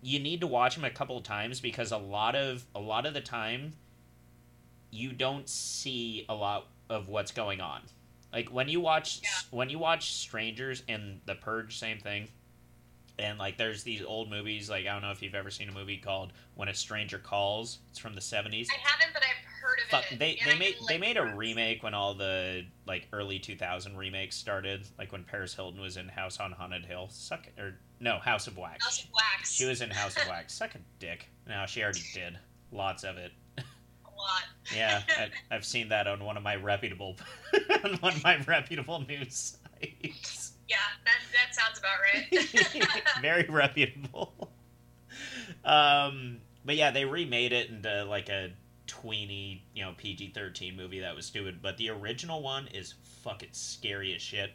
you 0.02 0.18
need 0.20 0.40
to 0.40 0.46
watch 0.46 0.74
them 0.74 0.84
a 0.84 0.90
couple 0.90 1.16
of 1.16 1.24
times 1.24 1.60
because 1.60 1.90
a 1.90 1.96
lot 1.96 2.34
of 2.36 2.64
a 2.74 2.78
lot 2.80 3.06
of 3.06 3.14
the 3.14 3.20
time 3.22 3.72
you 4.90 5.12
don't 5.12 5.48
see 5.48 6.26
a 6.28 6.34
lot 6.34 6.66
of 6.90 7.08
what's 7.08 7.32
going 7.32 7.60
on. 7.60 7.80
Like 8.32 8.52
when 8.52 8.68
you 8.68 8.80
watch 8.80 9.20
Yeah. 9.22 9.30
when 9.50 9.70
you 9.70 9.78
watch 9.78 10.12
Strangers 10.12 10.82
and 10.88 11.20
The 11.24 11.34
Purge, 11.34 11.78
same 11.78 11.98
thing. 11.98 12.28
And 13.18 13.38
like 13.38 13.56
there's 13.56 13.82
these 13.82 14.02
old 14.02 14.28
movies, 14.28 14.68
like 14.68 14.86
I 14.86 14.92
don't 14.92 15.02
know 15.02 15.10
if 15.10 15.22
you've 15.22 15.34
ever 15.34 15.50
seen 15.50 15.68
a 15.68 15.72
movie 15.72 15.96
called 15.96 16.32
When 16.54 16.68
a 16.68 16.74
Stranger 16.74 17.18
Calls. 17.18 17.78
It's 17.90 17.98
from 17.98 18.14
the 18.14 18.20
seventies. 18.20 18.68
I 18.70 18.78
haven't, 18.86 19.14
but 19.14 19.22
I've 19.22 19.43
heard 19.64 19.78
of 19.84 19.90
Fuck, 19.90 20.12
it. 20.12 20.18
they 20.18 20.36
and 20.42 20.50
they 20.50 20.54
I 20.54 20.58
made 20.58 20.76
they 20.88 20.98
made 20.98 21.16
a 21.16 21.34
remake 21.34 21.82
when 21.82 21.94
all 21.94 22.14
the 22.14 22.64
like 22.86 23.08
early 23.12 23.38
2000 23.38 23.96
remakes 23.96 24.36
started, 24.36 24.86
like 24.98 25.10
when 25.12 25.24
Paris 25.24 25.54
Hilton 25.54 25.80
was 25.80 25.96
in 25.96 26.08
House 26.08 26.38
on 26.40 26.52
Haunted 26.52 26.84
Hill. 26.84 27.08
Suck 27.10 27.46
it, 27.46 27.60
or 27.60 27.78
no, 28.00 28.18
House 28.18 28.46
of 28.46 28.56
Wax. 28.58 28.84
House 28.84 29.04
of 29.04 29.10
Wax. 29.12 29.52
She 29.52 29.64
was 29.66 29.80
in 29.80 29.90
House 29.90 30.16
of 30.16 30.26
Wax. 30.28 30.54
Suck 30.54 30.74
a 30.74 30.78
dick. 30.98 31.28
No, 31.48 31.64
she 31.66 31.82
already 31.82 32.02
did. 32.14 32.38
Lots 32.72 33.04
of 33.04 33.16
it. 33.16 33.32
a 33.58 33.62
lot. 34.16 34.42
Yeah, 34.74 35.02
I, 35.18 35.28
I've 35.54 35.64
seen 35.64 35.90
that 35.90 36.06
on 36.06 36.24
one 36.24 36.38
of 36.38 36.42
my 36.42 36.56
reputable 36.56 37.16
on 37.84 37.94
one 37.96 38.14
of 38.14 38.24
my 38.24 38.38
reputable 38.44 39.00
news 39.06 39.58
sites. 39.82 40.52
Yeah, 40.68 40.76
that 41.04 41.18
that 41.34 41.54
sounds 41.54 41.78
about 41.78 41.98
right. 42.00 43.20
Very 43.20 43.44
reputable. 43.48 44.50
Um, 45.64 46.38
but 46.64 46.76
yeah, 46.76 46.90
they 46.90 47.04
remade 47.04 47.52
it 47.52 47.68
into 47.70 48.04
like 48.04 48.28
a 48.30 48.52
tweeny, 48.86 49.64
you 49.74 49.82
know, 49.84 49.92
PG 49.96 50.32
thirteen 50.34 50.76
movie 50.76 51.00
that 51.00 51.14
was 51.14 51.26
stupid. 51.26 51.60
But 51.62 51.76
the 51.76 51.90
original 51.90 52.42
one 52.42 52.66
is 52.68 52.94
fucking 53.22 53.50
scary 53.52 54.14
as 54.14 54.22
shit, 54.22 54.52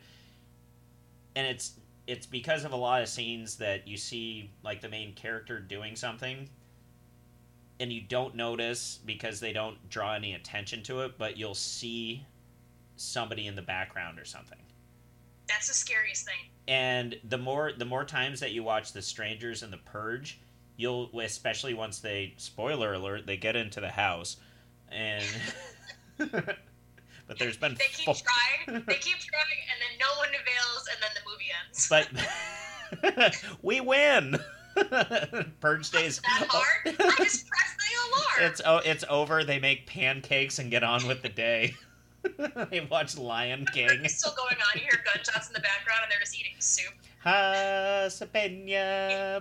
and 1.36 1.45
it's 1.47 1.73
it's 2.07 2.25
because 2.25 2.65
of 2.65 2.71
a 2.71 2.75
lot 2.75 3.01
of 3.01 3.07
scenes 3.07 3.57
that 3.57 3.88
you 3.88 3.97
see 3.97 4.51
like 4.63 4.82
the 4.82 4.89
main 4.89 5.13
character 5.13 5.59
doing 5.59 5.95
something. 5.95 6.49
And 7.82 7.93
you 7.93 8.01
don't 8.01 8.36
notice 8.36 8.99
because 9.05 9.39
they 9.39 9.53
don't 9.53 9.77
draw 9.89 10.13
any 10.13 10.34
attention 10.34 10.84
to 10.84 11.01
it, 11.01 11.17
but 11.17 11.38
you'll 11.38 11.55
see 11.55 12.25
somebody 12.97 13.47
in 13.47 13.55
the 13.55 13.61
background 13.61 14.19
or 14.19 14.25
something 14.25 14.57
That's 15.47 15.69
the 15.69 15.73
scariest 15.73 16.25
thing. 16.25 16.49
and 16.67 17.15
the 17.23 17.38
more 17.38 17.71
the 17.71 17.86
more 17.86 18.03
times 18.03 18.41
that 18.41 18.51
you 18.51 18.61
watch 18.63 18.91
the 18.91 19.01
strangers 19.01 19.63
and 19.63 19.71
the 19.71 19.77
purge 19.77 20.41
you'll 20.80 21.09
especially 21.19 21.73
once 21.73 21.99
they 21.99 22.34
spoiler 22.38 22.93
alert 22.93 23.27
they 23.27 23.36
get 23.36 23.55
into 23.55 23.82
the 23.82 23.89
house 23.89 24.38
and 24.89 25.25
but 26.17 27.38
there's 27.38 27.57
been 27.57 27.75
They 27.75 27.86
keep 27.93 28.05
fo- 28.05 28.13
trying. 28.13 28.84
They 28.88 28.95
keep 28.95 29.17
trying, 29.17 29.59
and 29.69 29.80
then 29.80 29.99
no 29.99 30.07
one 30.17 30.30
avails, 30.30 30.89
and 30.91 30.99
then 31.01 31.11
the 31.13 31.21
movie 31.30 31.51
ends. 31.63 31.88
but 31.89 33.36
we 33.61 33.82
win 33.82 34.38
purge 35.59 35.91
days 35.91 36.19
that 36.21 36.47
oh. 36.49 36.57
hard? 36.57 36.95
I 36.99 37.23
just 37.23 37.47
pressed 37.47 37.77
the 37.77 37.95
alarm. 38.07 38.51
it's 38.51 38.61
oh 38.65 38.77
it's 38.77 39.03
over 39.09 39.43
they 39.43 39.59
make 39.59 39.86
pancakes 39.86 40.59
and 40.59 40.71
get 40.71 40.84
on 40.84 41.05
with 41.07 41.21
the 41.21 41.30
day 41.30 41.75
they 42.71 42.88
watch 42.89 43.17
lion 43.17 43.65
king 43.73 43.89
It's 44.03 44.17
still 44.17 44.34
going 44.36 44.55
on. 44.55 44.80
You 44.80 44.82
hear 44.82 45.03
gunshots 45.05 45.47
in 45.47 45.53
the 45.53 45.61
background, 45.61 46.01
and 46.03 46.11
they're 46.11 46.19
just 46.19 46.38
eating 46.38 46.53
soup. 46.59 46.93
Hasapenya 47.26 48.80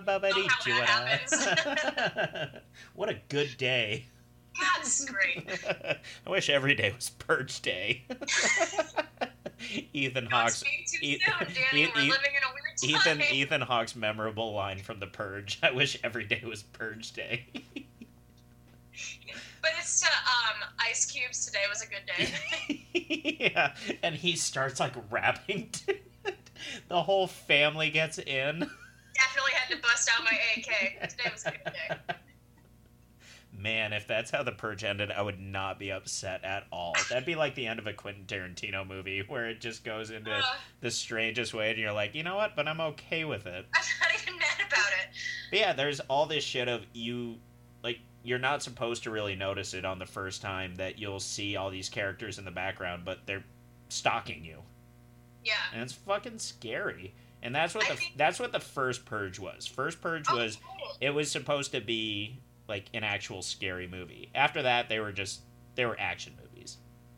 how 0.05 0.19
babadichua. 0.19 1.49
what 2.95 3.09
a 3.09 3.15
good 3.29 3.55
day. 3.57 4.05
That's 4.75 5.05
great. 5.05 5.47
I 6.27 6.29
wish 6.29 6.49
every 6.49 6.75
day 6.75 6.91
was 6.93 7.09
Purge 7.11 7.61
Day. 7.61 8.03
Ethan 9.93 10.25
Hawke's 10.25 10.61
Don't 10.61 10.69
speak 10.69 10.87
too 10.87 10.97
E- 11.01 11.19
E- 11.73 11.83
E- 11.83 11.85
living 11.85 12.05
in 12.05 12.09
a 12.09 12.51
weird 12.53 12.77
time. 13.03 13.21
Ethan 13.21 13.35
Ethan 13.35 13.61
Hawke's 13.61 13.95
memorable 13.95 14.53
line 14.53 14.79
from 14.79 14.99
The 14.99 15.07
Purge. 15.07 15.59
I 15.63 15.71
wish 15.71 15.97
every 16.03 16.25
day 16.25 16.41
was 16.45 16.63
Purge 16.63 17.13
Day. 17.13 17.45
But 19.61 19.71
it's 19.79 20.01
to 20.01 20.07
um, 20.07 20.69
Ice 20.79 21.05
Cube's. 21.05 21.45
Today 21.45 21.63
was 21.69 21.81
a 21.81 21.87
good 21.87 22.05
day. 22.17 22.33
yeah, 23.53 23.73
and 24.03 24.15
he 24.15 24.35
starts 24.35 24.79
like 24.79 24.93
rapping. 25.09 25.69
to. 25.71 25.95
The 26.87 27.01
whole 27.01 27.27
family 27.27 27.89
gets 27.89 28.17
in. 28.17 28.59
Definitely 28.59 29.51
had 29.53 29.75
to 29.75 29.81
bust 29.81 30.09
out 30.15 30.23
my 30.23 30.37
AK. 30.57 31.09
Today 31.09 31.29
was 31.31 31.45
a 31.45 31.51
good 31.51 31.73
day. 31.73 32.15
Man, 33.57 33.91
if 33.91 34.07
that's 34.07 34.31
how 34.31 34.43
the 34.43 34.53
purge 34.53 34.85
ended, 34.85 35.11
I 35.11 35.21
would 35.21 35.39
not 35.39 35.79
be 35.79 35.91
upset 35.91 36.45
at 36.45 36.65
all. 36.71 36.95
That'd 37.09 37.25
be 37.25 37.35
like 37.35 37.55
the 37.55 37.67
end 37.67 37.77
of 37.79 37.87
a 37.87 37.93
Quentin 37.93 38.23
Tarantino 38.25 38.87
movie 38.87 39.21
where 39.27 39.49
it 39.49 39.59
just 39.59 39.83
goes 39.83 40.11
into 40.11 40.31
Uh, 40.31 40.41
the 40.79 40.89
strangest 40.91 41.53
way, 41.53 41.71
and 41.71 41.77
you're 41.79 41.91
like, 41.91 42.15
you 42.15 42.23
know 42.23 42.37
what? 42.37 42.55
But 42.55 42.69
I'm 42.69 42.79
okay 42.79 43.25
with 43.25 43.47
it. 43.47 43.65
I'm 43.73 43.81
not 43.99 44.21
even 44.21 44.37
mad 44.39 44.65
about 44.65 44.87
it. 45.03 45.15
But 45.49 45.59
yeah, 45.59 45.73
there's 45.73 45.99
all 46.01 46.25
this 46.25 46.43
shit 46.43 46.69
of 46.69 46.85
you, 46.93 47.35
like, 47.83 47.99
you're 48.23 48.39
not 48.39 48.63
supposed 48.63 49.03
to 49.03 49.11
really 49.11 49.35
notice 49.35 49.73
it 49.73 49.83
on 49.83 49.99
the 49.99 50.05
first 50.05 50.41
time 50.41 50.75
that 50.75 50.97
you'll 50.97 51.19
see 51.19 51.57
all 51.57 51.69
these 51.69 51.89
characters 51.89 52.37
in 52.39 52.45
the 52.45 52.51
background, 52.51 53.03
but 53.03 53.25
they're 53.25 53.43
stalking 53.89 54.45
you, 54.45 54.59
Yeah. 55.49 55.55
and 55.73 55.81
it's 55.83 55.93
fucking 55.93 56.39
scary. 56.39 57.13
And 57.41 57.55
that's 57.55 57.73
what 57.73 57.85
I 57.85 57.89
the 57.89 57.95
think- 57.95 58.17
that's 58.17 58.39
what 58.39 58.51
the 58.51 58.59
first 58.59 59.05
purge 59.05 59.39
was. 59.39 59.65
First 59.65 60.01
purge 60.01 60.25
Oh, 60.29 60.35
was 60.37 60.55
totally. 60.57 60.97
it 61.01 61.09
was 61.11 61.31
supposed 61.31 61.71
to 61.71 61.81
be 61.81 62.37
like 62.67 62.85
an 62.93 63.03
actual 63.03 63.41
scary 63.41 63.87
movie. 63.87 64.29
After 64.35 64.61
that, 64.63 64.89
they 64.89 64.99
were 64.99 65.11
just 65.11 65.41
they 65.75 65.85
were 65.85 65.97
action 65.99 66.33
movies. 66.41 66.77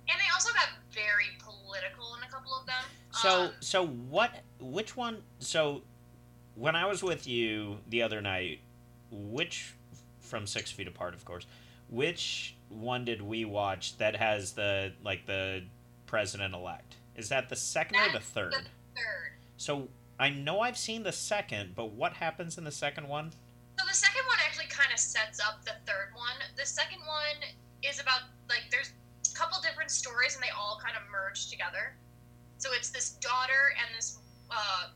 And 0.09 0.19
they 0.19 0.25
also 0.33 0.53
got 0.53 0.69
very 0.91 1.25
political 1.39 2.15
in 2.15 2.23
a 2.23 2.31
couple 2.31 2.53
of 2.53 2.65
them. 2.67 2.83
So 3.13 3.41
Um, 3.45 3.51
so 3.61 3.85
what? 3.87 4.31
Which 4.59 4.95
one? 4.95 5.23
So 5.39 5.81
when 6.55 6.75
I 6.75 6.85
was 6.85 7.01
with 7.01 7.27
you 7.27 7.79
the 7.89 8.03
other 8.03 8.21
night, 8.21 8.59
which 9.09 9.73
from 10.19 10.45
Six 10.45 10.71
Feet 10.71 10.87
Apart, 10.87 11.13
of 11.15 11.25
course, 11.25 11.45
which 11.89 12.55
one 12.69 13.03
did 13.05 13.21
we 13.21 13.43
watch 13.43 13.97
that 13.97 14.15
has 14.15 14.53
the 14.53 14.93
like 15.03 15.25
the 15.25 15.63
president 16.05 16.53
elect? 16.53 16.95
Is 17.15 17.29
that 17.29 17.49
the 17.49 17.55
second 17.55 17.97
or 17.97 18.07
the 18.07 18.13
That's 18.13 18.29
third? 18.29 18.53
third. 18.95 19.31
So 19.57 19.89
I 20.19 20.29
know 20.29 20.61
I've 20.61 20.77
seen 20.77 21.03
the 21.03 21.11
second, 21.11 21.75
but 21.75 21.91
what 21.91 22.13
happens 22.13 22.57
in 22.57 22.63
the 22.63 22.71
second 22.71 23.07
one? 23.07 23.31
So 23.79 23.85
the 23.87 23.93
second 23.93 24.23
one 24.27 24.37
actually 24.45 24.67
kind 24.67 24.91
of 24.93 24.99
sets 24.99 25.39
up 25.39 25.63
the 25.65 25.73
third 25.85 26.13
one. 26.13 26.37
The 26.57 26.65
second 26.65 26.99
one 26.99 27.41
is 27.83 27.99
about 27.99 28.21
like 28.49 28.63
there's 28.69 28.93
a 29.25 29.35
couple 29.37 29.61
different 29.61 29.91
stories 29.91 30.35
and 30.35 30.43
they 30.43 30.53
all 30.53 30.79
kind 30.83 30.95
of 30.95 31.03
merge 31.11 31.49
together. 31.49 31.97
So 32.57 32.69
it's 32.73 32.89
this 32.89 33.17
daughter 33.17 33.73
and 33.81 33.89
this 33.97 34.19
uh, 34.51 34.93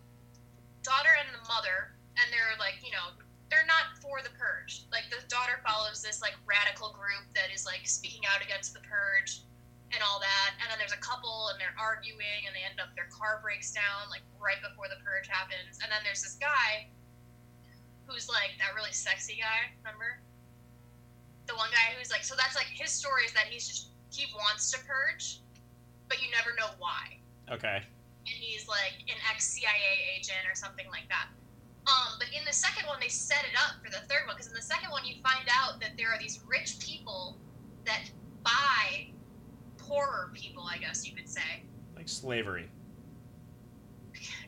daughter 0.83 1.09
and 1.17 1.27
the 1.33 1.41
mother, 1.49 1.97
and 2.21 2.29
they're 2.29 2.53
like 2.59 2.77
you 2.85 2.91
know 2.91 3.17
they're 3.49 3.65
not 3.65 3.97
for 4.01 4.21
the 4.21 4.29
purge. 4.37 4.85
Like 4.91 5.09
the 5.09 5.25
daughter 5.27 5.57
follows 5.65 6.01
this 6.01 6.21
like 6.21 6.37
radical 6.45 6.93
group 6.93 7.25
that 7.33 7.49
is 7.53 7.65
like 7.65 7.85
speaking 7.85 8.21
out 8.29 8.45
against 8.45 8.73
the 8.73 8.81
purge 8.85 9.41
and 9.95 10.03
all 10.03 10.19
that. 10.19 10.59
And 10.59 10.67
then 10.67 10.77
there's 10.77 10.93
a 10.93 10.99
couple 10.99 11.49
and 11.49 11.57
they're 11.57 11.75
arguing 11.79 12.43
and 12.43 12.51
they 12.51 12.67
end 12.67 12.83
up 12.83 12.91
their 12.93 13.07
car 13.07 13.39
breaks 13.39 13.71
down 13.71 14.11
like 14.11 14.21
right 14.35 14.59
before 14.59 14.91
the 14.91 14.99
purge 15.01 15.31
happens. 15.31 15.79
And 15.79 15.87
then 15.87 16.03
there's 16.03 16.21
this 16.21 16.35
guy 16.35 16.91
who's 18.05 18.27
like 18.27 18.59
that 18.59 18.75
really 18.75 18.93
sexy 18.93 19.39
guy, 19.39 19.71
remember? 19.81 20.19
The 21.47 21.55
one 21.55 21.71
guy 21.71 21.95
who's 21.95 22.11
like 22.11 22.27
so 22.27 22.35
that's 22.35 22.53
like 22.53 22.69
his 22.69 22.91
story 22.91 23.23
is 23.23 23.33
that 23.33 23.47
he's 23.47 23.65
just 23.65 23.95
he 24.11 24.27
wants 24.35 24.69
to 24.75 24.77
purge, 24.85 25.41
but 26.11 26.21
you 26.21 26.29
never 26.35 26.53
know 26.59 26.75
why. 26.77 27.17
Okay. 27.49 27.81
And 27.81 28.35
he's 28.35 28.67
like 28.67 28.99
an 29.07 29.17
ex 29.31 29.55
CIA 29.55 30.17
agent 30.17 30.43
or 30.49 30.55
something 30.55 30.85
like 30.91 31.07
that. 31.09 31.31
Um, 31.85 32.17
but 32.17 32.27
in 32.33 32.43
the 32.45 32.53
second 32.53 32.87
one, 32.87 32.97
they 32.99 33.09
set 33.09 33.45
it 33.45 33.53
up 33.53 33.77
for 33.83 33.91
the 33.91 34.01
third 34.09 34.25
one 34.25 34.35
because 34.35 34.49
in 34.49 34.57
the 34.57 34.61
second 34.61 34.89
one, 34.89 35.05
you 35.05 35.21
find 35.21 35.45
out 35.53 35.79
that 35.81 35.93
there 35.97 36.09
are 36.09 36.17
these 36.17 36.41
rich 36.49 36.79
people 36.79 37.37
that 37.85 38.09
buy 38.41 39.13
poorer 39.87 40.31
people, 40.33 40.63
I 40.69 40.77
guess 40.77 41.07
you 41.07 41.15
could 41.15 41.29
say. 41.29 41.63
Like 41.95 42.09
slavery. 42.09 42.69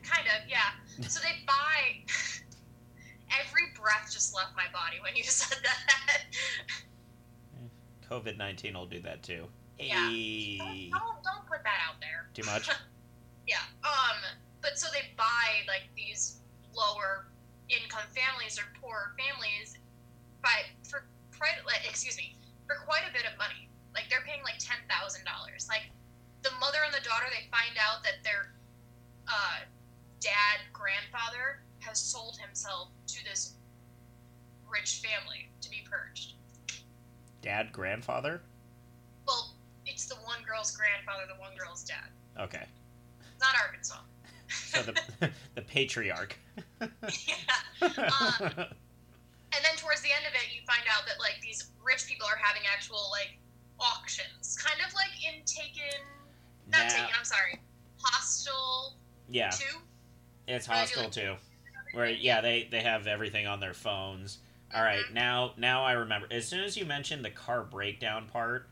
Kind 0.02 0.26
of, 0.26 0.48
yeah. 0.48 0.70
So 1.08 1.20
they 1.20 1.36
buy. 1.46 2.02
Every 3.40 3.62
breath 3.80 4.10
just 4.12 4.34
left 4.34 4.50
my 4.56 4.64
body 4.72 4.96
when 5.02 5.14
you 5.14 5.22
said 5.24 5.58
that. 5.62 6.22
COVID 8.10 8.36
nineteen 8.36 8.74
will 8.74 8.86
do 8.86 9.00
that 9.02 9.22
too. 9.22 9.44
Yeah. 9.78 10.08
Hey. 10.08 10.56
don't, 10.58 10.90
don't, 10.90 11.22
don't 11.22 11.46
put 11.46 11.62
that 11.62 11.78
out 11.86 12.00
there. 12.00 12.30
Too 12.34 12.42
much? 12.50 12.68
Yeah. 13.46 13.62
Um. 13.84 14.18
But 14.60 14.78
so 14.78 14.88
they 14.92 15.06
buy 15.16 15.62
like 15.68 15.88
these 15.94 16.40
lower 16.74 17.28
income 17.68 18.08
families 18.10 18.58
or 18.58 18.64
poorer 18.80 19.14
families 19.14 19.78
by 20.42 20.66
for 20.88 21.04
quite 21.36 21.54
excuse 21.88 22.16
me 22.16 22.34
for 22.66 22.76
quite 22.84 23.02
a 23.08 23.12
bit 23.12 23.22
of 23.30 23.38
money. 23.38 23.67
Like 23.98 24.08
they're 24.08 24.22
paying 24.22 24.44
like 24.44 24.58
ten 24.62 24.78
thousand 24.86 25.26
dollars. 25.26 25.66
Like 25.68 25.90
the 26.42 26.54
mother 26.60 26.78
and 26.86 26.94
the 26.94 27.02
daughter, 27.02 27.26
they 27.34 27.50
find 27.50 27.74
out 27.82 28.04
that 28.04 28.22
their 28.22 28.54
uh, 29.26 29.66
dad 30.20 30.62
grandfather 30.72 31.66
has 31.80 31.98
sold 31.98 32.38
himself 32.38 32.90
to 33.08 33.24
this 33.24 33.54
rich 34.70 35.02
family 35.02 35.50
to 35.60 35.68
be 35.68 35.82
purged. 35.90 36.34
Dad, 37.42 37.72
grandfather? 37.72 38.40
Well, 39.26 39.54
it's 39.84 40.06
the 40.06 40.14
one 40.22 40.46
girl's 40.46 40.70
grandfather, 40.70 41.24
the 41.26 41.40
one 41.40 41.56
girl's 41.58 41.82
dad. 41.82 42.06
Okay. 42.38 42.66
Not 43.40 43.56
Arkansas. 43.60 43.98
So 44.48 44.80
the 44.80 44.96
the 45.56 45.60
patriarch. 45.60 46.38
yeah. 46.80 46.88
Um, 47.82 48.48
and 49.52 49.60
then 49.60 49.76
towards 49.76 50.00
the 50.00 50.08
end 50.08 50.24
of 50.24 50.32
it 50.32 50.48
you 50.54 50.64
find 50.64 50.88
out 50.88 51.04
that 51.06 51.20
like 51.20 51.36
these 51.42 51.68
rich 51.84 52.06
people 52.06 52.26
are 52.26 52.40
having 52.40 52.62
actual 52.64 53.10
like 53.12 53.36
auctions 53.80 54.56
kind 54.56 54.80
of 54.86 54.92
like 54.94 55.10
in 55.24 55.44
taken 55.44 56.00
not 56.68 56.84
Now- 56.84 56.88
taken 56.88 57.10
i'm 57.18 57.24
sorry 57.24 57.58
hostel 58.00 58.94
yeah, 59.30 59.50
2 59.50 59.64
it's 60.46 60.66
Where 60.68 60.78
they 60.78 60.82
do, 60.84 61.00
Hostel 61.00 61.02
like, 61.02 61.12
too. 61.12 61.34
Where 61.92 62.08
yeah, 62.10 62.40
they 62.40 62.66
they 62.70 62.80
have 62.80 63.06
everything 63.06 63.46
on 63.46 63.60
their 63.60 63.74
phones. 63.74 64.38
All 64.74 64.82
right, 64.82 65.04
Mhm. 65.10 65.12
now 65.12 65.52
now 65.58 65.84
I 65.84 65.92
remember. 65.92 66.26
As 66.30 66.48
soon 66.48 66.60
as 66.60 66.76
you 66.78 66.86
mentioned 66.86 67.22
the 67.24 67.30
car 67.30 67.62
breakdown 67.64 68.26
part, 68.28 68.70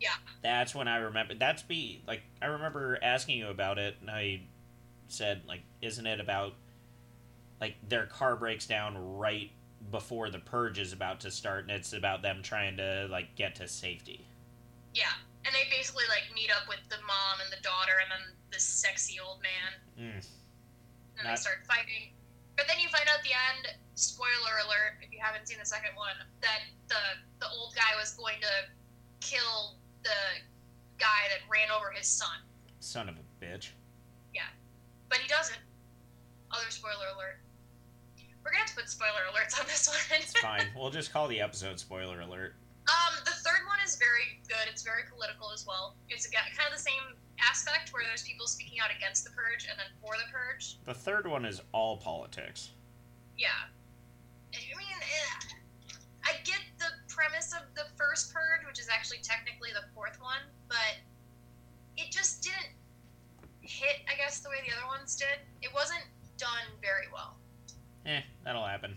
Yeah. 0.00 0.14
that's 0.42 0.74
when 0.74 0.88
I 0.88 0.96
remember. 0.96 1.34
That's 1.34 1.62
be 1.62 2.02
like 2.08 2.22
I 2.42 2.46
remember 2.46 2.98
asking 3.02 3.38
you 3.38 3.48
about 3.48 3.78
it, 3.78 3.98
and 4.00 4.10
I 4.10 4.42
said 5.06 5.42
like, 5.46 5.62
isn't 5.80 6.06
it 6.06 6.18
about 6.18 6.54
like 7.60 7.76
their 7.88 8.06
car 8.06 8.34
breaks 8.34 8.66
down 8.66 8.96
right 9.16 9.52
before 9.90 10.30
the 10.30 10.38
purge 10.38 10.78
is 10.78 10.92
about 10.92 11.20
to 11.20 11.30
start, 11.30 11.62
and 11.62 11.70
it's 11.70 11.92
about 11.92 12.22
them 12.22 12.42
trying 12.42 12.76
to 12.78 13.06
like 13.10 13.34
get 13.36 13.54
to 13.56 13.68
safety. 13.68 14.26
yeah 14.94 15.12
and 15.44 15.54
they 15.54 15.62
basically 15.70 16.02
like 16.08 16.24
meet 16.34 16.50
up 16.50 16.66
with 16.68 16.80
the 16.90 16.96
mom 17.06 17.38
and 17.40 17.52
the 17.52 17.62
daughter 17.62 17.92
and 18.02 18.10
then 18.10 18.34
this 18.50 18.64
sexy 18.64 19.20
old 19.20 19.38
man 19.42 19.70
Mm. 19.94 20.18
and 21.18 21.22
they 21.24 21.30
Not- 21.30 21.38
start 21.38 21.62
fighting 21.68 22.10
but 22.56 22.66
then 22.66 22.78
you 22.80 22.88
find 22.88 23.06
out 23.08 23.18
at 23.18 23.24
the 23.24 23.30
end 23.54 23.76
spoiler 23.94 24.58
alert 24.66 24.98
if 25.02 25.12
you 25.12 25.20
haven't 25.22 25.46
seen 25.46 25.58
the 25.60 25.64
second 25.64 25.94
one 25.94 26.16
that 26.40 26.60
the 26.88 26.98
the 27.38 27.46
old 27.54 27.74
guy 27.76 27.94
was 28.00 28.12
going 28.18 28.40
to 28.40 28.54
kill 29.20 29.76
the 30.02 30.18
guy 30.98 31.28
that 31.30 31.46
ran 31.48 31.70
over 31.70 31.90
his 31.92 32.06
son 32.08 32.38
Son 32.80 33.08
of 33.08 33.14
a 33.16 33.44
bitch. 33.44 33.70
Yeah, 34.34 34.46
but 35.08 35.18
he 35.18 35.26
doesn't. 35.28 35.58
Other 36.52 36.70
spoiler 36.70 37.08
alert. 37.16 37.38
We're 38.46 38.54
gonna 38.54 38.62
have 38.62 38.70
to 38.70 38.76
put 38.78 38.88
spoiler 38.88 39.26
alerts 39.34 39.58
on 39.58 39.66
this 39.66 39.90
one. 39.90 39.98
It's 40.22 40.38
fine. 40.38 40.70
we'll 40.78 40.94
just 40.94 41.12
call 41.12 41.26
the 41.26 41.40
episode 41.40 41.80
spoiler 41.80 42.20
alert. 42.20 42.54
um, 42.86 43.18
the 43.24 43.34
third 43.42 43.66
one 43.66 43.82
is 43.84 43.98
very 43.98 44.38
good. 44.46 44.70
It's 44.70 44.86
very 44.86 45.02
political 45.10 45.50
as 45.50 45.66
well. 45.66 45.96
It's 46.08 46.28
again 46.30 46.46
kind 46.54 46.70
of 46.70 46.78
the 46.78 46.86
same 46.86 47.18
aspect 47.42 47.90
where 47.90 48.04
there's 48.06 48.22
people 48.22 48.46
speaking 48.46 48.78
out 48.78 48.94
against 48.94 49.24
the 49.24 49.30
purge 49.34 49.66
and 49.66 49.74
then 49.74 49.90
for 49.98 50.14
the 50.14 50.30
purge. 50.30 50.78
The 50.86 50.94
third 50.94 51.26
one 51.26 51.44
is 51.44 51.60
all 51.74 51.96
politics. 51.96 52.70
Yeah. 53.36 53.66
I 54.54 54.78
mean, 54.78 54.94
eh, 54.94 55.98
I 56.22 56.38
get 56.46 56.62
the 56.78 56.94
premise 57.10 57.50
of 57.50 57.66
the 57.74 57.90
first 57.98 58.32
purge, 58.32 58.62
which 58.64 58.78
is 58.78 58.86
actually 58.88 59.18
technically 59.26 59.74
the 59.74 59.90
fourth 59.92 60.22
one, 60.22 60.46
but 60.68 61.02
it 61.98 62.12
just 62.12 62.46
didn't 62.46 62.70
hit, 63.60 64.06
I 64.06 64.14
guess, 64.14 64.38
the 64.38 64.50
way 64.50 64.62
the 64.64 64.70
other 64.70 64.86
ones 64.86 65.16
did. 65.16 65.42
It 65.62 65.74
wasn't 65.74 66.06
done 66.38 66.70
very 66.80 67.10
well. 67.12 67.34
Eh, 68.06 68.20
that'll 68.44 68.64
happen. 68.64 68.96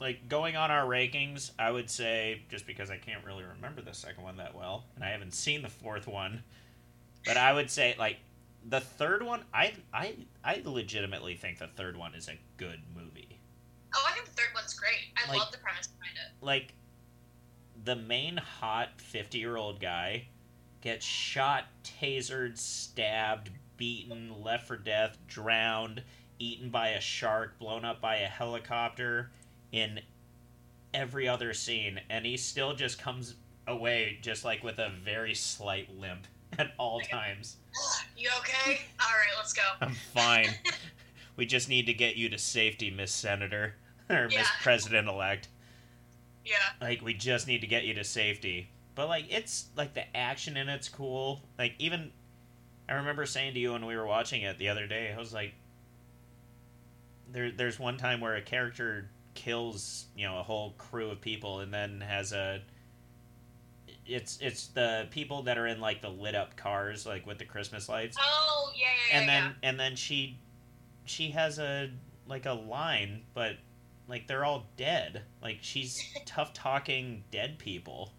Like 0.00 0.28
going 0.28 0.56
on 0.56 0.70
our 0.70 0.84
rankings, 0.86 1.52
I 1.58 1.70
would 1.70 1.88
say 1.88 2.42
just 2.50 2.66
because 2.66 2.90
I 2.90 2.96
can't 2.98 3.24
really 3.24 3.44
remember 3.44 3.80
the 3.80 3.94
second 3.94 4.24
one 4.24 4.36
that 4.38 4.54
well, 4.54 4.84
and 4.94 5.04
I 5.04 5.10
haven't 5.10 5.32
seen 5.34 5.62
the 5.62 5.68
fourth 5.70 6.06
one, 6.06 6.42
but 7.24 7.36
I 7.36 7.52
would 7.52 7.70
say 7.70 7.94
like 7.98 8.18
the 8.68 8.80
third 8.80 9.22
one. 9.22 9.42
I 9.54 9.74
I 9.94 10.16
I 10.44 10.60
legitimately 10.64 11.36
think 11.36 11.58
the 11.58 11.66
third 11.68 11.96
one 11.96 12.14
is 12.14 12.28
a 12.28 12.38
good 12.58 12.80
movie. 12.94 13.38
Oh, 13.94 14.04
I 14.06 14.12
think 14.12 14.26
the 14.26 14.32
third 14.32 14.50
one's 14.54 14.74
great. 14.74 14.98
I 15.16 15.28
Like- 15.30 15.38
love 15.38 15.52
the 15.52 15.58
premise 15.58 15.86
behind 15.86 16.16
it. 16.18 16.44
Like 16.44 16.74
the 17.84 17.96
main 17.96 18.36
hot 18.36 19.00
50 19.00 19.38
year 19.38 19.56
old 19.56 19.80
guy 19.80 20.26
gets 20.82 21.06
shot, 21.06 21.64
tasered, 21.82 22.58
stabbed, 22.58 23.50
beaten, 23.78 24.42
left 24.42 24.66
for 24.66 24.76
death, 24.76 25.16
drowned, 25.26 26.02
eaten 26.38 26.70
by 26.70 26.88
a 26.90 27.00
shark, 27.00 27.58
blown 27.58 27.84
up 27.84 28.00
by 28.00 28.16
a 28.16 28.26
helicopter 28.26 29.30
in 29.72 30.00
every 30.94 31.28
other 31.28 31.52
scene, 31.54 32.00
and 32.10 32.24
he 32.24 32.36
still 32.36 32.74
just 32.74 32.98
comes 32.98 33.34
away 33.66 34.18
just 34.22 34.44
like 34.44 34.62
with 34.62 34.78
a 34.78 34.90
very 35.02 35.34
slight 35.34 35.88
limp 35.98 36.26
at 36.58 36.72
all 36.78 37.00
times. 37.10 37.56
You 38.16 38.30
okay? 38.38 38.80
All 39.00 39.08
right, 39.08 39.34
let's 39.36 39.52
go. 39.52 39.62
I'm 39.80 39.94
fine. 40.14 40.48
we 41.36 41.46
just 41.46 41.68
need 41.68 41.86
to 41.86 41.92
get 41.94 42.16
you 42.16 42.28
to 42.30 42.38
safety, 42.38 42.90
Miss 42.90 43.12
Senator 43.12 43.74
or 44.08 44.28
Miss 44.28 44.48
President 44.62 45.08
elect. 45.08 45.48
Yeah. 46.44 46.54
Like 46.80 47.02
we 47.02 47.14
just 47.14 47.46
need 47.48 47.60
to 47.62 47.66
get 47.66 47.84
you 47.84 47.94
to 47.94 48.04
safety. 48.04 48.68
But 48.94 49.08
like 49.08 49.26
it's 49.28 49.66
like 49.76 49.94
the 49.94 50.16
action 50.16 50.56
in 50.56 50.68
it's 50.68 50.88
cool. 50.88 51.42
Like 51.58 51.74
even 51.78 52.12
I 52.88 52.94
remember 52.94 53.26
saying 53.26 53.54
to 53.54 53.60
you 53.60 53.72
when 53.72 53.84
we 53.84 53.96
were 53.96 54.06
watching 54.06 54.42
it 54.42 54.58
the 54.58 54.68
other 54.68 54.86
day, 54.86 55.12
I 55.14 55.18
was 55.18 55.32
like 55.32 55.54
there 57.30 57.50
there's 57.50 57.78
one 57.78 57.96
time 57.96 58.20
where 58.20 58.36
a 58.36 58.42
character 58.42 59.10
kills, 59.34 60.06
you 60.16 60.26
know, 60.26 60.38
a 60.38 60.42
whole 60.42 60.74
crew 60.78 61.10
of 61.10 61.20
people 61.20 61.60
and 61.60 61.72
then 61.72 62.00
has 62.00 62.32
a 62.32 62.62
it's 64.06 64.38
it's 64.40 64.68
the 64.68 65.06
people 65.10 65.42
that 65.42 65.58
are 65.58 65.66
in 65.66 65.80
like 65.80 66.00
the 66.00 66.08
lit 66.08 66.34
up 66.34 66.56
cars 66.56 67.06
like 67.06 67.26
with 67.26 67.38
the 67.38 67.44
Christmas 67.44 67.88
lights. 67.88 68.16
Oh 68.20 68.70
yeah, 68.74 68.84
yeah, 68.84 68.90
yeah. 69.10 69.20
and 69.20 69.28
then 69.28 69.42
yeah. 69.44 69.68
and 69.68 69.80
then 69.80 69.96
she 69.96 70.38
she 71.04 71.30
has 71.30 71.58
a 71.58 71.90
like 72.28 72.46
a 72.46 72.52
line 72.52 73.22
but 73.34 73.56
like 74.08 74.26
they're 74.26 74.44
all 74.44 74.66
dead. 74.76 75.22
Like 75.42 75.58
she's 75.60 76.02
tough 76.26 76.52
talking 76.52 77.24
dead 77.30 77.58
people. 77.58 78.12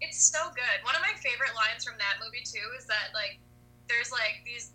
It's 0.00 0.30
so 0.30 0.38
good. 0.54 0.84
One 0.84 0.94
of 0.94 1.00
my 1.00 1.14
favorite 1.16 1.54
lines 1.56 1.84
from 1.84 1.94
that 1.98 2.22
movie 2.22 2.44
too 2.44 2.68
is 2.78 2.84
that 2.86 3.14
like 3.14 3.38
there's 3.88 4.12
like 4.12 4.42
these 4.44 4.72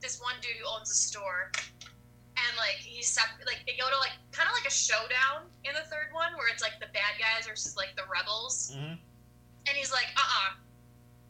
this 0.00 0.20
one 0.20 0.34
dude 0.40 0.52
who 0.62 0.68
owns 0.68 0.90
a 0.90 0.94
store 0.94 1.50
and 2.46 2.56
like 2.56 2.78
he's 2.78 3.08
sep- 3.08 3.40
like 3.46 3.60
they 3.66 3.74
go 3.76 3.88
to 3.90 3.98
like 3.98 4.14
kind 4.32 4.46
of 4.48 4.54
like 4.54 4.66
a 4.66 4.72
showdown 4.74 5.48
in 5.64 5.72
the 5.74 5.82
third 5.90 6.12
one 6.12 6.32
where 6.36 6.48
it's 6.48 6.62
like 6.62 6.78
the 6.80 6.86
bad 6.94 7.14
guys 7.18 7.46
versus 7.46 7.76
like 7.76 7.94
the 7.96 8.04
rebels 8.12 8.74
hmm 8.78 8.94
and 9.68 9.76
he's 9.76 9.92
like 9.92 10.06
uh-uh 10.16 10.54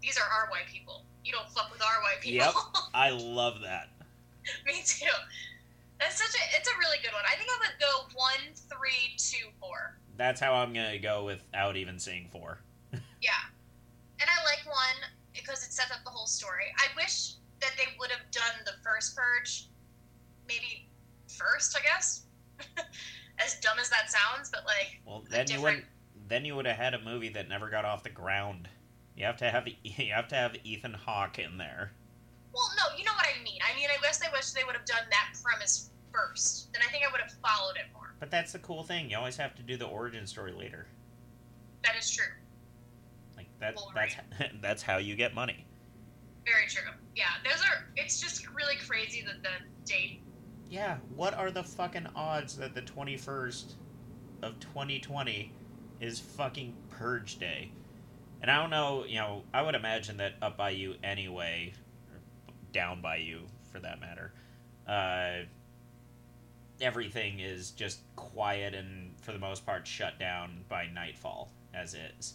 these 0.02 0.16
are 0.18 0.28
our 0.30 0.48
white 0.50 0.66
people 0.70 1.02
you 1.24 1.32
don't 1.32 1.48
fuck 1.50 1.72
with 1.72 1.82
our 1.82 2.00
white 2.02 2.20
people 2.20 2.44
Yep. 2.46 2.54
I 2.94 3.10
love 3.10 3.60
that. 3.62 3.88
me 4.66 4.82
too 4.86 5.10
that's 5.98 6.16
such 6.16 6.34
a 6.40 6.42
it's 6.56 6.68
a 6.68 6.76
really 6.78 6.98
good 7.02 7.12
one 7.12 7.24
i 7.26 7.34
think 7.36 7.50
i 7.50 7.58
would 7.66 7.78
go 7.80 8.06
one 8.16 8.54
three 8.54 9.16
two 9.18 9.50
four 9.60 9.98
That's 10.16 10.40
how 10.40 10.54
I'm 10.54 10.72
gonna 10.72 10.98
go 10.98 11.24
without 11.24 11.76
even 11.76 11.98
seeing 11.98 12.28
four. 12.32 12.58
Yeah. 13.22 13.38
And 14.20 14.26
I 14.28 14.38
like 14.44 14.66
one 14.66 14.98
because 15.34 15.62
it 15.64 15.72
sets 15.72 15.92
up 15.92 16.02
the 16.04 16.10
whole 16.10 16.26
story. 16.26 16.66
I 16.78 16.86
wish 16.96 17.34
that 17.60 17.70
they 17.76 17.86
would 18.00 18.10
have 18.10 18.28
done 18.32 18.58
the 18.66 18.72
first 18.82 19.14
purge 19.16 19.66
maybe 20.48 20.87
first, 21.38 21.76
I 21.76 21.82
guess. 21.82 22.22
as 23.38 23.54
dumb 23.60 23.78
as 23.80 23.88
that 23.90 24.10
sounds, 24.10 24.50
but 24.50 24.64
like 24.66 25.00
Well, 25.06 25.24
then 25.30 25.46
you 25.50 25.62
wouldn't. 25.62 25.84
Then 26.28 26.44
you 26.44 26.56
would 26.56 26.66
have 26.66 26.76
had 26.76 26.94
a 26.94 27.00
movie 27.02 27.30
that 27.30 27.48
never 27.48 27.70
got 27.70 27.84
off 27.84 28.02
the 28.02 28.10
ground. 28.10 28.68
You 29.16 29.24
have 29.24 29.36
to 29.38 29.50
have 29.50 29.66
you 29.82 30.12
have 30.12 30.28
to 30.28 30.34
have 30.34 30.56
Ethan 30.64 30.94
Hawke 30.94 31.38
in 31.38 31.56
there. 31.58 31.92
well, 32.52 32.70
no, 32.76 32.96
you 32.98 33.04
know 33.04 33.12
what 33.12 33.26
I 33.26 33.42
mean. 33.42 33.60
I 33.62 33.76
mean, 33.76 33.88
I 33.90 34.00
guess 34.02 34.18
they 34.18 34.26
wish 34.32 34.50
they 34.50 34.64
would 34.64 34.74
have 34.76 34.84
done 34.84 35.04
that 35.10 35.38
premise 35.42 35.90
first. 36.12 36.72
Then 36.72 36.82
I 36.86 36.90
think 36.90 37.04
I 37.06 37.12
would 37.12 37.20
have 37.20 37.32
followed 37.44 37.76
it 37.76 37.86
more. 37.92 38.14
But 38.20 38.30
that's 38.30 38.52
the 38.52 38.58
cool 38.58 38.82
thing. 38.82 39.10
You 39.10 39.16
always 39.16 39.36
have 39.36 39.54
to 39.56 39.62
do 39.62 39.76
the 39.76 39.86
origin 39.86 40.26
story 40.26 40.52
later. 40.52 40.86
That 41.84 41.96
is 41.96 42.10
true. 42.10 42.32
Like 43.36 43.48
that. 43.60 43.76
Wolverine. 43.76 44.10
That's 44.38 44.52
that's 44.62 44.82
how 44.82 44.98
you 44.98 45.14
get 45.14 45.34
money. 45.34 45.64
Very 46.44 46.66
true. 46.66 46.90
Yeah, 47.14 47.26
those 47.44 47.60
are. 47.60 47.86
It's 47.96 48.20
just 48.20 48.48
really 48.48 48.76
crazy 48.88 49.22
that 49.22 49.42
the 49.42 49.50
date. 49.84 50.22
Yeah, 50.68 50.98
what 51.14 51.34
are 51.34 51.50
the 51.50 51.64
fucking 51.64 52.08
odds 52.14 52.56
that 52.56 52.74
the 52.74 52.82
21st 52.82 53.74
of 54.42 54.60
2020 54.60 55.52
is 56.00 56.20
fucking 56.20 56.74
Purge 56.90 57.38
Day? 57.38 57.72
And 58.42 58.50
I 58.50 58.60
don't 58.60 58.70
know, 58.70 59.04
you 59.04 59.16
know, 59.16 59.42
I 59.52 59.62
would 59.62 59.74
imagine 59.74 60.18
that 60.18 60.34
up 60.42 60.56
by 60.56 60.70
you 60.70 60.94
anyway, 61.02 61.72
or 62.12 62.20
down 62.72 63.00
by 63.00 63.16
you 63.16 63.46
for 63.72 63.80
that 63.80 63.98
matter, 64.00 64.32
uh, 64.86 65.44
everything 66.80 67.40
is 67.40 67.70
just 67.70 68.00
quiet 68.14 68.74
and 68.74 69.18
for 69.20 69.32
the 69.32 69.38
most 69.38 69.64
part 69.64 69.86
shut 69.86 70.18
down 70.18 70.64
by 70.68 70.86
nightfall 70.86 71.50
as 71.74 71.94
is. 71.94 72.34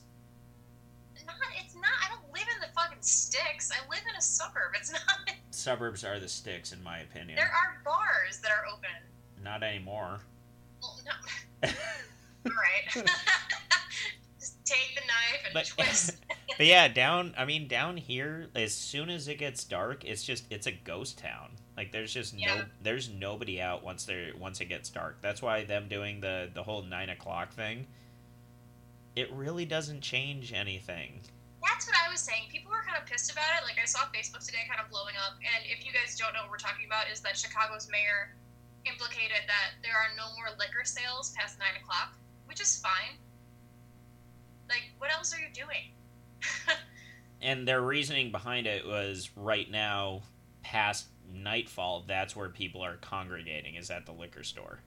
Not. 1.39 1.49
It's 1.65 1.75
not. 1.75 1.91
I 2.05 2.09
don't 2.09 2.33
live 2.33 2.47
in 2.55 2.61
the 2.61 2.73
fucking 2.75 2.97
sticks. 3.01 3.71
I 3.71 3.87
live 3.89 4.01
in 4.09 4.15
a 4.17 4.21
suburb. 4.21 4.73
It's 4.75 4.91
not. 4.91 5.01
Suburbs 5.51 6.03
are 6.03 6.19
the 6.19 6.27
sticks, 6.27 6.71
in 6.71 6.81
my 6.83 6.99
opinion. 6.99 7.35
There 7.37 7.45
are 7.47 7.81
bars 7.85 8.39
that 8.41 8.51
are 8.51 8.65
open. 8.71 8.89
Not 9.43 9.63
anymore. 9.63 10.19
Well, 10.81 10.99
no. 11.05 11.69
All 12.45 12.51
right. 12.51 13.05
Just 14.39 14.65
take 14.65 14.95
the 14.95 15.01
knife 15.01 15.41
and 15.45 15.53
But- 15.53 15.65
twist. 15.67 16.17
But 16.57 16.65
yeah, 16.67 16.87
down. 16.87 17.33
I 17.37 17.45
mean, 17.45 17.67
down 17.67 17.97
here, 17.97 18.47
as 18.55 18.73
soon 18.75 19.09
as 19.09 19.27
it 19.27 19.35
gets 19.39 19.63
dark, 19.63 20.03
it's 20.05 20.23
just 20.23 20.45
it's 20.51 20.67
a 20.67 20.71
ghost 20.71 21.17
town. 21.17 21.49
Like 21.75 21.91
there's 21.91 22.13
just 22.13 22.33
no 22.35 22.39
Yeah. 22.41 22.63
there's 22.81 23.09
nobody 23.09 23.59
out 23.59 23.83
once 23.83 24.05
they 24.05 24.31
once 24.37 24.61
it 24.61 24.65
gets 24.65 24.89
dark. 24.89 25.17
That's 25.21 25.41
why 25.41 25.63
them 25.63 25.87
doing 25.87 26.19
the 26.21 26.49
the 26.53 26.61
whole 26.61 26.83
nine 26.83 27.09
o'clock 27.09 27.51
thing. 27.53 27.87
It 29.15 29.31
really 29.31 29.65
doesn't 29.65 30.01
change 30.01 30.53
anything. 30.53 31.21
That's 31.61 31.87
what 31.87 31.95
I 31.95 32.11
was 32.11 32.19
saying. 32.19 32.49
People 32.49 32.71
were 32.71 32.83
kind 32.85 32.97
of 33.01 33.07
pissed 33.07 33.31
about 33.31 33.49
it. 33.59 33.65
Like 33.65 33.77
I 33.81 33.85
saw 33.85 33.99
Facebook 34.11 34.45
today 34.45 34.65
kind 34.67 34.81
of 34.83 34.89
blowing 34.89 35.15
up. 35.15 35.37
And 35.39 35.65
if 35.65 35.85
you 35.85 35.91
guys 35.91 36.17
don't 36.17 36.33
know 36.33 36.41
what 36.41 36.51
we're 36.51 36.57
talking 36.57 36.85
about, 36.85 37.09
is 37.11 37.21
that 37.21 37.37
Chicago's 37.37 37.87
mayor 37.89 38.35
implicated 38.85 39.47
that 39.47 39.79
there 39.81 39.95
are 39.95 40.11
no 40.17 40.33
more 40.35 40.51
liquor 40.59 40.83
sales 40.83 41.33
past 41.37 41.59
nine 41.59 41.79
o'clock, 41.81 42.13
which 42.45 42.59
is 42.59 42.81
fine. 42.81 43.15
Like, 44.69 44.91
what 44.97 45.11
else 45.11 45.33
are 45.33 45.39
you 45.39 45.51
doing? 45.53 45.93
And 47.43 47.67
their 47.67 47.81
reasoning 47.81 48.31
behind 48.31 48.67
it 48.67 48.87
was 48.87 49.29
right 49.35 49.69
now, 49.69 50.21
past 50.63 51.07
nightfall, 51.31 52.05
that's 52.07 52.37
where 52.37 52.47
people 52.47 52.81
are 52.81 52.95
congregating. 52.95 53.75
Is 53.75 53.91
at 53.91 54.05
the 54.05 54.13
liquor 54.13 54.43
store. 54.43 54.79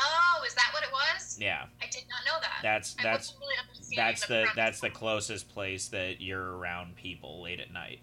Oh, 0.00 0.42
is 0.46 0.54
that 0.54 0.70
what 0.72 0.82
it 0.82 0.90
was? 0.92 1.38
Yeah, 1.40 1.64
I 1.82 1.86
did 1.90 2.04
not 2.08 2.20
know 2.26 2.40
that. 2.40 2.60
that's 2.62 2.94
that's 3.02 3.34
really 3.40 3.54
that's 3.96 4.20
the 4.22 4.26
premise. 4.26 4.50
that's 4.56 4.80
the 4.80 4.90
closest 4.90 5.48
place 5.48 5.88
that 5.88 6.20
you're 6.20 6.56
around 6.56 6.96
people 6.96 7.42
late 7.42 7.60
at 7.60 7.72
night. 7.72 8.00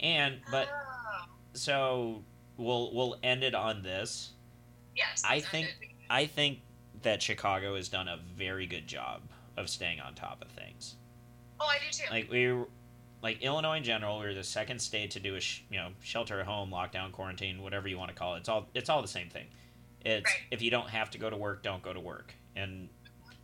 And 0.00 0.40
but 0.50 0.68
Oh, 0.70 1.24
so 1.54 2.22
we'll 2.56 2.92
we'll 2.94 3.16
end 3.22 3.42
it 3.44 3.54
on 3.54 3.82
this. 3.82 4.32
yes. 4.96 5.22
I 5.26 5.40
think- 5.40 5.68
it. 5.80 5.88
I 6.08 6.26
think 6.26 6.60
that 7.02 7.22
Chicago 7.22 7.76
has 7.76 7.88
done 7.88 8.08
a 8.08 8.18
very 8.34 8.66
good 8.66 8.86
job 8.86 9.22
of 9.56 9.68
staying 9.70 10.00
on 10.00 10.14
top 10.14 10.42
of 10.42 10.48
things. 10.48 10.96
Oh, 11.60 11.66
I 11.66 11.76
do 11.78 11.84
too. 11.92 12.04
Like 12.10 12.30
we, 12.30 12.52
like 13.22 13.42
Illinois 13.42 13.76
in 13.76 13.84
general, 13.84 14.18
we 14.18 14.26
are 14.26 14.34
the 14.34 14.42
second 14.42 14.80
state 14.80 15.10
to 15.12 15.20
do 15.20 15.36
a 15.36 15.40
sh- 15.40 15.62
you 15.70 15.78
know 15.78 15.90
shelter 16.00 16.40
at 16.40 16.46
home, 16.46 16.70
lockdown, 16.70 17.12
quarantine, 17.12 17.62
whatever 17.62 17.86
you 17.88 17.96
want 17.98 18.08
to 18.10 18.14
call 18.16 18.34
it. 18.34 18.38
It's 18.40 18.48
all 18.48 18.68
it's 18.74 18.88
all 18.90 19.02
the 19.02 19.08
same 19.08 19.28
thing. 19.28 19.46
It's 20.04 20.24
Right. 20.24 20.42
if 20.50 20.62
you 20.62 20.70
don't 20.70 20.88
have 20.90 21.10
to 21.10 21.18
go 21.18 21.28
to 21.30 21.36
work, 21.36 21.62
don't 21.62 21.82
go 21.82 21.92
to 21.92 22.00
work. 22.00 22.34
And 22.56 22.88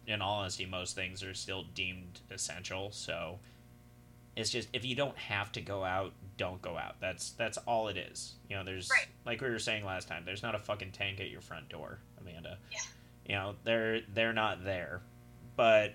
in 0.06 0.22
all 0.22 0.40
honesty, 0.40 0.66
most 0.66 0.94
things 0.94 1.22
are 1.22 1.34
still 1.34 1.64
deemed 1.64 2.20
essential. 2.30 2.92
So 2.92 3.38
it's 4.36 4.50
just 4.50 4.68
if 4.72 4.84
you 4.84 4.94
don't 4.94 5.16
have 5.18 5.50
to 5.52 5.60
go 5.60 5.84
out, 5.84 6.12
don't 6.36 6.60
go 6.62 6.76
out. 6.76 7.00
That's 7.00 7.30
that's 7.32 7.56
all 7.58 7.88
it 7.88 7.96
is. 7.96 8.34
You 8.48 8.56
know, 8.56 8.64
there's 8.64 8.88
Right. 8.90 9.06
like 9.24 9.40
we 9.40 9.48
were 9.50 9.58
saying 9.58 9.84
last 9.84 10.08
time. 10.08 10.24
There's 10.24 10.42
not 10.42 10.54
a 10.54 10.58
fucking 10.58 10.92
tank 10.92 11.20
at 11.20 11.30
your 11.30 11.40
front 11.40 11.68
door, 11.68 11.98
Amanda. 12.20 12.58
Yeah. 12.70 12.78
You 13.26 13.34
know, 13.34 13.56
they're 13.64 14.00
they're 14.02 14.32
not 14.34 14.64
there, 14.64 15.02
but 15.56 15.94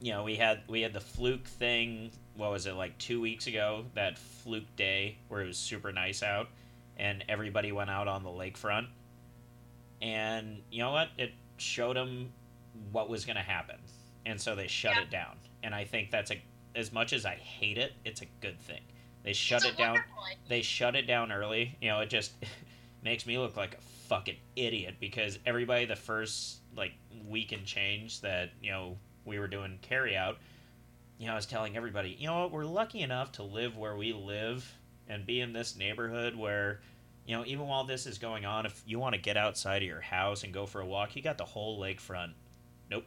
you 0.00 0.12
know 0.12 0.24
we 0.24 0.36
had 0.36 0.62
we 0.68 0.80
had 0.80 0.92
the 0.92 1.00
fluke 1.00 1.46
thing. 1.46 2.10
What 2.34 2.50
was 2.50 2.66
it 2.66 2.72
like 2.74 2.96
two 2.98 3.20
weeks 3.20 3.46
ago? 3.46 3.84
That 3.94 4.18
fluke 4.18 4.74
day 4.76 5.18
where 5.28 5.42
it 5.42 5.46
was 5.46 5.58
super 5.58 5.92
nice 5.92 6.22
out, 6.22 6.48
and 6.96 7.24
everybody 7.28 7.70
went 7.72 7.90
out 7.90 8.08
on 8.08 8.22
the 8.24 8.30
lakefront. 8.30 8.88
And 10.02 10.60
you 10.70 10.80
know 10.80 10.90
what? 10.92 11.08
It 11.16 11.32
showed 11.56 11.96
them 11.96 12.30
what 12.90 13.08
was 13.08 13.24
going 13.24 13.36
to 13.36 13.42
happen, 13.42 13.76
and 14.26 14.38
so 14.40 14.54
they 14.54 14.66
shut 14.66 14.96
Yeah. 14.96 15.02
it 15.02 15.10
down. 15.10 15.36
And 15.62 15.74
I 15.74 15.84
think 15.84 16.10
that's 16.10 16.30
a 16.30 16.42
as 16.74 16.92
much 16.92 17.12
as 17.12 17.24
I 17.26 17.34
hate 17.36 17.78
it, 17.78 17.92
it's 18.04 18.20
a 18.22 18.26
good 18.40 18.58
thing. 18.60 18.80
They 19.22 19.32
shut 19.34 19.62
It's 19.62 19.72
it 19.74 19.76
down 19.78 19.96
idea. 19.98 20.36
they 20.48 20.62
shut 20.62 20.96
it 20.96 21.06
down 21.06 21.30
early. 21.30 21.76
You 21.80 21.88
know, 21.90 22.00
it 22.00 22.10
just 22.10 22.32
makes 23.04 23.26
me 23.26 23.38
look 23.38 23.56
like 23.56 23.74
a 23.74 23.80
fucking 24.08 24.36
idiot 24.56 24.96
because 25.00 25.38
everybody 25.46 25.84
the 25.84 25.96
first 25.96 26.58
like 26.76 26.92
week 27.28 27.52
and 27.52 27.64
change 27.64 28.20
that 28.22 28.50
you 28.60 28.70
know 28.72 28.96
we 29.24 29.38
were 29.38 29.48
doing 29.48 29.78
carry 29.82 30.16
out. 30.16 30.38
You 31.18 31.26
know, 31.28 31.34
I 31.34 31.36
was 31.36 31.46
telling 31.46 31.76
everybody, 31.76 32.16
you 32.18 32.26
know 32.26 32.40
what, 32.40 32.50
we're 32.50 32.64
lucky 32.64 33.02
enough 33.02 33.30
to 33.32 33.44
live 33.44 33.76
where 33.76 33.94
we 33.96 34.12
live 34.12 34.68
and 35.08 35.24
be 35.24 35.40
in 35.40 35.52
this 35.52 35.76
neighborhood 35.76 36.34
where, 36.34 36.80
you 37.26 37.36
know, 37.36 37.44
even 37.46 37.66
while 37.66 37.84
this 37.84 38.06
is 38.06 38.18
going 38.18 38.44
on, 38.44 38.66
if 38.66 38.82
you 38.86 38.98
want 38.98 39.14
to 39.14 39.20
get 39.20 39.36
outside 39.36 39.82
of 39.82 39.88
your 39.88 40.00
house 40.00 40.44
and 40.44 40.52
go 40.52 40.66
for 40.66 40.80
a 40.80 40.86
walk, 40.86 41.14
you 41.14 41.22
got 41.22 41.38
the 41.38 41.44
whole 41.44 41.80
lakefront. 41.80 42.32
Nope. 42.90 43.04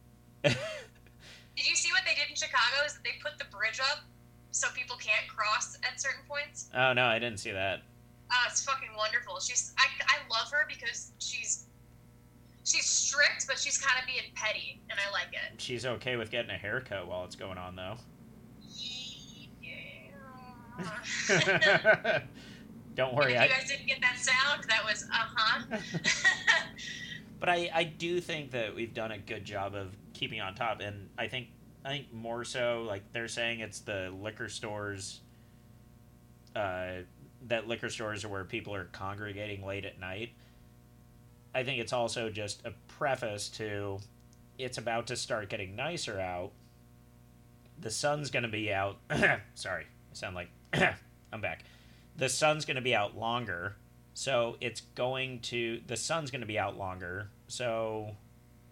Did 0.42 0.54
you 1.56 1.76
see 1.76 1.90
what 1.92 2.02
they 2.04 2.14
did 2.14 2.28
in 2.28 2.36
Chicago? 2.36 2.84
Is 2.84 2.94
that 2.94 3.04
they 3.04 3.12
put 3.22 3.38
the 3.38 3.44
bridge 3.56 3.80
up 3.80 4.00
so 4.50 4.68
people 4.74 4.96
can't 4.96 5.26
cross 5.28 5.78
at 5.82 6.00
certain 6.00 6.22
points? 6.28 6.68
Oh 6.74 6.92
no, 6.92 7.06
I 7.06 7.18
didn't 7.18 7.38
see 7.38 7.52
that. 7.52 7.82
Oh, 8.30 8.44
it's 8.50 8.64
fucking 8.64 8.88
wonderful. 8.96 9.38
She's 9.40 9.72
I, 9.78 9.86
I 10.06 10.16
love 10.30 10.50
her 10.50 10.66
because 10.68 11.12
she's 11.18 11.66
she's 12.64 12.84
strict, 12.86 13.46
but 13.46 13.58
she's 13.58 13.78
kind 13.78 13.98
of 14.00 14.06
being 14.06 14.24
petty, 14.34 14.80
and 14.90 14.98
I 14.98 15.10
like 15.12 15.32
it. 15.32 15.60
She's 15.60 15.86
okay 15.86 16.16
with 16.16 16.30
getting 16.30 16.50
a 16.50 16.58
haircut 16.58 17.06
while 17.06 17.24
it's 17.24 17.36
going 17.36 17.58
on 17.58 17.76
though. 17.76 17.96
Yeah. 19.60 19.78
Don't 22.94 23.14
worry, 23.14 23.34
if 23.34 23.40
I, 23.40 23.44
you 23.44 23.50
guys 23.50 23.68
didn't 23.68 23.86
get 23.86 24.00
that 24.00 24.16
sound, 24.18 24.64
that 24.68 24.84
was 24.84 25.04
uh 25.12 25.26
huh. 25.34 25.78
but 27.40 27.48
I, 27.48 27.70
I 27.74 27.84
do 27.84 28.20
think 28.20 28.52
that 28.52 28.74
we've 28.74 28.94
done 28.94 29.10
a 29.12 29.18
good 29.18 29.44
job 29.44 29.74
of 29.74 29.96
keeping 30.12 30.40
on 30.40 30.54
top, 30.54 30.80
and 30.80 31.08
I 31.18 31.26
think 31.26 31.48
I 31.84 31.90
think 31.90 32.12
more 32.12 32.44
so 32.44 32.84
like 32.86 33.02
they're 33.12 33.28
saying 33.28 33.60
it's 33.60 33.80
the 33.80 34.12
liquor 34.20 34.48
stores. 34.48 35.20
Uh, 36.54 37.02
that 37.48 37.66
liquor 37.66 37.90
stores 37.90 38.24
are 38.24 38.28
where 38.28 38.44
people 38.44 38.74
are 38.74 38.84
congregating 38.84 39.66
late 39.66 39.84
at 39.84 39.98
night. 39.98 40.30
I 41.54 41.62
think 41.62 41.80
it's 41.80 41.92
also 41.92 42.30
just 42.30 42.64
a 42.64 42.72
preface 42.88 43.48
to 43.50 43.98
it's 44.58 44.78
about 44.78 45.08
to 45.08 45.16
start 45.16 45.48
getting 45.48 45.76
nicer 45.76 46.20
out. 46.20 46.52
The 47.80 47.90
sun's 47.90 48.30
going 48.30 48.44
to 48.44 48.48
be 48.48 48.72
out. 48.72 48.98
Sorry, 49.54 49.84
I 49.84 50.14
sound 50.14 50.36
like 50.36 50.48
I'm 51.32 51.40
back. 51.40 51.64
The 52.16 52.28
sun's 52.28 52.64
going 52.64 52.76
to 52.76 52.82
be 52.82 52.94
out 52.94 53.16
longer. 53.16 53.76
So 54.14 54.56
it's 54.60 54.80
going 54.80 55.40
to 55.40 55.80
the 55.86 55.96
sun's 55.96 56.30
going 56.30 56.40
to 56.40 56.46
be 56.46 56.58
out 56.58 56.78
longer. 56.78 57.28
So 57.48 58.16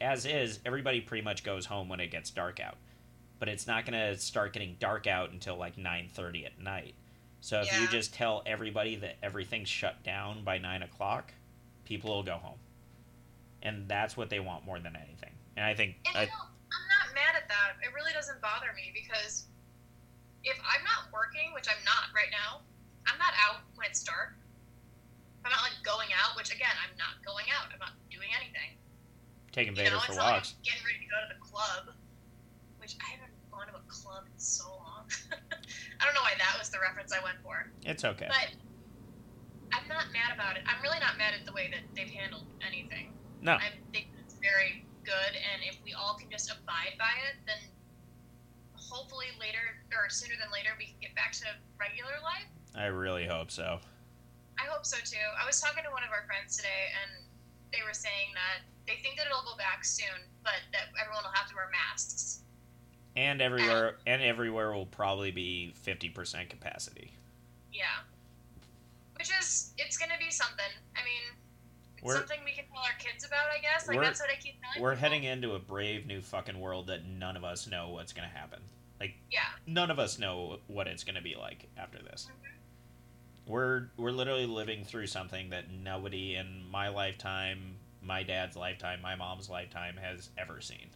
as 0.01 0.27
is, 0.27 0.60
everybody 0.64 1.01
pretty 1.01 1.24
much 1.24 1.44
goes 1.44 1.66
home 1.66 1.89
when 1.89 2.01
it 2.01 2.10
gets 2.10 2.31
dark 2.31 2.60
out. 2.60 2.77
But 3.39 3.48
it's 3.48 3.66
not 3.66 3.85
going 3.85 3.98
to 3.98 4.16
start 4.19 4.52
getting 4.52 4.77
dark 4.78 5.06
out 5.06 5.32
until 5.32 5.56
like 5.56 5.77
9:30 5.77 6.47
at 6.47 6.60
night. 6.60 6.94
So 7.40 7.60
if 7.60 7.81
you 7.81 7.89
just 7.89 8.14
tell 8.14 8.44
everybody 8.47 8.94
that 8.97 9.16
everything's 9.20 9.69
shut 9.69 10.01
down 10.05 10.44
by 10.44 10.59
nine 10.59 10.85
o'clock, 10.85 11.35
people 11.85 12.14
will 12.14 12.23
go 12.23 12.35
home, 12.35 12.59
and 13.62 13.89
that's 13.89 14.16
what 14.16 14.31
they 14.31 14.39
want 14.39 14.64
more 14.64 14.78
than 14.78 14.94
anything. 14.94 15.32
And 15.56 15.66
I 15.66 15.74
think 15.74 15.97
And 16.06 16.16
I, 16.16 16.20
I'm 16.23 16.28
not 16.28 17.14
mad 17.16 17.35
at 17.35 17.48
that. 17.48 17.82
It 17.82 17.93
really 17.93 18.12
doesn't 18.12 18.40
bother 18.40 18.70
me 18.77 18.94
because 18.94 19.47
if 20.44 20.56
I'm 20.62 20.85
not 20.85 21.12
working, 21.12 21.52
which 21.52 21.66
I'm 21.69 21.82
not 21.85 22.14
right 22.14 22.31
now, 22.31 22.60
I'm 23.07 23.19
not 23.19 23.35
out 23.39 23.62
when 23.74 23.87
it's 23.89 24.03
dark. 24.03 24.35
I'm 25.45 25.51
not 25.51 25.62
like 25.66 25.74
going 25.83 26.15
out, 26.15 26.39
which 26.39 26.55
again, 26.55 26.73
I'm 26.79 26.95
not 26.95 27.19
going 27.27 27.51
out. 27.51 27.66
I'm 27.74 27.83
not 27.83 27.99
doing 28.11 28.31
anything. 28.31 28.79
taking 29.51 29.74
You 29.74 29.91
know, 29.91 29.99
for 30.07 30.15
walks. 30.15 30.55
like 30.55 30.62
getting 30.62 30.85
ready 30.87 31.03
to 31.03 31.11
go 31.11 31.19
to 31.19 31.31
the 31.35 31.41
club, 31.43 31.95
which 32.79 32.95
I 33.03 33.19
haven't 33.19 33.35
gone 33.51 33.66
to 33.66 33.74
a 33.74 33.85
club 33.91 34.31
in 34.31 34.39
so 34.39 34.70
long. 34.70 35.11
I 35.99 36.03
don't 36.07 36.15
know 36.15 36.23
why 36.23 36.39
that 36.39 36.55
was 36.59 36.70
the 36.70 36.79
reference 36.79 37.11
I 37.11 37.19
went 37.27 37.43
for. 37.43 37.66
It's 37.83 38.07
okay. 38.07 38.31
But 38.31 38.55
I'm 39.74 39.87
not 39.91 40.15
mad 40.15 40.31
about 40.31 40.55
it. 40.55 40.62
I'm 40.70 40.79
really 40.79 41.03
not 41.03 41.19
mad 41.19 41.35
at 41.35 41.43
the 41.43 41.53
way 41.53 41.66
that 41.74 41.83
they've 41.99 42.11
handled 42.11 42.47
anything. 42.62 43.11
No, 43.43 43.59
I 43.59 43.74
think 43.91 44.15
it's 44.23 44.39
very 44.39 44.87
good, 45.03 45.33
and 45.35 45.66
if 45.66 45.83
we 45.83 45.91
all 45.99 46.15
can 46.15 46.31
just 46.31 46.47
abide 46.55 46.95
by 47.03 47.11
it, 47.27 47.43
then 47.51 47.59
hopefully 48.79 49.27
later 49.41 49.81
or 49.91 50.07
sooner 50.12 50.39
than 50.39 50.53
later 50.53 50.70
we 50.79 50.87
can 50.93 51.01
get 51.01 51.15
back 51.19 51.33
to 51.33 51.49
regular 51.81 52.15
life. 52.23 52.47
I 52.74 52.86
really 52.86 53.27
hope 53.27 53.51
so. 53.51 53.78
I 54.59 54.65
hope 54.69 54.85
so 54.86 54.97
too. 55.05 55.16
I 55.43 55.47
was 55.47 55.61
talking 55.61 55.85
to 55.85 55.90
one 55.90 56.03
of 56.05 56.11
our 56.11 56.24
friends 56.27 56.57
today, 56.57 56.93
and 57.03 57.24
they 57.73 57.81
were 57.86 57.94
saying 57.94 58.32
that 58.35 58.62
they 58.86 59.01
think 59.03 59.16
that 59.16 59.27
it'll 59.27 59.43
go 59.44 59.57
back 59.57 59.85
soon, 59.85 60.20
but 60.44 60.55
that 60.73 60.89
everyone 61.01 61.24
will 61.24 61.32
have 61.32 61.49
to 61.49 61.55
wear 61.55 61.69
masks. 61.70 62.40
And 63.16 63.43
everywhere, 63.43 63.97
and 64.07 64.23
everywhere 64.23 64.73
will 64.73 64.86
probably 64.86 65.31
be 65.31 65.73
fifty 65.77 66.09
percent 66.09 66.49
capacity. 66.49 67.12
Yeah. 67.73 67.85
Which 69.19 69.31
is, 69.39 69.73
it's 69.78 69.99
going 69.99 70.11
to 70.11 70.19
be 70.19 70.31
something. 70.31 70.65
I 70.97 71.01
mean, 71.05 71.36
it's 71.97 72.03
We're- 72.05 72.19
something 72.19 72.39
we 72.44 72.53
can 72.53 72.65
tell 72.73 72.82
our 72.82 72.97
kids 72.99 73.24
about, 73.27 73.44
I 73.57 73.61
guess. 73.61 73.86
Like, 73.86 74.01
that's 74.01 74.20
what 74.20 74.31
I 74.31 74.35
keep 74.36 74.55
telling 74.62 74.82
We're 74.82 74.93
people. 74.94 75.01
heading 75.11 75.24
into 75.24 75.55
a 75.55 75.59
brave 75.59 76.07
new 76.07 76.20
fucking 76.23 76.59
world 76.59 76.86
that 76.89 77.05
none 77.05 77.36
of 77.36 77.44
us 77.44 77.66
know 77.66 77.90
what's 77.90 78.12
going 78.12 78.28
to 78.28 78.35
happen. 78.35 78.61
Like 78.99 79.15
Yeah. 79.31 79.40
none 79.66 79.90
of 79.90 79.99
us 79.99 80.19
know 80.19 80.59
what 80.69 80.86
it's 80.86 81.05
going 81.05 81.15
to 81.16 81.23
be 81.23 81.35
like 81.36 81.69
after 81.77 81.99
this. 82.03 82.28
Mhm. 82.31 82.49
We're 83.47 83.89
we're 83.97 84.12
literally 84.12 84.47
living 84.47 84.85
through 84.85 85.09
something 85.09 85.51
that 85.51 85.70
nobody 85.70 86.36
in 86.36 86.64
my 86.70 86.89
lifetime, 86.89 87.77
my 88.02 88.23
dad's 88.23 88.56
lifetime, 88.56 89.01
my 89.02 89.14
mom's 89.16 89.48
lifetime 89.51 89.97
has 90.01 90.31
ever 90.39 90.60
seen. 90.60 90.90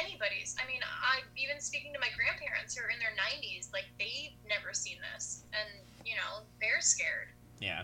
anybody's. 0.00 0.56
I 0.62 0.66
mean, 0.66 0.80
I 0.82 1.20
even 1.36 1.60
speaking 1.60 1.92
to 1.92 1.98
my 2.00 2.08
grandparents 2.16 2.76
who 2.76 2.84
are 2.84 2.88
in 2.90 2.98
their 2.98 3.10
90s, 3.10 3.72
like 3.72 3.86
they've 3.98 4.32
never 4.48 4.72
seen 4.72 4.96
this, 5.14 5.42
and 5.52 5.68
you 6.04 6.14
know 6.14 6.44
they're 6.60 6.80
scared. 6.80 7.28
Yeah. 7.60 7.82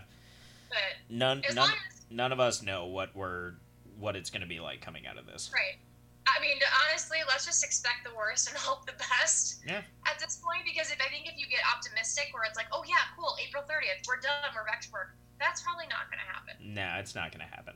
But 0.69 0.77
None 1.09 1.43
none 1.53 1.69
as 1.69 2.01
none 2.09 2.31
of 2.31 2.39
us 2.39 2.63
know 2.63 2.85
what 2.87 3.15
we're 3.15 3.53
what 3.99 4.15
it's 4.15 4.29
going 4.31 4.41
to 4.41 4.47
be 4.47 4.59
like 4.59 4.81
coming 4.81 5.05
out 5.05 5.17
of 5.17 5.25
this. 5.27 5.51
right, 5.53 5.77
I 6.25 6.39
mean, 6.39 6.55
honestly, 6.87 7.19
let's 7.27 7.45
just 7.45 7.63
expect 7.63 8.07
the 8.07 8.15
worst 8.15 8.47
and 8.47 8.55
hope 8.61 8.85
the 8.85 8.95
best. 8.97 9.59
Yeah. 9.67 9.83
At 10.07 10.19
this 10.19 10.39
point, 10.39 10.63
because 10.63 10.91
if 10.91 10.99
I 11.03 11.11
think 11.11 11.27
if 11.27 11.35
you 11.35 11.47
get 11.51 11.61
optimistic, 11.67 12.31
where 12.31 12.43
it's 12.47 12.55
like, 12.55 12.71
oh 12.71 12.83
yeah, 12.87 13.11
cool, 13.19 13.35
April 13.43 13.63
30th, 13.63 14.07
we're 14.07 14.23
done, 14.23 14.51
we're 14.55 14.65
back 14.67 14.81
to 14.87 14.91
work. 14.91 15.15
That's 15.39 15.59
probably 15.61 15.89
not 15.91 16.07
going 16.07 16.23
to 16.23 16.29
happen, 16.29 16.55
No, 16.63 16.95
it's 17.01 17.15
not 17.15 17.35
going 17.35 17.43
to 17.43 17.51
happen. 17.51 17.75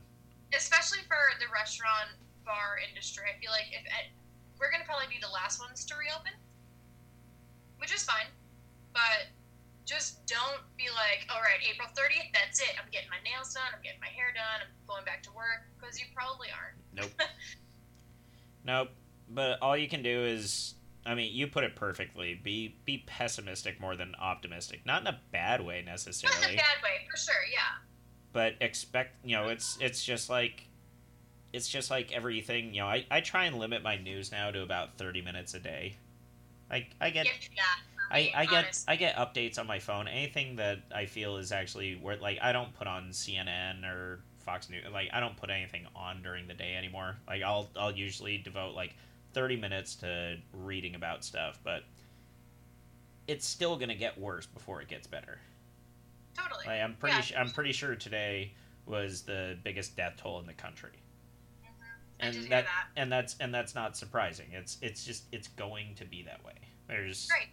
especially 0.56 1.04
for 1.12 1.20
the 1.44 1.52
restaurant 1.52 2.16
bar 2.48 2.80
industry. 2.80 3.28
I 3.28 3.36
feel 3.44 3.52
like 3.52 3.68
if 3.76 3.84
eh, 3.84 4.08
we're 4.56 4.72
going 4.72 4.80
to 4.80 4.88
probably 4.88 5.12
be 5.12 5.20
the 5.20 5.28
last 5.34 5.60
ones 5.60 5.84
to 5.92 5.94
reopen, 6.00 6.32
which 7.84 7.92
is 7.92 8.08
fine, 8.08 8.32
but 8.96 9.28
just 9.84 10.24
don't 10.28 10.64
be 10.80 10.88
like, 10.96 11.28
all 11.32 11.44
right, 11.44 11.60
April 11.64 11.88
30th, 11.92 12.32
that's 12.32 12.60
it. 12.64 12.76
I'm 12.80 12.88
getting 12.92 13.12
my 13.12 13.20
nails 13.28 13.52
done. 13.56 13.68
I'm 13.72 13.84
getting 13.84 14.00
my 14.04 14.12
hair 14.12 14.32
done. 14.36 14.64
I'm 14.64 14.72
going 14.88 15.04
back 15.04 15.24
to 15.28 15.32
work 15.36 15.68
because 15.76 16.00
you 16.00 16.08
probably 16.16 16.48
aren't. 16.52 16.80
Nope. 16.96 17.12
nope. 18.68 18.90
But 19.30 19.60
all 19.62 19.76
you 19.76 19.90
can 19.90 20.04
do 20.04 20.24
is 20.26 20.76
I 21.08 21.16
mean, 21.16 21.34
you 21.34 21.48
put 21.48 21.64
it 21.64 21.76
perfectly. 21.76 22.34
Be 22.36 22.76
be 22.86 23.04
pessimistic 23.08 23.80
more 23.80 23.96
than 23.96 24.14
optimistic. 24.16 24.86
Not 24.86 25.02
in 25.02 25.08
a 25.08 25.20
bad 25.32 25.66
way 25.66 25.82
necessarily. 25.86 26.38
Not 26.42 26.50
in 26.50 26.56
a 26.56 26.58
bad 26.58 26.84
way, 26.84 27.08
for 27.10 27.18
sure. 27.18 27.34
Yeah. 27.52 27.60
but 28.34 28.56
expect, 28.62 29.26
you 29.26 29.36
know, 29.36 29.48
it's 29.48 29.78
it's 29.80 30.04
just 30.04 30.30
like 30.30 30.68
it's 31.54 31.70
just 31.70 31.90
like 31.90 32.12
everything, 32.12 32.74
you 32.74 32.82
know, 32.82 32.88
I, 32.88 33.06
I 33.10 33.22
try 33.22 33.46
and 33.46 33.58
limit 33.58 33.82
my 33.84 33.96
news 33.96 34.32
now 34.34 34.52
to 34.52 34.62
about 34.62 34.98
30 34.98 35.22
minutes 35.22 35.54
a 35.54 35.60
day. 35.60 35.96
I 36.70 36.88
I 37.00 37.10
get 37.10 37.26
Give 37.26 37.34
me 37.34 37.56
that. 37.56 37.80
for 38.10 38.14
I, 38.14 38.32
I 38.36 38.46
get. 38.46 38.80
I 38.88 38.96
get 38.98 39.16
updates 39.16 39.58
on 39.58 39.66
my 39.68 39.80
phone. 39.80 40.08
Anything 40.10 40.58
that 40.58 40.80
I 40.94 41.06
feel 41.06 41.38
is 41.38 41.54
actually 41.54 41.96
worth 41.96 42.22
like 42.22 42.40
I 42.42 42.52
don't 42.52 42.74
put 42.74 42.88
on 42.88 43.10
CNN 43.12 43.86
or 43.86 44.20
Fox 44.48 44.70
News. 44.70 44.86
Like 44.92 45.10
I 45.14 45.20
don't 45.20 45.36
put 45.36 45.50
anything 45.50 45.86
on 45.94 46.24
during 46.24 46.48
the 46.48 46.54
day 46.54 46.76
anymore. 46.76 47.18
Like 47.28 47.44
I'll 47.44 47.70
I'll 47.78 47.92
usually 47.92 48.38
devote 48.38 48.74
like 48.76 48.96
thirty 49.34 49.58
minutes 49.58 49.94
to 49.98 50.38
reading 50.54 50.96
about 50.96 51.24
stuff, 51.26 51.60
but 51.66 51.84
it's 53.28 53.46
still 53.46 53.76
gonna 53.78 53.94
get 53.94 54.18
worse 54.18 54.46
before 54.46 54.82
it 54.82 54.88
gets 54.88 55.06
better. 55.06 55.38
Totally. 56.36 56.64
Like 56.66 56.82
I'm 56.82 56.96
pretty 56.96 57.18
Yeah. 57.18 57.22
su- 57.22 57.36
I'm 57.36 57.52
pretty 57.52 57.74
sure 57.74 57.96
today 57.96 58.54
was 58.86 59.24
the 59.24 59.58
biggest 59.66 59.98
death 59.98 60.14
toll 60.18 60.40
in 60.40 60.46
the 60.46 60.54
country, 60.54 60.94
Mhm. 61.62 61.68
I 62.22 62.26
and 62.28 62.36
that, 62.46 62.66
that. 62.66 62.88
and 62.96 63.12
that's 63.12 63.36
and 63.40 63.54
that's 63.54 63.76
not 63.76 63.98
surprising. 63.98 64.48
It's 64.54 64.78
it's 64.82 65.04
just 65.04 65.26
it's 65.34 65.50
going 65.50 65.94
to 65.96 66.06
be 66.06 66.24
that 66.24 66.42
way. 66.46 66.56
There's 66.88 67.28
Right. 67.30 67.50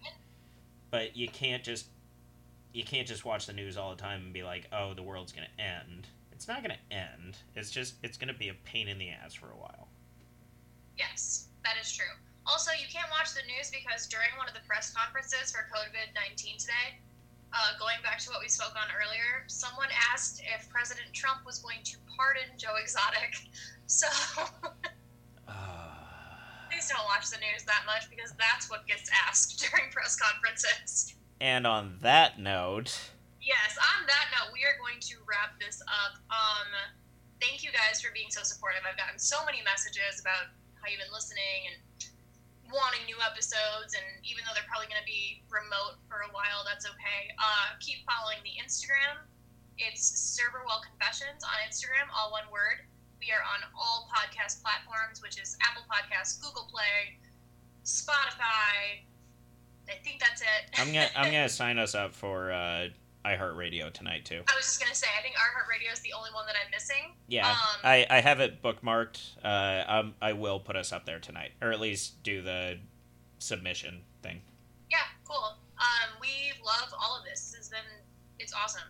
But 0.93 1.17
you 1.17 1.27
can't 1.29 1.65
just 1.65 1.89
you 2.73 2.85
can't 2.85 3.07
just 3.09 3.25
watch 3.25 3.47
the 3.47 3.53
news 3.53 3.77
all 3.77 3.91
the 3.91 4.01
time 4.01 4.23
and 4.23 4.33
be 4.33 4.43
like, 4.45 4.69
"Oh, 4.73 4.95
the 4.95 5.03
world's 5.03 5.33
going 5.33 5.47
to 5.57 5.63
end." 5.63 6.07
It's 6.45 6.53
not 6.53 6.61
going 6.61 6.77
to 6.77 6.95
end. 6.95 7.41
It's 7.57 7.71
just 7.71 7.95
it's 8.05 8.21
going 8.21 8.29
to 8.29 8.37
be 8.37 8.51
a 8.51 8.57
pain 8.69 8.87
in 8.87 8.99
the 8.99 9.09
ass 9.09 9.33
for 9.33 9.49
a 9.49 9.57
while. 9.57 9.89
Yes, 10.93 11.49
that 11.65 11.81
is 11.81 11.91
true. 11.91 12.13
Also, 12.45 12.71
you 12.77 12.85
can't 12.93 13.09
watch 13.09 13.33
the 13.33 13.41
news 13.49 13.73
because 13.73 14.07
during 14.07 14.29
one 14.37 14.47
of 14.47 14.53
the 14.53 14.61
press 14.69 14.93
conferences 14.93 15.49
for 15.49 15.65
COVID 15.73 16.13
19 16.13 16.59
today, 16.59 17.01
uh, 17.57 17.81
going 17.81 17.97
back 18.05 18.19
to 18.19 18.29
what 18.29 18.43
we 18.45 18.53
spoke 18.53 18.77
on 18.77 18.93
earlier, 18.93 19.49
someone 19.49 19.89
asked 20.13 20.45
if 20.45 20.69
President 20.69 21.09
Trump 21.17 21.47
was 21.49 21.61
going 21.61 21.81
to 21.83 21.97
pardon 22.15 22.45
Joe 22.59 22.77
Exotic. 22.77 23.41
So 23.87 24.07
please 26.69 26.89
don't 26.93 27.09
watch 27.09 27.31
the 27.33 27.41
news 27.41 27.65
that 27.65 27.85
much 27.87 28.11
because 28.11 28.35
that's 28.37 28.69
what 28.69 28.87
gets 28.87 29.09
asked 29.27 29.61
during 29.65 29.91
press 29.91 30.15
conferences. 30.17 31.15
and 31.41 31.67
on 31.67 31.97
that 32.03 32.39
note, 32.39 33.14
yes, 33.45 33.77
on 33.77 34.09
that 34.09 34.27
note, 34.33 34.51
we 34.57 34.65
are 34.65 34.75
going 34.81 34.99
to 35.13 35.21
wrap 35.29 35.61
this 35.61 35.85
up. 35.85 36.19
Um, 36.33 36.69
thank 37.39 37.61
you 37.61 37.71
guys 37.71 38.01
for 38.01 38.11
being 38.17 38.33
so 38.33 38.43
supportive. 38.43 38.83
I've 38.89 38.97
gotten 38.97 39.21
so 39.21 39.45
many 39.45 39.61
messages 39.63 40.19
about 40.19 40.51
how 40.81 40.89
you've 40.89 41.01
been 41.05 41.13
listening 41.13 41.69
and 41.71 41.77
wanting 42.73 43.05
new 43.05 43.21
episodes. 43.21 43.93
And 43.93 44.05
even 44.25 44.43
though 44.49 44.57
they're 44.57 44.69
probably 44.69 44.89
going 44.89 45.01
to 45.01 45.09
be 45.09 45.45
remote 45.53 46.01
for 46.09 46.25
a 46.25 46.31
while, 46.33 46.65
that's 46.65 46.89
okay. 46.89 47.31
Uh, 47.37 47.77
keep 47.79 48.03
following 48.09 48.41
the 48.43 48.57
Instagram. 48.57 49.21
It's 49.77 50.03
Server 50.03 50.65
Well 50.65 50.81
Confessions 50.81 51.45
on 51.45 51.57
Instagram, 51.69 52.09
all 52.17 52.33
one 52.33 52.49
word. 52.49 52.89
We 53.21 53.33
are 53.33 53.45
on 53.45 53.61
all 53.77 54.09
podcast 54.13 54.63
platforms, 54.63 55.21
which 55.21 55.41
is 55.41 55.57
Apple 55.65 55.83
Podcasts, 55.89 56.41
Google 56.41 56.69
Play, 56.71 57.19
Spotify. 57.85 59.03
I 59.89 59.97
think 60.05 60.21
that's 60.21 60.41
it. 60.43 60.71
I'm 60.79 60.89
gonna 60.89 61.09
I'm 61.17 61.33
gonna 61.33 61.49
sign 61.49 61.79
us 61.79 61.95
up 61.95 62.15
for. 62.15 62.53
Uh 62.53 62.89
iHeartRadio 63.25 63.93
tonight 63.93 64.25
too. 64.25 64.43
I 64.49 64.57
was 64.57 64.65
just 64.67 64.81
gonna 64.81 64.95
say, 64.95 65.07
I 65.19 65.23
think 65.23 65.35
iHeartRadio 65.37 65.93
is 65.93 66.01
the 66.01 66.13
only 66.17 66.31
one 66.35 66.47
that 66.47 66.57
I'm 66.63 66.71
missing. 66.71 67.15
Yeah, 67.29 67.49
Um, 67.51 67.57
I, 67.83 68.07
I 68.11 68.21
have 68.21 68.41
it 68.41 68.63
bookmarked. 68.63 69.21
Uh, 69.45 69.85
um, 69.91 70.15
I 70.21 70.33
will 70.35 70.61
put 70.61 70.77
us 70.77 70.93
up 70.93 71.07
there 71.07 71.19
tonight, 71.19 71.53
or 71.63 71.73
at 71.73 71.81
least 71.81 72.23
do 72.23 72.43
the 72.43 72.79
submission 73.39 74.03
thing. 74.23 74.41
Yeah, 74.91 74.99
cool. 75.27 75.57
Um, 75.79 76.11
we 76.21 76.29
love 76.65 76.93
all 77.03 77.17
of 77.19 77.25
this. 77.25 77.51
This 77.51 77.57
has 77.57 77.69
been, 77.71 77.81
it's 78.39 78.53
awesome. 78.53 78.83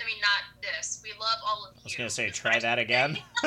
I 0.00 0.04
mean, 0.04 0.16
not 0.20 0.62
this. 0.62 1.00
We 1.02 1.10
love 1.18 1.38
all 1.46 1.66
of 1.66 1.74
you. 1.76 1.80
I 1.80 1.84
was 1.84 1.96
gonna 1.96 2.10
say, 2.10 2.30
try 2.30 2.58
that 2.60 2.78
again. 2.78 3.18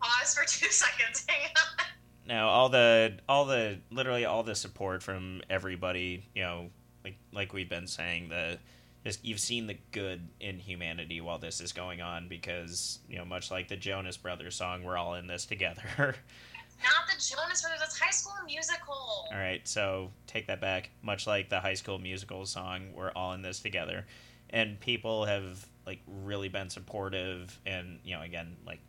Pause 0.00 0.34
for 0.34 0.44
two 0.46 0.66
seconds. 0.70 1.24
Hang 1.28 1.48
on. 1.48 1.86
No, 2.26 2.46
all 2.48 2.68
the 2.68 3.14
all 3.28 3.44
the 3.44 3.78
literally 3.90 4.24
all 4.24 4.42
the 4.44 4.54
support 4.54 5.02
from 5.02 5.42
everybody, 5.50 6.28
you 6.34 6.42
know, 6.42 6.70
like 7.04 7.16
like 7.32 7.52
we've 7.52 7.68
been 7.68 7.86
saying, 7.86 8.28
the 8.28 8.58
just 9.04 9.24
you've 9.24 9.40
seen 9.40 9.66
the 9.66 9.76
good 9.92 10.28
in 10.40 10.58
humanity 10.58 11.20
while 11.20 11.38
this 11.38 11.60
is 11.60 11.72
going 11.72 12.02
on 12.02 12.28
because, 12.28 12.98
you 13.08 13.16
know, 13.16 13.24
much 13.24 13.50
like 13.50 13.68
the 13.68 13.76
Jonas 13.76 14.16
Brothers 14.16 14.56
song, 14.56 14.82
we're 14.82 14.96
all 14.96 15.14
in 15.14 15.26
this 15.26 15.46
together. 15.46 15.82
Not 15.98 17.06
the 17.06 17.12
Jonas 17.12 17.62
Brothers. 17.62 17.80
That's 17.80 17.98
High 17.98 18.10
School 18.10 18.34
Musical. 18.46 18.92
all 19.32 19.38
right, 19.38 19.66
so 19.66 20.10
take 20.26 20.46
that 20.48 20.60
back. 20.60 20.90
Much 21.02 21.26
like 21.26 21.48
the 21.48 21.60
high 21.60 21.74
school 21.74 21.98
musical 21.98 22.44
song, 22.46 22.92
we're 22.94 23.12
all 23.12 23.32
in 23.32 23.42
this 23.42 23.60
together. 23.60 24.06
And 24.50 24.80
people 24.80 25.26
have 25.26 25.66
like 25.86 26.00
really 26.06 26.48
been 26.48 26.70
supportive 26.70 27.58
and, 27.64 28.00
you 28.04 28.14
know, 28.14 28.22
again, 28.22 28.56
like 28.66 28.80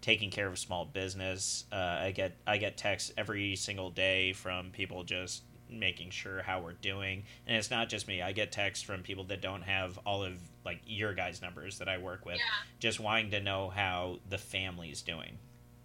taking 0.00 0.30
care 0.30 0.46
of 0.46 0.58
small 0.58 0.84
business. 0.84 1.64
Uh, 1.72 1.98
I 2.00 2.12
get 2.12 2.36
I 2.46 2.56
get 2.56 2.76
texts 2.76 3.12
every 3.16 3.56
single 3.56 3.90
day 3.90 4.32
from 4.32 4.70
people 4.70 5.04
just 5.04 5.42
making 5.70 6.10
sure 6.10 6.42
how 6.42 6.60
we're 6.60 6.72
doing, 6.74 7.24
and 7.46 7.56
it's 7.56 7.70
not 7.70 7.88
just 7.88 8.08
me. 8.08 8.22
I 8.22 8.32
get 8.32 8.52
texts 8.52 8.84
from 8.84 9.02
people 9.02 9.24
that 9.24 9.40
don't 9.40 9.62
have 9.62 9.98
all 10.06 10.22
of 10.22 10.34
like 10.64 10.80
your 10.86 11.14
guys' 11.14 11.40
numbers 11.40 11.78
that 11.78 11.88
I 11.88 11.98
work 11.98 12.24
with, 12.26 12.36
Yeah. 12.38 12.44
just 12.78 13.00
wanting 13.00 13.30
to 13.32 13.40
know 13.40 13.70
how 13.70 14.18
the 14.28 14.38
family's 14.38 15.02
doing, 15.02 15.38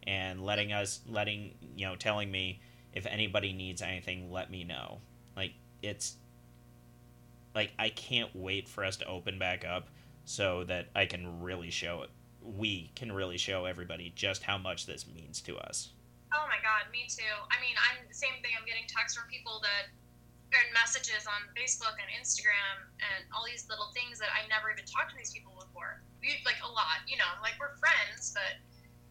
and 0.08 0.46
letting 0.46 0.72
us 0.74 1.02
letting 1.08 1.56
you 1.76 1.86
know 1.88 1.96
telling 1.96 2.32
me 2.32 2.62
if 2.94 3.06
anybody 3.06 3.54
needs 3.54 3.82
anything, 3.82 4.32
let 4.32 4.50
me 4.50 4.64
know. 4.64 5.00
Like 5.36 5.54
it's 5.82 6.16
like 7.54 7.72
I 7.80 7.90
can't 7.90 8.36
wait 8.36 8.68
for 8.68 8.84
us 8.84 8.98
to 8.98 9.06
open 9.08 9.40
back 9.40 9.64
up 9.66 9.90
so 10.26 10.64
that 10.66 10.88
I 10.96 11.06
can 11.06 11.42
really 11.42 11.70
show 11.72 12.02
it. 12.02 12.10
We 12.42 12.92
can 12.96 13.12
really 13.12 13.38
show 13.38 13.66
everybody 13.66 14.12
just 14.16 14.44
how 14.44 14.58
much 14.58 14.86
this 14.86 15.06
means 15.08 15.42
to 15.42 15.58
us. 15.58 15.90
Oh 16.36 16.46
my 16.52 16.60
god, 16.60 16.92
me 16.92 17.08
too. 17.08 17.32
I 17.48 17.56
mean, 17.64 17.80
I'm 17.80 18.04
the 18.06 18.14
same 18.18 18.36
thing. 18.44 18.52
I'm 18.60 18.68
getting 18.68 18.84
texts 18.92 19.16
from 19.16 19.26
people 19.32 19.64
that 19.64 19.88
and 20.56 20.68
messages 20.72 21.28
on 21.28 21.42
Facebook 21.52 21.96
and 22.00 22.08
Instagram 22.16 22.88
and 23.04 23.28
all 23.36 23.44
these 23.44 23.68
little 23.68 23.92
things 23.92 24.20
that 24.24 24.32
I 24.32 24.48
never 24.48 24.72
even 24.72 24.88
talked 24.88 25.12
to 25.12 25.18
these 25.20 25.36
people 25.36 25.52
before. 25.60 26.00
We 26.24 26.40
like 26.48 26.60
a 26.64 26.72
lot, 26.72 27.04
you 27.08 27.20
know, 27.20 27.28
like 27.44 27.60
we're 27.60 27.76
friends, 27.76 28.32
but 28.32 28.56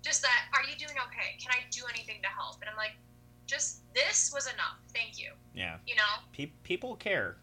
just 0.01 0.25
that, 0.25 0.49
are 0.57 0.65
you 0.65 0.73
doing 0.81 0.97
okay? 1.11 1.37
Can 1.37 1.53
I 1.53 1.65
do 1.69 1.85
anything 1.93 2.25
to 2.25 2.31
help? 2.33 2.65
And 2.65 2.69
I'm 2.73 2.81
like, 2.81 2.97
just 3.45 3.85
this 3.93 4.33
was 4.33 4.49
enough. 4.49 4.81
Thank 4.97 5.21
you. 5.21 5.37
Yeah, 5.53 5.79
You 5.85 5.97
know, 6.01 6.25
Pe- 6.33 6.57
people 6.65 6.97
care, 6.97 7.37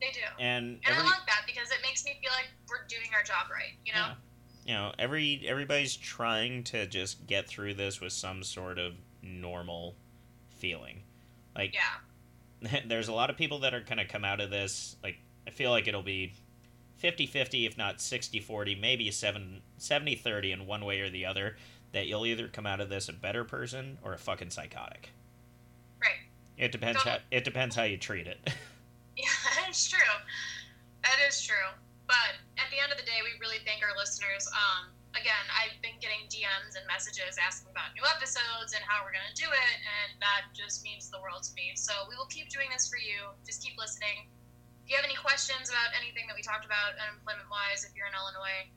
they 0.00 0.14
do. 0.14 0.22
and 0.38 0.78
And 0.86 0.94
every 0.94 1.02
I 1.02 1.18
like 1.18 1.26
that 1.26 1.42
because 1.50 1.70
it 1.74 1.82
makes 1.82 2.04
me 2.06 2.14
feel 2.22 2.32
like 2.32 2.48
we're 2.70 2.86
doing 2.86 3.10
our 3.10 3.26
job 3.26 3.50
right, 3.50 3.74
you 3.82 3.92
know? 3.92 4.14
Yeah. 4.14 4.25
You 4.66 4.74
know 4.74 4.92
every 4.98 5.42
everybody's 5.46 5.96
trying 5.96 6.64
to 6.64 6.86
just 6.86 7.26
get 7.26 7.46
through 7.48 7.74
this 7.74 8.00
with 8.00 8.12
some 8.12 8.42
sort 8.42 8.78
of 8.78 8.94
normal 9.22 9.94
feeling. 10.50 11.02
Like 11.54 11.74
Yeah. 11.74 12.80
there's 12.86 13.08
a 13.08 13.12
lot 13.12 13.30
of 13.30 13.36
people 13.36 13.60
that 13.60 13.74
are 13.74 13.80
going 13.80 13.98
to 13.98 14.06
come 14.06 14.24
out 14.24 14.40
of 14.40 14.48
this 14.50 14.96
like 15.02 15.18
i 15.46 15.50
feel 15.50 15.70
like 15.70 15.86
it'll 15.86 16.02
be 16.02 16.32
50-50 17.02 17.66
if 17.66 17.76
not 17.76 17.98
60-40 17.98 18.80
maybe 18.80 19.10
7 19.10 19.60
70-30 19.78 20.54
in 20.54 20.66
one 20.66 20.82
way 20.86 21.00
or 21.00 21.10
the 21.10 21.26
other 21.26 21.56
that 21.92 22.06
you'll 22.06 22.24
either 22.24 22.48
come 22.48 22.64
out 22.66 22.80
of 22.80 22.88
this 22.88 23.10
a 23.10 23.12
better 23.12 23.44
person 23.44 23.98
or 24.02 24.14
a 24.14 24.18
fucking 24.18 24.48
psychotic 24.48 25.10
Right. 26.00 26.26
it 26.56 26.72
depends 26.72 27.02
how 27.02 27.18
it 27.30 27.44
depends 27.44 27.76
how 27.76 27.82
you 27.82 27.98
treat 27.98 28.26
it 28.26 28.38
Yeah, 29.16 29.24
it's 29.68 29.88
true. 29.88 29.98
That 31.02 31.16
is 31.28 31.40
true. 31.42 31.54
But 32.06 32.38
at 32.56 32.70
the 32.70 32.78
end 32.78 32.94
of 32.94 32.98
the 32.98 33.06
day, 33.06 33.18
we 33.26 33.34
really 33.42 33.58
thank 33.66 33.82
our 33.82 33.94
listeners. 33.98 34.46
Um, 34.54 34.94
again, 35.18 35.44
I've 35.50 35.74
been 35.82 35.98
getting 35.98 36.30
DMs 36.30 36.78
and 36.78 36.86
messages 36.86 37.34
asking 37.34 37.74
about 37.74 37.90
new 37.98 38.06
episodes 38.06 38.78
and 38.78 38.82
how 38.86 39.02
we're 39.02 39.14
going 39.14 39.26
to 39.26 39.38
do 39.38 39.50
it, 39.50 39.76
and 39.82 40.14
that 40.22 40.54
just 40.54 40.86
means 40.86 41.10
the 41.10 41.18
world 41.18 41.42
to 41.50 41.52
me. 41.58 41.74
So 41.74 41.92
we 42.06 42.14
will 42.14 42.30
keep 42.30 42.46
doing 42.52 42.70
this 42.70 42.86
for 42.86 42.96
you. 42.96 43.34
Just 43.42 43.58
keep 43.64 43.74
listening. 43.74 44.30
If 44.86 44.94
you 44.94 44.94
have 44.94 45.06
any 45.08 45.18
questions 45.18 45.66
about 45.66 45.90
anything 45.98 46.30
that 46.30 46.38
we 46.38 46.46
talked 46.46 46.62
about 46.62 46.94
unemployment 47.02 47.50
wise, 47.50 47.82
if 47.82 47.90
you're 47.98 48.06
in 48.06 48.14
Illinois, 48.14 48.70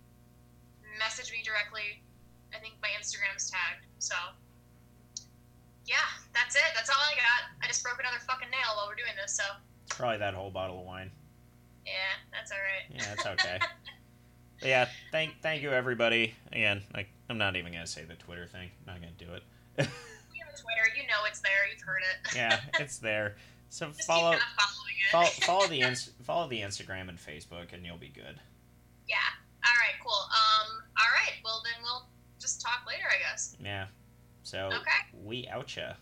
message 0.97 1.29
me 1.29 1.45
directly. 1.45 2.01
I 2.49 2.57
think 2.57 2.81
my 2.81 2.89
Instagram's 2.97 3.45
tagged. 3.45 3.85
So, 4.01 4.17
yeah, 5.85 6.09
that's 6.33 6.57
it. 6.57 6.65
That's 6.73 6.89
all 6.89 6.97
I 6.97 7.13
got. 7.13 7.53
I 7.61 7.69
just 7.69 7.85
broke 7.85 8.01
another 8.01 8.17
fucking 8.25 8.49
nail 8.49 8.73
while 8.73 8.89
we're 8.89 8.97
doing 8.97 9.13
this, 9.21 9.37
so. 9.37 9.45
probably 9.93 10.17
that 10.17 10.33
whole 10.33 10.49
bottle 10.49 10.81
of 10.81 10.89
wine 10.89 11.13
Yeah, 11.89 12.15
that's 12.31 12.51
all 12.51 12.57
right. 12.57 12.85
yeah 12.95 13.15
that's 13.15 13.25
okay 13.41 13.59
yeah 14.61 14.87
thank 15.11 15.33
thank 15.41 15.61
you 15.63 15.71
everybody 15.71 16.33
again 16.51 16.81
like 16.93 17.07
i'm 17.29 17.37
not 17.37 17.55
even 17.55 17.71
gonna 17.73 17.87
say 17.87 18.03
the 18.03 18.15
twitter 18.15 18.45
thing 18.45 18.69
I'm 18.87 18.93
not 18.93 19.01
gonna 19.01 19.13
do 19.17 19.33
it 19.33 19.43
We 19.77 19.83
have 19.85 20.51
Twitter. 20.59 20.95
You 20.95 21.07
know 21.07 21.23
it's 21.27 21.39
there. 21.39 21.51
You've 21.71 21.81
heard 21.81 22.01
it. 22.01 22.35
yeah 22.35 22.59
it's 22.79 22.97
there 22.99 23.37
so 23.69 23.87
Just 23.87 24.03
follow 24.05 24.31
keep 24.33 24.41
following 24.59 24.95
it. 24.99 25.11
follow, 25.11 25.25
follow 25.59 25.67
the 25.69 25.81
ins- 25.81 26.11
follow 26.23 26.47
the 26.49 26.59
Instagram 26.61 27.07
and 27.09 27.17
Facebook, 27.17 27.71
and 27.71 27.85
you'll 27.85 27.97
be 27.97 28.09
good. 28.09 28.39
Yeah. 29.07 29.15
All 29.63 29.77
right. 29.79 29.95
Cool. 30.03 30.11
Um. 30.11 30.81
All 30.97 31.11
right. 31.13 31.35
Well, 31.45 31.61
then 31.63 31.81
we'll 31.83 32.03
just 32.39 32.61
talk 32.61 32.81
later, 32.87 33.03
I 33.07 33.19
guess. 33.31 33.55
Yeah. 33.63 33.85
So 34.43 34.67
Okay. 34.73 35.17
we 35.23 35.45
outcha. 35.45 35.95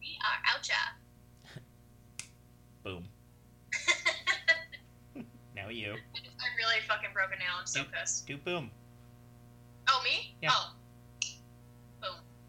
We 0.00 0.16
are 0.24 0.56
out, 0.56 0.66
ya. 0.66 1.54
Boom. 2.84 3.04
You 5.70 5.94
I 5.94 6.46
really 6.56 6.80
fucking 6.86 7.10
broke 7.12 7.30
a 7.34 7.38
nail. 7.38 7.48
I'm 7.60 7.66
so 7.66 7.84
pissed. 7.84 8.26
do 8.26 8.36
boom. 8.36 8.70
Oh, 9.88 10.00
me? 10.04 10.34
Yeah. 10.42 10.50
Oh, 10.52 10.72